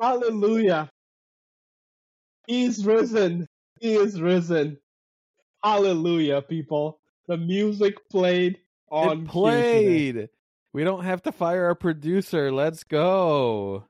Hallelujah. 0.00 0.90
He 2.46 2.64
is 2.64 2.84
risen. 2.84 3.46
He 3.80 3.94
is 3.94 4.20
risen. 4.20 4.78
Hallelujah, 5.62 6.42
people. 6.42 7.00
The 7.28 7.36
music 7.36 7.94
played 8.10 8.58
on 8.90 9.22
it 9.22 9.28
played. 9.28 10.28
We 10.72 10.84
don't 10.84 11.04
have 11.04 11.22
to 11.22 11.32
fire 11.32 11.66
our 11.66 11.74
producer. 11.74 12.50
Let's 12.52 12.84
go. 12.84 13.84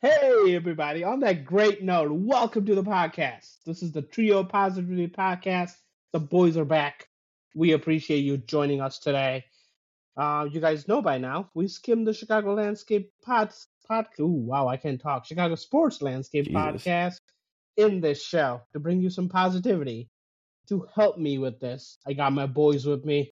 Hey, 0.00 0.54
everybody. 0.54 1.04
On 1.04 1.20
that 1.20 1.44
great 1.44 1.82
note, 1.82 2.10
welcome 2.10 2.64
to 2.64 2.74
the 2.74 2.82
podcast. 2.84 3.58
This 3.66 3.82
is 3.82 3.92
the 3.92 4.02
Trio 4.02 4.44
Positivity 4.44 5.08
Podcast. 5.08 5.72
The 6.12 6.20
boys 6.20 6.56
are 6.56 6.64
back. 6.64 7.08
We 7.54 7.72
appreciate 7.72 8.20
you 8.20 8.38
joining 8.38 8.80
us 8.80 8.98
today. 8.98 9.44
Uh, 10.16 10.48
you 10.50 10.60
guys 10.60 10.88
know 10.88 11.02
by 11.02 11.18
now, 11.18 11.50
we 11.54 11.68
skimmed 11.68 12.06
the 12.06 12.14
Chicago 12.14 12.54
Landscape 12.54 13.10
pod, 13.22 13.52
pod 13.90 14.06
Ooh, 14.20 14.26
wow, 14.26 14.68
I 14.68 14.76
can't 14.76 15.00
talk. 15.00 15.26
Chicago 15.26 15.54
Sports 15.54 16.00
Landscape 16.00 16.46
Jesus. 16.46 16.60
Podcast 16.60 17.20
in 17.76 18.00
this 18.00 18.22
show 18.22 18.62
to 18.72 18.80
bring 18.80 19.00
you 19.00 19.10
some 19.10 19.28
positivity. 19.28 20.08
To 20.68 20.86
help 20.94 21.18
me 21.18 21.38
with 21.38 21.58
this, 21.58 21.98
I 22.06 22.12
got 22.12 22.32
my 22.32 22.46
boys 22.46 22.86
with 22.86 23.04
me. 23.04 23.32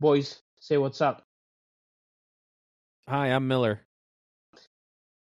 Boys, 0.00 0.42
say 0.58 0.76
what's 0.76 1.00
up. 1.00 1.24
Hi, 3.08 3.28
I'm 3.28 3.46
Miller. 3.46 3.80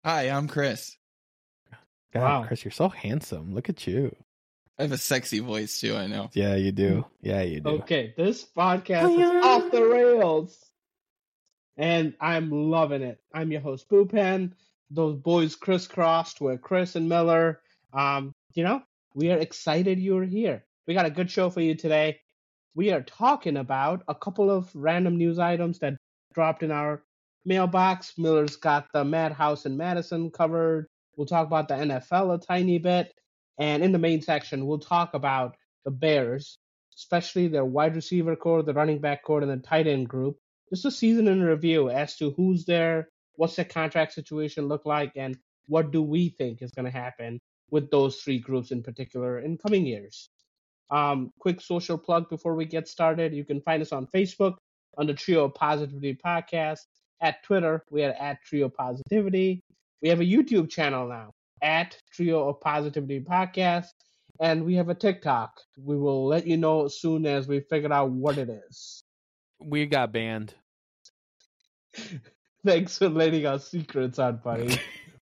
Hi, 0.05 0.31
I'm 0.31 0.49
Chris. 0.49 0.97
God, 2.15 2.23
Wow. 2.23 2.45
Chris, 2.47 2.65
you're 2.65 2.71
so 2.73 2.89
handsome. 2.89 3.55
Look 3.55 3.69
at 3.69 3.87
you. 3.87 4.15
I 4.79 4.83
have 4.83 4.93
a 4.93 4.99
sexy 4.99 5.41
voice 5.41 5.79
too, 5.81 5.95
I 5.95 6.07
know. 6.07 6.31
Yeah, 6.33 6.55
you 6.55 6.73
do. 6.73 7.05
Yeah, 7.21 7.43
you 7.43 7.61
do. 7.61 7.69
Okay, 7.83 8.15
this 8.17 8.47
podcast 8.57 9.19
is 9.21 9.45
off 9.45 9.71
the 9.71 9.85
rails. 9.85 10.70
And 11.81 12.13
I'm 12.21 12.51
loving 12.51 13.01
it. 13.01 13.23
I'm 13.33 13.51
your 13.51 13.63
host, 13.63 13.89
Boo 13.89 14.05
Pen. 14.05 14.55
Those 14.91 15.17
boys 15.17 15.57
crisscrossed 15.57 16.39
with 16.39 16.61
Chris 16.61 16.95
and 16.95 17.09
Miller. 17.09 17.63
Um, 17.95 18.33
you 18.53 18.65
know, 18.65 18.83
we 19.15 19.31
are 19.31 19.39
excited 19.39 19.99
you're 19.99 20.25
here. 20.25 20.63
We 20.87 20.93
got 20.93 21.07
a 21.07 21.11
good 21.11 21.31
show 21.31 21.49
for 21.49 21.63
you 21.63 21.75
today. 21.75 22.21
We 22.75 22.93
are 22.93 23.01
talking 23.01 23.57
about 23.57 24.03
a 24.09 24.15
couple 24.15 24.51
of 24.51 24.71
random 24.75 25.17
news 25.17 25.39
items 25.39 25.79
that 25.79 25.97
dropped 26.35 26.63
in 26.63 26.71
our 26.71 27.03
mailbox. 27.47 28.13
Miller's 28.19 28.57
got 28.57 28.89
the 28.93 29.03
Madhouse 29.03 29.65
and 29.65 29.79
Madison 29.79 30.31
covered. 30.31 30.87
We'll 31.17 31.27
talk 31.27 31.47
about 31.47 31.69
the 31.69 31.77
NFL 31.77 32.35
a 32.35 32.47
tiny 32.47 32.77
bit. 32.77 33.15
And 33.59 33.83
in 33.83 33.93
the 33.93 33.99
main 33.99 34.21
section, 34.21 34.67
we'll 34.67 34.81
talk 34.81 35.15
about 35.15 35.57
the 35.87 35.91
Bears, 35.91 36.59
especially 36.95 37.49
their 37.49 37.65
wide 37.65 37.97
receiver 37.97 38.37
core, 38.37 38.63
the 38.63 38.75
running 38.75 38.99
back 38.99 39.23
core, 39.25 39.41
and 39.41 39.51
the 39.51 39.57
tight 39.67 39.87
end 39.87 40.07
group. 40.07 40.37
Just 40.71 40.85
a 40.85 40.91
season 40.91 41.29
in 41.29 41.43
review 41.43 41.91
as 41.91 42.17
to 42.17 42.31
who's 42.31 42.65
there, 42.65 43.09
what's 43.35 43.57
the 43.57 43.65
contract 43.65 44.13
situation 44.13 44.69
look 44.69 44.87
like, 44.87 45.13
and 45.17 45.37
what 45.67 45.91
do 45.91 46.03
we 46.03 46.29
think 46.29 46.63
is 46.63 46.71
going 46.71 46.85
to 46.85 46.91
happen 46.91 47.41
with 47.71 47.91
those 47.91 48.17
three 48.17 48.39
groups 48.39 48.71
in 48.71 48.83
particular 48.83 49.39
in 49.39 49.57
coming 49.57 49.87
years. 49.87 50.29
Um, 50.91 51.33
quick 51.39 51.61
social 51.61 51.97
plug 51.97 52.29
before 52.29 52.55
we 52.55 52.65
get 52.65 52.89
started. 52.89 53.33
You 53.33 53.45
can 53.45 53.61
find 53.61 53.81
us 53.81 53.93
on 53.93 54.07
Facebook 54.09 54.57
under 54.99 55.15
Trio 55.15 55.49
Positivity 55.49 56.15
Podcast. 56.15 56.81
At 57.21 57.43
Twitter, 57.45 57.85
we 57.91 58.03
are 58.05 58.13
at 58.13 58.43
Trio 58.45 58.69
Positivity. 58.69 59.63
We 60.03 60.09
have 60.09 60.21
a 60.21 60.25
YouTube 60.25 60.71
channel 60.71 61.09
now 61.09 61.33
at 61.63 61.97
Trio 62.13 62.49
of 62.49 62.61
Positivity 62.61 63.21
Podcast. 63.21 63.89
And 64.41 64.65
we 64.65 64.75
have 64.77 64.89
a 64.89 64.95
TikTok. 64.95 65.61
We 65.77 65.97
will 65.97 66.27
let 66.27 66.47
you 66.47 66.57
know 66.57 66.89
soon 66.89 67.27
as 67.27 67.47
we 67.47 67.61
figure 67.61 67.93
out 67.93 68.11
what 68.11 68.39
it 68.39 68.49
is. 68.49 69.05
We 69.61 69.87
got 69.87 70.13
banned. 70.13 70.55
Thanks 72.65 72.99
for 72.99 73.09
letting 73.09 73.47
our 73.47 73.59
secrets 73.59 74.19
out, 74.19 74.43
buddy. 74.43 74.79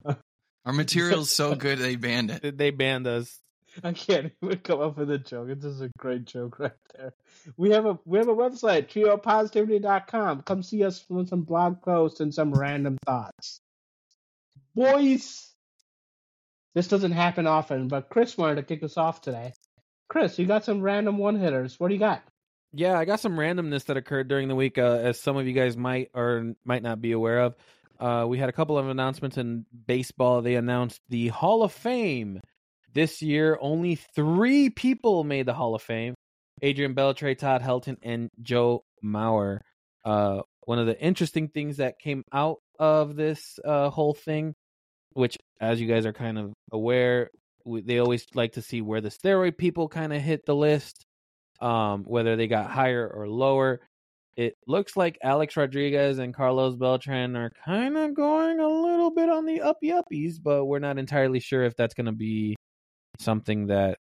Our 0.66 0.73
material's 0.73 1.31
so 1.31 1.55
good 1.55 1.79
they 1.79 1.95
banned 1.95 2.29
it. 2.29 2.57
They 2.57 2.71
banned 2.71 3.07
us. 3.07 3.39
I 3.83 3.94
can't 3.94 4.33
even 4.44 4.57
come 4.57 4.81
up 4.81 4.97
with 4.97 5.09
a 5.11 5.17
joke. 5.17 5.47
It's 5.49 5.63
just 5.63 5.81
a 5.81 5.89
great 5.97 6.25
joke 6.25 6.59
right 6.59 6.71
there. 6.95 7.13
We 7.55 7.69
have 7.71 7.85
a 7.85 7.97
we 8.03 8.17
have 8.17 8.28
a 8.28 8.35
website, 8.35 8.89
triopositivity.com. 8.89 10.41
Come 10.41 10.63
see 10.63 10.83
us 10.83 11.00
for 11.00 11.25
some 11.25 11.44
blog 11.44 11.81
posts 11.81 12.19
and 12.19 12.33
some 12.33 12.51
random 12.53 12.97
thoughts. 13.06 13.62
Boys, 14.75 15.53
this 16.75 16.88
doesn't 16.88 17.13
happen 17.13 17.47
often, 17.47 17.88
but 17.88 18.09
Chris 18.09 18.38
wanted 18.38 18.56
to 18.56 18.63
kick 18.63 18.83
us 18.83 18.97
off 18.97 19.22
today. 19.22 19.53
Chris, 20.09 20.38
you 20.38 20.45
got 20.45 20.66
some 20.66 20.81
random 20.81 21.17
one 21.17 21.39
hitters. 21.39 21.79
What 21.79 21.88
do 21.89 21.94
you 21.94 22.00
got? 22.00 22.23
Yeah, 22.77 22.95
I 22.99 23.05
got 23.05 23.19
some 23.19 23.38
randomness 23.38 23.85
that 23.85 23.97
occurred 23.97 24.27
during 24.27 24.49
the 24.49 24.55
week, 24.55 24.77
uh, 24.77 24.99
as 25.01 25.19
some 25.19 25.35
of 25.35 25.47
you 25.47 25.53
guys 25.53 25.75
might 25.75 26.11
or 26.13 26.53
might 26.63 26.83
not 26.83 27.01
be 27.01 27.11
aware 27.11 27.39
of. 27.39 27.55
Uh, 27.99 28.27
we 28.27 28.38
had 28.38 28.49
a 28.49 28.51
couple 28.51 28.77
of 28.77 28.88
announcements 28.88 29.35
in 29.39 29.65
baseball. 29.88 30.43
They 30.43 30.53
announced 30.53 31.01
the 31.09 31.29
Hall 31.29 31.63
of 31.63 31.71
Fame 31.71 32.39
this 32.93 33.23
year. 33.23 33.57
Only 33.59 33.95
three 33.95 34.69
people 34.69 35.23
made 35.23 35.47
the 35.47 35.55
Hall 35.55 35.73
of 35.73 35.81
Fame: 35.81 36.13
Adrian 36.61 36.93
Beltre, 36.93 37.35
Todd 37.35 37.63
Helton, 37.63 37.97
and 38.03 38.29
Joe 38.43 38.83
Mauer. 39.03 39.61
Uh, 40.05 40.44
one 40.65 40.77
of 40.77 40.85
the 40.85 41.01
interesting 41.01 41.47
things 41.47 41.77
that 41.77 41.97
came 41.97 42.21
out 42.31 42.57
of 42.77 43.15
this 43.15 43.57
uh, 43.65 43.89
whole 43.89 44.13
thing, 44.13 44.53
which, 45.13 45.35
as 45.59 45.81
you 45.81 45.88
guys 45.88 46.05
are 46.05 46.13
kind 46.13 46.38
of 46.38 46.53
aware, 46.71 47.31
they 47.65 47.97
always 47.97 48.27
like 48.35 48.51
to 48.51 48.61
see 48.61 48.81
where 48.81 49.01
the 49.01 49.09
steroid 49.09 49.57
people 49.57 49.88
kind 49.88 50.13
of 50.13 50.21
hit 50.21 50.45
the 50.45 50.55
list 50.55 51.06
um, 51.59 52.03
whether 52.03 52.35
they 52.35 52.47
got 52.47 52.69
higher 52.69 53.07
or 53.07 53.28
lower. 53.28 53.81
It 54.35 54.56
looks 54.68 54.95
like 54.95 55.18
Alex 55.23 55.57
Rodriguez 55.57 56.19
and 56.19 56.34
Carlos 56.34 56.75
Beltran 56.75 57.35
are 57.35 57.51
kind 57.66 57.97
of 57.97 58.13
going 58.13 58.59
a 58.59 58.68
little 58.68 59.09
bit 59.09 59.29
on 59.29 59.45
the 59.45 59.62
uppy 59.62 59.90
uppies, 59.90 60.35
but 60.41 60.66
we're 60.66 60.78
not 60.78 61.00
entirely 61.00 61.40
sure 61.40 61.63
if 61.63 61.75
that's 61.75 61.95
going 61.95 62.06
to 62.06 62.12
be 62.12 62.56
something 63.19 63.68
that 63.68 63.97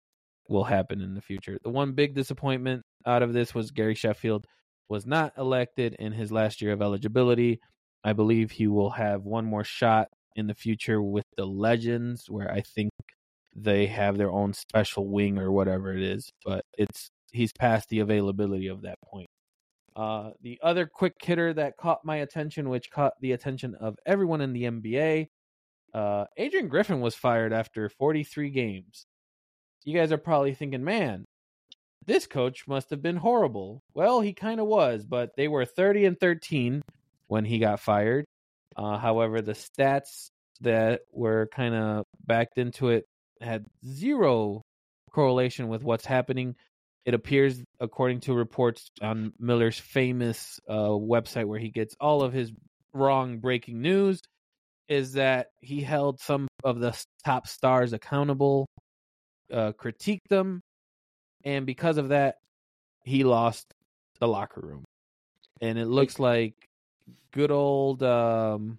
will 0.49 0.65
happen 0.65 1.01
in 1.01 1.15
the 1.15 1.21
future. 1.21 1.59
The 1.63 1.71
one 1.71 1.93
big 1.93 2.15
disappointment 2.15 2.83
out 3.07 3.23
of 3.23 3.33
this 3.33 3.55
was 3.55 3.71
Gary 3.71 3.95
Sheffield 3.95 4.47
was 4.89 5.07
not 5.07 5.33
elected 5.39 5.95
in 5.99 6.13
his 6.13 6.33
last 6.33 6.61
year 6.61 6.73
of 6.73 6.83
eligibility. 6.83 7.61
I 8.03 8.13
believe 8.13 8.51
he 8.51 8.67
will 8.67 8.91
have 8.91 9.23
one 9.23 9.45
more 9.45 9.65
shot 9.65 10.09
in 10.37 10.47
the 10.47 10.55
future 10.55 11.01
with 11.01 11.25
the 11.37 11.47
Legends, 11.47 12.27
where 12.29 12.51
I 12.51 12.61
think 12.61 12.91
they 13.55 13.87
have 13.87 14.19
their 14.19 14.31
own 14.31 14.53
special 14.53 15.09
wing 15.09 15.39
or 15.39 15.53
whatever 15.53 15.97
it 15.97 16.03
is, 16.03 16.31
but 16.45 16.65
it's 16.77 17.09
he's 17.35 17.53
past 17.53 17.89
the 17.89 18.01
availability 18.01 18.69
of 18.69 18.83
that 18.83 18.99
point. 19.03 19.29
Uh, 19.97 20.31
the 20.43 20.59
other 20.63 20.87
quick 20.87 21.15
hitter 21.23 21.53
that 21.53 21.77
caught 21.77 22.05
my 22.05 22.17
attention, 22.17 22.69
which 22.69 22.91
caught 22.91 23.13
the 23.21 23.33
attention 23.33 23.75
of 23.77 23.97
everyone 24.05 24.41
in 24.41 24.53
the 24.53 24.65
NBA, 24.65 25.29
uh, 25.93 26.25
Adrian 26.37 26.69
Griffin 26.69 27.01
was 27.01 27.15
fired 27.15 27.53
after 27.53 27.89
43 27.89 28.51
games. 28.51 29.07
You 29.85 29.97
guys 29.97 30.11
are 30.11 30.19
probably 30.19 30.55
thinking, 30.55 30.83
man, 30.83 31.25
this 32.07 32.27
coach 32.27 32.67
must 32.67 32.91
have 32.91 33.03
been 33.03 33.17
horrible. 33.17 33.83
Well, 33.95 34.21
he 34.21 34.33
kind 34.33 34.61
of 34.61 34.67
was, 34.67 35.05
but 35.05 35.37
they 35.37 35.47
were 35.47 35.65
30 35.65 36.07
and 36.07 36.19
13 36.19 36.83
when 37.29 37.45
he 37.45 37.59
got 37.59 37.81
fired. 37.81 38.25
Uh, 38.77 38.99
however, 38.99 39.41
the 39.41 39.53
stats 39.53 40.31
that 40.61 41.03
were 41.13 41.49
kind 41.53 41.75
of 41.75 42.05
backed 42.27 42.59
into 42.59 42.89
it 42.89 43.05
had 43.41 43.67
zero 43.87 44.63
correlation 45.13 45.69
with 45.69 45.85
what's 45.85 46.05
happening. 46.05 46.57
It 47.05 47.15
appears, 47.15 47.63
according 47.81 48.21
to 48.21 48.35
reports 48.35 48.91
on 49.03 49.33
Miller's 49.39 49.79
famous 49.79 50.59
uh, 50.69 50.89
website 50.89 51.45
where 51.45 51.59
he 51.59 51.69
gets 51.69 51.95
all 52.01 52.23
of 52.23 52.33
his 52.33 52.51
wrong 52.93 53.39
breaking 53.39 53.83
news, 53.83 54.21
is 54.89 55.15
that 55.15 55.49
he 55.61 55.83
held 55.83 56.21
some 56.21 56.49
of 56.63 56.81
the 56.81 56.99
top 57.25 57.47
stars 57.47 57.93
accountable, 57.93 58.67
uh, 59.53 59.73
critiqued 59.73 60.29
them, 60.31 60.63
and 61.45 61.67
because 61.67 61.99
of 61.99 62.09
that, 62.09 62.37
he 63.03 63.23
lost 63.25 63.67
the 64.19 64.29
locker 64.29 64.61
room. 64.63 64.85
And 65.61 65.79
it 65.79 65.87
looks 65.87 66.19
like 66.19 66.55
good 67.33 67.51
old 67.51 68.03
um 68.03 68.79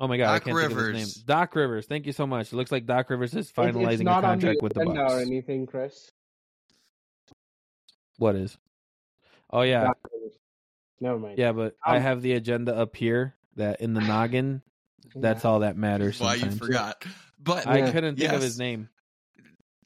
Oh 0.00 0.06
my 0.06 0.16
god, 0.16 0.28
I 0.28 0.34
Doc 0.34 0.44
can't 0.44 0.56
think 0.56 0.70
of 0.70 0.76
Rivers. 0.76 0.98
his 0.98 1.16
name. 1.16 1.24
Doc 1.26 1.56
Rivers. 1.56 1.86
Thank 1.86 2.06
you 2.06 2.12
so 2.12 2.26
much. 2.26 2.52
It 2.52 2.56
looks 2.56 2.70
like 2.70 2.86
Doc 2.86 3.10
Rivers 3.10 3.34
is 3.34 3.50
finalizing 3.50 4.00
a 4.00 4.04
not 4.04 4.24
on 4.24 4.38
the 4.38 4.46
contract 4.46 4.62
with 4.62 4.74
the 4.74 4.84
Bucks. 4.84 5.12
or 5.12 5.20
anything, 5.20 5.66
Chris. 5.66 6.12
What 8.18 8.36
is? 8.36 8.56
Oh 9.50 9.62
yeah, 9.62 9.92
Never 11.00 11.18
mind. 11.18 11.38
yeah, 11.38 11.52
but 11.52 11.76
I 11.84 11.96
Um, 11.96 12.02
have 12.02 12.20
the 12.22 12.32
agenda 12.32 12.76
up 12.76 12.94
here 12.96 13.36
that 13.56 13.80
in 13.80 13.94
the 13.94 14.00
noggin. 14.00 14.62
That's 15.14 15.44
all 15.44 15.60
that 15.60 15.76
matters. 15.76 16.20
Why 16.20 16.34
you 16.34 16.50
forgot. 16.50 17.02
But 17.38 17.66
I 17.66 17.78
Yeah. 17.78 17.92
couldn't 17.92 18.16
think 18.18 18.32
of 18.32 18.42
his 18.42 18.58
name. 18.58 18.88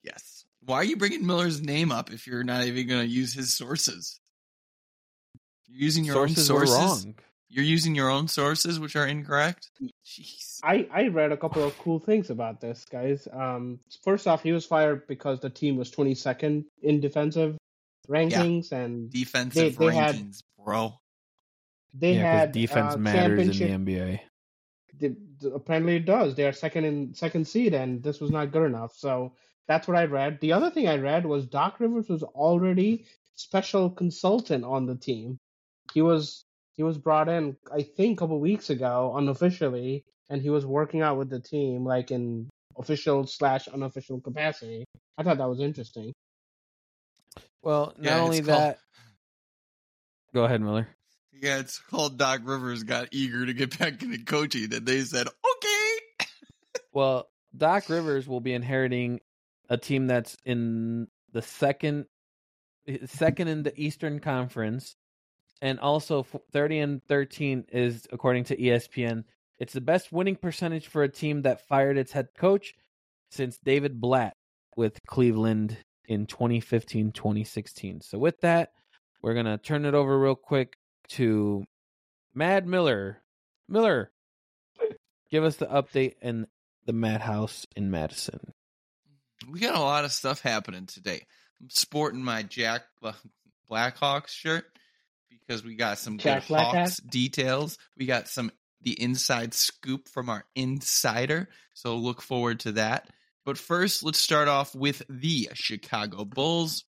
yes. 0.03 0.45
Why 0.65 0.77
are 0.77 0.85
you 0.85 0.97
bringing 0.97 1.27
Miller's 1.27 1.61
name 1.61 1.93
up 1.93 2.11
if 2.13 2.27
you're 2.27 2.45
not 2.45 2.65
even 2.65 2.87
going 2.89 3.03
to 3.03 3.07
use 3.07 3.33
his 3.35 3.55
sources? 3.55 4.19
You're 5.67 5.81
using 5.83 6.05
your 6.05 6.15
Sources 6.15 6.51
own 6.51 6.67
sources. 6.67 6.77
wrong. 7.07 7.15
You're 7.49 7.65
using 7.65 7.95
your 7.95 8.09
own 8.09 8.29
sources, 8.29 8.81
which 8.81 8.97
are 8.97 9.07
incorrect. 9.07 9.71
Jeez. 10.07 10.61
I, 10.63 10.89
I 10.93 11.09
read 11.09 11.33
a 11.33 11.37
couple 11.37 11.63
of 11.63 11.77
cool 11.79 11.99
things 11.99 12.31
about 12.31 12.61
this, 12.61 12.85
guys. 12.91 13.29
Um, 13.33 13.81
first 14.03 14.27
off, 14.27 14.43
he 14.43 14.53
was 14.53 14.65
fired 14.65 15.07
because 15.07 15.41
the 15.41 15.51
team 15.51 15.77
was 15.77 15.91
22nd 15.91 16.65
in 16.83 17.01
defensive 17.01 17.59
rankings, 18.09 18.73
and 18.73 19.11
Defensive 19.11 19.77
They- 19.77 19.87
they 19.87 19.95
had- 19.95 20.15
rankings, 20.17 20.43
bro. 20.65 20.95
they 21.95 22.15
yeah, 22.15 22.39
had 22.41 22.53
defense 22.53 22.95
uh, 22.95 22.99
matters 22.99 23.41
in 23.41 23.47
the 23.49 23.53
championship. 23.55 23.71
NBA. 23.81 24.21
they, 24.99 25.49
apparently 25.51 25.97
it 25.97 26.05
does. 26.07 26.35
They 26.35 26.47
are 26.47 26.53
second 26.53 26.85
in 26.85 27.15
second 27.15 27.47
seed, 27.47 27.75
and 27.75 28.03
this 28.03 28.21
was 28.21 28.31
not 28.31 28.53
good 28.53 28.67
enough. 28.67 28.95
So 28.97 29.35
that's 29.69 29.87
what 29.89 29.97
I 29.97 30.05
read. 30.05 30.41
The 30.41 30.53
other 30.53 30.71
thing 30.71 30.89
I 30.89 30.97
read 30.97 31.25
was 31.27 31.47
Doc 31.47 31.81
Rivers 31.81 32.09
was 32.09 32.23
already 32.23 33.05
special 33.35 33.91
consultant 33.91 34.65
on 34.65 34.87
the 34.87 34.95
team. 34.97 35.39
He 35.95 36.03
was 36.03 36.45
he 36.75 36.83
was 36.83 36.97
brought 36.99 37.29
in, 37.29 37.57
I 37.73 37.83
think, 37.83 38.19
a 38.19 38.21
couple 38.21 38.41
weeks 38.41 38.71
ago, 38.71 39.13
unofficially, 39.17 40.05
and 40.31 40.41
he 40.41 40.49
was 40.51 40.65
working 40.65 41.03
out 41.03 41.19
with 41.19 41.29
the 41.31 41.41
team, 41.41 41.85
like 41.85 42.11
in 42.11 42.49
official 42.79 43.27
slash 43.27 43.69
unofficial 43.69 44.21
capacity. 44.21 44.85
I 45.19 45.23
thought 45.23 45.37
that 45.39 45.49
was 45.49 45.61
interesting. 45.61 46.13
Well, 47.63 47.95
not 47.97 48.05
Yeah, 48.05 48.11
it's 48.17 48.21
only 48.23 48.43
called- 48.43 48.49
that. 48.49 48.79
Go 50.35 50.45
ahead, 50.45 50.61
Miller. 50.61 50.89
Yeah, 51.33 51.59
it's 51.59 51.79
called 51.79 52.19
Doc 52.19 52.41
Rivers 52.45 52.85
got 52.85 53.09
eager 53.13 53.45
to 53.45 53.53
get 53.53 53.79
back 53.79 54.03
into 54.03 54.25
coaching, 54.25 54.73
and 54.73 54.87
they 54.87 55.03
said, 55.03 55.27
okay. 55.29 56.27
Well, 56.93 57.29
Doc 57.57 57.89
Rivers 57.89 58.29
will 58.29 58.41
be 58.41 58.53
inheriting 58.53 59.21
a 59.69 59.77
team 59.77 60.07
that's 60.07 60.37
in 60.45 61.09
the 61.33 61.43
second 61.43 62.07
eh, 62.87 62.99
second 63.07 63.49
in 63.49 63.63
the 63.63 63.79
Eastern 63.81 64.21
Conference 64.21 64.97
and 65.61 65.79
also 65.81 66.27
30 66.53 66.79
and 66.81 67.05
13 67.07 67.67
is 67.73 68.07
according 68.13 68.45
to 68.45 68.57
ESPN. 68.57 69.25
It's 69.59 69.73
the 69.73 69.81
best 69.81 70.13
winning 70.13 70.37
percentage 70.37 70.89
for 70.89 71.03
a 71.03 71.09
team 71.09 71.43
that 71.43 71.67
fired 71.69 71.97
its 71.97 72.13
head 72.13 72.29
coach 72.37 72.75
since 73.31 73.59
David 73.59 74.01
Blatt 74.01 74.35
with 74.77 74.99
Cleveland 75.07 75.77
in 76.13 76.27
2015-2016. 76.27 78.03
So 78.05 78.19
with 78.19 78.41
that, 78.43 78.73
we're 79.23 79.35
going 79.35 79.47
to 79.47 79.59
turn 79.59 79.85
it 79.85 79.95
over 79.95 80.19
real 80.19 80.35
quick 80.35 80.77
to 81.11 81.65
Mad 82.35 82.67
Miller. 82.67 83.23
Miller, 83.69 84.11
give 85.31 85.45
us 85.45 85.57
the 85.57 85.67
update 85.67 86.15
in 86.21 86.47
the 86.87 86.93
Madhouse 86.93 87.67
in 87.77 87.91
Madison. 87.91 88.53
We 89.51 89.61
got 89.61 89.75
a 89.75 89.81
lot 89.81 90.05
of 90.05 90.13
stuff 90.13 90.41
happening 90.41 90.87
today. 90.87 91.23
I'm 91.61 91.71
sporting 91.71 92.23
my 92.23 92.43
Jack 92.43 92.83
uh, 93.03 93.13
Blackhawks 93.71 94.29
shirt 94.29 94.65
because 95.31 95.65
we 95.65 95.75
got 95.75 95.99
some 95.99 96.19
Jack 96.19 96.43
good 96.43 96.55
Blackhawk? 96.55 96.75
Hawks 96.75 96.97
details. 96.99 97.79
We 97.97 98.07
got 98.07 98.29
some 98.29 98.51
the 98.83 99.01
inside 99.01 99.55
scoop 99.55 100.09
from 100.09 100.29
our 100.29 100.45
insider, 100.57 101.49
so 101.73 101.97
look 101.97 102.21
forward 102.21 102.61
to 102.61 102.73
that. 102.73 103.09
But 103.45 103.59
first, 103.59 104.03
let's 104.03 104.19
start 104.19 104.49
off 104.49 104.75
with 104.75 105.03
the 105.09 105.51
Chicago 105.55 106.25
Bulls. 106.25 106.85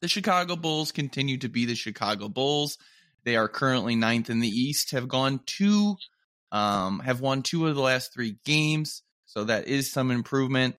The 0.00 0.08
Chicago 0.08 0.56
Bulls 0.56 0.92
continue 0.92 1.38
to 1.38 1.48
be 1.48 1.64
the 1.64 1.74
Chicago 1.74 2.28
Bulls. 2.28 2.76
They 3.24 3.36
are 3.36 3.48
currently 3.48 3.96
ninth 3.96 4.30
in 4.30 4.40
the 4.40 4.48
East. 4.48 4.90
Have 4.90 5.08
gone 5.08 5.40
two, 5.46 5.96
um, 6.52 6.98
have 7.00 7.20
won 7.20 7.42
two 7.42 7.66
of 7.66 7.74
the 7.74 7.80
last 7.80 8.12
three 8.12 8.36
games, 8.44 9.02
so 9.26 9.44
that 9.44 9.66
is 9.68 9.90
some 9.90 10.10
improvement 10.10 10.76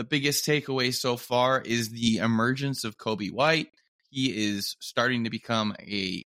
the 0.00 0.04
biggest 0.04 0.46
takeaway 0.46 0.94
so 0.94 1.18
far 1.18 1.60
is 1.60 1.90
the 1.90 2.18
emergence 2.18 2.84
of 2.84 2.96
Coby 2.96 3.30
White. 3.30 3.68
He 4.08 4.48
is 4.48 4.76
starting 4.80 5.24
to 5.24 5.30
become 5.30 5.74
a 5.78 6.24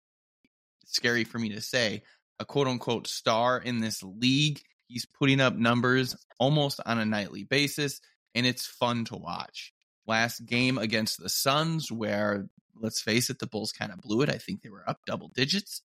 scary 0.86 1.24
for 1.24 1.40
me 1.40 1.48
to 1.50 1.60
say 1.60 2.04
a 2.38 2.44
quote 2.44 2.68
unquote 2.68 3.08
star 3.08 3.58
in 3.58 3.80
this 3.80 4.00
league. 4.02 4.60
He's 4.94 5.06
putting 5.06 5.40
up 5.40 5.56
numbers 5.56 6.14
almost 6.38 6.80
on 6.86 7.00
a 7.00 7.04
nightly 7.04 7.42
basis, 7.42 8.00
and 8.32 8.46
it's 8.46 8.64
fun 8.64 9.04
to 9.06 9.16
watch. 9.16 9.72
Last 10.06 10.46
game 10.46 10.78
against 10.78 11.20
the 11.20 11.28
Suns, 11.28 11.90
where 11.90 12.46
let's 12.80 13.00
face 13.00 13.28
it, 13.28 13.40
the 13.40 13.48
Bulls 13.48 13.72
kind 13.72 13.90
of 13.90 14.00
blew 14.00 14.22
it. 14.22 14.28
I 14.28 14.38
think 14.38 14.62
they 14.62 14.68
were 14.68 14.88
up 14.88 15.00
double 15.04 15.32
digits. 15.34 15.82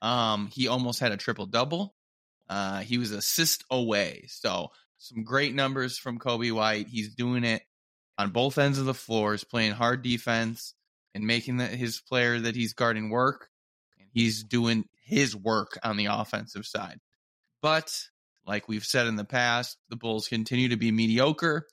Um, 0.00 0.48
he 0.54 0.68
almost 0.68 1.00
had 1.00 1.12
a 1.12 1.18
triple 1.18 1.44
double. 1.44 1.94
Uh, 2.48 2.80
he 2.80 2.96
was 2.96 3.10
assist 3.10 3.62
away. 3.70 4.24
So 4.28 4.68
some 4.96 5.22
great 5.22 5.54
numbers 5.54 5.98
from 5.98 6.18
Coby 6.18 6.50
White. 6.50 6.88
He's 6.88 7.14
doing 7.14 7.44
it 7.44 7.60
on 8.16 8.30
both 8.30 8.56
ends 8.56 8.78
of 8.78 8.86
the 8.86 8.94
floor. 8.94 9.32
He's 9.32 9.44
playing 9.44 9.72
hard 9.72 10.00
defense 10.00 10.72
and 11.14 11.26
making 11.26 11.58
the, 11.58 11.66
his 11.66 12.00
player 12.00 12.40
that 12.40 12.56
he's 12.56 12.72
guarding 12.72 13.10
work. 13.10 13.50
And 13.98 14.08
he's 14.14 14.44
doing 14.44 14.86
his 15.02 15.36
work 15.36 15.78
on 15.84 15.98
the 15.98 16.06
offensive 16.06 16.64
side. 16.64 17.00
But 17.60 17.92
like 18.46 18.68
we've 18.68 18.84
said 18.84 19.06
in 19.06 19.16
the 19.16 19.24
past, 19.24 19.76
the 19.88 19.96
Bulls 19.96 20.28
continue 20.28 20.68
to 20.68 20.76
be 20.76 20.92
mediocre. 20.92 21.66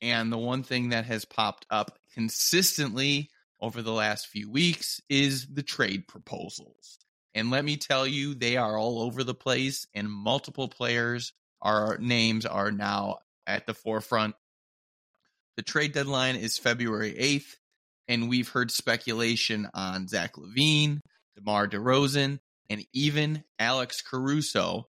And 0.00 0.32
the 0.32 0.38
one 0.38 0.62
thing 0.62 0.90
that 0.90 1.04
has 1.04 1.24
popped 1.24 1.66
up 1.70 1.98
consistently 2.14 3.28
over 3.60 3.82
the 3.82 3.92
last 3.92 4.28
few 4.28 4.50
weeks 4.50 5.00
is 5.08 5.46
the 5.46 5.62
trade 5.62 6.08
proposals. 6.08 6.98
And 7.34 7.50
let 7.50 7.64
me 7.64 7.76
tell 7.76 8.06
you, 8.06 8.34
they 8.34 8.56
are 8.56 8.78
all 8.78 9.02
over 9.02 9.22
the 9.22 9.34
place, 9.34 9.86
and 9.94 10.10
multiple 10.10 10.68
players 10.68 11.32
names 11.98 12.46
are 12.46 12.72
now 12.72 13.18
at 13.46 13.66
the 13.66 13.74
forefront. 13.74 14.34
The 15.56 15.62
trade 15.62 15.92
deadline 15.92 16.36
is 16.36 16.58
February 16.58 17.12
8th, 17.12 17.56
and 18.08 18.28
we've 18.28 18.48
heard 18.48 18.70
speculation 18.70 19.68
on 19.74 20.08
Zach 20.08 20.36
LaVine, 20.36 21.00
DeMar 21.36 21.68
DeRozan, 21.68 22.40
and 22.70 22.84
even 22.94 23.44
Alex 23.58 24.00
Caruso, 24.00 24.88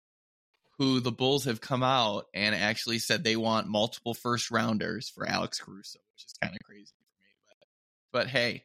who 0.81 0.99
the 0.99 1.13
Bulls 1.13 1.45
have 1.45 1.61
come 1.61 1.83
out 1.83 2.25
and 2.33 2.55
actually 2.55 2.99
said 2.99 3.23
they 3.23 3.37
want 3.37 3.69
multiple 3.69 4.15
first 4.15 4.51
rounders 4.51 5.11
for 5.11 5.29
Alex 5.29 5.61
Caruso, 5.61 5.99
which 6.15 6.25
is 6.25 6.33
kind 6.41 6.55
of 6.55 6.65
crazy 6.65 6.87
for 6.87 7.21
me. 7.23 7.29
But, 7.47 8.19
but 8.19 8.27
hey, 8.29 8.65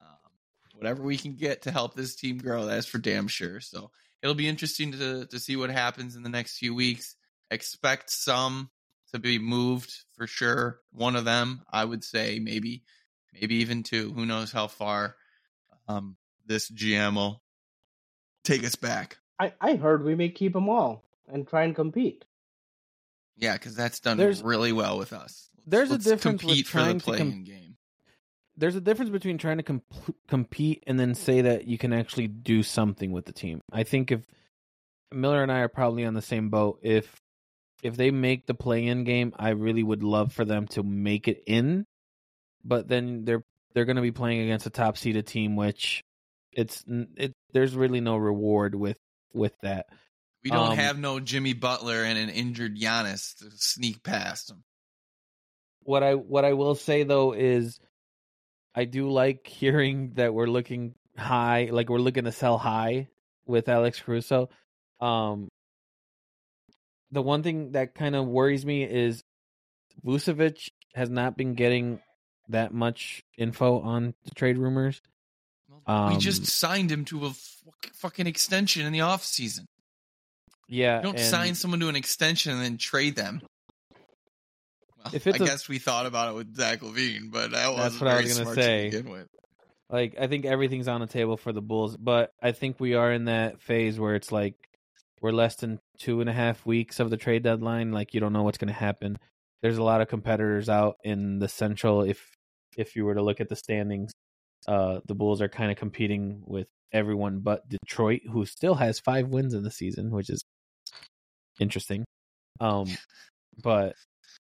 um, 0.00 0.30
whatever 0.72 1.02
we 1.02 1.18
can 1.18 1.34
get 1.34 1.62
to 1.62 1.70
help 1.70 1.94
this 1.94 2.16
team 2.16 2.38
grow, 2.38 2.64
that's 2.64 2.86
for 2.86 2.96
damn 2.96 3.28
sure. 3.28 3.60
So 3.60 3.90
it'll 4.22 4.34
be 4.34 4.48
interesting 4.48 4.92
to 4.92 5.26
to 5.26 5.38
see 5.38 5.56
what 5.56 5.68
happens 5.68 6.16
in 6.16 6.22
the 6.22 6.30
next 6.30 6.56
few 6.56 6.74
weeks 6.74 7.16
expect 7.50 8.08
some 8.08 8.70
to 9.12 9.18
be 9.18 9.38
moved 9.38 9.94
for 10.16 10.26
sure. 10.26 10.80
One 10.90 11.16
of 11.16 11.26
them, 11.26 11.64
I 11.70 11.84
would 11.84 12.02
say, 12.02 12.38
maybe, 12.38 12.82
maybe 13.30 13.56
even 13.56 13.82
two. 13.82 14.10
Who 14.14 14.24
knows 14.24 14.52
how 14.52 14.68
far 14.68 15.16
um, 15.86 16.16
this 16.46 16.70
GM 16.70 17.16
will 17.16 17.42
take 18.42 18.64
us 18.64 18.74
back? 18.74 19.18
I, 19.38 19.52
I 19.60 19.74
heard 19.74 20.02
we 20.02 20.14
may 20.14 20.30
keep 20.30 20.54
them 20.54 20.70
all 20.70 21.04
and 21.32 21.46
try 21.48 21.64
and 21.64 21.74
compete. 21.74 22.24
Yeah, 23.36 23.54
because 23.54 23.74
that's 23.74 24.00
done 24.00 24.16
There's- 24.18 24.42
really 24.42 24.72
well 24.72 24.98
with 24.98 25.12
us. 25.12 25.48
there's 25.66 25.88
a 25.90 25.92
Let's 25.92 26.04
difference 26.04 26.42
with 26.42 26.50
compete 26.64 26.66
for 26.66 26.78
the 26.78 26.84
to 26.84 26.90
com- 26.92 27.00
playing 27.00 27.44
game. 27.44 27.76
There's 28.56 28.76
a 28.76 28.80
difference 28.80 29.10
between 29.10 29.38
trying 29.38 29.56
to 29.56 29.62
comp- 29.62 30.16
compete 30.28 30.84
and 30.86 31.00
then 31.00 31.14
say 31.14 31.40
that 31.42 31.66
you 31.66 31.78
can 31.78 31.92
actually 31.92 32.28
do 32.28 32.62
something 32.62 33.10
with 33.10 33.24
the 33.24 33.32
team. 33.32 33.60
I 33.72 33.82
think 33.84 34.12
if 34.12 34.20
Miller 35.10 35.42
and 35.42 35.50
I 35.50 35.60
are 35.60 35.68
probably 35.68 36.04
on 36.04 36.14
the 36.14 36.22
same 36.22 36.50
boat, 36.50 36.80
if 36.82 37.16
if 37.82 37.96
they 37.96 38.10
make 38.12 38.46
the 38.46 38.54
play-in 38.54 39.02
game, 39.04 39.32
I 39.36 39.50
really 39.50 39.82
would 39.82 40.02
love 40.04 40.32
for 40.32 40.44
them 40.44 40.68
to 40.68 40.82
make 40.84 41.26
it 41.26 41.42
in. 41.46 41.84
But 42.64 42.86
then 42.88 43.24
they're 43.24 43.42
they're 43.74 43.86
going 43.86 43.96
to 43.96 44.02
be 44.02 44.12
playing 44.12 44.40
against 44.40 44.66
a 44.66 44.70
top 44.70 44.96
seeded 44.98 45.26
team, 45.26 45.56
which 45.56 46.02
it's 46.52 46.84
it. 47.16 47.32
There's 47.52 47.74
really 47.74 48.00
no 48.00 48.16
reward 48.18 48.74
with 48.74 48.98
with 49.32 49.54
that. 49.62 49.86
We 50.44 50.50
don't 50.50 50.72
um, 50.72 50.76
have 50.76 50.98
no 50.98 51.20
Jimmy 51.20 51.52
Butler 51.52 52.02
and 52.02 52.18
an 52.18 52.28
injured 52.28 52.76
Giannis 52.76 53.36
to 53.38 53.50
sneak 53.56 54.02
past 54.02 54.50
him. 54.50 54.64
What 55.84 56.02
I 56.02 56.14
what 56.14 56.44
I 56.44 56.52
will 56.52 56.74
say 56.74 57.04
though 57.04 57.32
is, 57.32 57.78
I 58.74 58.84
do 58.84 59.10
like 59.10 59.46
hearing 59.46 60.12
that 60.14 60.34
we're 60.34 60.46
looking 60.46 60.94
high, 61.16 61.68
like 61.70 61.88
we're 61.88 61.98
looking 61.98 62.24
to 62.24 62.32
sell 62.32 62.58
high 62.58 63.08
with 63.46 63.68
Alex 63.68 64.00
Caruso. 64.00 64.48
Um, 65.00 65.48
the 67.10 67.22
one 67.22 67.42
thing 67.42 67.72
that 67.72 67.94
kind 67.94 68.16
of 68.16 68.26
worries 68.26 68.64
me 68.64 68.84
is 68.84 69.22
Vucevic 70.04 70.70
has 70.94 71.10
not 71.10 71.36
been 71.36 71.54
getting 71.54 72.00
that 72.48 72.72
much 72.72 73.22
info 73.36 73.80
on 73.80 74.14
the 74.24 74.30
trade 74.34 74.58
rumors. 74.58 75.00
we 75.86 75.92
Um, 75.92 76.18
just 76.18 76.46
signed 76.46 76.90
him 76.90 77.04
to 77.06 77.26
a 77.26 77.32
fucking 77.94 78.26
extension 78.26 78.86
in 78.86 78.92
the 78.92 79.00
off 79.00 79.24
season. 79.24 79.66
Yeah, 80.72 80.96
You 80.96 81.02
don't 81.02 81.18
sign 81.20 81.54
someone 81.54 81.80
to 81.80 81.88
an 81.88 81.96
extension 81.96 82.52
and 82.52 82.62
then 82.62 82.78
trade 82.78 83.14
them. 83.14 83.42
Well, 85.04 85.14
If 85.14 85.26
it's 85.26 85.38
I 85.38 85.44
a- 85.44 85.46
guess 85.46 85.68
we 85.68 85.78
thought 85.78 86.06
about 86.06 86.30
it 86.30 86.36
with 86.36 86.56
Zach 86.56 86.80
LaVine, 86.80 87.30
but 87.30 87.50
that 87.50 87.76
That's 87.76 88.00
what 88.00 88.08
I 88.08 88.16
was 88.22 88.34
say. 88.54 88.88
to 88.90 89.26
like 89.90 90.14
I 90.18 90.26
think 90.28 90.46
everything's 90.46 90.88
on 90.88 91.02
the 91.02 91.06
table 91.06 91.36
for 91.36 91.52
the 91.52 91.60
Bulls, 91.60 91.98
but 91.98 92.30
I 92.42 92.52
think 92.52 92.80
we 92.80 92.94
are 92.94 93.12
in 93.12 93.26
that 93.26 93.60
phase 93.60 94.00
where 94.00 94.14
it's 94.14 94.32
like 94.32 94.54
we're 95.20 95.32
less 95.32 95.56
than 95.56 95.78
two 95.98 96.22
and 96.22 96.30
a 96.30 96.32
half 96.32 96.64
weeks 96.64 96.98
of 97.00 97.10
the 97.10 97.18
trade 97.18 97.42
deadline. 97.42 97.92
Like 97.92 98.14
you 98.14 98.20
don't 98.20 98.32
know 98.32 98.42
what's 98.42 98.56
going 98.58 98.72
to 98.72 98.74
happen. 98.74 99.18
There's 99.60 99.76
a 99.76 99.82
lot 99.82 100.00
of 100.00 100.08
competitors 100.08 100.70
out 100.70 100.96
in 101.04 101.38
the 101.38 101.48
Central. 101.48 102.00
If 102.02 102.24
if 102.78 102.96
you 102.96 103.04
were 103.04 103.14
to 103.14 103.22
look 103.22 103.42
at 103.42 103.50
the 103.50 103.56
standings, 103.56 104.12
uh, 104.66 105.00
the 105.06 105.14
Bulls 105.14 105.42
are 105.42 105.48
kind 105.50 105.70
of 105.70 105.76
competing 105.76 106.42
with 106.46 106.68
everyone 106.92 107.40
but 107.40 107.68
Detroit, 107.68 108.22
who 108.32 108.46
still 108.46 108.76
has 108.76 108.98
five 109.00 109.28
wins 109.28 109.52
in 109.52 109.62
the 109.64 109.70
season, 109.70 110.10
which 110.10 110.30
is 110.30 110.42
interesting. 111.60 112.04
Um, 112.60 112.86
but 113.62 113.94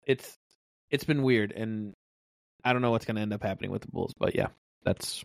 it's 0.06 0.36
it's 0.90 1.04
been 1.04 1.22
weird, 1.22 1.52
and 1.52 1.94
I 2.64 2.72
don't 2.72 2.82
know 2.82 2.90
what's 2.90 3.04
going 3.04 3.16
to 3.16 3.22
end 3.22 3.32
up 3.32 3.42
happening 3.42 3.70
with 3.70 3.82
the 3.82 3.88
Bulls. 3.92 4.12
But 4.18 4.34
yeah, 4.34 4.48
that's 4.84 5.24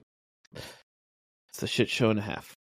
it's 1.50 1.64
a 1.64 1.68
shit 1.68 1.90
show 1.90 2.10
and 2.10 2.20
a 2.20 2.24
half. 2.24 2.54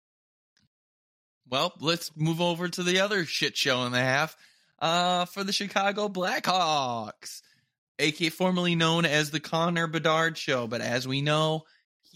well, 1.49 1.73
let's 1.81 2.11
move 2.17 2.41
over 2.41 2.69
to 2.69 2.83
the 2.83 3.01
other 3.01 3.25
shit 3.25 3.57
show 3.57 3.85
in 3.85 3.95
a 3.95 4.01
half 4.01 4.37
uh, 4.81 5.25
for 5.27 5.45
the 5.45 5.53
Chicago 5.53 6.09
Blackhawks, 6.09 7.43
aka 7.99 8.31
formerly 8.31 8.75
known 8.75 9.05
as 9.05 9.31
the 9.31 9.41
Connor 9.41 9.87
Bedard 9.87 10.37
Show. 10.37 10.67
But 10.67 10.81
as 10.81 11.09
we 11.09 11.21
know, 11.21 11.65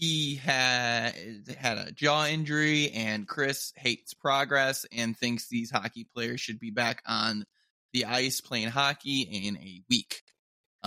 he 0.03 0.35
had 0.35 1.13
had 1.57 1.77
a 1.77 1.91
jaw 1.93 2.25
injury, 2.25 2.91
and 2.91 3.25
Chris 3.25 3.71
hates 3.77 4.13
progress 4.13 4.85
and 4.91 5.17
thinks 5.17 5.47
these 5.47 5.71
hockey 5.71 6.05
players 6.13 6.41
should 6.41 6.59
be 6.59 6.71
back 6.71 7.01
on 7.07 7.45
the 7.93 8.03
ice 8.05 8.41
playing 8.41 8.67
hockey 8.67 9.21
in 9.21 9.55
a 9.55 9.81
week. 9.89 10.21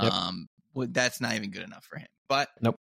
Yep. 0.00 0.12
Um, 0.12 0.48
well, 0.74 0.88
that's 0.90 1.22
not 1.22 1.34
even 1.34 1.50
good 1.50 1.62
enough 1.62 1.84
for 1.84 1.98
him. 1.98 2.08
But 2.28 2.50
Nope. 2.60 2.76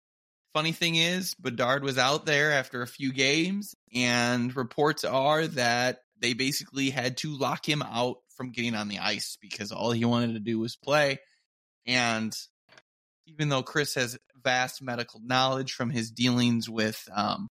Funny 0.53 0.73
thing 0.73 0.95
is, 0.95 1.35
Bedard 1.35 1.83
was 1.83 1.97
out 1.97 2.25
there 2.25 2.51
after 2.51 2.81
a 2.81 2.87
few 2.87 3.13
games, 3.13 3.73
and 3.93 4.53
reports 4.53 5.05
are 5.05 5.47
that 5.47 5.99
they 6.19 6.33
basically 6.33 6.89
had 6.89 7.15
to 7.17 7.37
lock 7.37 7.67
him 7.67 7.81
out 7.81 8.17
from 8.35 8.51
getting 8.51 8.75
on 8.75 8.89
the 8.89 8.99
ice 8.99 9.37
because 9.41 9.71
all 9.71 9.91
he 9.91 10.03
wanted 10.03 10.33
to 10.33 10.39
do 10.41 10.59
was 10.59 10.75
play. 10.75 11.19
And 11.85 12.35
even 13.25 13.47
though 13.47 13.63
Chris 13.63 13.95
has 13.95 14.17
vast 14.45 14.81
medical 14.81 15.19
knowledge 15.21 15.73
from 15.73 15.89
his 15.89 16.09
dealings 16.09 16.69
with, 16.69 17.05
um, 17.13 17.49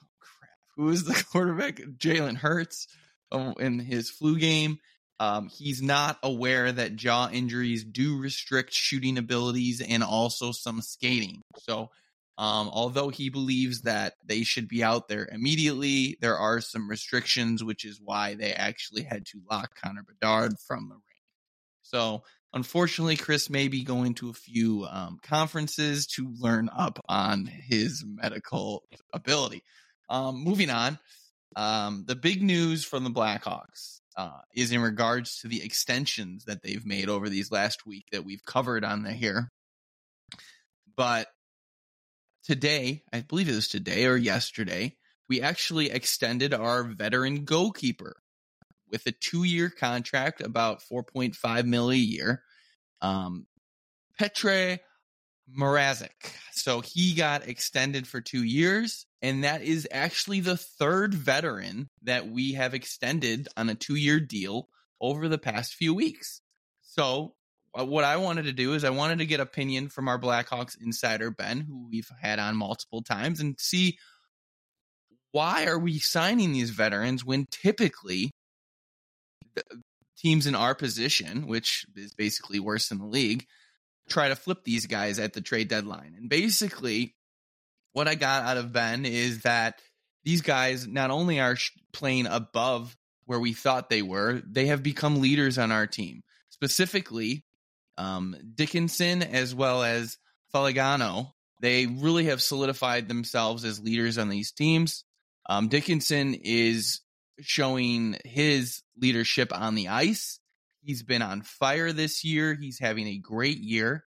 oh 0.00 0.06
crap, 0.20 0.50
who 0.76 0.90
is 0.90 1.04
the 1.04 1.24
quarterback? 1.32 1.78
Jalen 1.98 2.36
Hurts 2.36 2.86
oh, 3.32 3.54
in 3.54 3.80
his 3.80 4.08
flu 4.08 4.38
game. 4.38 4.78
Um, 5.18 5.48
he's 5.48 5.82
not 5.82 6.18
aware 6.22 6.70
that 6.72 6.96
jaw 6.96 7.28
injuries 7.32 7.84
do 7.84 8.18
restrict 8.18 8.72
shooting 8.72 9.18
abilities 9.18 9.80
and 9.80 10.02
also 10.02 10.52
some 10.52 10.80
skating. 10.82 11.42
So, 11.58 11.90
um, 12.38 12.70
although 12.72 13.08
he 13.08 13.28
believes 13.28 13.82
that 13.82 14.14
they 14.24 14.42
should 14.42 14.66
be 14.66 14.82
out 14.82 15.06
there 15.06 15.28
immediately, 15.30 16.16
there 16.20 16.38
are 16.38 16.60
some 16.60 16.88
restrictions, 16.88 17.62
which 17.62 17.84
is 17.84 18.00
why 18.02 18.34
they 18.34 18.52
actually 18.52 19.02
had 19.02 19.26
to 19.26 19.40
lock 19.50 19.76
Connor 19.80 20.02
Bedard 20.02 20.54
from 20.66 20.88
the 20.88 20.94
ring. 20.94 21.02
So, 21.82 22.24
unfortunately, 22.52 23.16
Chris 23.16 23.50
may 23.50 23.68
be 23.68 23.84
going 23.84 24.14
to 24.14 24.30
a 24.30 24.34
few 24.34 24.86
um, 24.90 25.18
conferences 25.22 26.06
to 26.06 26.32
learn 26.38 26.68
up 26.76 26.98
on 27.08 27.46
his 27.46 28.04
medical 28.06 28.84
ability. 29.12 29.62
Um, 30.08 30.42
moving 30.42 30.70
on, 30.70 30.98
um, 31.56 32.04
the 32.06 32.16
big 32.16 32.42
news 32.42 32.84
from 32.84 33.04
the 33.04 33.10
Blackhawks 33.10 34.00
uh, 34.16 34.40
is 34.54 34.72
in 34.72 34.80
regards 34.80 35.38
to 35.38 35.48
the 35.48 35.62
extensions 35.64 36.44
that 36.44 36.62
they've 36.62 36.84
made 36.84 37.08
over 37.08 37.28
these 37.28 37.50
last 37.50 37.86
week 37.86 38.06
that 38.12 38.24
we've 38.24 38.44
covered 38.44 38.84
on 38.84 39.02
the 39.02 39.12
here. 39.12 39.50
But 40.96 41.28
today, 42.44 43.02
I 43.12 43.20
believe 43.20 43.48
it 43.48 43.54
was 43.54 43.68
today 43.68 44.06
or 44.06 44.16
yesterday, 44.16 44.96
we 45.28 45.40
actually 45.40 45.90
extended 45.90 46.52
our 46.52 46.84
veteran 46.84 47.44
goalkeeper 47.44 48.16
with 48.92 49.06
a 49.06 49.12
two-year 49.12 49.70
contract, 49.70 50.40
about 50.40 50.82
4.5 50.82 51.64
mil 51.64 51.90
a 51.90 51.96
year. 51.96 52.42
Um, 53.00 53.46
Petr 54.20 54.78
Mrazek. 55.58 56.10
So 56.52 56.80
he 56.80 57.14
got 57.14 57.48
extended 57.48 58.06
for 58.06 58.20
two 58.20 58.44
years, 58.44 59.06
and 59.20 59.44
that 59.44 59.62
is 59.62 59.88
actually 59.90 60.40
the 60.40 60.56
third 60.56 61.14
veteran 61.14 61.88
that 62.02 62.28
we 62.28 62.52
have 62.52 62.74
extended 62.74 63.48
on 63.56 63.68
a 63.68 63.74
two-year 63.74 64.20
deal 64.20 64.68
over 65.00 65.28
the 65.28 65.38
past 65.38 65.74
few 65.74 65.94
weeks. 65.94 66.40
So 66.82 67.34
uh, 67.76 67.84
what 67.84 68.04
I 68.04 68.18
wanted 68.18 68.44
to 68.44 68.52
do 68.52 68.74
is 68.74 68.84
I 68.84 68.90
wanted 68.90 69.18
to 69.18 69.26
get 69.26 69.40
opinion 69.40 69.88
from 69.88 70.08
our 70.08 70.18
Blackhawks 70.18 70.76
insider 70.80 71.30
Ben, 71.30 71.60
who 71.60 71.88
we've 71.90 72.10
had 72.20 72.38
on 72.38 72.56
multiple 72.56 73.02
times, 73.02 73.40
and 73.40 73.58
see 73.58 73.98
why 75.32 75.64
are 75.64 75.78
we 75.78 75.98
signing 75.98 76.52
these 76.52 76.70
veterans 76.70 77.24
when 77.24 77.46
typically 77.50 78.30
teams 80.18 80.46
in 80.46 80.54
our 80.54 80.74
position, 80.74 81.46
which 81.46 81.84
is 81.96 82.14
basically 82.14 82.60
worse 82.60 82.88
than 82.88 82.98
the 82.98 83.06
league, 83.06 83.46
try 84.08 84.28
to 84.28 84.36
flip 84.36 84.64
these 84.64 84.86
guys 84.86 85.18
at 85.18 85.32
the 85.32 85.40
trade 85.40 85.68
deadline. 85.68 86.14
And 86.16 86.28
basically, 86.28 87.14
what 87.92 88.08
I 88.08 88.14
got 88.14 88.44
out 88.44 88.56
of 88.56 88.72
Ben 88.72 89.04
is 89.04 89.42
that 89.42 89.80
these 90.24 90.42
guys 90.42 90.86
not 90.86 91.10
only 91.10 91.40
are 91.40 91.56
playing 91.92 92.26
above 92.26 92.96
where 93.24 93.40
we 93.40 93.52
thought 93.52 93.90
they 93.90 94.02
were, 94.02 94.42
they 94.46 94.66
have 94.66 94.82
become 94.82 95.20
leaders 95.20 95.58
on 95.58 95.72
our 95.72 95.86
team. 95.86 96.22
Specifically, 96.50 97.44
um, 97.98 98.36
Dickinson 98.54 99.22
as 99.22 99.54
well 99.54 99.82
as 99.82 100.18
Foligno, 100.52 101.34
they 101.60 101.86
really 101.86 102.24
have 102.26 102.42
solidified 102.42 103.08
themselves 103.08 103.64
as 103.64 103.80
leaders 103.80 104.18
on 104.18 104.28
these 104.28 104.52
teams. 104.52 105.04
Um, 105.48 105.68
Dickinson 105.68 106.34
is 106.34 107.00
showing 107.40 108.16
his 108.24 108.82
leadership 108.96 109.56
on 109.56 109.74
the 109.74 109.88
ice. 109.88 110.38
He's 110.82 111.02
been 111.02 111.22
on 111.22 111.42
fire 111.42 111.92
this 111.92 112.24
year. 112.24 112.54
He's 112.54 112.78
having 112.78 113.06
a 113.06 113.18
great 113.18 113.58
year, 113.58 114.04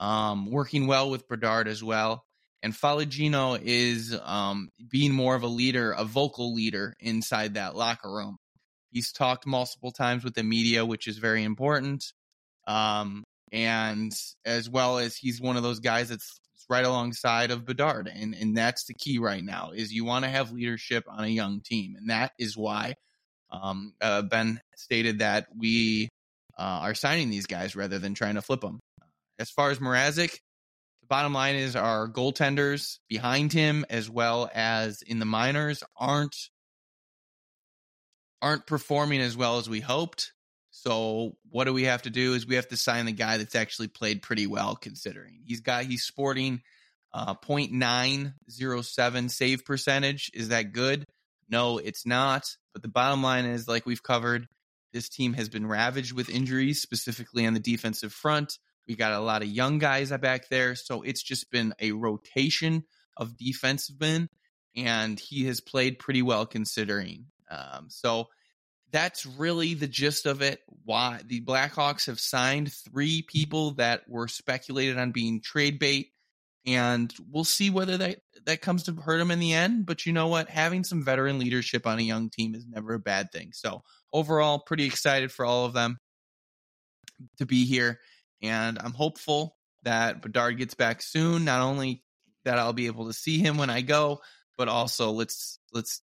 um, 0.00 0.50
working 0.50 0.86
well 0.86 1.10
with 1.10 1.28
Bedard 1.28 1.68
as 1.68 1.82
well. 1.82 2.24
And 2.62 2.74
Foligno 2.74 3.54
is 3.54 4.18
um, 4.24 4.70
being 4.90 5.12
more 5.12 5.36
of 5.36 5.42
a 5.42 5.48
leader, 5.48 5.92
a 5.92 6.04
vocal 6.04 6.52
leader 6.52 6.94
inside 6.98 7.54
that 7.54 7.76
locker 7.76 8.12
room. 8.12 8.38
He's 8.90 9.12
talked 9.12 9.46
multiple 9.46 9.92
times 9.92 10.24
with 10.24 10.34
the 10.34 10.42
media, 10.42 10.84
which 10.84 11.06
is 11.06 11.18
very 11.18 11.44
important. 11.44 12.04
Um, 12.66 13.24
and 13.52 14.12
as 14.44 14.68
well 14.68 14.98
as 14.98 15.16
he's 15.16 15.40
one 15.40 15.56
of 15.56 15.62
those 15.62 15.80
guys 15.80 16.08
that's 16.08 16.40
right 16.68 16.84
alongside 16.84 17.50
of 17.50 17.64
Bedard, 17.64 18.08
and 18.12 18.34
and 18.34 18.56
that's 18.56 18.86
the 18.86 18.94
key 18.94 19.18
right 19.18 19.42
now 19.44 19.70
is 19.74 19.92
you 19.92 20.04
want 20.04 20.24
to 20.24 20.30
have 20.30 20.52
leadership 20.52 21.04
on 21.08 21.24
a 21.24 21.28
young 21.28 21.60
team, 21.60 21.96
and 21.96 22.10
that 22.10 22.32
is 22.38 22.56
why 22.56 22.94
um, 23.50 23.94
uh, 24.00 24.22
Ben 24.22 24.60
stated 24.76 25.20
that 25.20 25.46
we 25.56 26.08
uh, 26.58 26.62
are 26.82 26.94
signing 26.94 27.30
these 27.30 27.46
guys 27.46 27.76
rather 27.76 27.98
than 27.98 28.14
trying 28.14 28.34
to 28.34 28.42
flip 28.42 28.60
them. 28.60 28.80
As 29.38 29.50
far 29.50 29.70
as 29.70 29.78
Mrazek, 29.78 30.30
the 30.30 31.06
bottom 31.08 31.32
line 31.34 31.56
is 31.56 31.76
our 31.76 32.08
goaltenders 32.08 32.98
behind 33.08 33.52
him, 33.52 33.84
as 33.90 34.08
well 34.08 34.50
as 34.54 35.02
in 35.02 35.18
the 35.18 35.26
minors, 35.26 35.82
aren't 35.96 36.36
aren't 38.42 38.66
performing 38.66 39.20
as 39.20 39.36
well 39.36 39.58
as 39.58 39.68
we 39.68 39.80
hoped. 39.80 40.32
So 40.86 41.36
what 41.50 41.64
do 41.64 41.72
we 41.72 41.84
have 41.84 42.02
to 42.02 42.10
do? 42.10 42.34
Is 42.34 42.46
we 42.46 42.54
have 42.54 42.68
to 42.68 42.76
sign 42.76 43.06
the 43.06 43.12
guy 43.12 43.38
that's 43.38 43.56
actually 43.56 43.88
played 43.88 44.22
pretty 44.22 44.46
well, 44.46 44.76
considering 44.76 45.40
he's 45.44 45.60
got 45.60 45.82
he's 45.84 46.04
sporting 46.04 46.62
uh, 47.12 47.34
0.907 47.34 49.30
save 49.30 49.64
percentage. 49.64 50.30
Is 50.32 50.50
that 50.50 50.72
good? 50.72 51.06
No, 51.50 51.78
it's 51.78 52.06
not. 52.06 52.44
But 52.72 52.82
the 52.82 52.88
bottom 52.88 53.20
line 53.20 53.46
is, 53.46 53.66
like 53.66 53.84
we've 53.84 54.02
covered, 54.02 54.46
this 54.92 55.08
team 55.08 55.32
has 55.32 55.48
been 55.48 55.66
ravaged 55.66 56.12
with 56.12 56.28
injuries, 56.28 56.82
specifically 56.82 57.46
on 57.46 57.54
the 57.54 57.60
defensive 57.60 58.12
front. 58.12 58.56
We 58.86 58.94
got 58.94 59.10
a 59.10 59.18
lot 59.18 59.42
of 59.42 59.48
young 59.48 59.78
guys 59.78 60.12
back 60.12 60.48
there, 60.50 60.76
so 60.76 61.02
it's 61.02 61.22
just 61.22 61.50
been 61.50 61.74
a 61.80 61.90
rotation 61.92 62.84
of 63.16 63.36
defensive 63.36 63.98
men, 63.98 64.28
and 64.76 65.18
he 65.18 65.46
has 65.46 65.60
played 65.60 65.98
pretty 65.98 66.22
well 66.22 66.46
considering. 66.46 67.26
Um, 67.50 67.86
so 67.88 68.28
that's 68.92 69.26
really 69.26 69.74
the 69.74 69.88
gist 69.88 70.26
of 70.26 70.42
it. 70.42 70.60
Why 70.84 71.20
the 71.26 71.40
Blackhawks 71.40 72.06
have 72.06 72.20
signed 72.20 72.72
three 72.72 73.22
people 73.22 73.72
that 73.72 74.08
were 74.08 74.28
speculated 74.28 74.98
on 74.98 75.12
being 75.12 75.40
trade 75.40 75.78
bait, 75.78 76.12
and 76.64 77.12
we'll 77.30 77.44
see 77.44 77.70
whether 77.70 77.96
that 77.96 78.20
that 78.46 78.60
comes 78.60 78.84
to 78.84 78.94
hurt 78.94 79.18
them 79.18 79.30
in 79.30 79.40
the 79.40 79.54
end. 79.54 79.86
But 79.86 80.06
you 80.06 80.12
know 80.12 80.28
what? 80.28 80.48
Having 80.48 80.84
some 80.84 81.04
veteran 81.04 81.38
leadership 81.38 81.86
on 81.86 81.98
a 81.98 82.02
young 82.02 82.30
team 82.30 82.54
is 82.54 82.66
never 82.66 82.94
a 82.94 83.00
bad 83.00 83.32
thing. 83.32 83.50
So 83.52 83.82
overall, 84.12 84.60
pretty 84.60 84.86
excited 84.86 85.32
for 85.32 85.44
all 85.44 85.64
of 85.64 85.72
them 85.72 85.98
to 87.38 87.46
be 87.46 87.64
here, 87.64 88.00
and 88.42 88.78
I'm 88.80 88.92
hopeful 88.92 89.56
that 89.82 90.22
Bedard 90.22 90.58
gets 90.58 90.74
back 90.74 91.02
soon. 91.02 91.44
Not 91.44 91.60
only 91.60 92.02
that 92.44 92.58
I'll 92.58 92.72
be 92.72 92.86
able 92.86 93.06
to 93.06 93.12
see 93.12 93.38
him 93.38 93.58
when 93.58 93.70
I 93.70 93.80
go, 93.80 94.20
but 94.56 94.68
also 94.68 95.10
let's 95.10 95.58
let's 95.72 96.02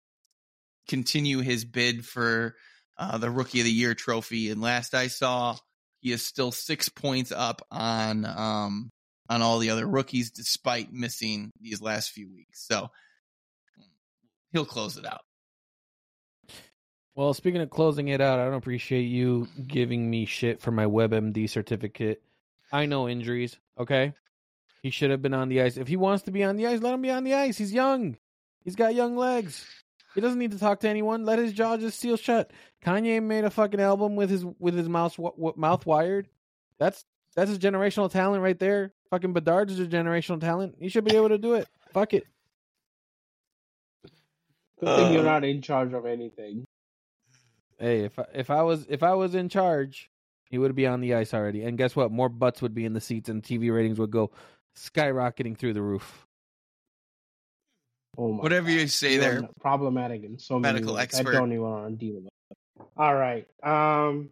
continue 0.89 1.41
his 1.41 1.65
bid 1.65 2.05
for 2.05 2.55
uh, 2.97 3.19
the 3.19 3.31
Rookie 3.31 3.61
of 3.61 3.65
the 3.65 3.73
Year 3.73 3.95
trophy. 3.95 4.51
And 4.51 4.61
last 4.61 4.95
I 4.95 5.09
saw, 5.09 5.57
he 6.01 6.13
is 6.13 6.25
still 6.25 6.53
six 6.53 6.89
points 6.89 7.33
up 7.33 7.67
on 7.71 8.25
um, 8.25 8.91
on 9.29 9.43
all 9.43 9.59
the 9.59 9.71
other 9.71 9.87
rookies, 9.87 10.31
despite 10.31 10.93
missing 10.93 11.51
these 11.61 11.81
last 11.81 12.11
few 12.11 12.31
weeks. 12.33 12.67
So 12.67 12.91
he'll 14.53 14.67
close 14.67 14.97
it 14.97 15.07
out. 15.07 15.23
Well, 17.17 17.33
speaking 17.33 17.61
of 17.61 17.71
closing 17.71 18.09
it 18.09 18.21
out, 18.21 18.41
I 18.41 18.45
don't 18.45 18.55
appreciate 18.55 19.03
you 19.05 19.47
giving 19.67 20.11
me 20.11 20.25
shit 20.25 20.61
for 20.61 20.73
my 20.73 20.87
WebMD 20.87 21.49
certificate. 21.49 22.23
I 22.73 22.87
know 22.87 23.09
injuries, 23.09 23.57
okay? 23.79 24.15
He 24.83 24.91
should 24.91 25.11
have 25.11 25.23
been 25.23 25.33
on 25.33 25.49
the 25.49 25.63
ice. 25.63 25.77
If 25.77 25.87
he 25.87 25.97
wants 25.97 26.25
to 26.25 26.33
be 26.33 26.43
on 26.43 26.57
the 26.57 26.67
ice, 26.67 26.81
let 26.81 26.93
him 26.93 27.03
be 27.03 27.11
on 27.11 27.23
the 27.23 27.35
ice. 27.35 27.57
He's 27.57 27.73
young. 27.73 28.17
He's 28.65 28.75
got 28.75 28.95
young 28.97 29.17
legs. 29.17 29.65
He 30.15 30.21
doesn't 30.21 30.39
need 30.39 30.53
to 30.53 30.59
talk 30.59 30.81
to 30.81 30.89
anyone. 30.89 31.25
Let 31.25 31.39
his 31.39 31.53
jaw 31.53 31.77
just 31.77 31.99
seal 31.99 32.17
shut. 32.17 32.53
Kanye 32.85 33.23
made 33.23 33.45
a 33.45 33.51
fucking 33.51 33.81
album 33.81 34.15
with 34.17 34.31
his 34.31 34.45
with 34.59 34.75
his 34.75 34.89
mouth 34.89 35.17
w- 35.17 35.55
mouth 35.57 35.85
wired. 35.87 36.29
That's 36.79 37.05
that's 37.35 37.51
his 37.51 37.59
generational 37.59 38.11
talent 38.11 38.43
right 38.43 38.59
there. 38.59 38.93
Fucking 39.11 39.33
Bedard 39.33 39.71
is 39.71 39.81
a 39.81 39.87
generational 39.87 40.41
talent. 40.41 40.77
He 40.79 40.89
should 40.89 41.05
be 41.05 41.17
able 41.17 41.31
to 41.31 41.39
do 41.39 41.55
it. 41.55 41.67
Fuck 41.93 42.15
it. 42.15 42.25
Good 44.81 44.97
thing 44.97 45.13
you're 45.13 45.23
Uh, 45.23 45.25
not 45.25 45.45
in 45.45 45.63
charge 45.63 45.93
of 45.93 46.07
anything. 46.07 46.65
Hey, 47.79 48.05
if 48.05 48.19
I, 48.19 48.25
if 48.33 48.51
I 48.51 48.63
was 48.63 48.87
if 48.89 49.03
I 49.03 49.15
was 49.15 49.35
in 49.35 49.49
charge, 49.49 50.11
he 50.49 50.59
would 50.59 50.75
be 50.75 50.87
on 50.87 51.01
the 51.01 51.15
ice 51.15 51.35
already. 51.35 51.63
And 51.65 51.77
guess 51.79 51.97
what? 51.97 52.13
More 52.13 52.29
butts 52.29 52.63
would 52.63 52.75
be 52.75 52.85
in 52.85 52.93
the 52.93 53.01
seats, 53.01 53.29
and 53.29 53.43
TV 53.43 53.73
ratings 53.75 53.99
would 53.99 54.11
go 54.11 54.31
skyrocketing 54.77 55.57
through 55.57 55.73
the 55.75 55.83
roof. 55.83 56.27
Oh 58.17 58.33
my 58.33 58.43
Whatever 58.43 58.71
you 58.71 58.81
God. 58.81 58.91
say 58.91 59.15
You're 59.15 59.41
there. 59.41 59.49
problematic 59.61 60.25
in 60.25 60.39
so 60.39 60.59
many 60.59 60.75
Medical 60.75 60.95
ways. 60.95 61.03
expert. 61.05 61.35
I 61.35 61.39
don't 61.39 61.53
even 61.53 61.63
want 61.63 61.99
to 62.01 62.07
deal 62.07 62.15
with 62.17 62.27
it. 62.27 62.87
All 62.97 63.15
right. 63.15 63.47
Um. 63.63 64.31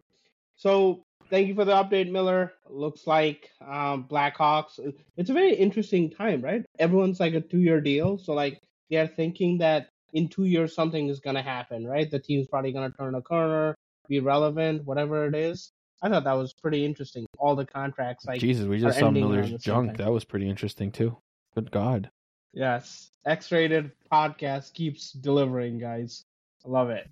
So 0.55 1.03
thank 1.29 1.47
you 1.47 1.55
for 1.55 1.65
the 1.65 1.73
update, 1.73 2.11
Miller. 2.11 2.53
Looks 2.69 3.07
like 3.07 3.49
um 3.61 4.07
Blackhawks. 4.07 4.79
It's 5.17 5.29
a 5.29 5.33
very 5.33 5.53
interesting 5.55 6.09
time, 6.11 6.41
right? 6.41 6.63
Everyone's 6.79 7.19
like 7.19 7.33
a 7.33 7.41
two-year 7.41 7.81
deal, 7.81 8.17
so 8.17 8.33
like 8.33 8.59
they're 8.89 9.07
thinking 9.07 9.57
that 9.59 9.89
in 10.13 10.27
two 10.29 10.45
years 10.45 10.75
something 10.75 11.09
is 11.09 11.19
gonna 11.19 11.41
happen, 11.41 11.85
right? 11.87 12.09
The 12.09 12.19
team's 12.19 12.47
probably 12.47 12.71
gonna 12.71 12.91
turn 12.91 13.15
a 13.15 13.21
corner, 13.21 13.75
be 14.07 14.19
relevant, 14.19 14.85
whatever 14.85 15.25
it 15.25 15.35
is. 15.35 15.71
I 16.01 16.09
thought 16.09 16.25
that 16.25 16.33
was 16.33 16.53
pretty 16.53 16.85
interesting. 16.85 17.25
All 17.39 17.55
the 17.55 17.65
contracts, 17.65 18.25
like 18.27 18.39
Jesus, 18.41 18.67
we 18.67 18.79
just 18.79 18.99
saw 18.99 19.09
Miller's 19.09 19.51
junk. 19.53 19.97
That 19.97 20.11
was 20.11 20.25
pretty 20.25 20.49
interesting 20.49 20.91
too. 20.91 21.17
Good 21.55 21.71
God. 21.71 22.11
Yes, 22.53 23.09
X-rated 23.25 23.91
podcast 24.11 24.73
keeps 24.73 25.11
delivering, 25.11 25.79
guys. 25.79 26.23
I 26.65 26.69
love 26.69 26.91
it. 26.91 27.09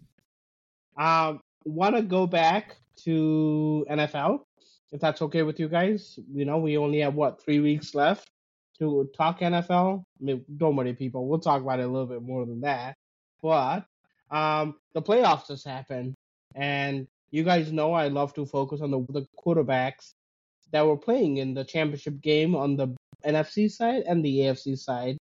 Um, 0.98 1.40
want 1.66 1.96
to 1.96 2.04
go 2.04 2.28
back 2.28 2.78
to 3.04 3.86
NFL, 3.90 4.42
if 4.92 5.02
that's 5.02 5.22
okay 5.24 5.42
with 5.42 5.60
you 5.60 5.68
guys. 5.68 6.20
You 6.32 6.46
know, 6.46 6.58
we 6.58 6.78
only 6.78 7.00
have 7.00 7.16
what 7.16 7.42
three 7.42 7.60
weeks 7.60 7.96
left 7.96 8.30
to 8.78 9.10
talk 9.18 9.40
NFL. 9.40 10.02
I 10.02 10.24
mean, 10.24 10.46
don't 10.58 10.76
worry, 10.76 10.94
people. 10.94 11.28
We'll 11.28 11.40
talk 11.40 11.62
about 11.62 11.80
it 11.80 11.84
a 11.84 11.88
little 11.88 12.08
bit 12.08 12.22
more 12.22 12.46
than 12.46 12.62
that. 12.62 12.96
But 13.42 13.86
um, 14.30 14.76
the 14.94 15.02
playoffs 15.02 15.48
just 15.48 15.66
happened, 15.66 16.14
and 16.54 17.08
you 17.32 17.44
guys 17.44 17.72
know 17.72 17.94
I 17.94 18.10
love 18.10 18.34
to 18.36 18.46
focus 18.46 18.82
on 18.82 18.92
the 18.92 19.00
the 19.10 19.26
quarterbacks 19.44 20.14
that 20.72 20.86
were 20.86 20.98
playing 20.98 21.38
in 21.38 21.54
the 21.54 21.64
championship 21.64 22.22
game 22.22 22.56
on 22.56 22.76
the 22.76 22.96
NFC 23.26 23.70
side 23.70 24.04
and 24.08 24.24
the 24.24 24.40
AFC 24.40 24.78
side, 24.78 25.18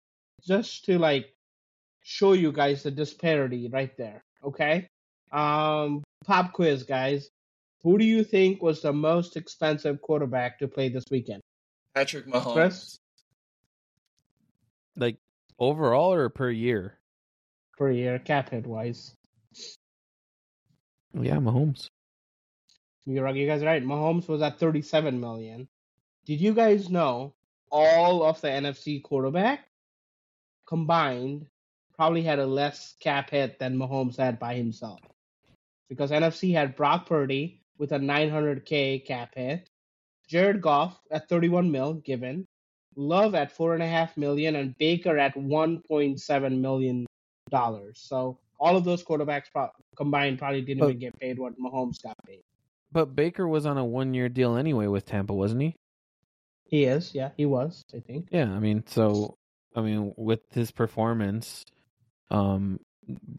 just 0.46 0.86
to 0.86 1.00
like 1.00 1.34
show 2.04 2.34
you 2.34 2.52
guys 2.52 2.84
the 2.84 2.92
disparity 2.92 3.68
right 3.68 3.96
there. 3.98 4.24
Okay. 4.44 4.88
Um, 5.32 6.04
pop 6.26 6.54
quiz, 6.54 6.84
guys. 6.84 7.30
Who 7.84 7.98
do 7.98 8.06
you 8.06 8.24
think 8.24 8.62
was 8.62 8.82
the 8.82 8.94
most 8.94 9.38
expensive 9.38 10.02
quarterback 10.02 10.60
to 10.60 10.68
play 10.68 10.90
this 10.90 11.04
weekend? 11.12 11.42
Patrick 11.94 12.28
Mahomes. 12.28 12.54
Chris? 12.54 12.98
Like 14.96 15.18
overall 15.60 16.14
or 16.14 16.30
per 16.30 16.50
year? 16.50 16.98
Per 17.78 17.92
year, 17.92 18.20
cap 18.20 18.50
hit 18.50 18.66
wise. 18.66 19.14
Yeah, 21.14 21.38
Mahomes. 21.38 21.88
You're 23.06 23.30
you 23.36 23.48
guys 23.48 23.62
are 23.62 23.68
right. 23.68 23.84
Mahomes 23.84 24.28
was 24.28 24.42
at 24.42 24.60
37 24.60 25.20
million. 25.20 25.68
Did 26.26 26.42
you 26.42 26.54
guys 26.54 26.90
know 26.90 27.36
all 27.72 28.24
of 28.24 28.42
the 28.42 28.48
NFC 28.48 29.02
quarterback 29.02 29.68
combined 30.66 31.46
probably 31.96 32.22
had 32.22 32.40
a 32.40 32.46
less 32.46 32.96
cap 33.00 33.30
hit 33.30 33.60
than 33.60 33.78
Mahomes 33.78 34.18
had 34.18 34.40
by 34.40 34.56
himself? 34.56 35.00
Because 35.90 36.12
NFC 36.12 36.54
had 36.54 36.76
Brock 36.76 37.06
Purdy 37.08 37.62
with 37.78 37.92
a 37.92 38.00
900k 38.00 39.06
cap 39.06 39.34
hit, 39.36 39.70
Jared 40.28 40.62
Goff 40.62 41.00
at 41.12 41.30
31 41.30 41.72
mil 41.72 41.94
given, 41.96 42.46
Love 42.98 43.36
at 43.36 43.52
four 43.52 43.74
and 43.74 43.84
a 43.84 43.88
half 43.88 44.16
million, 44.16 44.56
and 44.56 44.78
Baker 44.78 45.18
at 45.18 45.36
1.7 45.36 46.60
million 46.60 47.06
dollars. 47.52 48.00
So 48.02 48.40
all 48.58 48.78
of 48.78 48.86
those 48.86 49.04
quarterbacks 49.04 49.52
pro- 49.52 49.70
combined 49.98 50.40
probably 50.40 50.62
didn't 50.62 50.80
But- 50.80 50.88
even 50.92 51.00
get 51.00 51.20
paid 51.20 51.38
what 51.38 51.60
Mahomes 51.60 52.02
got 52.02 52.16
paid. 52.26 52.42
But 52.94 53.14
Baker 53.14 53.48
was 53.50 53.66
on 53.66 53.78
a 53.78 53.84
one 53.84 54.14
year 54.14 54.30
deal 54.30 54.56
anyway 54.56 54.88
with 54.88 55.06
Tampa, 55.06 55.34
wasn't 55.34 55.62
he? 55.64 55.76
He 56.64 56.86
is, 56.86 57.14
yeah, 57.14 57.32
he 57.36 57.46
was, 57.46 57.84
I 57.94 58.00
think. 58.00 58.30
Yeah, 58.32 58.50
I 58.52 58.60
mean, 58.60 58.84
so 58.88 59.38
I 59.76 59.82
mean, 59.82 60.14
with 60.18 60.40
his 60.52 60.72
performance, 60.72 61.66
um, 62.32 62.80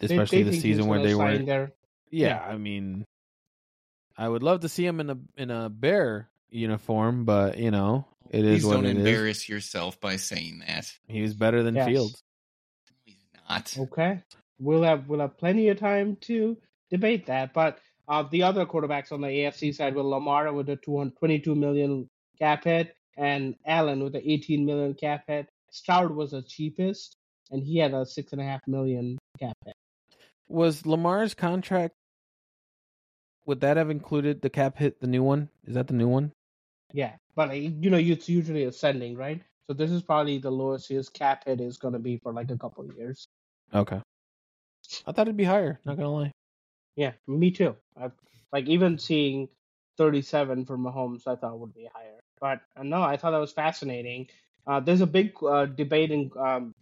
especially 0.00 0.42
they 0.42 0.50
the 0.50 0.60
season 0.60 0.86
where 0.86 1.02
they 1.02 1.12
sign 1.14 1.40
were, 1.40 1.46
there. 1.46 1.72
yeah, 2.10 2.28
yeah. 2.28 2.42
I 2.52 2.56
mean, 2.56 3.04
I 4.16 4.28
would 4.28 4.42
love 4.42 4.60
to 4.60 4.68
see 4.68 4.84
him 4.86 5.00
in 5.00 5.10
a 5.10 5.18
in 5.36 5.50
a 5.50 5.68
bear 5.68 6.28
uniform, 6.50 7.24
but 7.24 7.58
you 7.58 7.70
know, 7.70 8.06
it 8.30 8.44
is 8.44 8.60
Please 8.62 8.66
what 8.66 8.74
don't 8.74 8.86
it 8.86 8.90
is. 8.92 8.96
embarrass 8.98 9.48
yourself 9.48 10.00
by 10.00 10.16
saying 10.16 10.62
that. 10.66 10.92
He 11.08 11.22
was 11.22 11.34
better 11.34 11.62
than 11.62 11.74
Yes. 11.74 11.86
Fields. 11.88 12.22
He's 13.04 13.16
not. 13.48 13.74
Okay, 13.78 14.22
we'll 14.58 14.82
have 14.82 15.08
we'll 15.08 15.20
have 15.20 15.38
plenty 15.38 15.68
of 15.68 15.78
time 15.78 16.16
to 16.22 16.56
debate 16.90 17.26
that. 17.26 17.52
But 17.54 17.78
uh, 18.08 18.24
the 18.30 18.42
other 18.44 18.66
quarterbacks 18.66 19.10
on 19.10 19.20
the 19.20 19.28
AFC 19.28 19.74
side 19.74 19.94
were 19.94 20.02
Lamar 20.02 20.52
with 20.52 20.68
a 20.68 20.76
222 20.76 21.54
million 21.54 22.08
cap 22.38 22.64
hit, 22.64 22.94
and 23.16 23.56
Allen 23.66 24.02
with 24.04 24.12
the 24.12 24.30
18 24.30 24.64
million 24.64 24.94
cap 24.94 25.24
hit. 25.26 25.48
Stroud 25.76 26.10
was 26.10 26.30
the 26.30 26.42
cheapest, 26.42 27.16
and 27.50 27.62
he 27.62 27.78
had 27.78 27.92
a 27.92 28.06
six 28.06 28.32
and 28.32 28.40
a 28.40 28.44
half 28.44 28.60
million 28.66 29.18
cap 29.38 29.56
hit. 29.64 29.74
Was 30.48 30.86
Lamar's 30.86 31.34
contract? 31.34 31.94
Would 33.44 33.60
that 33.60 33.76
have 33.76 33.90
included 33.90 34.40
the 34.40 34.50
cap 34.50 34.78
hit? 34.78 35.00
The 35.00 35.06
new 35.06 35.22
one 35.22 35.50
is 35.66 35.74
that 35.74 35.86
the 35.86 35.94
new 35.94 36.08
one? 36.08 36.32
Yeah, 36.92 37.12
but 37.34 37.50
uh, 37.50 37.52
you 37.52 37.90
know 37.90 37.98
it's 37.98 38.28
usually 38.28 38.64
ascending, 38.64 39.16
right? 39.16 39.42
So 39.66 39.74
this 39.74 39.90
is 39.90 40.02
probably 40.02 40.38
the 40.38 40.50
lowest 40.50 40.88
his 40.88 41.10
cap 41.10 41.44
hit 41.44 41.60
is 41.60 41.76
going 41.76 41.92
to 41.92 42.00
be 42.00 42.18
for 42.22 42.32
like 42.32 42.50
a 42.50 42.56
couple 42.56 42.86
years. 42.96 43.26
Okay, 43.74 44.00
I 45.06 45.12
thought 45.12 45.28
it'd 45.28 45.36
be 45.36 45.44
higher. 45.44 45.78
Not 45.84 45.96
gonna 45.96 46.10
lie. 46.10 46.32
Yeah, 46.96 47.12
me 47.26 47.50
too. 47.50 47.76
I, 48.00 48.10
like 48.50 48.66
even 48.66 48.98
seeing 48.98 49.48
37 49.98 50.64
for 50.64 50.78
Mahomes, 50.78 51.26
I 51.26 51.36
thought 51.36 51.58
would 51.58 51.74
be 51.74 51.88
higher. 51.92 52.20
But 52.40 52.60
uh, 52.76 52.82
no, 52.82 53.02
I 53.02 53.18
thought 53.18 53.32
that 53.32 53.38
was 53.38 53.52
fascinating. 53.52 54.28
Uh, 54.66 54.80
there's 54.80 55.00
a 55.00 55.06
big 55.06 55.32
uh, 55.42 55.66
debate 55.66 56.10
in 56.10 56.30
um, 56.38 56.72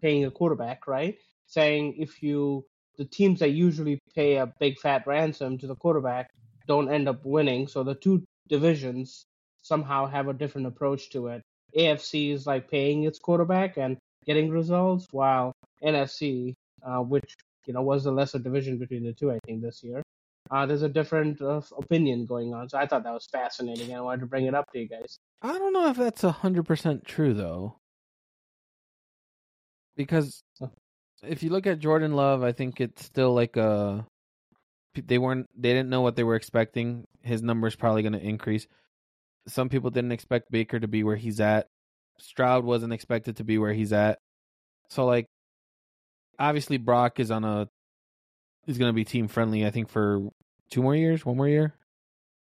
paying 0.00 0.24
a 0.24 0.30
quarterback, 0.30 0.86
right? 0.86 1.16
Saying 1.46 1.96
if 1.98 2.22
you 2.22 2.64
the 2.96 3.04
teams 3.04 3.40
that 3.40 3.50
usually 3.50 3.98
pay 4.14 4.36
a 4.36 4.52
big 4.58 4.78
fat 4.78 5.06
ransom 5.06 5.56
to 5.58 5.66
the 5.66 5.76
quarterback 5.76 6.28
don't 6.66 6.92
end 6.92 7.08
up 7.08 7.24
winning, 7.24 7.66
so 7.66 7.82
the 7.82 7.94
two 7.94 8.22
divisions 8.48 9.24
somehow 9.62 10.06
have 10.06 10.28
a 10.28 10.32
different 10.32 10.66
approach 10.66 11.10
to 11.10 11.28
it. 11.28 11.42
AFC 11.76 12.32
is 12.32 12.46
like 12.46 12.70
paying 12.70 13.04
its 13.04 13.18
quarterback 13.18 13.76
and 13.76 13.96
getting 14.26 14.50
results, 14.50 15.06
while 15.12 15.52
NFC, 15.82 16.54
uh, 16.82 16.98
which 16.98 17.34
you 17.66 17.72
know 17.72 17.82
was 17.82 18.04
the 18.04 18.12
lesser 18.12 18.38
division 18.38 18.78
between 18.78 19.04
the 19.04 19.12
two, 19.12 19.30
I 19.30 19.38
think 19.46 19.62
this 19.62 19.82
year. 19.82 20.02
Uh, 20.50 20.66
there's 20.66 20.82
a 20.82 20.88
different 20.88 21.40
uh, 21.40 21.60
opinion 21.78 22.26
going 22.26 22.52
on, 22.52 22.68
so 22.68 22.76
I 22.76 22.86
thought 22.86 23.04
that 23.04 23.12
was 23.12 23.28
fascinating, 23.30 23.90
and 23.90 23.98
I 23.98 24.00
wanted 24.00 24.20
to 24.20 24.26
bring 24.26 24.46
it 24.46 24.54
up 24.54 24.70
to 24.72 24.80
you 24.80 24.88
guys. 24.88 25.18
I 25.42 25.56
don't 25.56 25.72
know 25.72 25.88
if 25.88 25.96
that's 25.96 26.24
a 26.24 26.32
hundred 26.32 26.64
percent 26.64 27.04
true 27.04 27.34
though, 27.34 27.76
because 29.96 30.42
if 31.22 31.42
you 31.42 31.50
look 31.50 31.66
at 31.66 31.78
Jordan 31.78 32.14
Love, 32.14 32.42
I 32.42 32.52
think 32.52 32.80
it's 32.80 33.04
still 33.04 33.32
like 33.32 33.56
a 33.56 34.06
they 35.06 35.18
weren't 35.18 35.46
they 35.56 35.72
didn't 35.72 35.90
know 35.90 36.00
what 36.00 36.16
they 36.16 36.24
were 36.24 36.34
expecting. 36.34 37.06
His 37.22 37.42
number's 37.42 37.76
probably 37.76 38.02
going 38.02 38.14
to 38.14 38.20
increase. 38.22 38.66
Some 39.46 39.68
people 39.68 39.90
didn't 39.90 40.12
expect 40.12 40.50
Baker 40.50 40.80
to 40.80 40.88
be 40.88 41.04
where 41.04 41.16
he's 41.16 41.40
at. 41.40 41.66
Stroud 42.18 42.64
wasn't 42.64 42.92
expected 42.92 43.36
to 43.36 43.44
be 43.44 43.58
where 43.58 43.72
he's 43.72 43.92
at. 43.92 44.18
So 44.88 45.06
like, 45.06 45.26
obviously 46.38 46.76
Brock 46.76 47.20
is 47.20 47.30
on 47.30 47.44
a 47.44 47.68
is 48.66 48.78
going 48.78 48.90
to 48.90 48.94
be 48.94 49.04
team 49.04 49.28
friendly. 49.28 49.64
I 49.64 49.70
think 49.70 49.88
for 49.88 50.28
two 50.70 50.82
more 50.82 50.94
years, 50.96 51.24
one 51.24 51.36
more 51.36 51.48
year, 51.48 51.74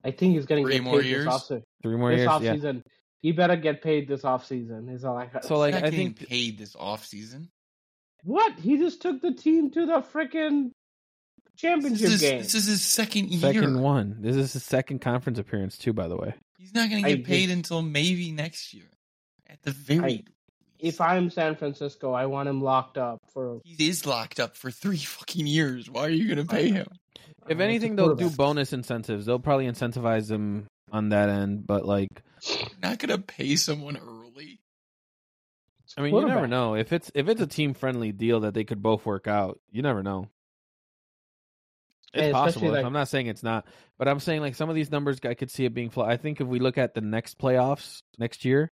I 0.04 0.12
think 0.12 0.36
he's 0.36 0.46
getting 0.46 0.66
Three 0.66 0.76
get 0.76 0.84
more 0.84 1.00
paid 1.02 1.08
years? 1.10 1.26
this 1.26 1.34
offseason. 1.34 1.64
three 1.84 1.98
more 1.98 2.12
This 2.16 2.20
years. 2.42 2.64
Yeah. 2.64 2.74
he 3.22 3.32
better 3.32 3.56
get 3.56 3.82
paid 3.82 4.08
this 4.08 4.22
offseason. 4.22 4.94
Is 4.94 5.04
all 5.04 5.18
I 5.18 5.26
got. 5.26 5.44
So, 5.46 5.58
like, 5.58 5.74
He's 5.74 5.82
not 5.82 5.88
I 5.88 5.92
getting 5.92 6.14
think- 6.14 6.30
paid 6.30 6.58
this 6.58 6.76
off 6.76 7.06
season. 7.06 7.50
what? 8.24 8.58
He 8.60 8.78
just 8.78 9.02
took 9.02 9.22
the 9.22 9.34
team 9.34 9.72
to 9.72 9.86
the 9.86 10.02
freaking 10.02 10.72
championship 11.58 12.00
This 12.08 12.14
is, 12.14 12.22
game. 12.22 12.38
this 12.42 12.56
is 12.56 12.66
his 12.66 12.82
second 12.82 13.30
year. 13.30 13.42
Second 13.54 13.82
one. 13.82 14.18
This 14.22 14.36
is 14.36 14.54
his 14.54 14.64
second 14.64 15.00
conference 15.00 15.40
appearance 15.40 15.78
too, 15.78 15.94
by 15.94 16.08
the 16.08 16.16
way. 16.16 16.34
He's 16.58 16.74
not 16.74 16.90
going 16.90 17.04
to 17.04 17.10
I 17.10 17.16
get 17.16 17.26
paid 17.26 17.44
agree. 17.46 17.54
until 17.54 17.82
maybe 17.82 18.32
next 18.32 18.74
year, 18.74 18.90
at 19.48 19.62
the 19.64 19.72
very. 19.72 20.14
I- 20.14 20.24
if 20.80 21.02
I'm 21.02 21.30
San 21.30 21.58
Francisco, 21.58 22.14
I 22.14 22.26
want 22.28 22.48
him 22.48 22.62
locked 22.62 22.98
up 22.98 23.20
for. 23.34 23.60
he 23.66 23.90
is 23.90 24.06
locked 24.06 24.40
up 24.40 24.56
for 24.56 24.72
three 24.72 24.96
fucking 24.98 25.46
years, 25.46 25.90
why 25.90 26.06
are 26.06 26.10
you 26.10 26.34
going 26.34 26.48
to 26.48 26.50
pay 26.50 26.70
him? 26.70 26.88
If 27.48 27.60
uh, 27.60 27.64
anything, 27.64 27.96
they'll 27.96 28.16
do 28.16 28.30
bonus 28.30 28.74
incentives. 28.74 29.26
They'll 29.26 29.40
probably 29.40 29.68
incentivize 29.68 30.28
them 30.28 30.68
on 30.92 31.10
that 31.10 31.30
end. 31.30 31.66
But 31.66 31.86
like, 31.86 32.10
You're 32.48 32.68
not 32.82 33.00
going 33.00 33.10
to 33.10 33.20
pay 33.20 33.56
someone 33.56 33.98
early. 33.98 34.60
I 35.98 36.02
mean, 36.02 36.14
you 36.14 36.26
never 36.28 36.48
know 36.48 36.76
if 36.76 36.94
it's 36.94 37.12
if 37.16 37.28
it's 37.28 37.42
a 37.42 37.48
team 37.48 37.74
friendly 37.74 38.12
deal 38.12 38.42
that 38.42 38.54
they 38.54 38.64
could 38.64 38.82
both 38.82 39.06
work 39.06 39.28
out. 39.28 39.60
You 39.72 39.82
never 39.82 40.04
know. 40.04 40.28
It's 42.14 42.28
Yeah, 42.28 42.32
possible. 42.32 42.72
like- 42.72 42.86
I'm 42.86 42.94
not 42.94 43.08
saying 43.08 43.28
it's 43.28 43.44
not, 43.44 43.66
but 43.98 44.08
I'm 44.08 44.20
saying 44.20 44.42
like 44.42 44.56
some 44.56 44.70
of 44.70 44.76
these 44.76 44.92
numbers, 44.92 45.20
I 45.24 45.34
could 45.34 45.52
see 45.52 45.66
it 45.66 45.74
being. 45.74 45.90
Fl- 45.90 46.02
I 46.04 46.18
think 46.18 46.42
if 46.42 46.48
we 46.48 46.60
look 46.60 46.78
at 46.78 46.94
the 46.94 47.02
next 47.02 47.38
playoffs 47.38 48.02
next 48.18 48.46
year, 48.46 48.72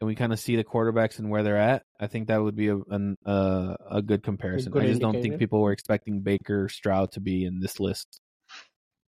and 0.00 0.06
we 0.06 0.14
kind 0.14 0.32
of 0.32 0.38
see 0.38 0.56
the 0.56 0.64
quarterbacks 0.64 1.18
and 1.18 1.30
where 1.30 1.42
they're 1.42 1.56
at, 1.56 1.82
I 1.98 2.06
think 2.06 2.28
that 2.28 2.42
would 2.42 2.56
be 2.56 2.68
a 2.68 2.76
an, 2.76 3.16
uh, 3.24 3.74
a 3.90 4.02
good 4.02 4.22
comparison. 4.22 4.72
good 4.72 4.82
I 4.82 4.86
just 4.88 5.00
don't 5.00 5.22
think 5.22 5.38
people 5.38 5.60
were 5.60 5.72
expecting 5.72 6.20
Baker 6.20 6.68
Stroud 6.68 7.12
to 7.12 7.20
be 7.20 7.44
in 7.44 7.60
this 7.60 7.80
list. 7.80 8.20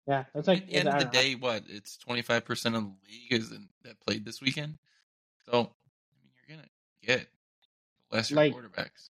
Yeah, 0.06 0.24
it's 0.34 0.46
At 0.48 0.54
like 0.54 0.66
the 0.68 0.74
end 0.74 0.88
of 0.88 0.94
the 0.94 1.04
don't 1.04 1.14
know. 1.14 1.20
day, 1.20 1.34
what 1.34 1.64
it's 1.68 1.96
twenty 1.96 2.22
five 2.22 2.44
percent 2.44 2.76
of 2.76 2.82
the 2.84 2.88
league 3.08 3.32
is 3.42 3.50
in, 3.50 3.68
that 3.84 3.98
played 4.06 4.24
this 4.24 4.40
weekend. 4.40 4.78
So 5.50 5.52
I 5.52 5.56
mean, 5.58 6.30
you're 6.48 6.56
gonna 6.56 6.68
get 7.02 7.26
lesser 8.12 8.36
Like- 8.36 8.54
quarterbacks. 8.54 9.08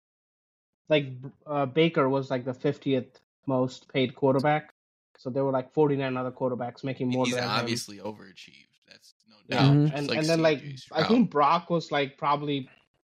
like 0.89 1.07
uh, 1.47 1.67
Baker 1.67 2.09
was 2.09 2.29
like 2.31 2.45
the 2.45 2.53
50th 2.55 3.07
most 3.47 3.89
paid 3.93 4.17
quarterback. 4.17 4.75
So 5.19 5.31
there 5.31 5.45
were 5.45 5.53
like 5.53 5.73
49 5.73 6.17
other 6.17 6.33
quarterbacks 6.33 6.83
making 6.83 7.09
more 7.11 7.25
he's 7.27 7.35
than 7.35 7.45
him. 7.45 7.51
obviously 7.51 7.99
overachieved. 7.99 8.67
That's 8.91 9.15
no 9.29 9.37
Yeah. 9.49 9.63
doubt. 9.63 9.73
Mhm. 9.77 9.93
And, 9.95 10.09
like 10.09 10.19
and 10.19 10.27
then 10.27 10.43
like 10.43 10.59
CJ 10.63 10.87
I 10.93 11.05
think 11.05 11.31
Brock 11.31 11.71
was 11.71 11.91
like 11.91 12.19
probably 12.19 12.69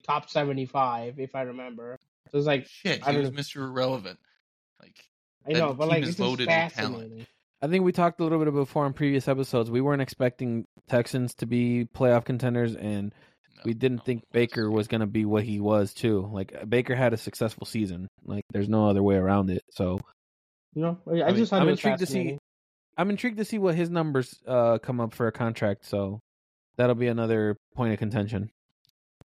top 0.04 0.30
75 0.30 1.20
if 1.20 1.36
I 1.36 1.42
remember. 1.44 1.98
So 2.32 2.38
it's 2.38 2.48
like 2.48 2.66
shit, 2.68 3.06
I 3.06 3.12
he 3.12 3.22
don't 3.22 3.36
was 3.36 3.48
Mr. 3.48 3.58
Irrelevant. 3.68 4.20
Like 4.82 4.96
I 5.48 5.54
know, 5.54 5.74
but 5.74 5.86
team 5.86 5.90
like 5.90 6.04
is 6.04 6.10
it's 6.10 6.18
just 6.18 6.28
loaded 6.28 6.48
fascinating. 6.48 7.26
I 7.62 7.68
think 7.68 7.84
we 7.86 7.92
talked 7.92 8.20
a 8.20 8.24
little 8.24 8.40
bit 8.44 8.54
before 8.54 8.86
in 8.86 8.94
previous 8.94 9.28
episodes. 9.28 9.72
We 9.72 9.82
weren't 9.82 10.02
expecting 10.02 10.66
Texans 10.88 11.34
to 11.36 11.46
be 11.46 11.88
playoff 11.96 12.26
contenders, 12.26 12.76
and 12.76 13.14
no, 13.56 13.62
we 13.66 13.74
didn't 13.74 13.98
no 14.00 14.04
think 14.04 14.20
one 14.22 14.28
Baker 14.34 14.70
was 14.70 14.88
going 14.88 15.02
to 15.02 15.08
be 15.08 15.26
what 15.26 15.44
he 15.44 15.60
was 15.60 15.94
too. 15.94 16.30
Like 16.32 16.70
Baker 16.70 16.96
had 16.96 17.14
a 17.14 17.18
successful 17.18 17.66
season. 17.66 18.08
Like 18.24 18.44
there's 18.52 18.70
no 18.70 18.90
other 18.90 19.02
way 19.02 19.16
around 19.16 19.50
it. 19.50 19.64
So 19.72 20.00
You 20.76 20.82
know, 20.82 20.98
I, 21.12 21.24
I 21.24 21.32
just 21.32 21.50
thought 21.52 21.62
I'm 21.62 21.68
it 21.70 21.72
was 21.72 21.80
intrigued 21.80 22.00
to 22.00 22.06
see- 22.06 22.12
fascinating. 22.14 22.40
I'm 22.98 23.10
intrigued 23.10 23.38
to 23.38 23.46
see 23.46 23.58
what 23.58 23.76
his 23.76 23.90
numbers 23.90 24.40
uh, 24.48 24.78
come 24.80 25.00
up 25.02 25.14
for 25.14 25.28
a 25.28 25.32
contract. 25.32 25.86
So 25.86 26.22
that'll 26.78 26.96
be 26.96 27.08
another 27.08 27.58
point 27.76 27.94
of 27.94 28.00
contention. 28.00 28.52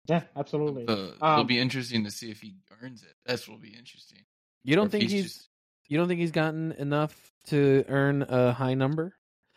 Yeah, 0.05 0.19
to- 0.21 0.27
absolutely. 0.37 0.85
The, 0.85 1.13
it'll 1.15 1.25
Um, 1.41 1.47
be 1.47 1.59
interesting 1.59 2.05
to 2.05 2.11
see 2.11 2.31
if 2.31 2.41
he 2.41 2.55
earns 2.81 3.03
it. 3.03 3.13
That's 3.25 3.47
what'll 3.47 3.61
be 3.61 3.75
interesting. 3.77 4.19
You 4.63 4.75
don't 4.75 4.85
if 4.85 4.91
think 4.91 5.09
he's, 5.09 5.23
just- 5.23 5.49
you 5.87 5.97
don't 5.97 6.07
think 6.07 6.19
he's 6.21 6.31
gotten 6.31 6.71
enough 6.73 7.13
to 7.47 7.83
earn 7.87 8.23
a 8.23 8.53
high 8.53 8.73
number? 8.73 9.13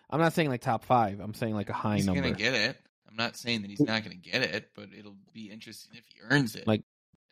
I'm 0.09 0.19
not 0.21 0.33
saying 0.33 0.49
like 0.49 0.61
top 0.61 0.85
five. 0.85 1.21
I'm 1.21 1.35
saying 1.35 1.55
like 1.55 1.69
a 1.71 1.73
high 1.73 1.97
he's 1.97 2.07
number. 2.07 2.21
gonna 2.23 2.35
get 2.35 2.55
it. 2.55 2.77
I'm 3.09 3.17
not 3.17 3.37
saying 3.37 3.63
that 3.63 3.71
he's 3.71 3.81
not 3.81 4.03
gonna 4.03 4.17
get 4.17 4.43
it, 4.43 4.71
but 4.75 4.89
it'll 4.97 5.17
be 5.33 5.51
interesting 5.51 5.93
if 5.97 6.05
he 6.07 6.21
earns 6.29 6.57
it. 6.57 6.67
Like, 6.67 6.83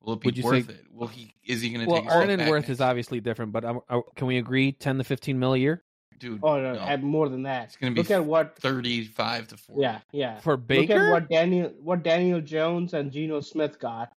will 0.00 0.14
it 0.14 0.20
be 0.20 0.26
would 0.28 0.38
you 0.38 0.44
worth 0.44 0.66
say- 0.66 0.74
it? 0.74 0.84
Will 0.92 1.08
he? 1.08 1.34
Is 1.44 1.60
he 1.60 1.70
gonna 1.70 1.86
well, 1.86 1.96
take 2.02 2.06
a 2.06 2.10
step 2.10 2.22
earn 2.22 2.30
and 2.30 2.48
worth 2.48 2.68
is 2.70 2.80
obviously 2.80 3.20
different, 3.20 3.50
but 3.52 3.64
um, 3.64 3.80
uh, 3.88 4.00
can 4.14 4.28
we 4.28 4.38
agree 4.38 4.70
10 4.72 4.98
to 4.98 5.04
15 5.04 5.38
mil 5.40 5.54
a 5.54 5.58
year 5.58 5.82
dude. 6.18 6.40
oh 6.42 6.60
no, 6.60 6.74
no. 6.74 6.80
at 6.80 7.02
more 7.02 7.28
than 7.28 7.42
that. 7.44 7.64
It's 7.68 7.76
gonna 7.76 7.92
be 7.92 8.00
Look 8.02 8.10
at 8.10 8.24
what 8.24 8.56
thirty-five 8.58 9.48
to 9.48 9.56
forty. 9.56 9.82
yeah, 9.82 10.00
yeah. 10.12 10.40
for 10.40 10.56
Baker, 10.56 10.94
Look 10.94 11.02
at 11.02 11.10
what 11.12 11.28
Daniel 11.30 11.72
what 11.80 12.02
Daniel 12.02 12.40
Jones 12.40 12.94
and 12.94 13.10
Geno 13.12 13.40
Smith 13.40 13.78
got. 13.78 14.12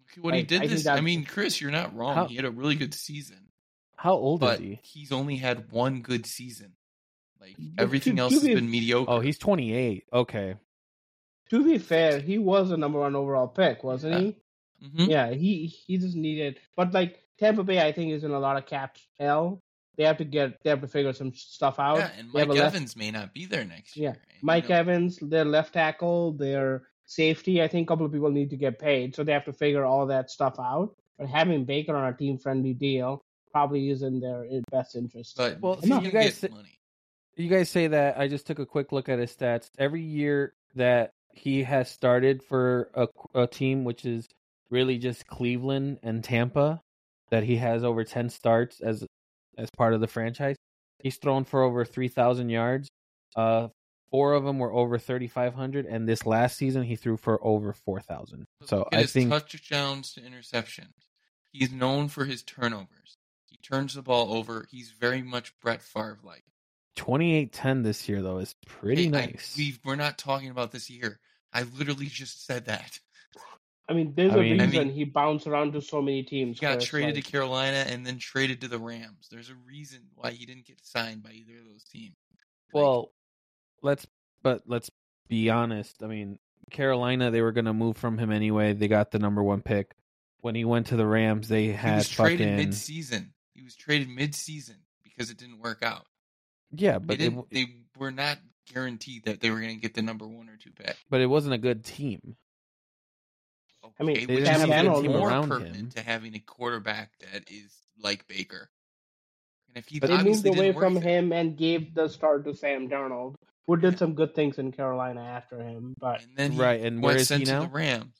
Look 0.00 0.18
at 0.18 0.24
what 0.24 0.34
he 0.34 0.42
did 0.42 0.62
I 0.62 0.66
this. 0.66 0.86
I 0.86 1.00
mean, 1.00 1.24
Chris, 1.24 1.60
you're 1.60 1.70
not 1.70 1.94
wrong. 1.96 2.14
How- 2.14 2.26
He 2.26 2.36
had 2.36 2.44
a 2.44 2.50
really 2.50 2.74
good 2.76 2.94
season, 2.94 3.48
How 3.96 4.12
old 4.14 4.40
but 4.40 4.54
is 4.60 4.60
he? 4.60 4.80
he's 4.82 5.12
only 5.12 5.36
had 5.36 5.70
one 5.72 6.00
good 6.02 6.26
season. 6.26 6.72
Like 7.40 7.56
everything 7.78 8.16
to- 8.16 8.22
else 8.22 8.32
to 8.34 8.38
has 8.40 8.46
be- 8.48 8.54
been 8.54 8.70
mediocre. 8.70 9.10
Oh, 9.10 9.20
he's 9.20 9.38
28. 9.38 10.04
Okay. 10.12 10.56
To 11.50 11.64
be 11.64 11.78
fair, 11.78 12.20
he 12.20 12.38
was 12.38 12.70
a 12.70 12.76
number 12.76 13.00
one 13.00 13.16
overall 13.16 13.48
pick, 13.48 13.82
wasn't 13.82 14.12
Yeah. 14.14 14.20
he? 14.20 14.36
Mhm. 14.86 15.08
Yeah, 15.08 15.30
he 15.32 15.66
he 15.66 15.98
just 15.98 16.16
needed, 16.16 16.58
but 16.76 16.92
like 16.94 17.18
Tampa 17.38 17.62
Bay, 17.64 17.80
I 17.86 17.92
think 17.92 18.12
is 18.12 18.24
in 18.24 18.30
a 18.30 18.38
lot 18.38 18.56
of 18.56 18.66
cap 18.66 18.96
hell. 19.18 19.62
They 20.00 20.06
have 20.06 20.16
to 20.16 20.24
get, 20.24 20.56
they 20.64 20.70
have 20.70 20.80
to 20.80 20.88
figure 20.88 21.12
some 21.12 21.34
stuff 21.34 21.78
out. 21.78 21.98
Yeah, 21.98 22.10
and 22.18 22.32
Mike 22.32 22.48
a 22.48 22.52
left- 22.52 22.74
Evans 22.74 22.96
may 22.96 23.10
not 23.10 23.34
be 23.34 23.44
there 23.44 23.66
next 23.66 23.98
Yeah, 23.98 24.02
year. 24.12 24.22
And, 24.30 24.42
Mike 24.42 24.64
you 24.64 24.70
know, 24.70 24.76
Evans, 24.76 25.18
their 25.20 25.44
left 25.44 25.74
tackle, 25.74 26.32
their 26.32 26.84
safety. 27.04 27.62
I 27.62 27.68
think 27.68 27.86
a 27.86 27.88
couple 27.92 28.06
of 28.06 28.12
people 28.12 28.30
need 28.30 28.48
to 28.48 28.56
get 28.56 28.78
paid, 28.78 29.14
so 29.14 29.24
they 29.24 29.32
have 29.32 29.44
to 29.44 29.52
figure 29.52 29.84
all 29.84 30.06
that 30.06 30.30
stuff 30.30 30.58
out. 30.58 30.96
But 31.18 31.28
having 31.28 31.66
Baker 31.66 31.94
on 31.94 32.10
a 32.10 32.16
team 32.16 32.38
friendly 32.38 32.72
deal 32.72 33.20
probably 33.52 33.90
is 33.90 34.00
in 34.00 34.20
their 34.20 34.46
best 34.70 34.96
interest. 34.96 35.36
But 35.36 35.60
Well, 35.60 35.72
well, 35.74 35.82
see, 35.82 35.88
you 35.88 36.00
you 36.00 36.10
guys 36.10 36.24
get 36.24 36.34
say- 36.34 36.48
money. 36.48 36.78
You 37.36 37.48
guys 37.50 37.68
say 37.68 37.86
that. 37.88 38.18
I 38.18 38.26
just 38.26 38.46
took 38.46 38.58
a 38.58 38.64
quick 38.64 38.92
look 38.92 39.10
at 39.10 39.18
his 39.18 39.36
stats. 39.36 39.68
Every 39.78 40.00
year 40.02 40.54
that 40.76 41.12
he 41.34 41.62
has 41.64 41.90
started 41.90 42.42
for 42.42 42.90
a, 42.94 43.06
a 43.34 43.46
team, 43.46 43.84
which 43.84 44.06
is 44.06 44.28
really 44.70 44.96
just 44.96 45.26
Cleveland 45.26 45.98
and 46.02 46.24
Tampa, 46.24 46.80
that 47.28 47.42
he 47.44 47.56
has 47.56 47.84
over 47.84 48.02
10 48.02 48.30
starts 48.30 48.80
as 48.80 49.04
as 49.60 49.68
part 49.76 49.94
of 49.94 50.00
the 50.00 50.06
franchise. 50.08 50.56
He's 51.00 51.16
thrown 51.16 51.44
for 51.44 51.62
over 51.62 51.84
3,000 51.84 52.48
yards. 52.50 52.88
Uh, 53.36 53.68
four 54.10 54.32
of 54.34 54.44
them 54.44 54.58
were 54.58 54.72
over 54.72 54.98
3,500, 54.98 55.86
and 55.86 56.08
this 56.08 56.26
last 56.26 56.56
season 56.56 56.82
he 56.82 56.96
threw 56.96 57.16
for 57.16 57.42
over 57.44 57.72
4,000. 57.72 58.44
So 58.66 58.88
I 58.92 59.04
think 59.04 59.30
touchdowns 59.30 60.12
to 60.14 60.20
interceptions. 60.20 60.92
He's 61.52 61.72
known 61.72 62.08
for 62.08 62.24
his 62.24 62.42
turnovers. 62.42 63.16
He 63.46 63.56
turns 63.58 63.94
the 63.94 64.02
ball 64.02 64.34
over. 64.34 64.66
He's 64.70 64.90
very 64.90 65.22
much 65.22 65.52
Brett 65.60 65.82
Favre 65.82 66.18
like. 66.22 66.44
28-10 66.96 67.82
this 67.82 68.08
year 68.08 68.20
though 68.20 68.38
is 68.38 68.54
pretty 68.66 69.04
Hey, 69.04 69.08
I- 69.08 69.26
nice. 69.26 69.54
we 69.56 69.78
we're 69.84 69.96
not 69.96 70.18
talking 70.18 70.50
about 70.50 70.70
this 70.72 70.90
year. 70.90 71.18
I 71.52 71.62
literally 71.62 72.06
just 72.06 72.44
said 72.46 72.66
that. 72.66 72.98
I 73.90 73.92
mean, 73.92 74.14
there's 74.14 74.32
I 74.32 74.36
a 74.36 74.40
mean- 74.40 74.60
I 74.60 74.64
reason 74.66 74.86
mean- 74.88 74.94
he 74.96 75.04
bounced 75.04 75.46
around 75.48 75.72
to 75.72 75.80
so 75.82 76.00
many 76.00 76.22
teams. 76.22 76.30
He 76.30 76.60
teams. 76.60 76.60
got 76.60 76.74
Chris, 76.78 76.84
traded 76.88 77.16
like- 77.16 77.24
to 77.24 77.30
Carolina 77.32 77.84
and 77.88 78.06
then 78.06 78.18
traded 78.18 78.60
to 78.60 78.68
the 78.68 78.78
Rams. 78.78 79.28
There's 79.30 79.50
a 79.50 79.56
reason 79.66 80.02
why 80.14 80.30
he 80.30 80.46
didn't 80.46 80.66
get 80.66 80.78
signed 80.84 81.22
by 81.24 81.32
either 81.32 81.58
of 81.58 81.64
those 81.64 81.82
teams. 81.84 82.14
Like, 82.72 82.82
Well, 82.82 83.12
let's 83.82 84.06
but 84.42 84.62
let's 84.66 84.90
be 85.28 85.50
honest. 85.50 86.02
I 86.02 86.06
mean, 86.06 86.38
Carolina 86.70 87.32
they 87.32 87.42
were 87.42 87.50
going 87.52 87.64
to 87.64 87.72
move 87.74 87.96
from 87.96 88.16
him 88.16 88.30
anyway. 88.30 88.74
They 88.74 88.86
got 88.88 89.10
the 89.10 89.18
number 89.18 89.42
1 89.42 89.62
pick. 89.62 89.94
When 90.40 90.54
he 90.54 90.64
went 90.64 90.86
to 90.86 90.96
the 90.96 91.06
Rams, 91.06 91.48
they 91.48 91.64
he 91.66 91.72
had 91.72 91.96
was 91.96 92.08
traded 92.08 92.38
fucking 92.46 92.56
mid-season. 92.56 93.34
He 93.54 93.62
was 93.62 93.74
traded 93.74 94.08
mid-season 94.08 94.76
because 95.02 95.30
it 95.30 95.36
didn't 95.36 95.58
work 95.58 95.82
out. 95.82 96.06
Yeah, 96.70 96.98
They, 96.98 97.04
but 97.04 97.14
it, 97.14 97.18
didn't, 97.18 97.50
they 97.50 97.66
were 97.98 98.12
not 98.12 98.38
guaranteed 98.72 99.24
that 99.24 99.40
they 99.40 99.50
were 99.50 99.60
going 99.60 99.74
to 99.74 99.80
get 99.82 99.94
the 99.94 100.02
number 100.02 100.26
one 100.26 100.48
or 100.48 100.56
two 100.56 100.70
pick. 100.70 100.96
but 101.10 101.20
it 101.20 101.26
wasn't 101.26 101.54
a 101.54 101.58
good 101.58 101.84
team. 101.84 102.36
I 104.00 104.02
mean, 104.04 104.16
Okay, 104.16 104.26
they 104.26 104.34
which 104.36 104.44
didn't 104.44 104.54
is 104.56 104.60
have 104.74 104.86
a 104.86 104.88
even 104.90 105.02
team 105.02 105.12
more 105.12 105.28
around 105.28 105.48
pertinent 105.48 105.76
him. 105.76 105.90
to 105.90 106.02
having 106.02 106.34
a 106.34 106.38
quarterback 106.40 107.10
that 107.32 107.50
is 107.50 107.70
like 108.02 108.26
Baker. 108.28 108.70
And 109.68 109.76
if 109.76 109.88
he 109.88 110.00
But 110.00 110.08
they 110.08 110.22
moved 110.22 110.46
away 110.46 110.72
from 110.72 110.94
there- 110.94 111.02
him 111.02 111.32
and 111.32 111.56
gave 111.56 111.94
the 111.94 112.08
start 112.08 112.44
to 112.44 112.54
Sam 112.54 112.88
Darnold, 112.88 113.34
who 113.66 113.76
did 113.76 113.98
some 113.98 114.14
good 114.14 114.34
things 114.34 114.58
in 114.58 114.72
Carolina 114.72 115.20
after 115.22 115.60
him. 115.62 115.94
But 115.98 116.22
and 116.22 116.36
then 116.36 116.52
he 116.52 116.58
Right, 116.58 116.80
and 116.80 117.02
where 117.02 117.10
went 117.10 117.20
is 117.20 117.28
he 117.28 117.44
now? 117.44 117.60
the 117.62 117.68
Rams. 117.68 118.14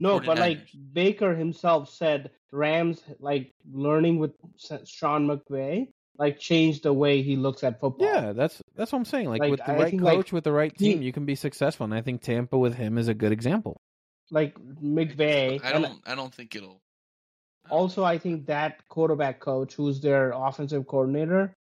no, 0.00 0.20
but 0.20 0.38
like 0.38 0.60
Baker 0.92 1.34
himself 1.34 1.90
said, 1.90 2.30
Rams 2.52 3.02
like 3.18 3.52
learning 3.70 4.18
with 4.18 4.32
Sean 4.86 5.26
McVay 5.28 5.88
like 6.16 6.38
changed 6.38 6.84
the 6.84 6.92
way 6.92 7.22
he 7.22 7.36
looks 7.36 7.62
at 7.62 7.78
football. 7.80 8.06
Yeah, 8.06 8.32
that's 8.32 8.62
that's 8.74 8.90
what 8.92 8.98
I'm 8.98 9.04
saying. 9.04 9.28
Like, 9.28 9.40
Like, 9.40 9.50
with 9.50 9.60
the 9.60 9.70
I 9.72 9.76
right 9.76 9.90
think, 9.90 10.02
coach, 10.02 10.16
like, 10.16 10.32
with 10.32 10.44
the 10.44 10.52
right 10.52 10.72
he- 10.78 10.92
team, 10.94 11.02
you 11.02 11.12
can 11.12 11.26
be 11.26 11.34
successful. 11.34 11.84
And 11.84 11.92
I 11.94 12.00
think 12.02 12.22
Tampa 12.22 12.56
with 12.56 12.74
him 12.74 12.96
is 12.98 13.08
a 13.08 13.14
good 13.14 13.32
example. 13.32 13.80
Like 14.30 14.54
McVay. 14.82 15.62
I 15.64 15.72
don't. 15.72 16.00
I 16.06 16.14
don't 16.14 16.34
think 16.34 16.54
it'll. 16.54 16.80
also, 17.70 18.04
I 18.04 18.18
think 18.18 18.46
that 18.46 18.80
quarterback 18.88 19.40
coach, 19.40 19.74
who's 19.74 20.00
their 20.00 20.32
offensive 20.34 20.86
coordinator, 20.86 21.54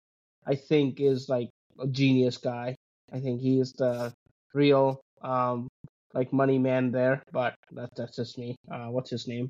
I 0.45 0.55
think 0.55 0.99
is 0.99 1.29
like 1.29 1.49
a 1.79 1.87
genius 1.87 2.37
guy. 2.37 2.75
I 3.11 3.19
think 3.19 3.41
he 3.41 3.59
is 3.59 3.73
the 3.73 4.13
real 4.53 5.01
um 5.21 5.67
like 6.13 6.31
money 6.31 6.57
man 6.57 6.91
there. 6.91 7.21
But 7.31 7.55
that, 7.71 7.89
that's 7.95 8.15
just 8.15 8.37
me. 8.37 8.55
Uh, 8.71 8.87
what's 8.87 9.09
his 9.09 9.27
name? 9.27 9.49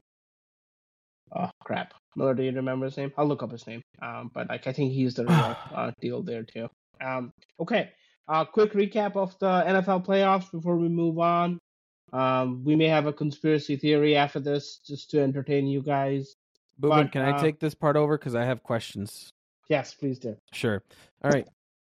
Oh 1.36 1.50
crap! 1.64 1.94
Miller, 2.16 2.34
do 2.34 2.44
you 2.44 2.52
remember 2.52 2.86
his 2.86 2.98
name? 2.98 3.12
I'll 3.18 3.28
look 3.28 3.44
up 3.44 3.52
his 3.52 3.66
name. 3.68 3.82
Um, 4.02 4.32
but 4.34 4.50
like 4.50 4.68
I 4.68 4.74
think 4.74 4.94
he's 4.94 5.16
the 5.16 5.26
real 5.26 5.58
uh, 5.76 5.92
deal 6.02 6.22
there 6.22 6.44
too. 6.44 6.68
Um, 7.04 7.32
okay. 7.60 7.92
Uh, 8.28 8.44
quick 8.44 8.74
recap 8.74 9.16
of 9.16 9.38
the 9.38 9.46
NFL 9.46 10.04
playoffs 10.04 10.52
before 10.52 10.78
we 10.78 10.90
move 10.90 11.20
on. 11.20 11.60
Um, 12.14 12.64
we 12.64 12.76
may 12.76 12.88
have 12.88 13.06
a 13.08 13.14
conspiracy 13.14 13.76
theory 13.76 14.16
after 14.16 14.40
this, 14.40 14.80
just 14.86 15.12
to 15.12 15.22
entertain 15.22 15.68
you 15.68 15.82
guys. 15.82 16.36
Boobin, 16.80 17.12
can 17.12 17.24
uh, 17.24 17.36
I 17.36 17.42
take 17.42 17.60
this 17.60 17.74
part 17.74 17.96
over 17.96 18.18
because 18.18 18.36
I 18.36 18.44
have 18.46 18.64
questions? 18.64 19.32
Yes, 19.70 19.94
please 19.94 20.20
do. 20.20 20.38
Sure. 20.52 20.84
All 21.24 21.32
right. 21.32 21.48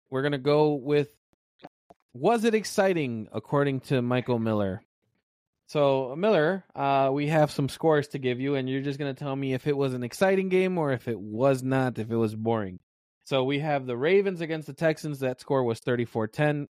We're 0.10 0.22
going 0.22 0.34
to 0.34 0.38
go 0.38 0.74
with 0.74 1.10
Was 2.14 2.44
it 2.44 2.54
exciting 2.54 3.28
according 3.32 3.82
to 3.82 4.02
Michael 4.02 4.40
Miller? 4.40 4.84
So, 5.68 6.16
Miller, 6.18 6.66
uh, 6.76 7.12
we 7.14 7.28
have 7.28 7.50
some 7.50 7.70
scores 7.70 8.10
to 8.10 8.20
give 8.20 8.42
you, 8.42 8.56
and 8.56 8.70
you're 8.70 8.82
just 8.82 9.00
going 9.00 9.16
to 9.16 9.18
tell 9.18 9.34
me 9.34 9.54
if 9.54 9.68
it 9.68 9.78
was 9.78 9.94
an 9.94 10.04
exciting 10.04 10.50
game 10.50 10.78
or 10.78 10.92
if 10.92 11.08
it 11.08 11.18
was 11.18 11.64
not, 11.64 11.98
if 11.98 12.12
it 12.12 12.16
was 12.18 12.36
boring. 12.36 12.80
So, 13.24 13.46
we 13.46 13.60
have 13.60 13.86
the 13.86 13.96
Ravens 13.96 14.42
against 14.42 14.68
the 14.68 14.74
Texans. 14.74 15.20
That 15.20 15.40
score 15.40 15.64
was 15.64 15.80
34 15.80 16.28
10. 16.28 16.68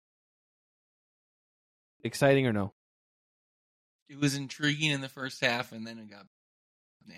Exciting 2.04 2.48
or 2.48 2.54
no? 2.54 2.74
It 4.10 4.20
was 4.20 4.36
intriguing 4.36 4.92
in 4.92 5.02
the 5.02 5.10
first 5.10 5.42
half, 5.42 5.72
and 5.72 5.86
then 5.86 5.98
it 6.00 6.10
got. 6.10 6.26
Nah. 7.06 7.16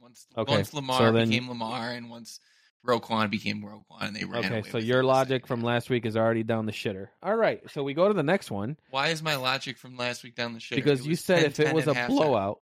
Once 0.00 0.26
Okay, 0.36 0.52
once 0.52 0.74
Lamar 0.74 0.98
so 0.98 1.12
then- 1.12 1.28
became 1.28 1.48
Lamar, 1.48 1.90
and 1.90 2.10
once 2.10 2.40
Roquan 2.86 3.30
became 3.30 3.62
Roquan, 3.62 4.02
and 4.08 4.16
they 4.16 4.24
ran 4.24 4.44
away. 4.44 4.58
Okay, 4.58 4.70
so 4.70 4.78
your 4.78 5.04
logic 5.04 5.42
second 5.42 5.46
from 5.46 5.62
last 5.62 5.88
week 5.88 6.04
is 6.04 6.16
already 6.16 6.42
down 6.42 6.66
the 6.66 6.72
shitter. 6.72 7.08
All 7.22 7.36
right, 7.36 7.60
so 7.70 7.84
we 7.84 7.94
go 7.94 8.08
to 8.08 8.14
the 8.14 8.24
next 8.24 8.50
one 8.50 8.76
Why 8.90 9.08
is 9.08 9.22
my 9.22 9.36
logic 9.36 9.78
from 9.78 9.96
last 9.96 10.24
week 10.24 10.34
down 10.34 10.52
the 10.54 10.58
shitter? 10.58 10.76
because 10.76 11.06
you 11.06 11.14
said 11.14 11.44
if 11.44 11.60
it 11.60 11.72
was 11.72 11.86
a 11.86 11.94
blowout, 12.08 12.60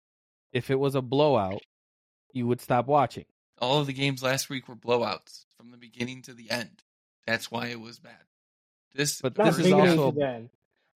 if 0.53 0.71
it 0.71 0.79
was 0.79 0.95
a 0.95 1.01
blowout, 1.03 1.63
you 2.33 2.47
would 2.47 2.61
stop 2.61 2.87
watching. 2.87 3.25
all 3.59 3.81
of 3.81 3.87
the 3.87 3.93
games 3.95 4.23
last 4.23 4.51
week 4.51 4.69
were 4.69 4.77
blowouts 4.77 5.45
from 5.57 5.71
the 5.71 5.79
beginning 5.79 6.23
to 6.23 6.35
the 6.35 6.51
end. 6.51 6.83
That's 7.27 7.51
why 7.51 7.69
it 7.69 7.81
was 7.81 7.99
bad. 7.99 8.25
This, 8.95 9.21
But 9.21 9.35
this 9.35 9.59
is 9.59 9.73
also 9.73 10.11
to 10.11 10.19
the 10.19 10.27
end. 10.27 10.51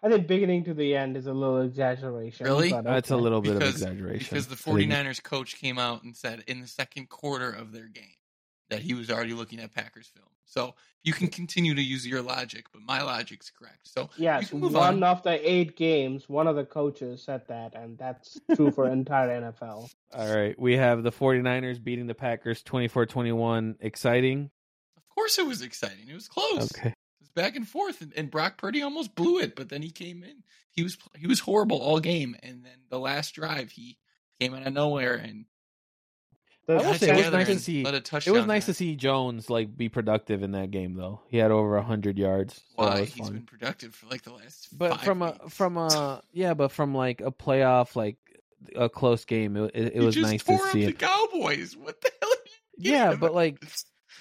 I 0.05 0.09
think 0.11 0.27
beginning 0.27 0.65
to 0.65 0.75
the 0.75 0.95
end 0.95 1.17
is 1.17 1.27
a 1.27 1.33
little 1.33 1.63
exaggeration. 1.63 2.45
Really? 2.45 2.71
but 2.71 2.85
That's 2.85 3.11
a 3.11 3.17
little 3.17 3.41
bit 3.41 3.57
of 3.57 3.63
exaggeration. 3.63 4.19
because 4.29 4.47
the 4.49 4.53
I 4.71 4.77
think- 4.77 4.93
49ers 4.93 5.23
coach 5.23 5.57
came 5.59 5.79
out 5.79 6.03
and 6.03 6.15
said 6.15 6.45
in 6.47 6.61
the 6.61 6.67
second 6.67 7.09
quarter 7.09 7.51
of 7.51 7.73
their 7.73 7.89
game 7.89 8.05
that 8.71 8.81
he 8.83 8.93
was 8.95 9.11
already 9.11 9.33
looking 9.33 9.61
at 9.61 9.75
Packers 9.75 10.07
film. 10.09 10.27
So 10.47 10.75
you 11.03 11.13
can 11.15 11.29
continue 11.29 11.75
to 11.75 11.83
use 11.83 12.07
your 12.07 12.21
logic, 12.23 12.67
but 12.73 12.83
my 12.83 13.03
logic's 13.03 13.51
correct. 13.51 13.89
So 13.89 14.11
Yes, 14.19 14.53
one 14.53 14.75
on. 14.77 15.03
of 15.03 15.23
the 15.23 15.51
eight 15.51 15.75
games, 15.77 16.29
one 16.29 16.47
of 16.47 16.57
the 16.57 16.65
coaches 16.67 17.23
said 17.23 17.43
that, 17.49 17.75
and 17.75 17.97
that's 17.97 18.39
true 18.55 18.71
for 18.71 18.87
entire 18.89 19.41
NFL. 19.41 19.91
All 20.15 20.35
right, 20.37 20.59
we 20.59 20.77
have 20.77 21.03
the 21.03 21.11
49ers 21.13 21.83
beating 21.83 22.07
the 22.07 22.15
Packers 22.15 22.63
24-21. 22.63 23.77
Exciting. 23.81 24.51
Of 24.97 25.03
course, 25.15 25.39
it 25.39 25.47
was 25.47 25.63
exciting. 25.63 26.09
It 26.09 26.15
was 26.15 26.29
close. 26.29 26.71
Okay. 26.79 26.93
It 27.35 27.41
was 27.41 27.45
back 27.47 27.57
and 27.57 27.67
forth, 27.69 28.01
and, 28.01 28.13
and 28.17 28.31
Brock 28.31 28.59
Purdy 28.59 28.83
almost 28.83 29.15
blew 29.15 29.39
it, 29.41 29.57
but 29.57 29.69
then 29.69 29.83
he 29.83 29.91
came 29.91 30.23
in. 30.23 30.43
He 30.71 30.83
was 30.83 30.99
he 31.17 31.27
was 31.27 31.41
horrible 31.41 31.79
all 31.81 32.01
game, 32.01 32.37
and 32.43 32.65
then 32.65 32.79
the 32.91 32.99
last 32.99 33.35
drive 33.35 33.71
he 33.73 33.97
came 34.41 34.55
out 34.55 34.67
of 34.67 34.73
nowhere 34.73 35.15
and 35.15 35.45
The 36.67 36.75
I 36.75 36.77
will 36.87 36.95
say 36.95 37.11
it 37.11 37.17
was 37.17 37.31
nice 37.33 37.47
to 37.47 37.59
see- 37.61 37.83
It 37.85 38.31
was 38.33 38.47
nice 38.47 38.67
to 38.67 38.75
see 38.75 38.97
Jones 38.97 39.49
like 39.51 39.77
be 39.77 39.89
productive 39.89 40.43
in 40.43 40.53
that 40.53 40.71
game 40.73 40.95
though. 40.95 41.21
He 41.29 41.37
had 41.39 41.51
over 41.53 41.77
100 41.77 42.19
yards. 42.19 42.55
So 42.55 42.61
that 42.61 42.77
why 42.95 43.01
was 43.01 43.13
he's 43.13 43.25
fun. 43.25 43.33
been 43.35 43.47
productive 43.47 43.95
for 43.95 44.07
like 44.09 44.23
the 44.23 44.33
last. 44.33 44.77
But 44.77 44.91
five 44.97 45.01
from 45.03 45.23
a 45.23 45.39
from 45.49 45.77
a 45.77 46.23
yeah, 46.33 46.55
but 46.55 46.73
from 46.73 46.95
like 46.95 47.21
a 47.21 47.31
playoff 47.31 47.95
like 47.95 48.17
a 48.75 48.89
close 48.89 49.25
game, 49.27 49.57
it, 49.57 49.71
it, 49.75 49.93
it 49.97 50.01
was 50.01 50.15
just 50.17 50.31
nice 50.31 50.43
tore 50.43 50.59
to 50.59 50.65
up 50.65 50.71
see 50.73 50.85
the 50.87 50.91
it. 50.91 50.99
Cowboys. 50.99 51.77
What 51.77 52.01
the 52.01 52.11
hell? 52.21 52.31
Are 52.31 52.37
you 52.79 52.93
Yeah, 52.93 53.15
but 53.15 53.35
like 53.35 53.63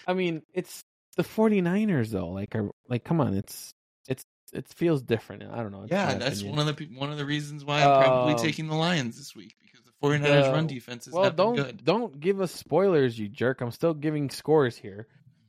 I 0.05 0.13
mean, 0.13 0.43
it's 0.53 0.83
the 1.15 1.23
49ers 1.23 2.09
though. 2.09 2.29
Like 2.29 2.55
are, 2.55 2.69
like 2.89 3.03
come 3.03 3.21
on, 3.21 3.33
it's 3.33 3.73
it's 4.07 4.25
it 4.53 4.67
feels 4.67 5.01
different. 5.01 5.43
I 5.43 5.57
don't 5.63 5.71
know. 5.71 5.85
Yeah, 5.89 6.15
that's 6.15 6.39
opinion. 6.41 6.57
one 6.57 6.67
of 6.67 6.75
the 6.77 6.85
one 6.97 7.11
of 7.11 7.17
the 7.17 7.25
reasons 7.25 7.63
why 7.65 7.81
I'm 7.83 8.03
probably 8.03 8.33
Um, 8.33 8.39
taking 8.39 8.67
the 8.67 8.75
Lions 8.75 9.17
this 9.17 9.35
week 9.35 9.55
because 9.61 9.81
the 9.85 9.91
49ers 10.07 10.45
the- 10.45 10.51
run 10.51 10.67
defense 10.67 11.07
is 11.07 11.13
well, 11.13 11.31
don't 11.31 11.55
good. 11.55 11.83
don't 11.83 12.19
give 12.19 12.41
us 12.41 12.51
spoilers, 12.51 13.17
you 13.17 13.27
jerk. 13.29 13.61
I'm 13.61 13.71
still 13.71 13.93
giving 13.93 14.29
scores 14.29 14.77
here. 14.77 15.07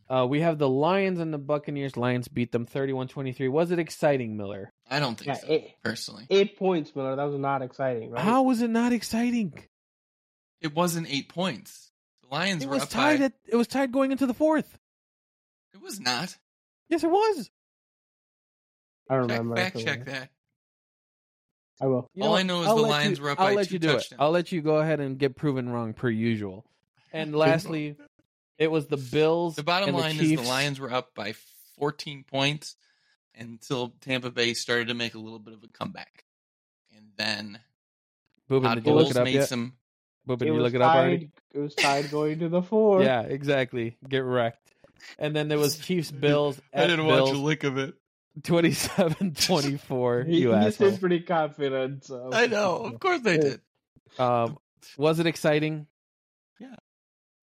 Uh, 0.09 0.27
we 0.29 0.41
have 0.43 0.59
the 0.59 0.69
Lions 0.69 1.19
and 1.19 1.33
the 1.33 1.39
Buccaneers. 1.39 1.97
Lions 1.97 2.29
beat 2.29 2.53
them 2.53 2.67
31-23. 2.67 3.49
Was 3.49 3.71
it 3.71 3.79
exciting, 3.79 4.37
Miller? 4.37 4.71
I 4.91 5.01
don't 5.01 5.17
think 5.17 5.29
Yeah, 5.29 5.35
so 5.35 5.47
it- 5.49 5.71
personally. 5.83 6.27
eight 6.29 6.59
points, 6.59 6.95
Miller. 6.95 7.17
That 7.17 7.25
was 7.25 7.39
not 7.39 7.63
exciting, 7.63 8.11
right? 8.11 8.23
How 8.23 8.43
was 8.43 8.61
it 8.61 8.69
not 8.69 8.93
exciting? 8.93 9.55
It 10.61 10.75
wasn't 10.75 11.09
eight 11.11 11.31
points. 11.31 11.91
The 12.23 12.29
Lions 12.35 12.63
It 12.63 12.67
were 12.69 12.75
was 12.75 12.83
up 12.85 12.91
tied 12.91 13.19
by. 13.21 13.25
at 13.27 13.33
it 13.47 13.57
was 13.57 13.67
tied 13.67 13.93
going 13.93 14.13
into 14.13 14.27
the 14.27 14.35
fourth. 14.35 14.79
It 15.85 15.89
was 15.89 16.01
not. 16.01 16.35
Yes, 16.89 17.05
it 17.05 17.11
was. 17.11 17.51
I 19.11 19.17
don't 19.17 19.29
Check, 19.29 19.39
remember. 19.39 19.57
fact 19.57 19.79
check 19.81 20.05
that. 20.07 20.31
I 21.79 21.87
will. 21.89 22.09
You 22.15 22.23
All 22.23 22.31
know 22.31 22.37
I 22.37 22.43
know 22.43 22.63
is 22.63 22.69
I'll 22.69 22.77
the 22.77 22.83
Lions 22.83 23.19
you- 23.19 23.25
were 23.25 23.31
up 23.33 23.39
I'll 23.41 23.49
by 23.49 23.55
let 23.55 23.69
two 23.69 23.75
you 23.75 23.79
do 23.81 23.89
touchdowns. 23.89 24.13
it. 24.13 24.17
I'll 24.19 24.31
let 24.31 24.51
you 24.51 24.63
go 24.63 24.77
ahead 24.77 25.01
and 25.01 25.19
get 25.19 25.37
proven 25.37 25.69
wrong 25.69 25.93
per 25.93 26.09
usual. 26.09 26.65
And 27.13 27.37
lastly, 27.37 27.97
it 28.57 28.71
was 28.71 28.87
the 28.87 28.97
Bills. 28.97 29.57
The 29.57 29.63
bottom 29.63 29.91
and 29.91 29.99
line 29.99 30.17
the 30.17 30.33
is 30.35 30.41
the 30.41 30.49
Lions 30.49 30.81
were 30.81 30.91
up 30.91 31.15
by 31.15 31.35
14 31.79 32.25
points 32.25 32.77
until 33.35 33.91
Tampa 34.01 34.31
Bay 34.31 34.55
started 34.55 34.89
to 34.89 34.95
make 34.95 35.15
a 35.15 35.19
little 35.19 35.39
bit 35.39 35.53
of 35.53 35.63
a 35.65 35.69
comeback. 35.69 36.25
And 36.97 37.09
then 37.17 37.59
Boobin, 38.49 38.63
Todd 38.63 38.75
did 38.77 38.87
you 38.87 38.95
look 38.95 39.11
it 39.11 39.17
up 39.19 39.25
made 39.25 39.35
yet? 39.35 39.49
some. 39.51 39.75
Boobin, 40.27 40.43
It 40.43 40.47
you 40.47 40.55
was 40.55 40.63
look 40.63 40.75
it 40.75 40.81
up 40.81 40.95
already? 40.95 41.19
tied. 41.19 41.31
It 41.53 41.59
was 41.59 41.75
tied 41.75 42.11
going 42.11 42.39
to 42.39 42.49
the 42.49 42.63
four. 42.63 43.03
Yeah, 43.03 43.21
exactly. 43.23 43.99
Get 44.09 44.25
wrecked. 44.25 44.74
And 45.19 45.35
then 45.35 45.49
there 45.49 45.59
was 45.59 45.79
Chiefs 45.79 46.11
Bills 46.13 46.61
at 46.73 46.89
Bills 46.97 47.33
lick 47.37 47.65
of 47.65 47.79
it. 47.79 47.95
27-24. 48.41 50.27
He, 50.27 50.39
you 50.41 50.49
he 50.51 50.55
asshole. 50.55 50.89
seemed 50.89 51.01
pretty 51.01 51.21
confident. 51.21 52.05
So. 52.05 52.31
I 52.33 52.47
know. 52.47 52.77
Of 52.79 52.99
course 53.01 53.21
they 53.21 53.39
did. 53.39 53.61
Um, 54.19 54.59
was 54.97 55.19
it 55.21 55.27
exciting? 55.27 55.87
Yeah. 56.59 56.75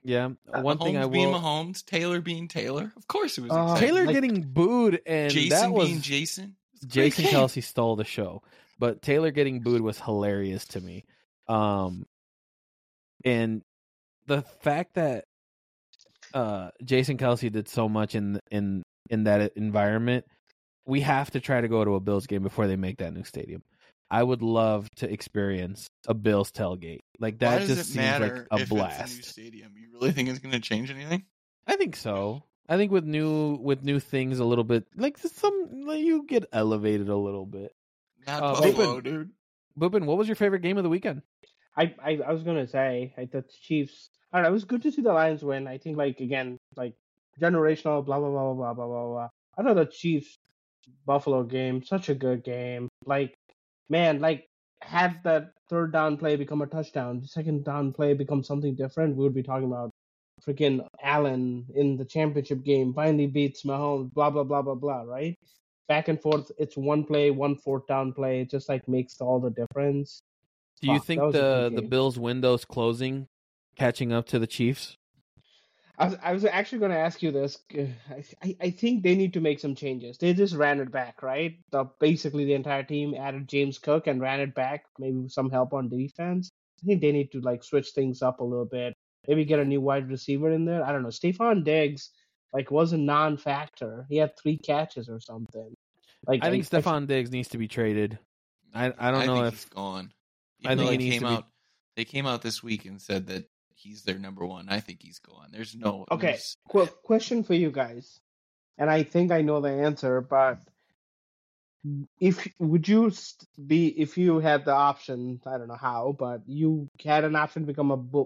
Yeah. 0.04 0.30
Uh, 0.54 0.62
One 0.62 0.78
thing 0.80 0.96
Mahomes 0.96 1.04
I 1.06 1.08
being 1.08 1.32
will. 1.32 1.40
Mahomes, 1.40 1.86
Taylor 1.86 2.22
being 2.22 2.48
Taylor. 2.48 2.92
Of 2.98 3.08
course 3.08 3.38
it 3.38 3.42
was 3.42 3.52
Uh. 3.52 3.78
Taylor 3.80 4.06
like- 4.06 4.16
getting 4.16 4.42
booed 4.42 5.02
and 5.06 5.32
Jason 5.32 5.50
that 5.60 5.72
was 5.72 5.88
being 5.90 6.02
Jason. 6.02 6.56
It 6.74 6.82
was 6.82 6.84
a 6.84 6.88
great 6.88 7.14
Jason 7.14 7.26
game. 7.26 7.34
Kelce 7.34 7.64
stole 7.64 7.96
the 7.96 8.04
show, 8.04 8.42
but 8.80 9.02
Taylor 9.02 9.32
getting 9.32 9.60
booed 9.62 9.82
was 9.82 10.00
hilarious 10.00 10.66
to 10.70 10.82
me. 10.82 11.06
Um, 11.48 12.06
and 13.24 13.62
the 14.28 14.42
fact 14.62 14.96
that 14.96 15.26
uh 16.34 16.70
Jason 16.84 17.18
Kelce 17.18 17.52
did 17.52 17.68
so 17.68 17.88
much 17.90 18.16
in 18.16 18.40
in 18.52 18.84
in 19.10 19.24
that 19.26 19.54
environment, 19.56 20.26
we 20.86 21.02
have 21.02 21.32
to 21.32 21.40
try 21.40 21.62
to 21.62 21.68
go 21.68 21.84
to 21.84 21.96
a 21.96 22.00
Bills 22.00 22.28
game 22.28 22.44
before 22.44 22.68
they 22.68 22.76
make 22.76 22.98
that 22.98 23.14
new 23.14 23.24
stadium. 23.24 23.62
I 24.10 24.22
would 24.24 24.42
love 24.42 24.90
to 24.98 25.12
experience 25.12 25.88
a 26.08 26.14
Bills 26.14 26.52
tailgate. 26.52 27.00
Like 27.20 27.40
that 27.40 27.62
just 27.68 27.92
seems 27.94 28.20
like 28.20 28.32
a 28.32 28.36
It's 28.42 28.48
a 28.52 28.58
new 28.60 28.66
blast. 28.66 29.24
stadium. 29.24 29.72
You 29.78 29.88
really 29.94 30.12
think 30.12 30.28
it's 30.30 30.40
going 30.40 30.52
to 30.52 30.60
change 30.60 30.92
anything? 30.92 31.24
I 31.66 31.78
think 31.78 31.96
so. 31.96 32.44
I 32.68 32.76
think 32.78 32.92
with 32.92 33.06
new 33.06 33.56
with 33.56 33.84
new 33.84 34.00
things 34.00 34.40
a 34.40 34.46
little 34.46 34.64
bit 34.64 34.86
like 34.96 35.18
some 35.18 35.84
like 35.86 36.02
you 36.02 36.26
get 36.28 36.46
elevated 36.52 37.08
a 37.10 37.16
little 37.16 37.46
bit. 37.46 37.72
Not 38.28 38.44
Uh, 38.44 38.54
Buffalo, 38.62 39.00
Boopin- 39.00 39.04
dude. 39.04 39.30
Boopin, 39.80 40.06
what 40.06 40.18
was 40.18 40.28
your 40.28 40.36
favorite 40.36 40.62
game 40.62 40.78
of 40.78 40.84
the 40.84 40.90
weekend? 40.90 41.22
I, 41.76 41.94
I 42.04 42.20
I 42.28 42.32
was 42.34 42.44
gonna 42.44 42.68
say 42.68 43.14
I 43.18 43.26
thought 43.26 43.48
the 43.48 43.54
Chiefs. 43.62 44.10
I 44.32 44.38
don't 44.38 44.44
know. 44.44 44.50
It 44.50 44.54
was 44.54 44.66
good 44.66 44.82
to 44.84 44.92
see 44.92 45.02
the 45.02 45.14
Lions 45.14 45.44
win. 45.44 45.68
I 45.68 45.78
think 45.78 45.98
like 45.98 46.20
again 46.20 46.58
like 46.76 46.94
generational 47.40 48.06
blah 48.06 48.20
blah 48.20 48.30
blah 48.30 48.54
blah 48.54 48.54
blah 48.54 48.74
blah 48.74 48.88
blah. 48.88 49.08
blah. 49.08 49.30
I 49.58 49.64
thought 49.64 49.76
the 49.76 49.86
Chiefs 49.86 50.38
Buffalo 51.06 51.44
game 51.44 51.84
such 51.84 52.10
a 52.10 52.16
good 52.16 52.44
game. 52.44 52.88
Like 53.06 53.34
man, 53.90 54.20
like 54.20 54.46
had 54.82 55.24
that 55.24 55.54
third 55.70 55.94
down 55.94 56.18
play 56.18 56.36
become 56.36 56.62
a 56.62 56.68
touchdown, 56.68 57.22
the 57.22 57.28
second 57.28 57.64
down 57.64 57.94
play 57.94 58.14
become 58.14 58.44
something 58.44 58.76
different, 58.76 59.16
we 59.16 59.24
would 59.24 59.36
be 59.36 59.44
talking 59.44 59.68
about 59.68 59.92
freaking 60.46 60.86
Allen 61.04 61.66
in 61.76 61.98
the 61.98 62.06
championship 62.06 62.64
game 62.64 62.94
finally 62.94 63.28
beats 63.28 63.64
Mahomes. 63.64 64.14
Blah 64.14 64.30
blah 64.32 64.44
blah 64.44 64.62
blah 64.62 64.76
blah. 64.76 65.02
Right. 65.02 65.36
Back 65.88 66.08
and 66.08 66.22
forth. 66.22 66.52
It's 66.58 66.78
one 66.78 67.04
play, 67.04 67.32
one 67.32 67.56
fourth 67.56 67.86
down 67.88 68.14
play. 68.14 68.42
It 68.42 68.50
just 68.50 68.70
like 68.70 68.88
makes 68.88 69.20
all 69.22 69.40
the 69.40 69.50
difference. 69.52 70.22
Do 70.82 70.88
you 70.88 70.98
Fuck, 70.98 71.06
think 71.06 71.22
the 71.22 71.32
good 71.32 71.76
the 71.76 71.82
game. 71.82 71.90
Bills 71.90 72.18
windows 72.20 72.66
closing 72.66 73.28
catching 73.76 74.12
up 74.12 74.26
to 74.28 74.40
the 74.40 74.48
Chiefs? 74.48 74.98
I 75.98 76.06
was, 76.06 76.16
I 76.24 76.34
was 76.34 76.46
actually 76.46 76.80
going 76.80 76.92
to 76.92 76.98
ask 76.98 77.22
you 77.22 77.32
this. 77.32 77.60
Uh, 77.78 77.84
I, 78.10 78.24
I- 78.44 78.58
I 78.62 78.70
think 78.72 79.04
they 79.04 79.14
need 79.16 79.34
to 79.34 79.42
make 79.42 79.60
some 79.60 79.76
changes. 79.76 80.18
They 80.18 80.34
just 80.34 80.56
ran 80.56 80.80
it 80.80 80.92
back, 80.92 81.22
right? 81.22 81.60
The, 81.72 81.86
basically, 82.00 82.46
the 82.46 82.56
entire 82.56 82.82
team 82.84 83.14
added 83.14 83.48
James 83.48 83.78
Cook 83.78 84.08
and 84.08 84.20
ran 84.20 84.40
it 84.40 84.56
back. 84.56 84.86
Maybe 84.98 85.28
some 85.28 85.52
help 85.52 85.74
on 85.74 85.90
defense. 85.90 86.50
I 86.82 86.88
think 86.88 87.02
they 87.02 87.12
need 87.12 87.32
to 87.34 87.42
like 87.42 87.64
switch 87.64 87.90
things 87.90 88.24
up 88.24 88.40
a 88.40 88.44
little 88.44 88.66
bit. 88.66 88.96
Maybe 89.28 89.46
get 89.46 89.60
a 89.60 89.66
new 89.66 89.82
wide 89.82 90.10
receiver 90.10 90.50
in 90.50 90.66
there. 90.66 90.84
I 90.84 90.92
don't 90.92 91.04
know. 91.04 91.10
Stefon 91.10 91.64
Diggs 91.64 92.10
like 92.54 92.72
was 92.72 92.94
a 92.94 92.98
non-factor. 92.98 94.08
He 94.10 94.18
had 94.18 94.32
three 94.36 94.58
catches 94.58 95.08
or 95.08 95.20
something. 95.20 95.76
Like 96.26 96.44
I 96.44 96.50
think 96.50 96.66
Stefon 96.68 97.06
Diggs 97.06 97.30
needs 97.32 97.50
to 97.50 97.60
be 97.60 97.68
traded. 97.68 98.18
I 98.74 98.92
I 98.98 99.12
don't 99.12 99.28
know 99.28 99.36
think 99.36 99.48
if 99.48 99.54
he's 99.54 99.66
gone. 99.66 100.12
I 100.66 100.74
Even 100.74 100.78
think 100.78 100.88
though 100.88 100.92
he 100.92 100.98
they 100.98 101.10
came 101.12 101.22
to 101.22 101.28
be- 101.28 101.34
out. 101.36 101.48
They 101.98 102.06
came 102.06 102.26
out 102.28 102.42
this 102.42 102.64
week 102.64 102.86
and 102.86 103.02
said 103.02 103.28
that 103.28 103.46
he's 103.76 104.04
their 104.04 104.18
number 104.18 104.46
one. 104.46 104.70
I 104.70 104.80
think 104.80 105.02
he's 105.02 105.20
gone. 105.20 105.50
There's 105.52 105.76
no. 105.76 106.06
Okay, 106.12 106.28
there's- 106.28 106.56
qu- 106.70 106.86
question 107.04 107.44
for 107.44 107.54
you 107.54 107.72
guys, 107.72 108.20
and 108.78 108.90
I 108.90 109.04
think 109.04 109.32
I 109.32 109.42
know 109.42 109.60
the 109.62 109.70
answer, 109.70 110.22
but 110.22 110.60
if 112.20 112.48
would 112.60 112.88
you 112.88 113.12
be 113.66 113.88
if 113.88 114.18
you 114.18 114.40
had 114.40 114.66
the 114.66 114.74
option? 114.74 115.42
I 115.46 115.58
don't 115.58 115.68
know 115.68 115.76
how, 115.76 116.16
but 116.18 116.42
you 116.48 116.88
had 117.04 117.24
an 117.24 117.36
option 117.36 117.64
to 117.64 117.68
become 117.68 117.92
a 117.92 118.26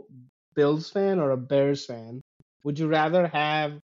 Bills 0.55 0.89
fan 0.91 1.19
or 1.19 1.31
a 1.31 1.37
Bears 1.37 1.85
fan. 1.85 2.21
Would 2.63 2.79
you 2.79 2.87
rather 2.87 3.27
have 3.27 3.79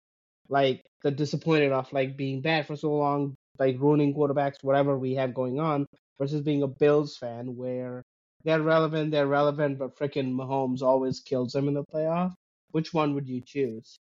like 0.49 0.83
the 1.03 1.11
disappointed 1.11 1.73
of 1.73 1.93
like 1.93 2.17
being 2.17 2.41
bad 2.41 2.67
for 2.67 2.77
so 2.77 2.95
long, 2.95 3.35
like 3.59 3.79
ruining 3.79 4.15
quarterbacks, 4.15 4.63
whatever 4.63 4.97
we 4.99 5.15
have 5.15 5.35
going 5.35 5.61
on, 5.61 5.87
versus 6.19 6.41
being 6.41 6.63
a 6.63 6.67
Bills 6.69 7.17
fan 7.17 7.55
where 7.55 8.03
they're 8.49 8.63
relevant, 8.63 9.11
they're 9.11 9.27
relevant, 9.27 9.79
but 9.79 9.99
freaking 9.99 10.33
Mahomes 10.33 10.81
always 10.81 11.21
kills 11.21 11.53
them 11.53 11.69
in 11.69 11.75
the 11.75 11.85
playoff? 11.85 12.33
Which 12.71 12.95
one 12.95 13.15
would 13.15 13.29
you 13.29 13.43
choose? 13.45 13.99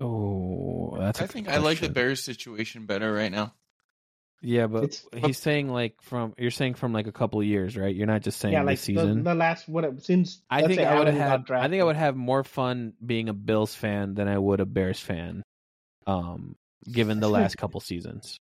Oh, 0.00 0.96
that's. 0.98 1.20
a 1.20 1.24
I 1.24 1.26
good 1.26 1.32
think 1.32 1.48
I 1.48 1.58
like 1.58 1.80
the. 1.80 1.88
Bears 1.90 2.22
situation 2.22 2.86
better 2.86 3.12
right 3.12 3.30
now. 3.32 3.54
Yeah, 4.42 4.68
but 4.68 4.84
It's- 4.84 5.04
he's 5.26 5.36
saying 5.38 5.68
like 5.68 6.00
from 6.00 6.32
you're 6.38 6.50
saying 6.50 6.74
from 6.74 6.92
like 6.94 7.06
a 7.06 7.12
couple 7.12 7.40
of 7.40 7.46
years, 7.46 7.76
right? 7.76 7.94
You're 7.94 8.06
not 8.06 8.22
just 8.22 8.38
saying 8.40 8.54
yeah, 8.54 8.62
like 8.62 8.78
this 8.78 8.86
the, 8.86 8.94
season. 8.94 9.22
the 9.24 9.34
last 9.34 9.68
what 9.68 10.02
since 10.02 10.40
I 10.48 10.66
think 10.66 10.80
I 10.80 10.98
would 10.98 11.08
Allen 11.08 11.18
got 11.18 11.28
have. 11.48 11.50
I 11.50 11.68
think. 11.68 11.82
I 11.82 11.84
would 11.84 11.96
have 11.96 12.16
more 12.16 12.42
fun 12.44 12.94
being 13.04 13.28
a 13.28 13.34
Bills 13.34 13.74
fan 13.74 14.14
than 14.14 14.28
I 14.28 14.38
would 14.38 14.60
a 14.60 14.64
Bears 14.66 15.00
fan. 15.00 15.42
Um, 16.06 16.54
given 16.90 17.20
the 17.20 17.28
last 17.28 17.56
couple 17.58 17.80
seasons. 17.80 18.38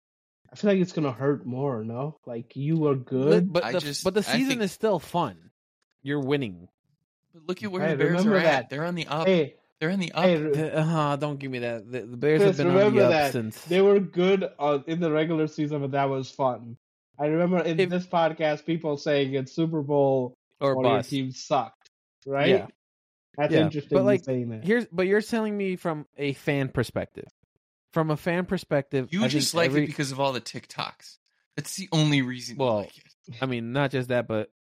I 0.53 0.57
feel 0.57 0.71
like 0.71 0.81
it's 0.81 0.93
gonna 0.93 1.13
hurt 1.13 1.45
more. 1.47 1.85
No, 1.85 2.19
like 2.27 2.57
you 2.57 2.79
were 2.79 2.95
good. 2.95 3.53
But 3.53 3.65
I 3.65 3.73
the, 3.73 3.81
just- 3.81 4.05
but 4.05 4.15
the 4.15 4.23
season 4.23 4.49
think- 4.49 4.63
is 4.63 4.73
still 4.73 4.99
fun. 4.99 5.37
You're 6.03 6.21
winning. 6.21 6.69
But 7.35 7.43
look 7.47 7.63
at 7.63 7.71
where 7.71 7.83
Hey, 7.83 7.91
the 7.93 7.97
Bears 7.99 8.11
remember 8.11 8.37
are 8.37 8.41
that. 8.43 8.63
at. 8.65 8.71
They're 8.71 8.85
on 8.85 8.95
the 8.95 9.07
up. 9.07 9.27
hey, 9.27 9.57
They're 9.81 9.91
on 9.91 9.99
the 10.01 10.13
up. 10.13 10.25
hey, 10.25 10.37
The- 10.39 10.79
uh, 10.79 11.17
don't 11.17 11.39
give 11.39 11.51
me 11.51 11.59
that. 11.61 11.91
The, 11.91 12.01
the 12.03 12.17
Bears 12.17 12.41
Chris, 12.43 12.57
have 12.59 12.67
been 12.67 12.77
on 12.77 12.95
the 12.95 13.05
up 13.05 13.11
that. 13.11 13.33
since. 13.33 13.61
they 13.65 13.81
were 13.83 14.01
good 14.01 14.49
uh, 14.59 14.79
in 14.87 15.01
the 15.01 15.11
regular 15.11 15.47
season, 15.49 15.81
but 15.83 15.91
that 15.93 16.09
was 16.09 16.31
fun. 16.31 16.77
I 17.19 17.27
remember 17.27 17.59
in 17.59 17.79
If- 17.79 17.91
this 17.91 18.07
podcast 18.07 18.65
people 18.65 18.97
saying 18.97 19.35
it's 19.35 19.53
Super 19.53 19.83
Bowl 19.83 20.35
or 20.61 20.75
or 20.75 20.85
your 20.85 21.03
team 21.03 21.31
sucked, 21.33 21.91
right? 22.27 22.49
Yeah. 22.49 22.67
That's 23.37 23.53
Yeah, 23.53 23.61
interesting. 23.67 23.97
but, 23.97 24.05
like, 24.05 24.25
saying 24.25 24.49
that. 24.51 24.65
Here's, 24.65 24.87
but 24.87 25.07
you're 25.07 25.21
telling 25.23 25.57
me 25.57 25.77
from 25.77 26.07
a 26.17 26.33
fan 26.33 26.69
perspective. 26.71 27.29
From 27.99 28.11
a 28.13 28.17
fan 28.17 28.47
perspective, 28.47 29.09
you 29.11 29.25
I 29.25 29.29
just 29.29 29.55
like 29.55 29.71
every, 29.71 29.83
it 29.83 29.87
because 29.89 30.13
of 30.13 30.21
all 30.21 30.33
the 30.33 30.41
TikToks. 30.41 31.17
That's 31.57 31.75
the 31.75 31.89
only 31.91 32.23
reason 32.23 32.55
you 32.57 32.65
Well, 32.65 32.77
like 32.77 32.97
it. 32.97 33.35
I 33.43 33.47
mean, 33.47 33.73
not 33.73 33.91
just 33.91 34.11
that, 34.11 34.29
but 34.29 34.53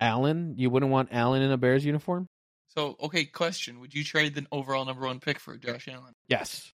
Allen. 0.00 0.54
You 0.56 0.70
wouldn't 0.70 0.90
want 0.90 1.10
Allen 1.12 1.42
in 1.42 1.50
a 1.52 1.58
Bears 1.58 1.84
uniform? 1.84 2.26
So, 2.68 2.96
okay, 3.02 3.26
question: 3.26 3.80
Would 3.80 3.94
you 3.94 4.02
trade 4.02 4.34
the 4.34 4.46
overall 4.50 4.86
number 4.86 5.04
one 5.06 5.20
pick 5.20 5.38
for 5.38 5.58
Josh 5.58 5.88
Allen? 5.88 6.14
Yes. 6.26 6.72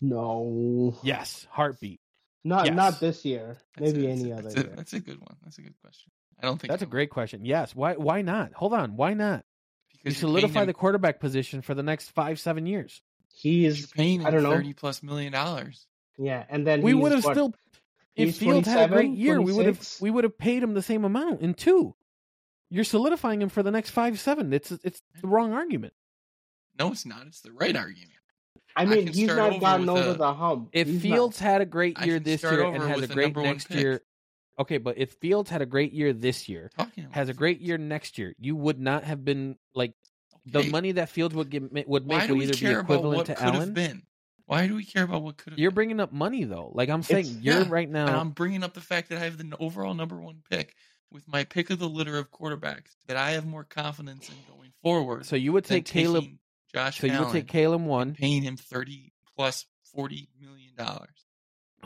no, 0.00 0.96
Yes. 1.02 1.46
Heartbeat. 1.50 2.00
not 2.42 2.64
Yes. 2.64 2.74
not 2.74 3.00
this 3.00 3.24
year. 3.26 3.58
That's 3.76 3.92
Maybe 3.92 4.06
a, 4.06 4.10
any 4.10 4.30
a- 4.30 4.34
other 4.36 4.42
That's 4.44 4.54
a, 4.56 4.60
year. 4.60 4.72
that's 4.76 4.92
a 4.94 5.00
good 5.00 5.20
one. 5.20 5.36
That's 5.44 5.58
a 5.58 5.62
good 5.62 5.74
question. 5.82 6.10
I 6.42 6.46
don't 6.46 6.58
think 6.58 6.70
That's 6.70 6.80
a 6.80 6.86
I 6.86 6.88
would, 6.88 6.90
great 6.90 7.10
question. 7.10 7.44
Yes. 7.44 7.74
Why? 7.74 7.94
Why 7.96 8.22
not? 8.22 8.54
Hold 8.54 8.72
on. 8.72 8.96
Why 8.96 9.12
not? 9.12 9.44
You 9.92 9.98
because 10.04 10.22
you're 10.22 10.28
solidify 10.30 10.64
the 10.64 10.72
quarterback 10.72 11.20
position 11.20 11.60
for 11.60 11.74
the 11.74 11.82
next 11.82 12.12
five, 12.12 12.40
seven 12.40 12.64
years. 12.64 13.02
He 13.40 13.62
You're 13.62 13.70
is, 13.72 13.86
paying 13.86 14.24
I 14.26 14.30
don't 14.30 14.42
know. 14.42 14.50
thirty 14.52 14.72
plus 14.74 15.02
million 15.02 15.32
dollars. 15.32 15.86
yeah, 16.18 16.44
and 16.48 16.66
then 16.66 16.82
We 16.82 16.94
would 16.94 17.12
have 17.12 17.22
still. 17.22 17.54
If 18.16 18.36
Fields 18.36 18.68
had 18.68 18.90
a 18.90 18.92
great 18.92 19.06
27, 19.06 19.16
year, 19.16 19.40
we 19.40 19.52
would 19.52 19.66
have 19.66 19.96
we 20.00 20.10
would 20.10 20.24
have 20.24 20.36
paid 20.36 20.62
him 20.62 20.74
the 20.74 20.82
same 20.82 21.04
amount 21.04 21.40
in 21.40 21.54
two. 21.54 21.94
You're 22.68 22.84
solidifying 22.84 23.40
him 23.40 23.48
for 23.48 23.62
the 23.62 23.70
next 23.70 23.90
five, 23.90 24.20
seven. 24.20 24.52
It's 24.52 24.70
it's 24.70 25.00
the 25.22 25.28
wrong 25.28 25.52
argument. 25.54 25.94
No, 26.78 26.92
it's 26.92 27.06
not. 27.06 27.26
It's 27.26 27.40
the 27.40 27.52
right 27.52 27.74
argument. 27.74 28.10
I 28.76 28.82
I 28.82 28.84
mean, 28.84 29.06
can 29.06 29.14
he's 29.14 29.26
not 29.28 29.50
over 29.52 29.60
gotten 29.60 29.86
with 29.86 29.96
over 29.98 30.10
a- 30.10 30.14
the 30.14 30.34
hump. 30.34 30.68
If 30.72 30.86
He's 30.86 30.96
not. 30.96 31.02
Fields 31.02 31.38
had 31.40 31.60
a 31.62 31.66
great 31.66 31.98
year 32.04 32.18
this 32.20 32.42
year 32.42 32.62
and 32.62 32.82
has 32.82 33.02
a 33.02 33.06
great 33.08 33.24
number 33.34 33.42
next 33.42 33.68
pick. 33.68 33.78
year, 33.80 34.02
okay, 34.58 34.78
but 34.78 34.98
if 34.98 35.12
Fields 35.14 35.48
had 35.50 35.62
a 35.62 35.66
great 35.66 35.92
year 35.92 36.12
this 36.12 36.48
year, 36.48 36.70
has 37.10 37.28
a 37.28 37.34
great 37.34 37.60
year 37.60 37.78
next 37.78 38.18
year, 38.18 38.34
you 38.38 38.54
would 38.54 38.78
not 38.78 39.04
have 39.04 39.24
been 39.24 39.56
like 39.74 39.94
the 40.46 40.64
money 40.64 40.92
that 40.92 41.08
Fields 41.08 41.34
would 41.34 41.50
give 41.50 41.64
would 41.64 41.72
make 41.72 41.86
would 41.88 42.10
either 42.10 42.34
be 42.34 42.66
equivalent 42.66 43.26
to 43.26 43.42
Allen. 43.42 43.72
been? 43.74 44.02
Why 44.46 44.66
do 44.66 44.74
we 44.74 44.84
care 44.84 45.04
about 45.04 45.22
what 45.22 45.36
could 45.36 45.52
have? 45.52 45.58
You're 45.58 45.70
been? 45.70 45.74
bringing 45.76 46.00
up 46.00 46.12
money 46.12 46.44
though. 46.44 46.70
Like 46.74 46.88
I'm 46.88 47.02
saying, 47.02 47.26
It's- 47.26 47.42
you're 47.42 47.62
yeah, 47.62 47.68
right 47.68 47.84
And 47.86 47.92
now. 47.92 48.18
I'm 48.20 48.30
bringing 48.30 48.64
up 48.64 48.74
the 48.74 48.80
fact 48.80 49.08
that 49.10 49.18
I 49.18 49.24
have 49.24 49.38
the 49.38 49.56
overall 49.60 49.94
number 49.94 50.20
one 50.20 50.42
pick 50.50 50.74
with 51.12 51.26
my 51.28 51.44
pick 51.44 51.70
of 51.70 51.78
the 51.78 51.88
litter 51.88 52.16
of 52.18 52.30
quarterbacks 52.30 52.96
that 53.06 53.16
I 53.16 53.32
have 53.32 53.46
more 53.46 53.64
confidence 53.64 54.28
in 54.28 54.34
going 54.54 54.72
forward. 54.82 55.26
So 55.26 55.36
you 55.36 55.52
would 55.52 55.64
take 55.64 55.84
Caleb. 55.84 56.24
Josh 56.74 57.00
So 57.00 57.06
you 57.06 57.12
Allen 57.14 57.26
would 57.26 57.32
take 57.32 57.48
Caleb 57.48 57.84
one. 57.84 58.14
paying 58.14 58.42
him 58.42 58.56
thirty 58.56 59.12
plus 59.36 59.66
forty 59.92 60.28
million 60.40 60.74
dollars. 60.76 61.26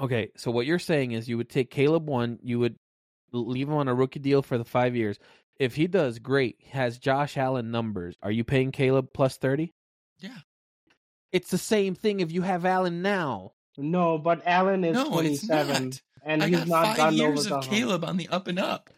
Okay, 0.01 0.31
so 0.37 0.51
what 0.51 0.67
you're 0.67 0.79
saying 0.79 1.12
is 1.12 1.29
you 1.29 1.37
would 1.37 1.49
take 1.49 1.71
Caleb 1.71 2.09
one, 2.09 2.38
you 2.43 2.59
would 2.59 2.77
leave 3.33 3.69
him 3.69 3.75
on 3.75 3.88
a 3.88 3.95
rookie 3.95 4.19
deal 4.21 4.43
for 4.43 4.59
the 4.59 4.64
five 4.64 4.95
years. 4.97 5.19
If 5.59 5.75
he 5.77 5.87
does 5.87 6.19
great, 6.19 6.57
has 6.71 6.99
Josh 6.99 7.37
Allen 7.37 7.71
numbers, 7.71 8.17
are 8.23 8.31
you 8.31 8.45
paying 8.45 8.73
Caleb 8.73 9.09
plus 9.14 9.37
thirty? 9.37 9.73
Yeah. 10.21 10.37
It's 11.33 11.51
the 11.51 11.59
same 11.59 11.95
thing 11.95 12.21
if 12.21 12.31
you 12.33 12.43
have 12.43 12.64
Allen 12.64 13.03
now. 13.03 13.53
no, 13.77 14.19
but 14.19 14.43
Allen 14.47 14.85
is 14.85 14.95
no, 14.95 15.19
it's 15.21 15.47
27, 15.47 15.85
not. 15.85 16.01
and 16.25 16.43
I 16.43 16.49
he's 16.49 16.59
got 16.61 16.69
not 16.69 16.87
five 16.87 16.97
gotten 16.97 17.21
over 17.21 17.29
years 17.31 17.45
the 17.45 17.55
of 17.57 17.64
hump. 17.64 17.73
Caleb 17.75 18.05
on 18.05 18.17
the 18.17 18.29
up 18.29 18.47
and 18.49 18.59
up. 18.59 18.90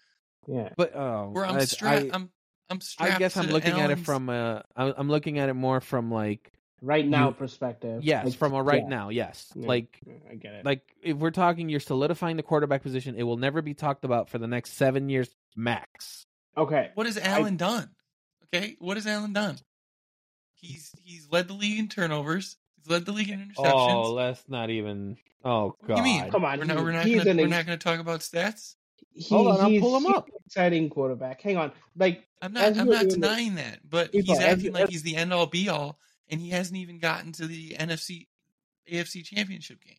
Yeah, 0.47 0.69
But 0.77 0.95
uh, 0.95 1.25
Where 1.25 1.45
I'm 1.47 1.57
I, 1.57 1.65
strapped. 1.65 2.07
I, 2.07 2.11
I'm 2.13 2.31
I'm 2.71 2.81
strapped. 2.81 3.15
I 3.15 3.19
guess 3.19 3.37
I'm 3.37 3.47
to 3.49 3.53
looking 3.53 3.81
at 3.81 3.91
it 3.91 3.99
from 4.01 4.29
uh, 4.29 4.61
I'm 4.77 4.95
I'm 4.97 5.09
looking 5.09 5.39
at 5.39 5.49
it 5.49 5.55
more 5.55 5.81
from 5.81 6.11
like 6.11 6.53
right 6.83 7.07
now 7.07 7.29
You- 7.29 7.35
perspective. 7.35 8.05
yes, 8.05 8.25
Like, 8.27 8.35
from 8.35 8.53
a 8.55 8.63
right 8.63 8.83
yeah, 8.83 8.89
now, 8.89 9.09
yes, 9.09 9.51
Yeah. 9.57 9.67
like 9.67 9.99
I 10.31 10.35
get 10.35 10.53
it. 10.55 10.65
like 10.67 10.83
if 11.03 11.17
we're 11.17 11.31
talking, 11.31 11.69
you're 11.71 11.81
solidifying 11.81 12.37
the 12.37 12.43
quarterback 12.43 12.83
position. 12.83 13.15
It 13.17 13.23
will 13.25 13.39
never 13.39 13.63
be 13.63 13.73
talked 13.75 14.05
about 14.05 14.29
for 14.29 14.39
the 14.39 14.47
next 14.47 14.75
seven 14.75 15.09
years 15.09 15.29
max. 15.57 16.26
Okay, 16.57 16.91
What 16.95 17.07
has 17.07 17.19
Allen 17.19 17.57
done? 17.57 17.89
Okay, 18.55 18.77
what 18.79 18.97
has 18.97 19.07
Allen 19.07 19.33
done? 19.33 19.57
He's 20.55 20.91
he's 21.03 21.29
led 21.31 21.49
the 21.49 21.55
league 21.55 21.79
in 21.79 21.89
turnovers. 21.89 22.57
He's 22.77 22.89
led 22.91 23.05
the 23.05 23.13
league 23.13 23.31
in 23.31 23.41
interceptions. 23.41 23.73
Oh, 23.73 24.13
let's 24.13 24.43
not 24.49 24.71
even. 24.71 25.17
Oh 25.45 25.75
What 25.81 25.89
do 25.89 25.95
you 25.97 26.03
mean? 26.03 26.23
God. 26.23 26.33
come 26.33 26.45
on. 26.45 26.59
we're 26.59 26.65
not 26.65 26.77
we're 26.79 26.93
not 26.93 27.05
he's 27.05 27.19
gonna, 27.19 27.31
an 27.31 27.37
we're 27.37 27.47
not 27.47 27.67
going 27.67 27.79
to 27.79 27.83
talk 27.85 28.01
about 28.01 28.21
stats. 28.21 28.75
he, 29.13 29.29
Hold 29.35 29.49
on, 29.49 29.61
I'll 29.61 29.81
pull 29.81 29.97
him 29.97 30.07
up. 30.07 30.27
an 30.29 30.35
exciting 30.47 30.89
quarterback. 30.91 31.41
Hang 31.43 31.57
on, 31.57 31.73
like 31.97 32.27
I'm 32.43 32.53
not 32.53 32.77
I'm 32.77 32.89
not 32.89 33.09
denying 33.09 33.57
that, 33.57 33.81
but 33.89 34.13
People, 34.13 34.35
he's 34.35 34.43
as 34.43 34.49
acting 34.53 34.67
you- 34.67 34.73
like 34.73 34.85
as- 34.85 34.91
he's 34.91 35.03
the 35.03 35.17
end 35.17 35.33
all 35.33 35.47
be 35.47 35.69
all, 35.69 35.99
and 36.29 36.41
he 36.41 36.51
hasn't 36.51 36.77
even 36.79 36.99
gotten 36.99 37.33
to 37.33 37.47
the 37.47 37.77
NFC 37.79 38.27
AFC 38.91 39.23
Championship 39.25 39.81
game. 39.85 39.97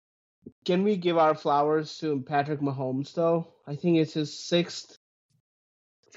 Can 0.65 0.84
we 0.84 0.98
give 0.98 1.17
our 1.17 1.36
flowers 1.36 1.98
to 2.00 2.22
Patrick 2.22 2.60
Mahomes 2.62 3.13
though? 3.13 3.48
I 3.67 3.76
think 3.76 3.98
it's 3.98 4.13
his 4.13 4.38
sixth, 4.38 4.98